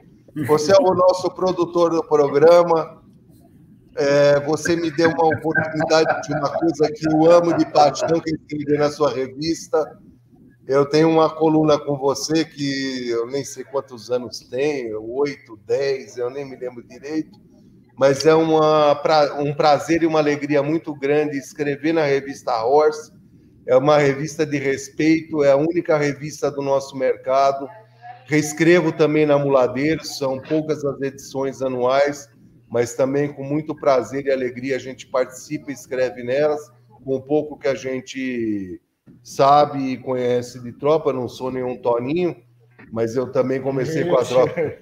você 0.47 0.71
é 0.71 0.77
o 0.79 0.93
nosso 0.93 1.29
produtor 1.31 1.91
do 1.91 2.03
programa. 2.03 3.01
É, 3.95 4.39
você 4.39 4.75
me 4.75 4.89
deu 4.89 5.09
uma 5.09 5.27
oportunidade 5.27 6.27
de 6.27 6.33
uma 6.33 6.49
coisa 6.49 6.91
que 6.91 7.07
eu 7.07 7.31
amo 7.31 7.55
de 7.55 7.65
paixão, 7.71 8.19
que 8.19 8.31
escrevi 8.31 8.77
na 8.77 8.89
sua 8.91 9.11
revista. 9.11 9.99
Eu 10.67 10.85
tenho 10.85 11.09
uma 11.09 11.29
coluna 11.29 11.77
com 11.77 11.97
você 11.97 12.45
que 12.45 13.09
eu 13.09 13.27
nem 13.27 13.43
sei 13.43 13.63
quantos 13.63 14.09
anos 14.09 14.39
tem, 14.49 14.93
oito, 14.95 15.59
dez, 15.65 16.17
eu 16.17 16.29
nem 16.29 16.45
me 16.45 16.55
lembro 16.55 16.83
direito 16.83 17.43
mas 17.97 18.25
é 18.25 18.33
uma, 18.33 18.99
um 19.39 19.53
prazer 19.53 20.01
e 20.03 20.05
uma 20.05 20.19
alegria 20.19 20.63
muito 20.63 20.93
grande 20.95 21.37
escrever 21.37 21.93
na 21.93 22.03
revista 22.03 22.63
Horse. 22.63 23.11
É 23.65 23.75
uma 23.77 23.97
revista 23.97 24.45
de 24.45 24.57
respeito, 24.57 25.43
é 25.43 25.51
a 25.51 25.55
única 25.55 25.97
revista 25.97 26.51
do 26.51 26.61
nosso 26.61 26.97
mercado. 26.97 27.67
Reescrevo 28.25 28.91
também 28.91 29.25
na 29.25 29.37
Muladeiros, 29.37 30.17
são 30.17 30.39
poucas 30.39 30.83
as 30.83 31.01
edições 31.01 31.61
anuais, 31.61 32.29
mas 32.69 32.93
também 32.93 33.31
com 33.31 33.43
muito 33.43 33.75
prazer 33.75 34.25
e 34.25 34.31
alegria 34.31 34.75
a 34.75 34.79
gente 34.79 35.07
participa 35.07 35.71
e 35.71 35.73
escreve 35.73 36.23
nelas, 36.23 36.71
com 37.03 37.15
um 37.15 37.21
pouco 37.21 37.57
que 37.57 37.67
a 37.67 37.75
gente 37.75 38.81
sabe 39.21 39.93
e 39.93 39.97
conhece 39.97 40.61
de 40.61 40.71
tropa. 40.73 41.13
Não 41.13 41.29
sou 41.29 41.51
nenhum 41.51 41.77
Toninho, 41.77 42.35
mas 42.91 43.15
eu 43.15 43.31
também 43.31 43.61
comecei 43.61 44.03
com 44.05 44.17
a 44.17 44.25
tropa. 44.25 44.53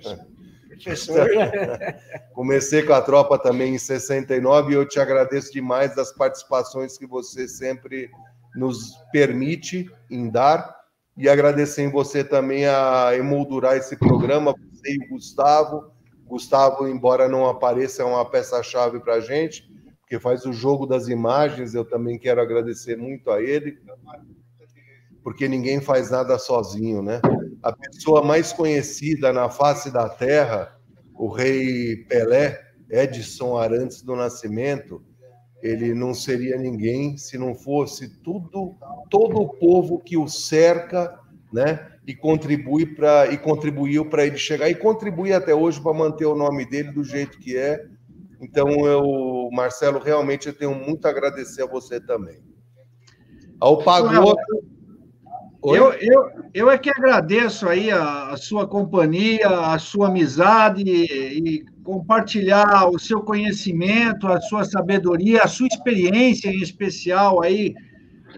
Comecei 2.34 2.82
com 2.82 2.94
a 2.94 3.02
tropa 3.02 3.38
também 3.38 3.76
em 3.76 3.78
69 3.78 4.72
e 4.72 4.76
eu 4.76 4.88
te 4.88 5.00
agradeço 5.00 5.54
demais 5.54 5.96
das 5.96 6.12
participações 6.12 6.98
que 6.98 7.06
você 7.06 7.48
sempre 7.48 8.10
nos 8.56 8.96
permite 9.12 9.90
em 10.10 10.30
dar 10.30 10.82
e 11.18 11.30
agradecer 11.30 11.84
em 11.84 11.92
você 11.92 12.24
também 12.24 12.66
a 12.66 13.12
emoldurar 13.16 13.76
esse 13.76 13.96
programa, 13.96 14.54
você 14.72 14.94
e 14.94 15.06
o 15.06 15.10
Gustavo. 15.10 15.92
Gustavo, 16.26 16.88
embora 16.88 17.28
não 17.28 17.48
apareça, 17.48 18.02
é 18.02 18.06
uma 18.06 18.24
peça-chave 18.24 19.00
para 19.00 19.16
a 19.16 19.20
gente, 19.20 19.70
porque 20.00 20.20
faz 20.20 20.46
o 20.46 20.54
jogo 20.54 20.86
das 20.86 21.08
imagens. 21.08 21.74
Eu 21.74 21.84
também 21.84 22.18
quero 22.18 22.42
agradecer 22.42 22.98
muito 22.98 23.30
a 23.30 23.42
ele, 23.42 23.78
porque 25.24 25.48
ninguém 25.48 25.82
faz 25.82 26.10
nada 26.10 26.40
sozinho, 26.40 27.02
né? 27.02 27.20
a 27.62 27.72
pessoa 27.72 28.24
mais 28.24 28.52
conhecida 28.52 29.32
na 29.32 29.50
face 29.50 29.92
da 29.92 30.10
Terra, 30.10 30.76
o 31.14 31.28
rei 31.28 31.98
Pelé, 32.08 32.60
Edson 32.90 33.58
Arantes 33.58 34.02
do 34.02 34.16
Nascimento, 34.16 35.04
ele 35.62 35.94
não 35.94 36.14
seria 36.14 36.58
ninguém 36.58 37.18
se 37.18 37.38
não 37.38 37.54
fosse 37.54 38.22
tudo, 38.22 38.76
todo 39.10 39.38
o 39.38 39.50
povo 39.50 40.00
que 40.00 40.18
o 40.18 40.28
cerca, 40.28 41.20
né? 41.54 41.88
E 42.06 42.16
contribui 42.16 42.86
para 42.86 43.32
e 43.32 43.38
contribuiu 43.38 44.10
para 44.10 44.26
ele 44.26 44.38
chegar 44.38 44.70
e 44.70 44.76
contribui 44.76 45.34
até 45.34 45.54
hoje 45.54 45.80
para 45.80 45.94
manter 45.94 46.26
o 46.26 46.36
nome 46.36 46.66
dele 46.66 46.92
do 46.92 47.04
jeito 47.04 47.40
que 47.40 47.56
é. 47.56 47.86
Então 48.42 48.68
eu, 48.88 49.50
Marcelo, 49.52 50.00
realmente 50.00 50.48
eu 50.48 50.54
tenho 50.54 50.74
muito 50.74 51.06
a 51.06 51.12
agradecer 51.12 51.62
a 51.62 51.68
você 51.68 52.02
também. 52.02 52.42
Ao 53.60 53.78
Pagoto, 53.84 54.42
eu, 55.64 55.94
eu, 55.94 56.32
eu 56.52 56.72
é 56.72 56.78
que 56.80 56.90
agradeço 56.90 57.70
aí 57.70 57.92
a, 57.92 58.30
a, 58.30 58.38
sua 58.38 58.68
companhia, 58.68 59.48
a 59.48 59.78
sua 59.78 60.08
amizade 60.08 60.82
e 60.84 61.64
compartilhar 61.84 62.90
o 62.90 63.00
seu 63.00 63.22
conhecimento, 63.22 64.28
a 64.28 64.40
sua 64.42 64.64
sabedoria, 64.64 65.44
a 65.44 65.48
sua 65.48 65.68
experiência 65.68 66.50
em 66.50 66.62
especial 66.62 67.42
aí 67.42 67.74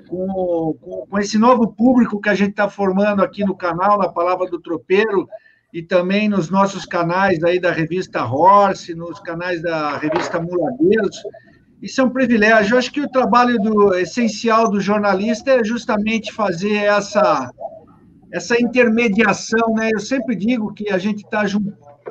com, 0.08 0.76
com, 0.82 1.08
com 1.08 1.20
esse 1.20 1.38
novo 1.38 1.68
público 1.74 2.20
que 2.20 2.30
a 2.30 2.34
gente 2.34 2.52
está 2.52 2.70
formando 2.70 3.24
aqui 3.24 3.44
no 3.44 3.56
canal, 3.56 3.98
na 3.98 4.10
Palavra 4.10 4.50
do 4.50 4.60
Tropeiro, 4.60 5.28
e 5.74 5.82
também 5.82 6.30
nos 6.30 6.50
nossos 6.50 6.86
canais 6.86 7.44
aí 7.44 7.60
da 7.60 7.72
revista 7.72 8.24
Horse, 8.24 8.94
nos 8.94 9.20
canais 9.20 9.62
da 9.62 9.98
revista 9.98 10.40
Muladeiros. 10.40 11.18
Isso 11.82 12.00
é 12.00 12.04
um 12.04 12.12
privilégio. 12.12 12.76
Eu 12.76 12.78
acho 12.78 12.92
que 12.92 13.02
o 13.02 13.10
trabalho 13.10 13.58
do, 13.60 13.96
essencial 13.96 14.70
do 14.70 14.80
jornalista 14.80 15.52
é 15.52 15.64
justamente 15.64 16.32
fazer 16.32 16.76
essa, 16.76 17.50
essa 18.32 18.62
intermediação, 18.62 19.74
né? 19.74 19.90
Eu 19.92 20.00
sempre 20.00 20.36
digo 20.36 20.74
que 20.74 20.92
a 20.92 21.00
gente 21.00 21.28
tá 21.28 21.46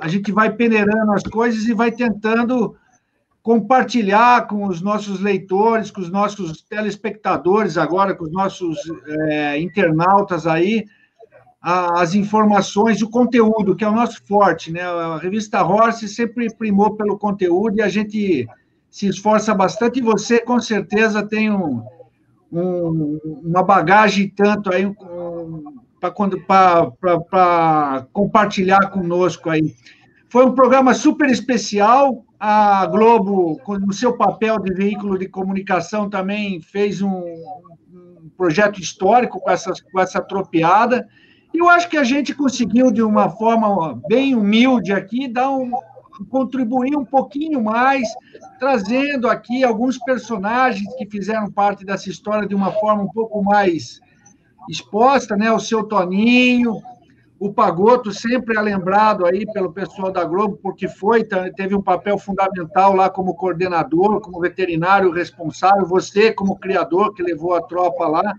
a 0.01 0.09
gente 0.09 0.33
vai 0.33 0.53
peneirando 0.53 1.13
as 1.13 1.23
coisas 1.23 1.65
e 1.65 1.75
vai 1.75 1.93
tentando 1.93 2.77
compartilhar 3.43 4.47
com 4.47 4.67
os 4.67 4.81
nossos 4.81 5.21
leitores, 5.21 5.91
com 5.91 6.01
os 6.01 6.11
nossos 6.11 6.63
telespectadores 6.63 7.77
agora, 7.77 8.15
com 8.15 8.25
os 8.25 8.33
nossos 8.33 8.79
é, 9.29 9.61
internautas 9.61 10.47
aí, 10.47 10.87
as 11.61 12.15
informações, 12.15 13.03
o 13.03 13.11
conteúdo, 13.11 13.77
que 13.77 13.85
é 13.85 13.89
o 13.89 13.95
nosso 13.95 14.25
forte, 14.27 14.73
né? 14.73 14.83
A 14.83 15.17
revista 15.17 15.63
Horse 15.63 16.09
sempre 16.09 16.53
primou 16.55 16.97
pelo 16.97 17.17
conteúdo 17.17 17.79
e 17.79 17.83
a 17.83 17.89
gente 17.89 18.49
se 18.91 19.07
esforça 19.07 19.55
bastante 19.55 20.01
e 20.01 20.03
você, 20.03 20.41
com 20.41 20.61
certeza, 20.61 21.25
tem 21.25 21.51
um, 21.51 21.83
um, 22.53 23.19
uma 23.45 23.63
bagagem 23.63 24.29
tanto 24.29 24.73
aí 24.73 24.85
um, 24.85 24.95
para 26.11 28.07
compartilhar 28.13 28.91
conosco 28.91 29.49
aí. 29.49 29.75
Foi 30.29 30.45
um 30.45 30.55
programa 30.55 30.95
super 30.95 31.31
especial. 31.31 32.25
A 32.41 32.87
Globo, 32.87 33.61
no 33.69 33.93
seu 33.93 34.17
papel 34.17 34.59
de 34.59 34.75
veículo 34.75 35.17
de 35.17 35.29
comunicação, 35.29 36.11
também 36.11 36.61
fez 36.61 37.01
um, 37.01 37.23
um 37.93 38.29
projeto 38.37 38.81
histórico 38.81 39.39
com 39.41 39.51
essa, 39.51 39.73
com 39.93 40.01
essa 40.01 40.21
tropeada. 40.21 41.07
E 41.55 41.59
eu 41.59 41.69
acho 41.69 41.89
que 41.89 41.97
a 41.97 42.03
gente 42.03 42.35
conseguiu, 42.35 42.91
de 42.91 43.03
uma 43.03 43.29
forma 43.31 44.01
bem 44.09 44.35
humilde 44.35 44.93
aqui, 44.93 45.29
dar 45.29 45.53
um, 45.53 45.71
contribuir 46.29 46.97
um 46.97 47.05
pouquinho 47.05 47.63
mais, 47.63 48.09
trazendo 48.59 49.29
aqui 49.29 49.63
alguns 49.63 49.99
personagens 49.99 50.93
que 50.97 51.07
fizeram 51.07 51.51
parte 51.51 51.85
dessa 51.85 52.09
história 52.09 52.49
de 52.49 52.55
uma 52.55 52.73
forma 52.73 53.05
um 53.05 53.09
pouco 53.09 53.43
mais 53.43 54.01
exposta, 54.69 55.37
né? 55.37 55.51
O 55.53 55.61
seu 55.61 55.85
Toninho, 55.85 56.81
o 57.39 57.53
Pagoto 57.53 58.13
sempre 58.13 58.57
é 58.57 58.61
lembrado 58.61 59.27
aí 59.27 59.45
pelo 59.53 59.73
pessoal 59.73 60.13
da 60.13 60.25
Globo, 60.25 60.59
porque 60.63 60.87
foi, 60.89 61.25
teve 61.57 61.75
um 61.75 61.83
papel 61.83 62.17
fundamental 62.19 62.95
lá 62.95 63.11
como 63.11 63.35
coordenador, 63.35 64.21
como 64.21 64.41
veterinário 64.41 65.11
responsável, 65.11 65.87
você 65.87 66.33
como 66.33 66.59
criador 66.59 67.13
que 67.15 67.23
levou 67.23 67.55
a 67.55 67.63
tropa 67.63 68.07
lá 68.07 68.33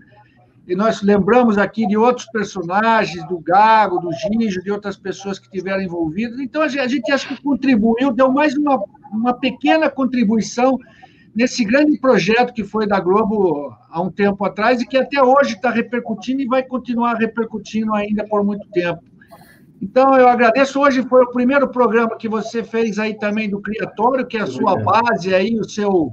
e 0.66 0.74
nós 0.74 1.02
lembramos 1.02 1.58
aqui 1.58 1.86
de 1.86 1.96
outros 1.96 2.26
personagens, 2.26 3.26
do 3.28 3.38
Gago, 3.38 4.00
do 4.00 4.10
Gijo, 4.12 4.62
de 4.62 4.70
outras 4.70 4.96
pessoas 4.96 5.38
que 5.38 5.50
tiveram 5.50 5.82
envolvidas. 5.82 6.40
Então, 6.40 6.62
a 6.62 6.68
gente 6.68 7.12
acho 7.12 7.28
que 7.28 7.42
contribuiu, 7.42 8.10
deu 8.10 8.32
mais 8.32 8.56
uma, 8.56 8.82
uma 9.12 9.34
pequena 9.34 9.90
contribuição 9.90 10.78
nesse 11.34 11.64
grande 11.64 11.98
projeto 11.98 12.52
que 12.52 12.62
foi 12.62 12.86
da 12.86 13.00
Globo 13.00 13.74
há 13.90 14.00
um 14.00 14.10
tempo 14.10 14.44
atrás 14.44 14.80
e 14.80 14.86
que 14.86 14.96
até 14.96 15.22
hoje 15.22 15.54
está 15.54 15.70
repercutindo 15.70 16.40
e 16.40 16.46
vai 16.46 16.62
continuar 16.62 17.14
repercutindo 17.14 17.92
ainda 17.94 18.24
por 18.26 18.44
muito 18.44 18.66
tempo. 18.70 19.02
Então, 19.82 20.16
eu 20.16 20.28
agradeço. 20.28 20.80
Hoje 20.80 21.02
foi 21.02 21.22
o 21.22 21.30
primeiro 21.30 21.68
programa 21.68 22.16
que 22.16 22.28
você 22.28 22.62
fez 22.62 22.98
aí 22.98 23.18
também 23.18 23.50
do 23.50 23.60
Criatório, 23.60 24.26
que 24.26 24.36
é 24.36 24.42
a 24.42 24.46
sua 24.46 24.76
base 24.76 25.34
aí, 25.34 25.58
o 25.58 25.68
seu, 25.68 26.12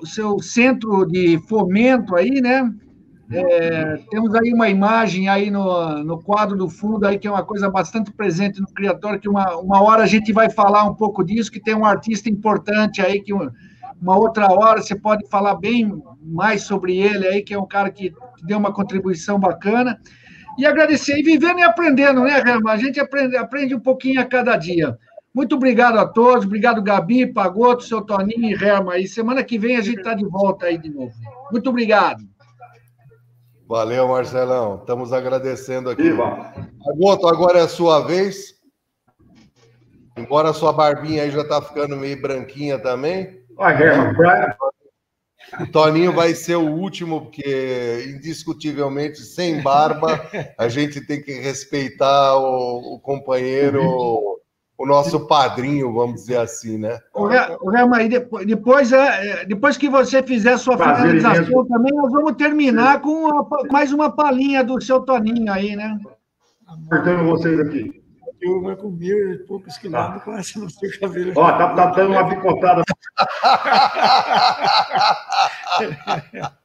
o 0.00 0.06
seu 0.06 0.38
centro 0.38 1.04
de 1.06 1.38
fomento 1.48 2.14
aí, 2.14 2.40
né? 2.40 2.70
É, 3.30 3.98
temos 4.10 4.34
aí 4.34 4.54
uma 4.54 4.70
imagem 4.70 5.28
aí 5.28 5.50
no, 5.50 6.02
no 6.02 6.18
quadro 6.22 6.56
do 6.56 6.70
fundo 6.70 7.06
aí 7.06 7.18
que 7.18 7.28
é 7.28 7.30
uma 7.30 7.44
coisa 7.44 7.68
bastante 7.68 8.10
presente 8.10 8.58
no 8.58 8.66
criatório 8.68 9.20
que 9.20 9.28
uma, 9.28 9.54
uma 9.58 9.82
hora 9.82 10.02
a 10.02 10.06
gente 10.06 10.32
vai 10.32 10.48
falar 10.48 10.84
um 10.84 10.94
pouco 10.94 11.22
disso 11.22 11.52
que 11.52 11.60
tem 11.60 11.74
um 11.74 11.84
artista 11.84 12.30
importante 12.30 13.02
aí 13.02 13.20
que 13.20 13.34
uma 14.00 14.16
outra 14.16 14.52
hora 14.52 14.80
você 14.80 14.94
pode 14.94 15.28
falar 15.28 15.56
bem 15.56 16.02
mais 16.22 16.62
sobre 16.62 16.96
ele 16.98 17.26
aí 17.26 17.42
que 17.42 17.54
é 17.54 17.58
um 17.58 17.66
cara 17.66 17.90
que 17.90 18.12
deu 18.42 18.58
uma 18.58 18.72
contribuição 18.72 19.38
bacana 19.38 20.00
e 20.58 20.66
agradecer 20.66 21.18
e 21.18 21.22
vivendo 21.22 21.58
e 21.58 21.62
aprendendo 21.62 22.22
né 22.22 22.38
Rama? 22.38 22.72
a 22.72 22.76
gente 22.76 23.00
aprende 23.00 23.36
aprende 23.36 23.74
um 23.74 23.80
pouquinho 23.80 24.20
a 24.20 24.24
cada 24.24 24.56
dia 24.56 24.96
muito 25.34 25.56
obrigado 25.56 25.98
a 25.98 26.06
todos 26.06 26.44
obrigado 26.44 26.82
Gabi 26.82 27.26
Pagoto 27.26 27.84
seu 27.84 28.02
Toninho 28.02 28.50
e 28.50 28.54
Rema 28.54 28.98
e 28.98 29.06
semana 29.06 29.42
que 29.42 29.58
vem 29.58 29.76
a 29.76 29.80
gente 29.80 29.98
está 29.98 30.14
de 30.14 30.24
volta 30.24 30.66
aí 30.66 30.78
de 30.78 30.90
novo 30.90 31.12
muito 31.50 31.70
obrigado 31.70 32.22
Valeu, 33.68 34.08
Marcelão. 34.08 34.76
Estamos 34.76 35.12
agradecendo 35.12 35.90
aqui. 35.90 36.08
Agoto, 36.90 37.28
agora 37.28 37.58
é 37.58 37.62
a 37.64 37.68
sua 37.68 38.00
vez. 38.00 38.54
Embora 40.16 40.48
a 40.48 40.54
sua 40.54 40.72
barbinha 40.72 41.22
aí 41.22 41.30
já 41.30 41.42
está 41.42 41.60
ficando 41.60 41.94
meio 41.94 42.20
branquinha 42.20 42.78
também. 42.78 43.37
O 45.60 45.66
Toninho 45.66 46.12
vai 46.12 46.34
ser 46.34 46.56
o 46.56 46.70
último, 46.70 47.22
porque 47.22 48.14
indiscutivelmente, 48.14 49.20
sem 49.20 49.62
barba, 49.62 50.20
a 50.58 50.68
gente 50.68 51.00
tem 51.00 51.22
que 51.22 51.32
respeitar 51.32 52.36
o, 52.36 52.94
o 52.94 53.00
companheiro 53.00 54.38
o 54.78 54.86
nosso 54.86 55.26
padrinho, 55.26 55.92
vamos 55.92 56.20
dizer 56.20 56.36
assim, 56.36 56.78
né? 56.78 57.00
O 57.12 57.26
Rema, 57.26 58.08
depois, 58.08 58.46
depois, 58.46 58.92
é, 58.92 59.44
depois 59.44 59.76
que 59.76 59.88
você 59.88 60.22
fizer 60.22 60.52
a 60.52 60.58
sua 60.58 60.78
finalização 60.78 61.66
também, 61.66 61.92
nós 61.92 62.12
vamos 62.12 62.36
terminar 62.36 63.00
com 63.00 63.10
uma, 63.10 63.48
mais 63.72 63.92
uma 63.92 64.08
palhinha 64.08 64.62
do 64.62 64.80
seu 64.80 65.00
Toninho 65.00 65.52
aí, 65.52 65.74
né? 65.74 65.98
Apertando 66.68 67.24
vocês 67.24 67.58
aqui. 67.58 68.00
Eu 68.40 68.62
vou 68.62 68.76
com 68.76 68.90
mil 68.90 69.32
e 69.32 69.38
poucos 69.38 69.76
quilômetros, 69.78 70.22
quase 70.22 70.56
no 70.58 70.70
seu 70.70 70.88
cabelo. 71.00 71.32
Ó, 71.36 71.50
tá, 71.52 71.74
tá 71.74 71.86
dando 71.86 72.12
uma 72.12 72.28
picotada. 72.28 72.82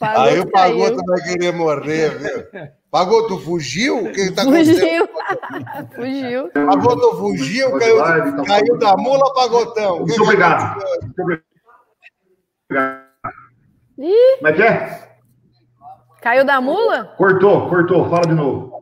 Aí 0.00 0.40
o 0.40 0.50
Pagoto 0.50 1.02
vai 1.06 1.22
querer 1.22 1.54
morrer, 1.54 2.18
viu? 2.18 2.44
Pagoto 2.90 3.38
fugiu? 3.38 4.10
Que 4.12 4.32
tá 4.32 4.42
fugiu. 4.42 4.76
fugiu. 5.94 6.50
Pagoto 6.50 7.16
fugiu, 7.16 7.78
caiu, 7.78 7.98
tá 7.98 8.42
caiu 8.44 8.76
da 8.78 8.96
mula, 8.96 9.32
Pagotão. 9.34 10.00
Muito 10.00 10.22
obrigado. 10.22 10.82
Muito 11.02 11.22
obrigado. 11.22 11.46
Ih. 13.98 14.36
Como 14.38 14.48
é 14.48 14.52
que 14.52 14.62
é? 14.62 15.08
Caiu 16.20 16.44
da 16.44 16.60
mula? 16.60 17.14
Cortou, 17.16 17.70
cortou. 17.70 18.10
Fala 18.10 18.26
de 18.26 18.34
novo. 18.34 18.75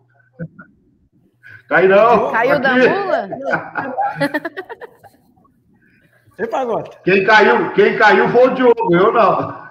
Caiu 1.68 1.88
não. 1.88 2.30
Caiu 2.30 2.60
da 2.60 2.74
mula? 2.74 3.28
Você 6.36 6.46
Pagoto. 6.48 6.96
Quem 7.04 7.24
caiu, 7.24 7.72
quem 7.74 7.96
caiu 7.96 8.28
foi 8.30 8.48
o 8.48 8.54
Diogo, 8.54 8.94
eu 8.94 9.12
não. 9.12 9.64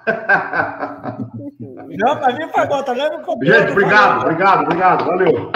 Não, 1.96 2.18
para 2.18 2.32
mim 2.32 2.48
bom, 2.68 2.82
tá 2.82 2.92
vendo? 2.94 3.22
Gente, 3.42 3.72
obrigado, 3.72 4.22
obrigado, 4.22 4.62
obrigado, 4.62 5.04
valeu. 5.04 5.52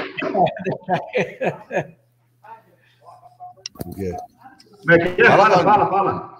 Como 4.80 4.92
é 4.92 4.98
que 4.98 5.22
é? 5.22 5.30
Fala, 5.30 5.58
fala, 5.58 5.86
fala. 5.86 6.38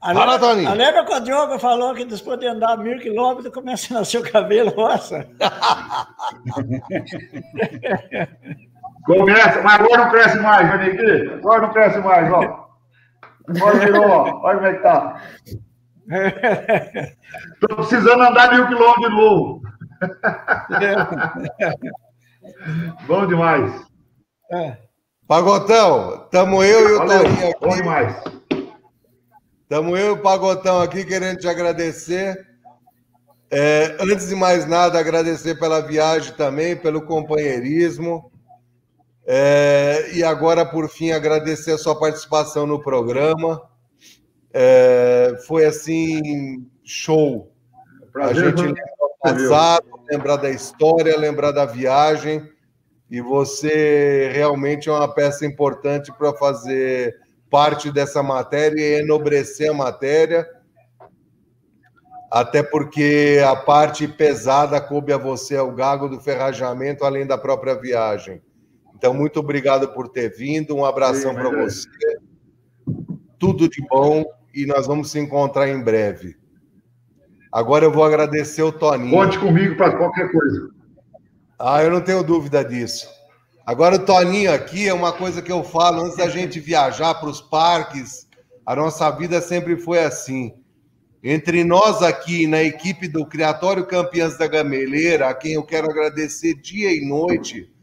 Fala, 0.00 0.38
Toninho. 0.38 0.74
Lembra 0.74 1.04
quando 1.04 1.22
o 1.22 1.24
Diogo 1.24 1.58
falou 1.58 1.94
que 1.94 2.04
depois 2.04 2.38
de 2.38 2.46
andar 2.46 2.76
mil 2.78 2.98
quilômetros 2.98 3.54
começa 3.54 3.94
a 3.94 3.98
nascer 3.98 4.18
o 4.18 4.30
cabelo, 4.30 4.74
nossa? 4.76 5.26
Começa, 9.06 9.62
mas 9.62 9.80
agora 9.80 10.04
não 10.04 10.10
cresce 10.10 10.38
mais, 10.40 10.68
Vanique. 10.68 11.30
Agora 11.34 11.62
não 11.62 11.72
cresce 11.72 11.98
mais, 12.00 12.32
ó. 12.32 12.66
Agora 13.48 13.78
virou, 13.78 14.08
ó. 14.08 14.40
Olha 14.42 14.56
como 14.56 14.66
é 14.66 14.74
que 14.74 14.82
tá. 14.82 15.22
Estou 17.54 17.76
precisando 17.76 18.22
andar 18.22 18.52
mil 18.52 18.66
quilômetros 18.66 19.08
de 19.08 19.16
novo. 19.16 19.62
Bom 23.06 23.26
demais. 23.26 23.86
É. 24.52 24.76
Pagotão, 25.26 26.24
estamos 26.24 26.64
eu 26.64 26.88
e 26.88 26.92
o 26.92 26.98
Valeu, 26.98 27.24
Toninho 27.24 27.50
aqui. 27.50 27.60
Bom 27.60 27.76
demais. 27.76 28.22
Estamos 29.62 29.98
eu 29.98 30.06
e 30.06 30.10
o 30.10 30.22
Pagotão 30.22 30.80
aqui 30.80 31.04
querendo 31.04 31.38
te 31.38 31.48
agradecer. 31.48 32.46
É, 33.50 33.96
antes 34.00 34.28
de 34.28 34.34
mais 34.34 34.66
nada, 34.66 34.98
agradecer 34.98 35.58
pela 35.58 35.80
viagem 35.80 36.32
também, 36.34 36.76
pelo 36.76 37.02
companheirismo. 37.02 38.30
É, 39.28 40.12
e 40.14 40.22
agora, 40.22 40.64
por 40.64 40.88
fim, 40.88 41.10
agradecer 41.10 41.72
a 41.72 41.78
sua 41.78 41.98
participação 41.98 42.64
no 42.64 42.80
programa. 42.80 43.60
É, 44.52 45.34
foi 45.48 45.64
assim, 45.64 46.64
show. 46.84 47.52
Prazer, 48.12 48.44
a 48.44 48.46
gente 48.48 48.62
lembra 48.62 48.84
do 48.84 49.18
passado, 49.20 49.86
lembrar 50.08 50.36
da 50.36 50.48
história, 50.48 51.18
lembrar 51.18 51.50
da 51.50 51.64
viagem. 51.66 52.48
E 53.10 53.20
você 53.20 54.30
realmente 54.32 54.88
é 54.88 54.92
uma 54.92 55.12
peça 55.12 55.44
importante 55.44 56.12
para 56.12 56.32
fazer 56.32 57.14
parte 57.50 57.90
dessa 57.90 58.22
matéria 58.22 58.80
e 58.80 59.00
enobrecer 59.00 59.70
a 59.70 59.74
matéria. 59.74 60.48
Até 62.30 62.62
porque 62.62 63.40
a 63.44 63.56
parte 63.56 64.06
pesada 64.06 64.80
coube 64.80 65.12
a 65.12 65.18
você, 65.18 65.58
o 65.58 65.72
gago 65.72 66.08
do 66.08 66.20
ferrajamento, 66.20 67.04
além 67.04 67.26
da 67.26 67.38
própria 67.38 67.74
viagem. 67.74 68.42
Então, 68.96 69.12
muito 69.12 69.40
obrigado 69.40 69.88
por 69.92 70.08
ter 70.08 70.34
vindo. 70.34 70.74
Um 70.74 70.84
abração 70.84 71.34
para 71.34 71.50
você. 71.50 71.86
Tudo 73.38 73.68
de 73.68 73.86
bom 73.86 74.24
e 74.54 74.64
nós 74.64 74.86
vamos 74.86 75.10
se 75.10 75.18
encontrar 75.18 75.68
em 75.68 75.82
breve. 75.82 76.34
Agora 77.52 77.84
eu 77.84 77.92
vou 77.92 78.04
agradecer 78.04 78.62
o 78.62 78.72
Toninho. 78.72 79.14
Conte 79.14 79.38
comigo 79.38 79.76
para 79.76 79.94
qualquer 79.98 80.32
coisa. 80.32 80.70
Ah, 81.58 81.82
eu 81.82 81.90
não 81.90 82.00
tenho 82.00 82.22
dúvida 82.22 82.64
disso. 82.64 83.06
Agora 83.66 83.96
o 83.96 84.04
Toninho 84.04 84.52
aqui 84.52 84.88
é 84.88 84.94
uma 84.94 85.12
coisa 85.12 85.42
que 85.42 85.52
eu 85.52 85.62
falo 85.62 86.02
antes 86.02 86.16
da 86.16 86.28
gente 86.28 86.58
viajar 86.58 87.14
para 87.16 87.28
os 87.28 87.42
parques. 87.42 88.26
A 88.64 88.74
nossa 88.74 89.10
vida 89.10 89.42
sempre 89.42 89.76
foi 89.76 90.02
assim. 90.02 90.54
Entre 91.22 91.64
nós 91.64 92.02
aqui 92.02 92.46
na 92.46 92.62
equipe 92.62 93.08
do 93.08 93.26
Criatório 93.26 93.86
Campeãs 93.86 94.38
da 94.38 94.46
Gameleira, 94.46 95.28
a 95.28 95.34
quem 95.34 95.52
eu 95.52 95.62
quero 95.62 95.90
agradecer 95.90 96.54
dia 96.54 96.90
e 96.90 97.06
noite 97.06 97.75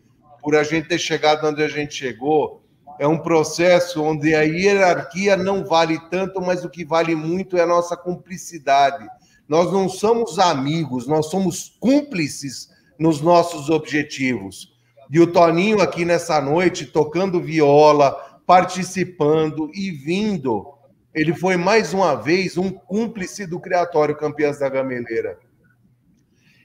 por 0.43 0.57
a 0.57 0.63
gente 0.63 0.89
ter 0.89 0.99
chegado 0.99 1.47
onde 1.47 1.63
a 1.63 1.69
gente 1.69 1.95
chegou, 1.95 2.63
é 2.99 3.07
um 3.07 3.17
processo 3.17 4.03
onde 4.03 4.35
a 4.35 4.41
hierarquia 4.41 5.37
não 5.37 5.63
vale 5.63 5.97
tanto, 6.11 6.41
mas 6.41 6.65
o 6.65 6.69
que 6.69 6.83
vale 6.83 7.15
muito 7.15 7.57
é 7.57 7.61
a 7.61 7.67
nossa 7.67 7.95
cumplicidade. 7.95 9.07
Nós 9.47 9.71
não 9.71 9.87
somos 9.87 10.37
amigos, 10.37 11.07
nós 11.07 11.27
somos 11.27 11.77
cúmplices 11.79 12.69
nos 12.99 13.21
nossos 13.21 13.69
objetivos. 13.69 14.73
E 15.09 15.19
o 15.19 15.27
Toninho 15.27 15.81
aqui 15.81 16.03
nessa 16.05 16.41
noite, 16.41 16.85
tocando 16.85 17.41
viola, 17.41 18.11
participando 18.45 19.71
e 19.73 19.91
vindo, 19.91 20.73
ele 21.13 21.33
foi 21.33 21.55
mais 21.55 21.93
uma 21.93 22.15
vez 22.15 22.57
um 22.57 22.69
cúmplice 22.69 23.45
do 23.45 23.59
Criatório 23.59 24.17
Campeãs 24.17 24.59
da 24.59 24.67
Gameleira. 24.67 25.39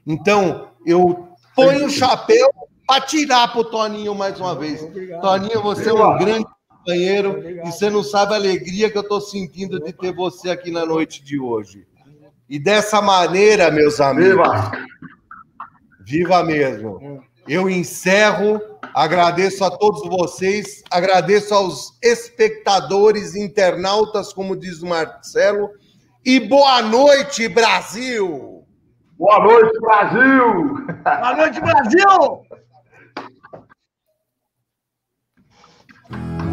Então, 0.07 0.73
eu 0.85 1.29
ponho 1.55 1.87
o 1.87 1.91
chapéu 1.91 2.51
para 2.89 3.03
tirar 3.03 3.49
para 3.49 3.61
o 3.61 3.65
Toninho 3.65 4.15
mais 4.15 4.41
uma 4.41 4.55
vez. 4.55 4.83
Obrigado. 4.83 5.21
Toninho, 5.21 5.63
você 5.63 5.91
é 5.91 5.93
um 5.93 6.17
grande 6.17 6.47
companheiro 6.67 7.31
Obrigado. 7.33 7.69
e 7.69 7.71
você 7.71 7.91
não 7.91 8.03
sabe 8.03 8.33
a 8.33 8.37
alegria 8.37 8.91
que 8.91 8.97
eu 8.97 9.03
estou 9.03 9.21
sentindo 9.21 9.79
de 9.79 9.93
ter 9.93 10.15
você 10.15 10.49
aqui 10.49 10.71
na 10.71 10.87
noite 10.87 11.23
de 11.23 11.39
hoje. 11.39 11.87
E 12.49 12.59
dessa 12.59 13.03
maneira, 13.03 13.71
meus 13.71 14.01
amigos, 14.01 14.49
viva, 14.49 14.73
viva 16.01 16.43
mesmo. 16.43 17.23
Eu 17.47 17.69
encerro, 17.69 18.59
agradeço 18.95 19.65
a 19.65 19.71
todos 19.71 20.09
vocês, 20.09 20.83
agradeço 20.91 21.55
aos 21.55 21.99
espectadores, 22.03 23.37
internautas, 23.37 24.33
como 24.33 24.57
diz 24.57 24.81
o 24.81 24.87
Marcelo, 24.87 25.69
e 26.25 26.41
boa 26.41 26.81
noite, 26.81 27.49
Brasil! 27.49 28.65
Boa 29.19 29.41
noite, 29.41 29.79
Brasil! 29.81 30.87
Boa 31.05 31.37
noite, 31.37 31.61
Brasil! 31.61 32.49
Thank 36.11 36.43
you. 36.43 36.48